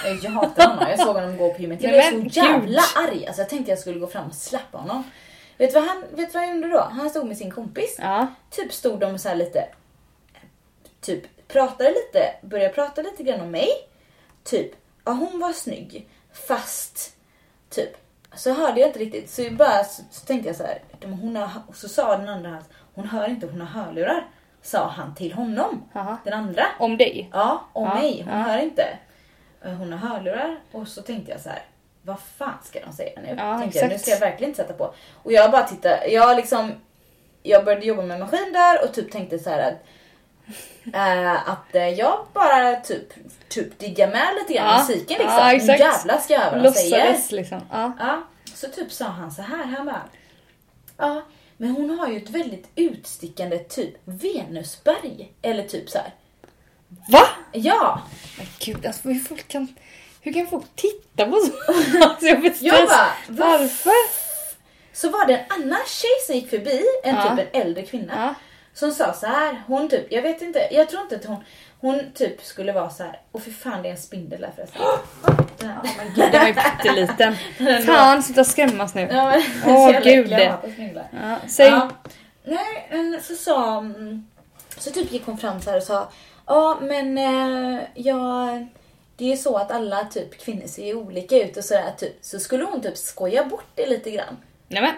Eh, 0.07 0.25
Jag 0.25 0.31
hatar 0.31 0.69
honom, 0.69 0.85
jag 0.91 1.01
såg 1.01 1.15
honom 1.15 1.37
gå 1.37 1.55
på 1.55 1.61
gymmet. 1.63 1.83
Jag 1.83 1.93
blev 1.93 2.03
så 2.33 2.41
jävla 2.41 2.83
arg. 2.97 3.27
Alltså 3.27 3.43
jag 3.43 3.49
tänkte 3.49 3.73
jag 3.73 3.79
skulle 3.79 4.01
gå 4.01 4.07
fram 4.07 4.27
och 4.29 4.35
släppa 4.35 4.79
honom. 4.79 5.05
Vet 5.59 5.75
du 5.75 5.81
vad 5.81 5.89
han, 5.89 6.05
vet 6.11 6.35
vad 6.35 6.43
jag 6.43 6.55
gjorde 6.57 6.69
då? 6.69 6.81
Han 6.81 7.11
stod 7.11 7.27
med 7.27 7.37
sin 7.37 7.51
kompis. 7.51 7.97
Ja. 7.99 8.27
Typ 8.51 8.73
stod 8.73 9.01
de 9.01 9.19
så 9.19 9.29
här 9.29 9.37
lite, 9.37 9.69
typ 11.01 11.49
pratade 11.49 11.91
lite, 11.91 12.35
började 12.43 12.75
prata 12.75 13.03
lite 13.03 13.23
grann 13.23 13.41
om 13.41 13.51
mig. 13.51 13.69
Typ, 14.45 14.71
ja 15.05 15.13
hon 15.13 15.41
var 15.41 15.53
snygg. 15.53 16.09
Fast, 16.33 17.17
typ, 17.71 17.97
så 18.35 18.53
hörde 18.53 18.81
jag 18.81 18.89
inte 18.89 18.99
riktigt. 18.99 19.31
Så, 19.31 19.43
jag 19.43 19.57
bara, 19.57 19.85
så, 19.85 20.03
så 20.11 20.27
tänkte 20.27 20.49
jag 20.49 20.57
så 20.57 20.63
här, 20.65 20.83
"De- 21.01 21.13
hon 21.13 21.37
har, 21.37 21.51
så 21.75 21.89
sa 21.89 22.17
den 22.17 22.29
andra, 22.29 22.59
hon 22.99 23.09
hör 23.09 23.29
inte, 23.29 23.47
hon 23.47 23.61
har 23.61 23.83
hörlurar. 23.83 24.27
Sa 24.63 24.89
han 24.89 25.15
till 25.15 25.33
honom, 25.33 25.85
Jaha. 25.93 26.17
den 26.25 26.33
andra. 26.33 26.65
Om 26.79 26.97
dig? 26.97 27.31
Ja, 27.33 27.65
om 27.73 27.85
Ja, 27.85 27.95
mig. 27.95 28.23
Hon 28.29 28.39
ja. 28.39 28.43
hör 28.43 28.59
inte. 28.59 28.89
Eh, 29.65 29.73
Hon 29.73 29.93
har 29.93 30.09
hörlurar 30.09 30.57
och 30.73 30.89
så 30.89 31.03
tänkte 31.03 31.33
jag 31.33 31.41
så 31.41 31.49
här. 31.49 31.63
Vad 32.03 32.21
fan 32.21 32.59
ska 32.65 32.81
de 32.87 32.93
säga 32.93 33.21
nu? 33.21 33.35
Ja, 33.39 33.59
tänkte 33.59 33.79
jag, 33.79 33.89
nu 33.89 33.99
ska 33.99 34.11
jag 34.11 34.21
verkligen 34.21 34.51
inte 34.51 34.63
sätta 34.63 34.75
på. 34.75 34.95
Och 35.23 35.33
jag 35.33 35.51
bara 35.51 35.63
tittade, 35.63 36.07
jag 36.07 36.37
liksom 36.37 36.73
jag 37.43 37.65
började 37.65 37.87
jobba 37.87 38.03
med 38.03 38.21
maskin 38.21 38.53
där 38.53 38.85
och 38.85 38.95
typ 38.95 39.13
tänkte 39.13 39.39
så 39.39 39.51
här 39.51 39.59
att 39.73 39.75
eh, 40.95 41.49
att 41.51 41.75
eh, 41.75 41.89
jag 41.89 42.27
bara 42.33 42.77
typ, 42.77 43.09
typ 43.49 43.79
diggar 43.79 44.09
med 44.11 44.27
lite 44.41 44.53
grann 44.55 44.67
Ja, 44.67 44.79
musiken 44.79 45.19
liksom. 45.19 45.39
ja, 45.39 45.53
exakt. 45.53 45.81
jävlar 45.81 46.19
ska 46.19 46.33
jag 46.35 46.41
höra 46.41 46.55
vad 46.55 46.65
de 46.65 46.71
säger. 46.73 47.17
Liksom. 47.37 47.61
Ja. 47.71 47.93
Ja, 47.99 48.23
så 48.55 48.69
typ 48.69 48.93
sa 48.93 49.05
han 49.05 49.31
så 49.31 49.43
här, 49.43 49.65
han 49.65 49.87
bara, 49.87 50.03
ja, 50.97 51.23
men 51.61 51.71
hon 51.71 51.99
har 51.99 52.09
ju 52.09 52.17
ett 52.17 52.31
väldigt 52.31 52.69
utstickande 52.77 53.59
typ 53.59 53.95
Venusberg. 54.05 55.33
Eller 55.43 55.63
typ 55.63 55.91
så 55.91 55.99
här. 55.99 56.15
Va? 57.09 57.29
Ja, 57.53 58.03
Men 58.39 58.47
gud, 58.59 58.87
alltså 58.87 59.09
hur 59.09 59.21
folk 59.21 59.49
kan... 59.49 59.69
Hur 60.21 60.33
kan 60.33 60.47
folk 60.47 60.65
titta 60.75 61.27
på 61.27 61.37
så? 61.41 61.53
Alltså, 62.05 62.27
jag 62.27 62.41
vet 62.41 62.63
inte 62.63 62.71
bara, 62.71 62.79
ens 62.79 62.91
"Va 62.91 63.07
varför. 63.29 63.93
Så 64.93 65.11
var 65.11 65.27
det 65.27 65.37
en 65.37 65.45
annan 65.63 65.81
tjej 65.87 66.11
som 66.27 66.35
gick 66.35 66.51
förbi, 66.51 66.83
en 67.05 67.15
Ja. 67.17 67.23
typ 67.37 67.47
en 67.53 67.61
äldre 67.61 67.83
kvinna. 67.87 68.13
Ja. 68.17 68.35
som 68.75 68.93
sa 68.93 69.13
så 69.13 69.27
här. 69.27 69.63
Hon 69.67 69.89
typ, 69.89 70.13
jag 70.13 70.23
vet 70.23 70.43
inte, 70.43 70.69
jag 70.71 70.89
tror 70.89 71.03
inte 71.03 71.17
att 71.17 71.25
hon, 71.25 71.45
hon 71.81 72.01
typ 72.15 72.43
skulle 72.45 72.73
vara 72.73 72.91
så 72.91 73.03
här. 73.03 73.21
Och 73.33 73.43
för 73.43 73.51
fan 73.51 73.83
det 73.83 73.89
är 73.89 73.93
en 73.93 73.99
spindel 73.99 74.41
där 74.41 74.51
förresten. 74.57 74.83
Den 75.59 75.69
här, 75.69 75.83
my 75.83 76.11
God. 76.15 76.33
Den 76.33 76.41
var 76.41 76.49
ju 76.49 76.55
pytteliten. 76.55 77.37
Fan, 77.87 78.23
sluta 78.23 78.45
skrämmas 78.45 78.95
nu. 78.95 79.01
Ja, 79.13 79.25
men, 79.31 79.43
Åh, 79.67 79.87
så 79.87 79.93
jävla 79.93 80.11
gud. 80.11 80.33
äckliga 80.33 80.57
på 80.57 80.71
spindlar. 80.71 81.09
Ja, 81.23 81.37
säg. 81.49 81.67
Ja. 81.69 81.91
Nej, 82.45 82.89
men 82.91 83.21
så 83.23 83.35
sa... 83.35 83.79
mm, 83.79 84.27
Så 84.79 84.91
typ 84.91 85.13
gick 85.13 85.27
hon 85.27 85.39
fram 85.39 85.61
så 85.61 85.71
här 85.71 85.77
och 85.77 85.83
sa 85.83 86.09
Ja, 86.47 86.79
men 86.83 87.19
eh, 87.19 87.81
jag... 87.95 88.67
Det 89.17 89.25
är 89.25 89.29
ju 89.29 89.37
så 89.37 89.57
att 89.57 89.71
alla 89.71 90.05
typ 90.05 90.41
kvinnor 90.41 90.67
ser 90.67 90.87
ju 90.87 90.95
olika 90.95 91.37
ut 91.37 91.57
och 91.57 91.65
sådär 91.65 91.93
typ. 91.99 92.17
Så 92.21 92.39
skulle 92.39 92.65
hon 92.65 92.83
typ 92.83 92.97
skoja 92.97 93.45
bort 93.45 93.67
det 93.75 93.87
lite 93.87 94.11
grann. 94.11 94.37
Nämen, 94.69 94.93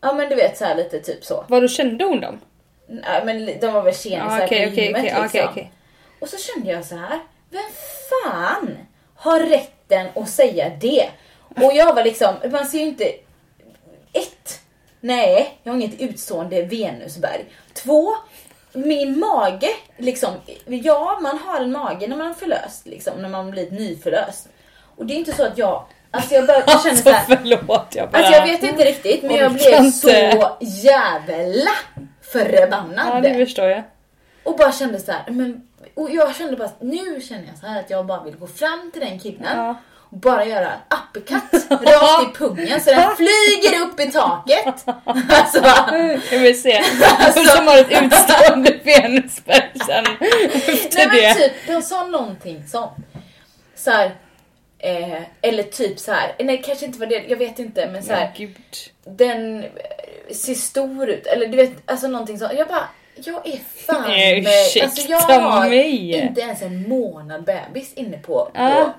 Ja 0.00 0.12
men 0.12 0.28
du 0.28 0.34
vet 0.34 0.58
så 0.58 0.64
här 0.64 0.74
lite 0.74 1.00
typ 1.00 1.24
så. 1.24 1.44
vadå 1.48 1.68
kände 1.68 2.04
hon 2.04 2.20
dem? 2.20 2.40
Nej 2.88 3.22
men 3.24 3.60
de 3.60 3.66
var 3.72 3.82
väl 3.82 3.94
tjenisar 3.94 4.38
Ja, 4.40 4.44
Okej, 4.46 4.66
på 4.66 4.72
okej, 4.72 4.84
gymmet 4.84 5.00
okej, 5.00 5.22
liksom. 5.22 5.26
okej, 5.26 5.46
okej. 5.50 5.72
Och 6.20 6.28
så 6.28 6.36
kände 6.36 6.70
jag 6.70 6.84
så 6.84 6.96
här. 6.96 7.20
Vem 7.50 7.70
fan 8.10 8.78
har 9.14 9.40
rätten 9.40 10.06
att 10.14 10.28
säga 10.28 10.72
det? 10.80 11.08
Och 11.56 11.72
jag 11.74 11.94
var 11.94 12.04
liksom, 12.04 12.34
man 12.50 12.66
ser 12.66 12.78
ju 12.78 12.84
inte... 12.84 13.04
Ett, 14.12 14.60
nej, 15.00 15.58
jag 15.62 15.72
har 15.72 15.80
inget 15.80 16.00
utstående 16.00 16.62
venusberg. 16.62 17.44
Två, 17.74 18.14
min 18.72 19.18
mage, 19.18 19.68
liksom, 19.96 20.30
ja 20.66 21.18
man 21.22 21.38
har 21.38 21.60
en 21.60 21.72
mage 21.72 22.06
när 22.06 22.16
man 22.16 22.30
är 22.30 22.34
förlöst, 22.34 22.86
liksom, 22.86 23.22
när 23.22 23.28
man 23.28 23.50
blir 23.50 23.70
nyförlöst. 23.70 24.48
Och 24.96 25.06
det 25.06 25.14
är 25.14 25.16
inte 25.16 25.32
så 25.32 25.44
att 25.46 25.58
jag, 25.58 25.84
alltså 26.10 26.34
jag, 26.34 26.46
bör, 26.46 26.54
jag 26.66 26.82
känner 26.82 26.90
Alltså 26.90 27.02
så 27.04 27.10
här, 27.10 27.36
förlåt, 27.36 27.86
jag 27.94 28.10
bara... 28.10 28.18
Alltså 28.18 28.32
jag 28.32 28.46
vet 28.46 28.62
inte 28.62 28.84
riktigt 28.84 29.22
men 29.22 29.36
jag 29.36 29.52
blev 29.52 29.84
inte. 29.84 29.98
så 29.98 30.56
jävla 30.60 31.70
förbannad. 32.20 33.06
Ja, 33.06 33.20
det 33.20 33.34
förstår 33.34 33.64
jag. 33.64 33.82
Och 34.48 34.56
bara 34.56 34.72
kände 34.72 35.00
så 35.00 35.12
här, 35.12 35.22
men 35.30 35.62
och 35.94 36.10
jag 36.10 36.36
kände 36.36 36.56
bara, 36.56 36.70
nu 36.80 37.20
känner 37.20 37.46
jag 37.46 37.58
så 37.58 37.66
här 37.66 37.80
att 37.80 37.90
jag 37.90 38.06
bara 38.06 38.22
vill 38.22 38.36
gå 38.36 38.46
fram 38.46 38.90
till 38.92 39.00
den 39.00 39.18
killen 39.18 39.42
Ja. 39.56 39.76
och 39.96 40.16
bara 40.18 40.44
göra 40.44 40.66
en 40.72 40.98
uppercut 40.98 41.70
rakt 41.70 42.22
i 42.22 42.38
pungen 42.38 42.80
så 42.80 42.90
den 42.90 43.16
flyger 43.16 43.80
upp 43.82 44.00
i 44.00 44.10
taket. 44.12 44.84
Alltså, 45.28 45.62
Jag 46.34 46.38
vill 46.40 46.62
se. 46.62 46.82
Alltså- 47.18 47.44
Som 47.44 47.66
har 47.66 47.78
ett 47.78 48.02
utstående 48.02 48.78
venusberg 48.84 49.70
sen 49.86 50.04
efter 50.66 51.08
nej 51.08 51.22
men 51.22 51.36
typ, 51.36 51.52
de 51.66 51.82
sa 51.82 52.06
någonting 52.06 52.64
sånt. 52.68 52.92
Så 53.76 53.90
här, 53.90 54.14
eh, 54.78 55.22
eller 55.42 55.62
typ 55.62 55.98
så 55.98 56.12
här, 56.12 56.34
nej 56.38 56.62
kanske 56.62 56.84
inte 56.86 56.98
var 56.98 57.06
det, 57.06 57.24
jag 57.28 57.36
vet 57.36 57.58
inte 57.58 57.88
men 57.92 58.02
så 58.02 58.12
här, 58.12 58.32
gud. 58.36 58.56
den 59.04 59.64
ser 60.34 60.54
stor 60.54 61.08
ut. 61.08 61.26
Eller 61.26 61.46
du 61.46 61.56
vet, 61.56 61.90
alltså 61.90 62.08
någonting 62.08 62.38
så. 62.38 62.50
Jag 62.56 62.68
bara, 62.68 62.88
jag 63.26 63.46
är 63.48 63.58
fan 63.86 64.02
Nej, 64.08 64.38
ursäkta 64.40 64.84
alltså 64.86 65.08
jag 65.08 65.18
har 65.40 65.68
mig. 65.68 66.12
inte 66.20 66.40
ens 66.40 66.62
en 66.62 66.88
månad 66.88 67.44
bebis 67.44 67.94
inne 67.94 68.18
på. 68.18 68.50
Ja. 68.54 68.94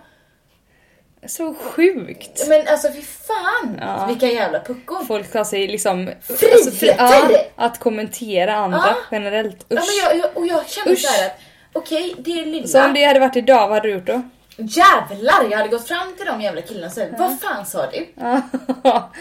på 1.21 1.27
Så 1.27 1.53
sjukt. 1.53 2.47
men 2.47 2.67
alltså 2.67 2.91
fy 2.93 3.01
fan 3.01 3.77
Ja. 3.81 4.05
vilka 4.05 4.27
jävla 4.27 4.59
puckon. 4.59 5.05
Folk 5.07 5.33
har 5.33 5.43
sig 5.43 5.67
liksom... 5.67 6.09
Friheter! 6.21 6.97
ja, 6.97 7.39
att 7.55 7.79
kommentera 7.79 8.55
andra 8.55 8.77
Ja. 8.85 8.95
generellt. 9.11 9.65
Ja, 9.69 9.77
Usch. 9.77 9.83
men 9.87 10.17
jag, 10.19 10.25
jag, 10.25 10.37
och 10.37 10.47
jag 10.47 10.69
känner 10.69 10.91
Usch. 10.91 10.99
så 11.01 11.11
här 11.21 11.25
att 11.27 11.39
okej, 11.73 12.15
det 12.17 12.31
är 12.41 12.45
lilla. 12.45 12.67
Så 12.67 12.85
om 12.85 12.93
det 12.93 13.03
hade 13.03 13.19
varit 13.19 13.35
idag, 13.35 13.67
vad 13.67 13.77
hade 13.77 13.87
du 13.87 13.93
gjort 13.93 14.05
då? 14.05 14.21
Jävlar, 14.59 15.47
jag 15.51 15.57
hade 15.57 15.69
gått 15.69 15.87
fram 15.87 16.13
till 16.17 16.25
de 16.25 16.41
jävla 16.41 16.61
killarna 16.61 16.87
och 16.87 16.93
sagt, 16.93 17.11
vad 17.17 17.39
fan 17.41 17.65
sa 17.65 17.85
du? 17.91 18.07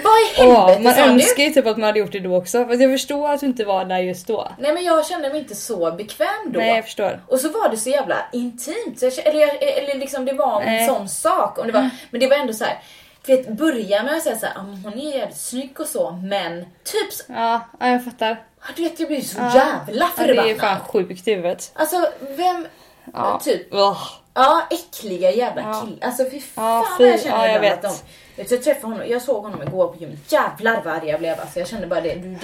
Vad 0.04 0.20
i 0.20 0.36
helvete 0.36 0.80
man 0.82 0.94
sa 0.94 1.04
du? 1.04 1.10
önskar 1.10 1.42
ju 1.42 1.50
typ 1.50 1.66
att 1.66 1.76
man 1.76 1.86
hade 1.86 1.98
gjort 1.98 2.12
det 2.12 2.20
då 2.20 2.36
också. 2.36 2.64
Fast 2.66 2.80
jag 2.80 2.90
förstår 2.90 3.30
att 3.30 3.40
du 3.40 3.46
inte 3.46 3.64
var 3.64 3.84
där 3.84 3.98
just 3.98 4.26
då. 4.26 4.48
Nej 4.58 4.72
men 4.74 4.84
jag 4.84 5.06
kände 5.06 5.28
mig 5.30 5.38
inte 5.38 5.54
så 5.54 5.92
bekväm 5.92 6.28
då. 6.52 6.58
Nej, 6.60 6.74
jag 6.76 6.84
förstår. 6.84 7.20
Och 7.26 7.40
så 7.40 7.48
var 7.48 7.68
det 7.68 7.76
så 7.76 7.88
jävla 7.90 8.16
intimt. 8.32 9.02
Jag, 9.02 9.18
eller, 9.18 9.40
jag, 9.40 9.62
eller 9.62 9.94
liksom 9.98 10.24
det 10.24 10.32
var 10.32 10.60
Nej. 10.64 10.80
en 10.82 10.88
sån 10.88 11.08
sak. 11.08 11.58
Och 11.58 11.66
det 11.66 11.72
var, 11.72 11.90
Men 12.10 12.20
det 12.20 12.26
var 12.26 12.36
ändå 12.36 12.52
så 12.52 12.64
här. 12.64 12.78
Vet, 13.26 13.48
börja 13.48 14.02
med 14.02 14.14
att 14.14 14.22
säga 14.22 14.36
så 14.38 14.46
här, 14.46 14.54
"Ah, 14.56 14.60
hon 14.84 14.92
är 14.98 15.16
jävligt 15.18 15.36
snygg 15.40 15.80
och 15.80 15.86
så, 15.86 16.10
men 16.10 16.60
typ 16.62 17.12
så, 17.12 17.22
Ja, 17.28 17.60
ja 17.80 17.88
jag 17.88 18.04
fattar. 18.04 18.42
du 18.76 18.82
vet 18.82 19.00
jag 19.00 19.08
blir 19.08 19.20
så 19.20 19.36
Ja. 19.40 19.54
jävla 19.54 20.04
Ja, 20.04 20.08
det 20.16 20.22
är 20.22 20.26
förbannad. 20.34 20.56
fan 20.60 20.80
sjukt 20.80 21.28
i 21.28 21.34
huvudet. 21.34 21.70
Alltså 21.74 22.08
vem, 22.36 22.66
Ja. 23.14 23.40
typ, 23.44 23.74
Ugh. 23.74 23.98
ja 24.34 24.62
äckliga 24.70 25.30
jävla 25.30 25.62
Ja. 25.62 25.82
killar. 25.84 26.06
Alltså 26.06 26.24
fy 26.30 26.40
fan 26.40 26.64
Ja, 26.64 26.86
fy. 26.98 27.04
jag 27.06 27.20
känner 27.20 27.46
Ja, 27.46 27.52
jag 27.52 27.60
vet. 27.60 27.72
att 27.72 27.82
de, 27.82 27.88
vet, 28.36 28.48
du, 28.48 28.54
jag 28.54 28.64
träffade 28.64 28.92
honom, 28.94 29.08
jag 29.10 29.22
såg 29.22 29.42
honom 29.44 29.62
igår 29.62 29.88
på 29.88 29.96
gymmet, 29.96 30.32
jävlar 30.32 30.82
vad 30.84 30.94
arg 30.94 31.08
jag 31.08 31.20
blev 31.20 31.40
alltså. 31.40 31.58
Jag 31.58 31.68
kände 31.68 31.86
bara 31.86 32.00
det, 32.00 32.14
du, 32.14 32.20
den, 32.28 32.38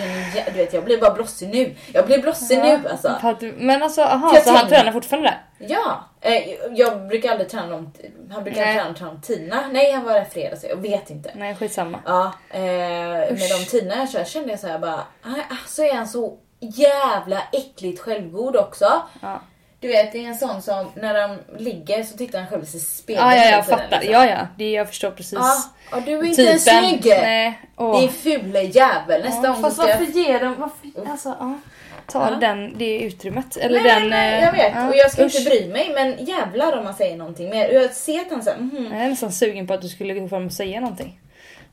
du 0.46 0.52
vet 0.52 0.72
jag 0.72 0.84
blir 0.84 1.00
bara 1.00 1.14
blossig 1.14 1.48
nu. 1.48 1.74
Jag 1.92 2.06
blir 2.06 2.18
blossig 2.22 2.58
nu 2.58 2.80
alltså. 2.90 3.14
Men 3.56 3.82
alltså, 3.82 4.02
aha, 4.02 4.30
jag 4.34 4.44
så 4.44 4.50
han 4.52 4.68
tränar 4.68 4.92
fortfarande 4.92 5.28
där? 5.28 5.66
Ja, 5.68 6.04
eh, 6.20 6.42
jag 6.74 7.06
brukar 7.08 7.30
aldrig 7.30 7.48
träna 7.48 7.66
dem. 7.68 7.92
Han 8.32 8.44
brukar 8.44 8.60
Nej. 8.60 8.74
träna 8.76 8.94
träna 8.94 9.20
Tina. 9.22 9.64
Nej, 9.72 9.92
han 9.92 10.04
var 10.04 10.12
där 10.14 10.24
fredag 10.24 10.56
så 10.56 10.66
jag 10.66 10.76
vet 10.76 11.10
inte. 11.10 11.30
Nej, 11.34 11.54
skitsamma. 11.54 11.98
Ja, 12.06 12.32
eh, 12.50 12.60
med 12.60 13.50
de 13.58 13.64
tiderna 13.70 13.96
jag 13.96 14.10
kör 14.10 14.24
kände 14.24 14.50
jag 14.50 14.60
så 14.60 14.66
här 14.66 14.78
bara, 14.78 15.00
"Nej, 15.24 15.42
så 15.66 15.82
är 15.82 15.94
han 15.94 16.08
så 16.08 16.38
jävla 16.60 17.42
äckligt 17.52 18.00
självgod 18.00 18.56
också. 18.56 19.02
Ja, 19.22 19.40
Du 19.84 19.90
vet, 19.90 20.12
det 20.12 20.18
är 20.24 20.28
en 20.28 20.34
sån 20.34 20.62
som 20.62 20.90
när 20.94 21.14
de 21.28 21.38
ligger 21.58 22.02
så 22.04 22.16
tittar 22.16 22.38
han 22.38 22.48
själv 22.48 22.62
i 22.62 22.66
sig 22.66 22.80
spegeln 22.80 23.26
ja, 23.28 23.36
ja 23.36 23.44
jag 23.50 23.66
fattar. 23.66 23.90
liksom. 23.90 24.12
Ja, 24.12 24.26
ja, 24.26 24.46
det 24.58 24.70
jag 24.70 24.88
förstår 24.88 25.10
precis. 25.10 25.32
Ja, 25.32 25.56
och 25.92 26.02
du 26.02 26.12
är 26.18 26.24
inte 26.24 26.36
Typen. 26.42 26.58
snygg! 26.60 27.04
Nej. 27.06 27.60
Åh. 27.76 28.08
Fula 28.10 28.62
jävel. 28.62 29.22
Nästa 29.22 29.46
Ja, 29.46 29.52
gång 29.52 29.62
fast 29.62 29.76
ska 29.76 29.86
varför 29.86 30.04
ger 30.04 30.40
de... 30.40 30.54
Varför, 30.60 31.10
alltså, 31.10 31.36
ja. 31.40 31.58
Ta 32.06 32.30
Ja. 32.30 32.36
den, 32.40 32.78
det 32.78 32.98
utrymmet. 32.98 33.56
Eller 33.56 33.80
Nej, 33.82 34.00
den... 34.00 34.08
nej, 34.10 34.38
eh, 34.38 34.44
jag 34.44 34.52
vet. 34.52 34.72
ja, 34.74 34.88
Och 34.88 34.96
jag 34.96 35.10
ska 35.12 35.24
usch. 35.24 35.36
inte 35.38 35.50
bry 35.50 35.68
mig 35.68 35.90
men 35.94 36.24
jävlar 36.26 36.78
om 36.78 36.84
man 36.84 36.94
säger 36.94 37.16
någonting 37.16 37.50
mer. 37.50 37.68
Jag 37.68 37.92
ser 37.92 38.20
att 38.20 38.30
han 38.30 38.42
säger 38.42 38.58
mhm. 38.58 38.88
Jag 38.92 39.00
är 39.04 39.08
nästan 39.08 39.32
sugen 39.32 39.66
på 39.66 39.74
att 39.74 39.82
du 39.82 39.88
skulle 39.88 40.14
gå 40.14 40.28
fram 40.28 40.46
och 40.46 40.52
säga 40.52 40.80
någonting. 40.80 41.20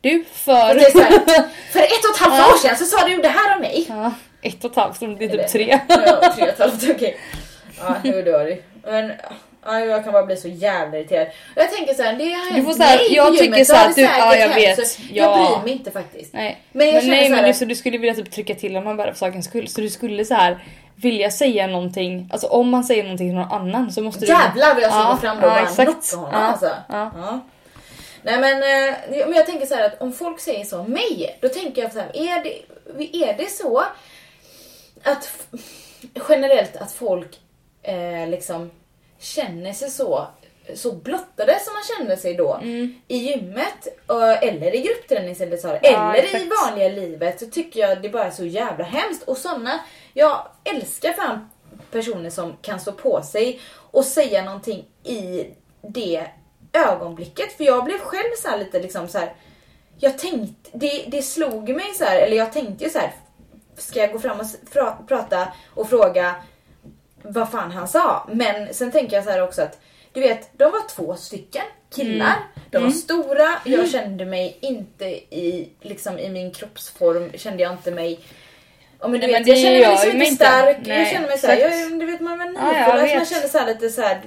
Du, 0.01 0.23
för... 0.31 0.51
här, 0.53 1.11
för 1.71 1.79
ett 1.79 2.05
och 2.09 2.15
ett 2.15 2.21
halvt 2.21 2.53
år 2.53 2.57
sedan 2.57 2.75
så 2.77 2.85
sa 2.85 3.07
du 3.07 3.17
det 3.17 3.27
här 3.27 3.55
om 3.55 3.61
mig. 3.61 3.85
Ja, 3.89 4.11
ett 4.41 4.65
och 4.65 4.71
ett 4.71 4.77
halvt, 4.77 4.99
det 4.99 5.25
är 5.25 5.29
typ 5.29 5.47
tre. 5.47 5.79
Ja, 5.89 6.31
tre 6.35 6.43
och 6.43 6.49
ett 6.49 6.59
halvt, 6.59 6.89
okej. 6.89 7.17
Ja, 7.87 7.95
hur 8.03 8.23
det. 8.23 8.57
Men 8.83 9.11
ja, 9.65 9.79
jag 9.79 10.03
kan 10.03 10.13
bara 10.13 10.25
bli 10.25 10.37
så 10.37 10.47
jävla 10.47 10.97
irriterad. 10.97 11.27
Jag 11.55 11.71
tänker 11.71 11.93
så 11.93 12.03
här, 12.03 12.13
det 12.13 12.23
har 12.33 12.51
hänt 12.51 12.77
mig 12.77 12.87
på 13.07 13.13
jag 13.13 13.37
tycker 13.37 13.63
så 13.63 13.75
att 13.75 13.95
du- 13.95 14.01
ja, 14.01 14.35
jag 14.35 14.55
vet. 14.55 14.87
så 14.87 15.01
Ja. 15.11 15.23
Jag 15.23 15.33
bryr 15.57 15.63
mig 15.63 15.73
inte 15.73 15.91
faktiskt. 15.91 16.33
Nej. 16.33 16.61
Men 16.71 16.87
jag 16.87 16.95
Men, 16.95 17.07
nej, 17.09 17.25
så 17.29 17.35
men 17.35 17.43
du, 17.45 17.53
så 17.53 17.65
du 17.65 17.75
skulle 17.75 17.97
vilja 17.97 18.15
typ 18.15 18.31
trycka 18.31 18.55
till 18.55 18.75
honom 18.75 18.97
bara 18.97 19.11
för 19.11 19.17
sakens 19.17 19.45
skull. 19.45 19.67
Så 19.67 19.81
du 19.81 19.89
skulle 19.89 20.25
så 20.25 20.33
här 20.33 20.63
vilja 20.95 21.31
säga 21.31 21.67
någonting, 21.67 22.29
alltså 22.31 22.47
om 22.47 22.69
man 22.69 22.83
säger 22.83 23.03
någonting 23.03 23.29
till 23.29 23.35
någon 23.35 23.51
annan 23.51 23.91
så 23.91 24.01
måste 24.01 24.19
du... 24.19 24.25
Jävlar 24.25 24.73
vad 24.73 24.83
jag 24.83 24.91
ska 24.91 24.99
Ja, 25.01 25.17
fram 25.21 25.41
då 25.41 25.47
och 25.47 25.53
ja, 25.53 25.67
bara 25.75 25.85
knocka 25.85 26.15
honom 26.17 26.29
Ja, 26.33 26.39
alltså. 26.39 26.69
ja. 26.89 27.11
Ja. 27.15 27.39
Nej 28.23 28.39
men, 28.39 28.53
eh, 28.53 28.95
men 29.27 29.33
jag 29.33 29.45
tänker 29.45 29.65
så 29.65 29.75
här 29.75 29.83
att 29.85 30.01
om 30.01 30.13
folk 30.13 30.39
säger 30.39 30.65
så 30.65 30.79
om 30.79 30.85
mig, 30.91 31.37
då 31.41 31.49
tänker 31.49 31.81
jag 31.81 31.91
så 31.93 31.99
här, 31.99 32.09
är 32.13 32.43
det, 32.43 33.17
är 33.17 33.37
det 33.37 33.49
så 33.51 33.83
att 35.03 35.29
generellt 36.29 36.75
att 36.75 36.91
folk 36.91 37.39
eh, 37.83 38.29
liksom 38.29 38.71
känner 39.19 39.73
sig 39.73 39.89
så 39.89 40.27
så 40.75 40.91
blottade 40.91 41.59
som 41.59 41.73
man 41.73 41.83
känner 41.97 42.15
sig 42.15 42.33
då 42.33 42.59
i 43.07 43.17
gymmet 43.17 43.87
eh, 44.09 44.43
eller 44.49 44.75
i 44.75 44.81
gruppträningscentret 44.81 45.61
Mm. 45.63 45.79
Ja, 45.81 46.15
eller 46.15 46.39
i 46.41 46.49
vanliga 46.65 46.89
livet 46.89 47.39
så 47.39 47.45
tycker 47.45 47.79
jag 47.79 48.01
det 48.01 48.09
bara 48.09 48.25
är 48.25 48.31
så 48.31 48.45
jävla 48.45 48.83
hemskt. 48.83 49.23
Och 49.23 49.37
såna, 49.37 49.79
jag 50.13 50.47
älskar 50.63 51.13
fan 51.13 51.49
personer 51.91 52.29
som 52.29 52.57
kan 52.61 52.79
stå 52.79 52.91
på 52.91 53.21
sig 53.21 53.59
och 53.91 54.05
säga 54.05 54.43
någonting 54.43 54.85
i 55.03 55.45
det 55.81 56.27
ögonblicket. 56.73 57.57
För 57.57 57.63
jag 57.63 57.83
blev 57.83 57.97
själv 57.97 58.35
så 58.37 58.47
här 58.47 58.57
lite 58.57 58.79
liksom 58.79 59.07
så 59.07 59.17
här. 59.17 59.33
Jag 59.97 60.17
tänkte, 60.17 60.69
det, 60.73 61.05
det 61.07 61.21
slog 61.21 61.69
mig 61.69 61.93
så 61.93 62.03
här, 62.03 62.17
eller 62.17 62.37
jag 62.37 62.53
tänkte 62.53 62.83
ju 62.83 62.89
så 62.89 62.99
här. 62.99 63.11
Ska 63.77 63.99
jag 63.99 64.11
gå 64.11 64.19
fram 64.19 64.39
och 64.39 65.07
prata 65.07 65.53
och 65.73 65.89
fråga 65.89 66.35
vad 67.23 67.51
fan 67.51 67.71
han 67.71 67.87
sa? 67.87 68.27
Men 68.33 68.73
sen 68.73 68.91
tänker 68.91 69.15
jag 69.15 69.25
så 69.25 69.31
här 69.31 69.43
också 69.43 69.61
att 69.61 69.79
du 70.13 70.19
vet, 70.21 70.49
de 70.57 70.63
var 70.63 70.87
två 70.89 71.15
stycken 71.15 71.63
killar. 71.95 72.35
De 72.69 72.83
var 72.83 72.91
stora. 72.91 73.49
Jag 73.65 73.89
kände 73.89 74.25
mig 74.25 74.57
inte 74.61 75.05
i, 75.35 75.69
liksom, 75.81 76.19
i 76.19 76.29
min 76.29 76.51
kroppsform, 76.51 77.31
kände 77.35 77.63
jag 77.63 77.71
inte 77.71 77.91
mig 77.91 78.19
Ja, 79.03 79.07
men 79.07 79.19
du 79.19 79.27
Nej, 79.27 79.35
vet, 79.35 79.47
men 79.47 79.49
jag 79.49 79.57
känner 79.57 79.79
mig 79.81 79.89
liksom 79.91 80.11
inte 80.11 80.25
inte. 80.25 80.45
stark. 80.45 80.77
jag 80.79 80.87
Nej, 80.87 81.05
känner 81.13 81.27
mig 81.27 81.37
såhär, 81.37 81.57
jag, 81.57 81.99
du 81.99 82.05
vet 82.05 82.21
man 82.21 82.37
var 82.37 82.45
Ja, 82.45 82.73
jag 82.77 83.01
nyförlöst, 83.03 83.15
man 83.15 83.25
kände 83.25 83.49
såhär 83.49 83.65
lite 83.65 83.89
såhär, 83.89 84.21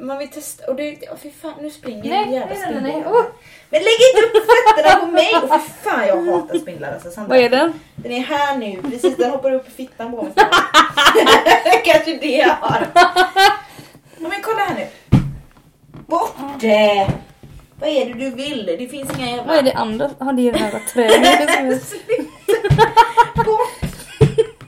man 0.00 0.18
vill 0.18 0.28
testa 0.28 0.70
och 0.70 0.76
det, 0.76 0.92
oh, 1.10 1.16
fy 1.22 1.30
fan 1.30 1.54
nu 1.62 1.70
springer 1.70 2.10
Nej, 2.10 2.24
en 2.24 2.32
jävla 2.32 2.54
nej, 2.54 2.58
nej, 2.72 2.82
nej. 2.82 2.92
spindel. 2.92 3.12
Oh, 3.12 3.24
men 3.72 3.80
lägg 3.82 3.98
inte 4.08 4.20
upp 4.26 4.46
fötterna 4.46 4.96
på 4.96 5.06
mig! 5.06 5.34
Och 5.36 5.62
fy 5.62 5.72
fan 5.82 6.06
jag 6.06 6.24
hatar 6.26 6.58
spindlar 6.58 6.92
alltså. 6.92 7.10
Sandra. 7.10 7.28
Vad 7.28 7.44
är 7.44 7.48
den? 7.48 7.80
Den 7.96 8.12
är 8.12 8.20
här 8.20 8.56
nu, 8.56 8.82
precis 8.90 9.16
den 9.16 9.30
hoppar 9.30 9.52
upp 9.52 9.68
i 9.68 9.70
fittan 9.70 10.10
på 10.10 10.22
mig. 10.22 10.32
Kanske 11.84 12.16
det 12.16 12.36
jag 12.36 12.54
har. 12.60 12.86
Ja, 12.94 14.28
men 14.28 14.42
kolla 14.42 14.60
här 14.60 14.74
nu. 14.74 14.86
Bort 16.06 16.36
det! 16.60 17.08
Vad 17.80 17.88
är 17.90 18.06
det 18.06 18.12
du 18.12 18.30
vill? 18.30 18.66
Det 18.78 18.88
finns 18.88 19.18
inga 19.18 19.26
jävla... 19.26 19.44
Vad 19.44 19.56
är 19.56 19.62
det 19.62 19.72
andra? 19.72 20.10
Har 20.18 20.32
det 20.32 20.48
är 20.48 20.52
den 20.52 20.62
här 20.62 20.82
träningen? 20.92 21.80
Bort! 23.44 23.70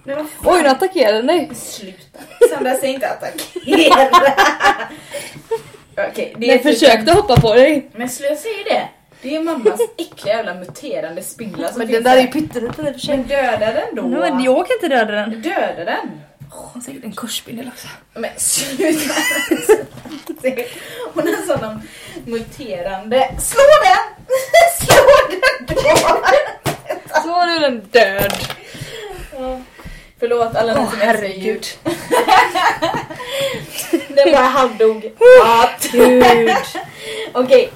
Nej, 0.04 0.16
Oj, 0.44 0.62
nu 0.62 0.68
attackerade 0.68 1.16
den 1.16 1.26
dig. 1.26 1.50
Sluta. 1.54 2.18
Sandra 2.50 2.74
säger 2.74 2.94
inte 2.94 3.08
attackera. 3.10 4.08
Okej, 5.96 6.34
det 6.38 6.46
är 6.46 6.54
Den 6.54 6.62
typ 6.62 6.80
försökte 6.80 7.12
hoppa 7.12 7.40
på 7.40 7.54
dig. 7.54 7.90
Men 7.92 8.00
jag 8.00 8.38
säger 8.38 8.64
det. 8.64 8.88
Det 9.22 9.36
är 9.36 9.40
mammas 9.40 9.80
äckliga 9.98 10.36
jävla 10.36 10.54
muterande 10.54 11.22
spindlar 11.22 11.68
som 11.68 11.78
Men 11.78 11.86
finns 11.86 11.96
den 11.96 12.12
där 12.12 12.16
är 12.16 12.20
ju 12.20 12.26
pytteliten 12.26 12.86
i 12.86 12.90
och 12.90 12.94
för 12.94 13.00
sig. 13.00 13.16
Men 13.16 13.26
döda 13.26 13.72
den 13.72 13.94
då. 13.94 14.02
Nej, 14.02 14.30
men 14.30 14.44
jag 14.44 14.66
kan 14.66 14.76
inte 14.76 14.88
döda 14.88 15.12
den. 15.12 15.42
Döda 15.42 15.84
den. 15.84 16.20
Hon 16.50 16.70
har 16.74 16.80
säkert 16.80 17.04
en 17.04 17.12
korsspindel 17.12 17.68
också. 17.68 17.88
Men 18.14 18.30
sluta. 18.36 19.14
Hon 21.14 21.22
har 21.28 21.58
sån 21.58 21.82
muterande... 22.24 23.30
Slå 23.40 23.62
den! 23.84 24.26
Slå 24.80 25.04
den 25.30 25.76
då! 25.76 26.20
Så 27.22 27.46
nu 27.46 27.58
den 27.58 27.80
död. 27.90 28.32
Ja. 30.24 30.28
Förlåt 30.28 30.56
alla 30.56 30.74
ni 30.74 30.80
Åh 30.80 30.90
som 30.90 31.00
älskar 31.00 31.28
djur. 31.28 31.32
herregud. 31.32 31.66
Den 34.16 34.32
bara 34.32 34.42
halvdog. 34.42 35.02
Gud. 35.92 36.50
Okej, 37.32 37.70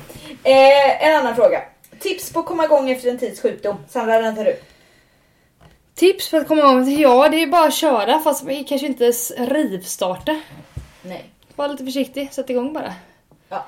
eh, 0.45 1.07
en 1.09 1.17
annan 1.17 1.37
fråga. 1.37 1.63
Tips 2.01 2.33
på 2.33 2.41
att 2.41 2.47
komma 2.47 2.65
igång 2.65 2.91
efter 2.91 3.09
en 3.11 3.19
tids 3.19 3.41
sjukdom. 3.43 3.77
Sandra, 3.89 4.21
den 4.23 4.37
tar 4.37 4.45
du. 4.45 4.57
Tips 5.95 6.29
för 6.29 6.39
att 6.41 6.49
komma 6.49 6.61
igång? 6.61 6.91
Ja, 6.99 7.29
det 7.29 7.43
är 7.43 7.47
bara 7.47 7.67
att 7.67 7.75
köra 7.75 8.19
fast 8.19 8.45
vi 8.45 8.65
kanske 8.65 8.87
inte 8.87 9.13
rivstarta. 9.39 10.41
Nej. 11.03 11.25
Var 11.57 11.69
lite 11.69 11.85
försiktig, 11.85 12.33
sätt 12.33 12.51
igång 12.51 12.73
bara. 12.73 12.95
Ja. 13.49 13.65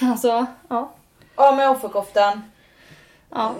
Alltså, 0.02 0.46
ja. 0.68 0.92
Av 1.34 1.56
med 1.56 1.70
offerkoftan. 1.70 2.42
Ja. 3.34 3.54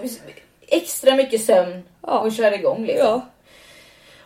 Extra 0.68 1.16
mycket 1.16 1.44
sömn 1.44 1.82
Ja. 2.06 2.18
och 2.18 2.32
kör 2.32 2.52
igång 2.52 2.86
liksom. 2.86 3.06
ja. 3.06 3.26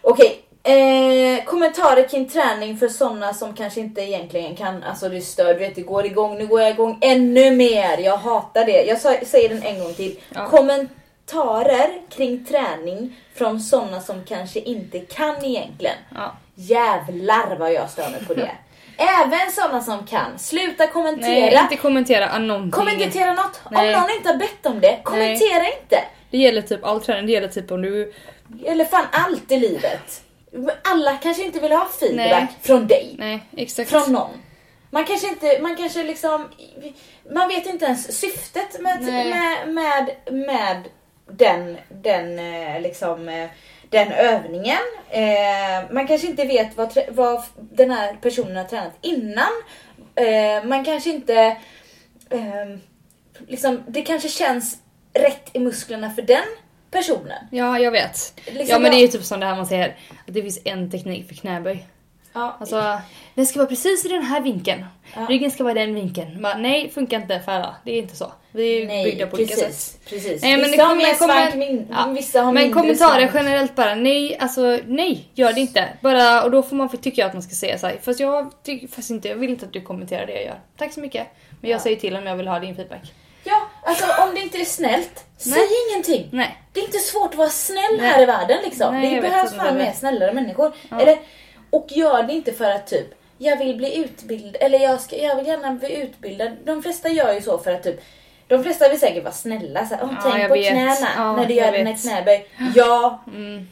Okej. 0.05 0.41
Eh, 0.67 1.45
kommentarer 1.45 2.09
kring 2.09 2.29
träning 2.29 2.77
för 2.77 2.89
sådana 2.89 3.35
som 3.35 3.55
kanske 3.55 3.81
inte 3.81 4.01
egentligen 4.01 4.57
kan, 4.57 4.83
alltså 4.83 5.09
det 5.09 5.21
stör, 5.21 5.55
du 5.55 5.61
vet 5.61 5.75
det 5.75 5.83
går 5.83 6.07
igång, 6.07 6.39
nu 6.39 6.47
går 6.47 6.61
jag 6.61 6.71
igång 6.71 6.99
ännu 7.01 7.51
mer, 7.51 7.99
jag 7.99 8.17
hatar 8.17 8.65
det. 8.65 8.83
Jag 8.83 9.01
säger 9.27 9.49
den 9.49 9.63
en 9.63 9.81
gång 9.81 9.95
till. 9.95 10.19
Ja. 10.35 10.47
Kommentarer 10.47 11.91
kring 12.11 12.45
träning 12.45 13.17
från 13.35 13.61
sådana 13.61 14.01
som 14.01 14.25
kanske 14.25 14.61
inte 14.61 14.99
kan 15.01 15.45
egentligen. 15.45 15.97
ja. 16.15 16.33
Jävlar 16.57 17.57
vad 17.57 17.73
jag 17.73 17.91
stör 17.91 18.11
mig 18.11 18.25
på 18.27 18.35
det. 18.35 18.51
Även 18.97 19.53
sådana 19.53 19.81
som 19.81 20.07
kan. 20.07 20.39
Sluta 20.39 20.87
kommentera. 20.87 21.31
Nej, 21.31 21.59
inte 21.63 21.77
kommentera 21.77 22.39
någonting. 22.39 22.71
Kommentera 22.71 23.33
något. 23.33 23.61
Nej. 23.71 23.95
Om 23.95 24.01
någon 24.01 24.11
inte 24.11 24.29
har 24.29 24.37
bett 24.37 24.67
om 24.67 24.81
det, 24.81 25.01
kommentera 25.03 25.65
inte. 25.83 25.99
Det 26.35 26.39
gäller 26.39 26.63
typ 26.63 26.85
all 26.85 27.01
träning, 27.01 27.27
det 27.27 27.33
gäller 27.33 27.49
typ 27.49 27.71
om 27.71 27.83
du... 27.83 28.13
Eller 28.65 28.85
fan 28.85 29.07
allt 29.13 29.53
i 29.53 29.59
livet. 29.59 30.23
Alla 30.85 31.17
kanske 31.17 31.45
inte 31.45 31.61
vill 31.61 31.73
ha 31.73 31.89
feedback 32.01 32.27
Nej. 32.31 32.59
från 32.63 32.87
dig. 32.87 33.15
Nej, 33.19 33.43
exakt. 33.57 33.91
Från 33.91 34.13
någon. 34.13 34.31
Man 34.91 35.05
kanske 35.05 35.29
inte, 35.29 35.59
man 35.63 35.77
kanske 35.77 36.03
liksom, 36.03 36.49
man 37.35 37.49
vet 37.49 37.67
inte 37.67 37.85
ens 37.85 38.21
syftet 38.21 38.81
med, 38.81 39.03
med, 39.03 39.69
med, 39.69 40.11
med 40.33 40.83
den, 41.31 41.79
den 42.03 42.39
eh, 42.39 42.81
liksom, 42.81 43.29
eh, 43.29 43.49
den 43.91 44.13
övningen. 44.13 44.85
Eh, 45.11 45.93
man 45.93 46.07
kanske 46.07 46.27
inte 46.27 46.45
vet 46.45 46.77
vad, 46.77 46.99
vad 47.09 47.43
den 47.57 47.91
här 47.91 48.15
personen 48.23 48.57
har 48.57 48.65
tränat 48.65 48.99
innan. 49.01 49.53
Eh, 50.15 50.65
man 50.65 50.85
kanske 50.85 51.11
inte, 51.11 51.57
eh, 52.31 52.79
liksom, 53.47 53.83
det 53.87 54.03
kanske 54.03 54.29
känns 54.29 54.79
rätt 55.15 55.51
i 55.53 55.59
musklerna 55.59 56.11
för 56.11 56.23
den 56.23 56.45
personen. 56.91 57.45
Ja, 57.51 57.79
jag 57.79 57.91
vet. 57.91 58.33
Liksom 58.47 58.67
ja, 58.69 58.79
men 58.79 58.83
det 58.91 58.97
är 58.97 58.99
jag- 58.99 59.01
ju 59.03 59.09
typ 59.09 59.25
som 59.25 59.41
det 59.41 59.47
här 59.47 59.57
man 59.57 59.67
säger, 59.67 59.89
att 60.27 60.35
det 60.35 60.43
finns 60.43 60.59
en 60.65 60.91
teknik 60.91 61.29
för 61.29 61.35
knäböj. 61.35 61.87
Ja, 62.33 62.57
Alltså, 62.61 63.01
den 63.35 63.47
ska 63.47 63.59
vara 63.59 63.69
precis 63.69 64.05
i 64.05 64.09
den 64.09 64.23
här 64.23 64.41
vinkeln. 64.41 64.85
Ja. 65.17 65.27
Ryggen 65.29 65.51
ska 65.51 65.65
vara 65.65 65.73
i 65.83 65.87
den 65.87 65.95
vinkeln. 65.95 66.43
Bara, 66.43 66.57
nej, 66.57 66.91
funkar 66.91 67.21
inte 67.21 67.41
för 67.41 67.53
alla. 67.53 67.77
Det 67.85 67.93
är 67.93 67.99
inte 67.99 68.17
så. 68.17 68.33
Vi 68.53 68.83
är 68.83 68.87
Nej, 68.87 69.05
byggda 69.05 69.27
på 69.27 69.37
olika 69.37 69.55
precis, 69.55 69.77
sätt. 69.87 70.01
precis. 70.09 70.43
Nej, 70.43 70.57
men 70.57 70.71
vissa 70.71 70.83
kommer- 70.83 70.97
mer 70.97 71.15
kommer- 71.15 71.35
svank, 71.41 71.55
min, 71.55 71.87
Ja. 71.91 72.07
vissa 72.07 72.41
har 72.43 72.53
Men 72.53 72.73
kommentarer 72.73 73.19
svank. 73.29 73.31
generellt 73.35 73.75
bara, 73.77 73.95
nej, 73.95 74.37
alltså 74.39 74.79
nej, 74.87 75.29
gör 75.35 75.53
det 75.53 75.61
inte. 75.61 75.89
Bara, 76.01 76.43
och 76.43 76.51
då 76.51 76.63
får 76.63 76.77
man 76.77 76.89
tycka 76.89 77.27
att 77.27 77.33
man 77.33 77.43
ska 77.43 77.55
säga 77.55 77.79
så 77.79 77.87
här, 77.87 77.97
fast 78.03 78.21
jag 78.21 78.53
tycker 78.63 78.89
fast 78.89 79.11
inte, 79.11 79.29
jag 79.29 79.37
vill 79.37 79.51
inte 79.51 79.67
att 79.67 79.73
du 79.73 79.81
kommenterar 79.81 80.27
det 80.27 80.33
jag 80.33 80.45
gör. 80.45 80.59
Tack 80.77 80.93
så 80.93 81.01
mycket. 81.01 81.27
Men 81.61 81.71
jag 81.71 81.79
Ja. 81.79 81.83
säger 81.83 81.97
till 81.97 82.17
om 82.17 82.27
jag 82.27 82.37
vill 82.37 82.49
ha 82.49 82.59
din 82.61 82.77
feedback. 82.77 83.13
Alltså 83.85 84.05
om 84.23 84.35
det 84.35 84.41
inte 84.41 84.59
är 84.59 84.65
snällt, 84.65 85.25
säg 85.39 85.53
Nej. 85.53 85.69
ingenting. 85.91 86.29
Nej. 86.33 86.59
Det 86.73 86.81
är 86.81 86.85
inte 86.85 86.99
svårt 86.99 87.31
att 87.31 87.35
vara 87.35 87.49
snäll 87.49 87.97
Nej. 87.99 88.07
här 88.07 88.23
i 88.23 88.27
världen 88.27 88.59
liksom. 88.65 88.95
Nej, 88.95 89.15
det 89.15 89.21
behövs 89.21 89.55
fan 89.55 89.79
mer 89.79 89.93
snällare 89.93 90.33
människor. 90.33 90.73
Ja. 90.91 91.01
Eller, 91.01 91.19
och 91.71 91.87
gör 91.91 92.23
det 92.23 92.33
inte 92.33 92.53
för 92.53 92.71
att 92.71 92.87
typ, 92.87 93.07
jag 93.39 93.57
vill 93.57 93.77
bli 93.77 93.97
utbildad, 93.99 94.57
eller 94.61 94.79
jag, 94.79 95.01
ska, 95.01 95.17
jag 95.17 95.37
vill 95.37 95.47
gärna 95.47 95.71
bli 95.73 95.97
utbildad. 95.97 96.53
De 96.65 96.83
flesta 96.83 97.09
gör 97.09 97.33
ju 97.35 97.41
så 97.43 97.59
för 97.59 97.73
att 97.73 97.83
typ, 97.83 98.01
de 98.49 98.63
flesta 98.65 98.89
vill 98.89 99.01
säkert 99.01 99.23
vara 99.25 99.35
snälla. 99.35 99.87
Så 99.87 99.95
här, 99.95 100.05
"Åh, 100.05 100.11
Ja, 100.25 100.31
tänk 100.33 100.49
på 100.49 100.55
vet. 100.55 100.69
knäna 100.71 101.09
Ja, 101.17 101.37
när 101.37 101.47
du 101.47 101.55
gör 101.55 101.73
dina 101.73 101.97
knäböj. 101.97 102.47
Ja, 102.75 103.25
Mm. 103.27 103.69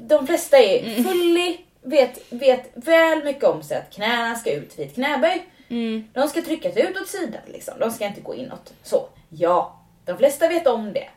de 0.00 0.26
flesta 0.26 0.58
är 0.58 1.02
fully, 1.02 1.56
vet, 1.82 2.18
vet 2.30 2.70
väl 2.74 3.24
mycket 3.24 3.44
om 3.44 3.62
sig 3.62 3.76
att 3.76 3.94
knäna 3.94 4.34
ska 4.34 4.52
ut 4.52 4.78
vid 4.78 4.94
knäböj. 4.94 5.46
Mm. 5.70 6.08
De 6.12 6.28
ska 6.28 6.42
tryckas 6.42 6.76
ut 6.76 7.00
åt 7.00 7.08
sidan 7.08 7.40
liksom. 7.46 7.74
De 7.80 7.90
ska 7.90 8.06
inte 8.06 8.20
gå 8.20 8.34
inåt. 8.34 8.72
Så, 8.82 9.08
ja. 9.32 9.78
De 10.04 10.18
flesta 10.18 10.48
vet 10.48 10.66
om 10.66 10.92
det. 10.92 11.08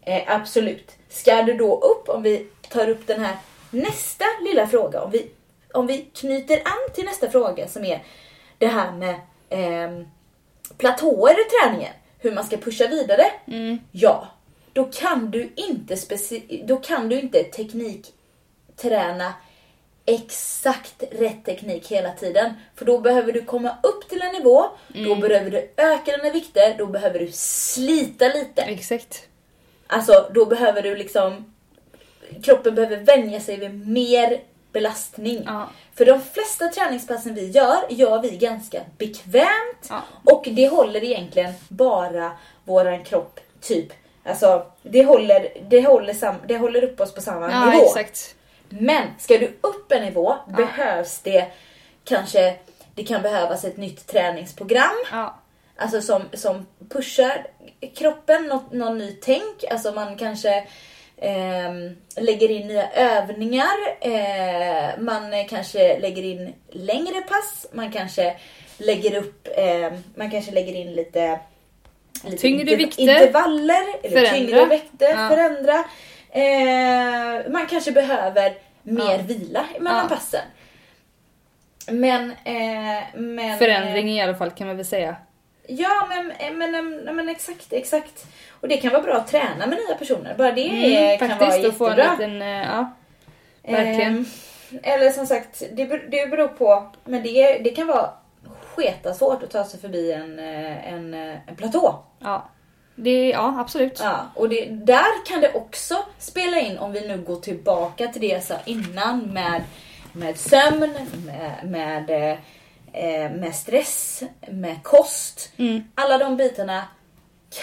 Eh, 0.00 0.22
absolut. 0.26 0.96
Ska 1.08 1.42
du 1.42 1.54
då 1.54 1.80
upp, 1.80 2.08
om 2.08 2.22
vi 2.22 2.46
tar 2.68 2.88
upp 2.88 3.06
den 3.06 3.20
här 3.20 3.36
nästa 3.70 4.24
lilla 4.40 4.66
fråga. 4.66 5.02
Om 5.02 5.10
vi, 5.10 5.30
om 5.72 5.86
vi 5.86 6.08
knyter 6.14 6.56
an 6.56 6.94
till 6.94 7.04
nästa 7.04 7.30
fråga 7.30 7.68
som 7.68 7.84
är 7.84 8.04
det 8.58 8.66
här 8.66 8.92
med 8.92 9.14
ehm, 9.48 10.04
platåer 10.78 11.32
i 11.40 11.44
träningen. 11.44 11.92
Hur 12.18 12.32
man 12.32 12.44
ska 12.44 12.56
pusha 12.56 12.86
vidare. 12.86 13.22
Mm. 13.46 13.78
Ja, 13.92 14.26
då 14.72 14.84
kan 14.84 15.30
du 15.30 15.52
inte, 15.56 15.94
speci- 15.94 16.66
då 16.66 16.76
kan 16.76 17.08
du 17.08 17.20
inte 17.20 17.42
teknikträna 17.42 19.34
exakt 20.06 21.02
rätt 21.10 21.44
teknik 21.44 21.88
hela 21.92 22.12
tiden. 22.12 22.54
För 22.74 22.84
då 22.84 22.98
behöver 22.98 23.32
du 23.32 23.42
komma 23.42 23.76
upp 23.82 24.08
till 24.08 24.22
en 24.22 24.32
nivå, 24.32 24.64
då 24.88 25.14
behöver 25.14 25.50
du 25.50 25.70
öka 25.76 26.16
dina 26.16 26.30
vikter, 26.30 26.74
då 26.78 26.86
behöver 26.86 27.18
du 27.18 27.32
slita 27.32 28.28
lite. 28.28 28.62
Exakt. 28.62 29.28
Alltså 29.86 30.30
då 30.34 30.46
behöver 30.46 30.82
du 30.82 30.96
liksom, 30.96 31.54
kroppen 32.42 32.74
behöver 32.74 32.96
vänja 32.96 33.40
sig 33.40 33.56
vid 33.56 33.88
mer 33.88 34.40
belastning. 34.72 35.42
Ja. 35.46 35.68
För 35.94 36.04
de 36.06 36.20
flesta 36.22 36.68
träningspassen 36.68 37.34
vi 37.34 37.50
gör, 37.50 37.78
gör 37.88 38.22
vi 38.22 38.30
ganska 38.36 38.80
bekvämt. 38.98 39.86
Ja. 39.88 40.02
Och 40.24 40.48
det 40.50 40.68
håller 40.68 41.04
egentligen 41.04 41.52
bara 41.68 42.32
våran 42.64 43.04
kropp 43.04 43.40
typ. 43.60 43.92
Alltså 44.24 44.66
det 44.82 45.04
håller, 45.04 45.48
det 45.68 45.86
håller, 45.86 46.14
sam, 46.14 46.34
det 46.48 46.56
håller 46.58 46.84
upp 46.84 47.00
oss 47.00 47.14
på 47.14 47.20
samma 47.20 47.50
Ja, 47.50 47.70
nivå. 47.70 47.84
exakt. 47.84 48.34
Men 48.68 49.08
ska 49.18 49.38
du 49.38 49.46
upp 49.60 49.92
en 49.92 50.02
nivå 50.02 50.36
behövs 50.56 51.18
det 51.18 51.46
kanske, 52.04 52.54
det 52.94 53.04
kan 53.04 53.22
behövas 53.22 53.64
ett 53.64 53.76
nytt 53.76 54.06
träningsprogram. 54.06 55.04
Ja. 55.10 55.38
Alltså 55.76 56.00
som, 56.00 56.22
som 56.32 56.66
pushar 56.88 57.46
kroppen, 57.96 58.42
något, 58.46 58.72
någon 58.72 58.98
ny 58.98 59.12
tänk. 59.22 59.64
Alltså 59.70 59.92
man 59.92 60.16
kanske 60.16 60.64
ehm, 61.16 61.96
lägger 62.16 62.50
in 62.50 62.66
nya 62.66 62.90
övningar. 62.90 63.76
Eh, 64.00 64.98
man 64.98 65.32
eh, 65.34 65.46
kanske 65.48 65.98
lägger 65.98 66.22
in 66.22 66.54
längre 66.70 67.20
pass. 67.20 67.66
Man 67.72 67.92
kanske 67.92 68.36
lägger 68.78 69.16
upp, 69.16 69.48
ehm, 69.56 70.02
man 70.14 70.30
kanske 70.30 70.52
lägger 70.52 70.74
in 70.74 70.92
lite, 70.92 71.40
lite 72.24 72.36
Tyngre 72.36 72.76
vikter. 72.76 73.02
intervaller. 73.02 73.82
Eller 74.02 74.16
Förändra. 74.16 74.30
tyngre 74.36 74.66
vikter, 74.66 75.08
Ja. 75.08 75.28
förändra. 75.30 75.84
Eh, 76.40 77.50
man 77.50 77.66
kanske 77.66 77.92
behöver 77.92 78.54
mer 78.82 79.04
Ja. 79.18 79.22
vila 79.26 79.64
mellan 79.80 80.06
Ja. 80.10 80.16
passen. 80.16 80.40
Men, 81.88 82.30
eh, 82.30 83.02
men 83.14 83.58
Förändring 83.58 84.10
i 84.10 84.22
alla 84.22 84.34
fall 84.34 84.50
kan 84.50 84.66
man 84.66 84.76
väl 84.76 84.86
säga. 84.86 85.16
Ja, 85.68 86.08
men, 86.08 86.58
men, 86.58 86.70
men, 87.04 87.16
men 87.16 87.28
exakt, 87.28 87.72
exakt. 87.72 88.26
Och 88.60 88.68
det 88.68 88.76
kan 88.76 88.92
vara 88.92 89.02
bra 89.02 89.14
att 89.16 89.26
träna 89.28 89.66
med 89.66 89.78
nya 89.88 89.96
personer. 89.98 90.34
Bara 90.38 90.52
det 90.52 90.68
Mm, 90.68 91.18
kan 91.18 91.28
vara 91.28 91.38
faktiskt, 91.38 91.68
att 91.68 91.78
få 91.78 91.86
en 91.88 91.96
jättebra. 91.96 92.12
liten, 92.26 92.42
eh, 92.42 92.48
ja. 92.62 92.90
verkligen. 93.62 94.16
Ehm, 94.16 94.24
eller 94.82 95.10
som 95.10 95.26
sagt, 95.26 95.62
det, 95.72 95.84
det 95.86 96.26
beror 96.30 96.48
på. 96.48 96.90
Men 97.04 97.22
det, 97.22 97.58
det 97.58 97.70
kan 97.70 97.86
vara 97.86 98.10
sketa 98.74 99.14
svårt 99.14 99.42
att 99.42 99.50
ta 99.50 99.64
sig 99.64 99.80
förbi 99.80 100.12
en, 100.12 100.38
eh, 100.38 100.92
en, 100.92 101.14
eh, 101.14 101.36
en 101.46 101.56
platå. 101.56 101.98
Ja. 102.18 102.48
Det, 102.96 103.28
ja, 103.28 103.54
absolut. 103.60 104.00
Ja, 104.02 104.26
och 104.34 104.48
det, 104.48 104.64
där 104.70 105.26
kan 105.26 105.40
det 105.40 105.52
också 105.52 106.04
spela 106.18 106.60
in 106.60 106.78
om 106.78 106.92
vi 106.92 107.08
nu 107.08 107.18
går 107.18 107.36
tillbaka 107.36 108.08
till 108.08 108.20
det 108.20 108.26
jag 108.26 108.42
sa 108.42 108.54
innan 108.64 109.20
med, 109.20 109.62
med 110.12 110.38
sömn, 110.38 110.94
med, 111.26 111.54
med, 111.64 112.10
eh, 112.92 113.30
med 113.30 113.54
stress, 113.54 114.22
med 114.50 114.82
kost. 114.82 115.52
Mm. 115.56 115.84
Alla 115.94 116.18
de 116.18 116.36
bitarna 116.36 116.84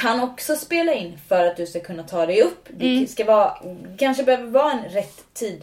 kan 0.01 0.19
också 0.19 0.55
spela 0.55 0.93
in 0.93 1.19
för 1.27 1.47
att 1.47 1.57
du 1.57 1.65
ska 1.67 1.79
kunna 1.79 2.03
ta 2.03 2.25
dig 2.25 2.41
upp. 2.41 2.67
Det 2.69 2.85
Mm. 2.87 3.07
ska 3.07 3.25
vara, 3.25 3.57
kanske 3.97 4.23
behöver 4.23 4.47
vara 4.51 4.71
en 4.71 4.83
rätt 4.89 5.33
tid, 5.33 5.61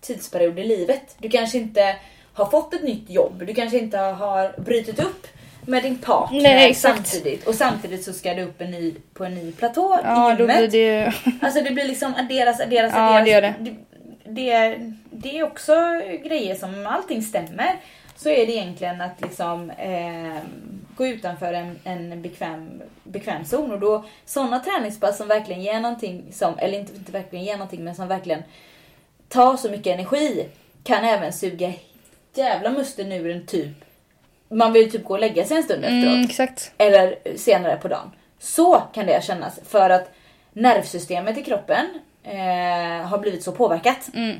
tidsperiod 0.00 0.58
i 0.58 0.64
livet. 0.64 1.14
Du 1.18 1.28
kanske 1.28 1.58
inte 1.58 1.96
har 2.34 2.46
fått 2.46 2.74
ett 2.74 2.82
nytt 2.82 3.10
jobb, 3.10 3.42
du 3.46 3.54
kanske 3.54 3.78
inte 3.78 3.98
har 3.98 4.54
brutit 4.60 5.00
upp 5.00 5.26
med 5.66 5.82
din 5.82 5.98
partner 5.98 6.42
Nej, 6.42 6.70
exakt. 6.70 7.06
samtidigt 7.08 7.46
och 7.46 7.54
samtidigt 7.54 8.04
så 8.04 8.12
ska 8.12 8.34
du 8.34 8.42
upp 8.42 8.60
en 8.60 8.70
ny, 8.70 8.94
på 9.14 9.24
en 9.24 9.34
ny 9.34 9.52
platå 9.52 9.98
Ja, 10.04 10.32
i 10.32 10.36
då 10.36 10.44
blir 10.46 10.54
gymmet. 10.56 10.72
det 10.72 11.12
Alltså 11.46 11.62
det 11.62 11.70
blir 11.70 11.84
liksom 11.84 12.14
adderas, 12.14 12.60
adderas, 12.60 12.92
Ja, 12.96 13.18
adderas. 13.18 13.24
det 13.24 13.30
gör 13.30 13.42
det. 13.42 13.54
Det, 14.24 14.78
det, 15.10 15.38
är 15.38 15.42
också 15.44 15.74
grejer 16.24 16.54
som 16.54 16.74
om 16.74 16.86
allting 16.86 17.22
stämmer 17.22 17.76
så 18.16 18.28
är 18.28 18.46
det 18.46 18.52
egentligen 18.52 19.00
att 19.00 19.20
liksom 19.20 19.70
eh, 19.70 20.36
gå 20.96 21.06
utanför 21.06 21.52
en, 21.52 21.78
en 21.84 22.22
bekväm, 22.22 22.82
bekväm 23.04 23.44
zon 23.44 23.72
och 23.72 23.80
då 23.80 24.04
sådana 24.24 24.58
träningspass 24.58 25.16
som 25.16 25.28
verkligen 25.28 25.62
ger 25.62 25.80
någonting 25.80 26.24
som, 26.32 26.58
eller 26.58 26.78
inte, 26.78 26.96
inte 26.96 27.12
verkligen 27.12 27.44
ger 27.44 27.56
någonting 27.56 27.84
men 27.84 27.94
som 27.94 28.08
verkligen 28.08 28.42
tar 29.28 29.56
så 29.56 29.70
mycket 29.70 29.94
energi 29.94 30.46
kan 30.84 31.04
även 31.04 31.32
suga 31.32 31.72
jävla 32.34 32.70
musten 32.70 33.12
ur 33.12 33.30
en 33.30 33.46
typ. 33.46 33.76
Man 34.52 34.72
vill 34.72 34.90
typ 34.92 35.04
gå 35.04 35.14
och 35.14 35.20
lägga 35.20 35.44
sig 35.44 35.56
en 35.56 35.62
stund 35.62 35.84
efteråt 35.84 36.04
Mm, 36.04 36.24
exakt. 36.24 36.72
eller 36.78 37.16
senare 37.36 37.76
på 37.76 37.88
dagen. 37.88 38.10
Så 38.40 38.82
kan 38.94 39.06
det 39.06 39.24
kännas 39.24 39.60
för 39.68 39.90
att 39.90 40.12
nervsystemet 40.52 41.38
i 41.38 41.42
kroppen 41.42 41.86
eh, 42.24 43.06
har 43.08 43.18
blivit 43.18 43.42
så 43.42 43.52
påverkat. 43.52 44.08
Mm. 44.14 44.36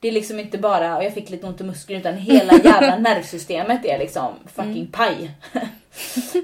Det 0.00 0.08
är 0.08 0.12
liksom 0.12 0.40
inte 0.40 0.58
bara 0.58 1.02
jag 1.04 1.14
fick 1.14 1.30
lite 1.30 1.46
ont 1.46 1.60
i 1.60 1.64
muskeln 1.64 2.00
utan 2.00 2.16
hela 2.16 2.52
jävla 2.64 2.96
nervsystemet 2.98 3.84
är 3.84 3.98
liksom 3.98 4.32
fucking 4.54 4.86
paj. 4.92 5.30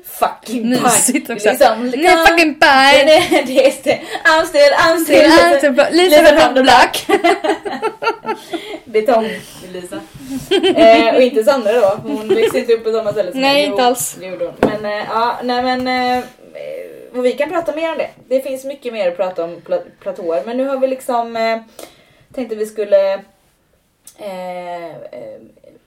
fucking 0.05 0.63
paj. 0.63 0.73
Mm. 0.73 0.83
Mysigt 0.83 1.31
också. 1.31 1.49
Liksom, 1.49 1.93
Nej, 1.97 2.27
fucking 2.27 2.55
paj. 2.55 3.05
Det, 3.47 3.67
är 3.67 3.69
st- 3.69 4.01
I'm 4.25 4.45
still, 4.47 4.73
I'm 4.79 5.05
still, 5.05 5.31
Lisa, 5.91 5.91
Lisa 5.91 6.41
from 6.41 6.55
the 6.55 6.63
block. 6.63 7.21
Betong 8.85 9.29
Lisa. 9.73 10.01
Eh, 10.77 11.15
och 11.15 11.23
inte 11.23 11.45
Sandra 11.45 11.73
då, 11.73 12.01
hon 12.03 12.29
växte 12.29 12.59
inte 12.59 12.73
upp 12.73 12.85
på 12.85 12.93
samma 12.93 13.13
ställe 13.13 13.33
som 13.33 13.41
Nej, 13.41 13.65
inte 13.65 13.85
alls. 13.85 14.17
Det 14.21 14.27
gjorde 14.27 14.45
hon. 14.45 14.55
Men 14.59 14.85
eh, 14.85 15.07
ja, 15.09 15.39
nej 15.43 15.63
men 15.63 15.89
eh, 16.19 16.25
och 17.15 17.25
vi 17.25 17.33
kan 17.33 17.51
prata 17.51 17.77
mer 17.77 17.93
om 17.93 17.99
det. 17.99 18.11
Det 18.29 18.41
finns 18.41 18.65
mycket 18.65 18.93
mer 18.93 19.09
att 19.09 19.17
prata 19.17 19.45
om 19.45 19.57
pla- 19.57 19.91
platåer. 20.01 20.43
Men 20.47 20.57
nu 20.57 20.69
har 20.69 20.79
vi 20.79 20.87
liksom 20.87 21.37
eh, 21.37 21.61
tänkte 22.35 22.57
vi 22.57 22.67
skulle 22.67 23.13
eh, 24.19 24.85
eh, 24.87 25.41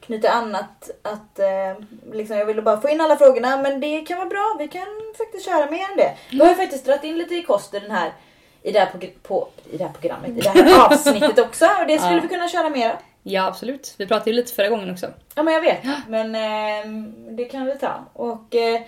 knyta 0.05 0.29
an 0.29 0.55
att, 0.55 0.89
att 1.01 1.39
eh, 1.39 1.85
liksom 2.13 2.37
jag 2.37 2.45
ville 2.45 2.61
bara 2.61 2.81
få 2.81 2.89
in 2.89 3.01
alla 3.01 3.17
frågorna 3.17 3.57
men 3.57 3.79
det 3.79 4.01
kan 4.01 4.17
vara 4.17 4.29
bra. 4.29 4.55
Vi 4.59 4.67
kan 4.67 4.87
faktiskt 5.17 5.45
köra 5.45 5.71
mer 5.71 5.91
än 5.91 5.97
det. 5.97 6.13
Vi 6.31 6.39
har 6.39 6.49
ju 6.49 6.55
faktiskt 6.55 6.85
dragit 6.85 7.03
in 7.03 7.17
lite 7.17 7.35
i 7.35 7.43
kost 7.43 7.73
i 7.73 7.79
den 7.79 7.91
här 7.91 8.11
i 8.61 8.71
det 8.71 8.79
här, 8.79 8.89
på, 9.23 9.47
i 9.71 9.77
det 9.77 9.83
här 9.83 9.91
programmet, 9.91 10.29
i 10.29 10.41
det 10.41 10.49
här 10.49 10.85
avsnittet 10.91 11.39
också 11.39 11.65
och 11.65 11.87
det 11.87 11.99
skulle 11.99 12.21
vi 12.21 12.27
kunna 12.27 12.49
köra 12.49 12.69
mer. 12.69 12.95
Ja, 13.29 13.47
absolut. 13.47 13.93
Vi 13.97 14.07
pratade 14.07 14.29
ju 14.29 14.35
lite 14.35 14.53
förra 14.53 14.69
gången 14.69 14.91
också. 14.91 15.13
Ja 15.35 15.43
men 15.43 15.53
jag 15.53 15.61
vet. 15.61 15.79
Men 16.07 16.35
eh, 16.35 17.01
det 17.31 17.45
kan 17.45 17.65
vi 17.65 17.77
ta. 17.77 18.05
Och 18.13 18.55
eh, 18.55 18.81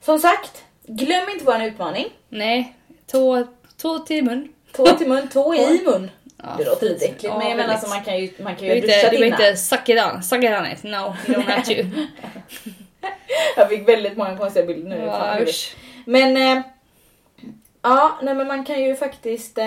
som 0.00 0.18
sagt, 0.18 0.64
glöm 0.86 1.28
inte 1.28 1.44
vår 1.44 1.62
utmaning. 1.62 2.06
Nej, 2.28 2.74
tå, 3.06 3.46
tå 3.82 3.98
till 3.98 4.24
mun. 4.24 4.52
Tå 4.72 4.86
till 4.86 5.08
mun, 5.08 5.28
tå 5.28 5.54
i 5.54 5.82
mun. 5.84 6.10
Ja, 6.36 6.54
Det 6.58 6.64
låter 6.64 6.88
lite 6.88 7.04
äckligt 7.04 7.24
Ja, 7.24 7.38
men 7.38 7.48
jag 7.48 7.56
menar 7.56 7.72
alltså 7.72 7.88
man 7.88 8.04
kan 8.04 8.18
ju, 8.18 8.30
man 8.38 8.56
kan 8.56 8.68
Du 8.68 8.74
ju 8.74 8.80
ha 8.80 8.86
behöver 8.86 9.14
inte, 9.14 9.16
du 9.16 9.26
inte 9.26 9.56
suck 9.56 9.88
it 9.88 10.00
on, 10.04 10.22
suck 10.22 10.44
it 10.44 10.50
on 10.50 10.66
it. 10.66 10.82
No, 10.82 11.14
you 11.26 11.38
don't 11.38 11.50
have 11.50 11.62
to. 11.62 11.72
Jag 13.56 13.68
fick 13.68 13.88
väldigt 13.88 14.16
många 14.16 14.36
konstiga 14.36 14.66
bilder 14.66 14.88
nu. 14.88 15.04
Ja, 15.04 15.38
men 16.04 16.36
eh, 16.36 16.64
ja, 17.82 18.18
nej 18.22 18.34
men 18.34 18.46
man 18.46 18.64
kan 18.64 18.82
ju 18.82 18.96
faktiskt, 18.96 19.58
eh, 19.58 19.64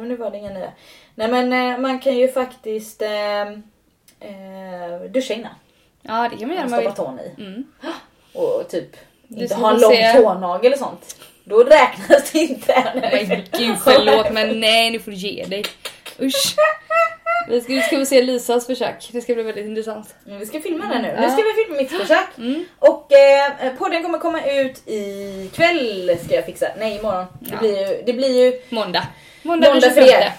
nu 0.00 0.16
var 0.16 0.30
det 0.30 0.38
inga 0.38 0.50
nya. 0.50 0.72
Nej 1.14 1.28
men 1.28 1.52
eh, 1.52 1.78
man 1.78 1.98
kan 1.98 2.16
ju 2.16 2.32
faktiskt 2.32 3.02
eh, 3.02 3.42
eh, 4.20 5.00
duscha 5.10 5.34
innan. 5.34 5.52
Ja, 6.02 6.28
det 6.32 6.36
kan 6.38 6.48
man 6.48 6.56
göra 6.56 6.64
om 6.78 6.84
man 6.84 6.94
tån 6.94 7.20
i. 7.20 7.40
Mm. 7.42 7.64
Och 8.32 8.68
typ 8.68 8.96
Du 9.28 9.42
inte 9.42 9.54
ha 9.54 9.70
en 9.70 9.76
få 9.76 9.82
lång 9.82 9.92
se. 9.96 10.12
tånagel 10.12 10.72
och 10.72 10.78
sånt. 10.78 11.16
Då 11.44 11.62
räknas 11.64 12.30
det 12.32 12.38
inte. 12.38 12.92
Men 13.28 13.42
gud 13.58 13.76
förlåt 13.84 14.32
men 14.32 14.60
nej 14.60 14.90
nu 14.90 14.98
får 14.98 15.10
du 15.10 15.16
ge 15.16 15.44
dig. 15.44 15.64
Usch. 16.20 16.54
Vi 17.48 17.60
ska, 17.60 17.72
vi 17.72 17.80
ska 17.82 17.96
väl 17.96 18.06
se 18.06 18.22
Lisas 18.22 18.66
försök. 18.66 19.08
Det 19.12 19.20
ska 19.20 19.34
bli 19.34 19.42
väldigt 19.42 19.66
intressant. 19.66 20.14
Men 20.24 20.38
vi 20.38 20.46
ska 20.46 20.60
filma 20.60 20.86
den 20.88 21.02
nu. 21.02 21.08
Ja. 21.16 21.20
Nu 21.20 21.28
ska 21.30 21.42
vi 21.42 21.64
filma 21.64 21.76
mitt 21.82 21.90
försök. 22.02 22.38
Mm. 22.38 22.64
Och 22.78 23.12
eh, 23.12 23.72
podden 23.78 24.02
kommer 24.02 24.18
komma 24.18 24.44
ut 24.46 24.88
i 24.88 25.50
kväll 25.54 26.18
ska 26.24 26.34
jag 26.34 26.46
fixa. 26.46 26.66
Nej 26.78 26.98
imorgon. 26.98 27.24
Det, 27.40 27.50
Ja. 27.52 27.58
blir, 27.58 27.88
ju, 27.88 28.02
det 28.06 28.12
blir 28.12 28.44
ju 28.44 28.60
Måndag. 28.68 29.06
Måndag, 29.42 29.68
måndag 29.68 29.90
för 29.90 30.00
25. 30.02 30.08
er. 30.22 30.32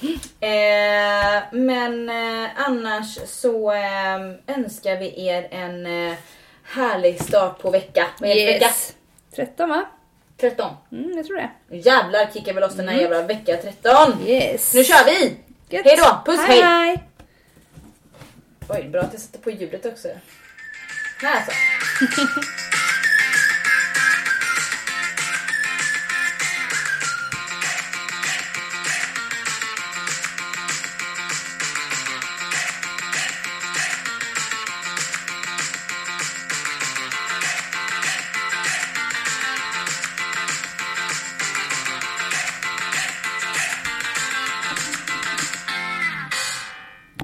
Eh, 0.40 1.42
men 1.52 2.08
eh, 2.08 2.50
annars 2.56 3.18
så 3.26 3.72
eh, 3.72 4.20
önskar 4.46 4.96
vi 4.96 5.26
er 5.26 5.48
en 5.50 5.86
eh, 5.86 6.16
härlig 6.64 7.22
start 7.22 7.58
på 7.58 7.70
vecka. 7.70 8.06
Vad 8.18 8.30
är 8.30 8.34
det 8.34 8.46
för 8.46 8.52
vecka? 8.52 8.66
Yes. 8.66 8.94
13 9.36 9.68
va? 9.68 9.84
13. 10.40 10.76
Mm, 10.92 11.16
jag 11.16 11.26
tror 11.26 11.36
det. 11.36 11.76
Jävlar 11.76 12.30
kickar 12.32 12.54
vi 12.54 12.60
loss 12.60 12.74
den 12.74 12.88
här 12.88 13.00
jävla 13.00 13.22
vecka 13.22 13.56
13. 13.56 14.26
Yes. 14.26 14.74
Nu 14.74 14.84
kör 14.84 15.04
vi! 15.04 15.36
Gött. 15.68 15.84
Hej 15.84 15.96
då, 15.96 16.22
puss, 16.32 16.40
hej. 16.46 16.62
hej. 16.62 17.02
Oj, 18.68 18.88
bra 18.88 19.00
att 19.00 19.12
jag 19.12 19.22
sätter 19.22 19.38
på 19.38 19.50
ljudet 19.50 19.86
också. 19.86 20.08
Här 21.22 21.44
så. 21.46 21.52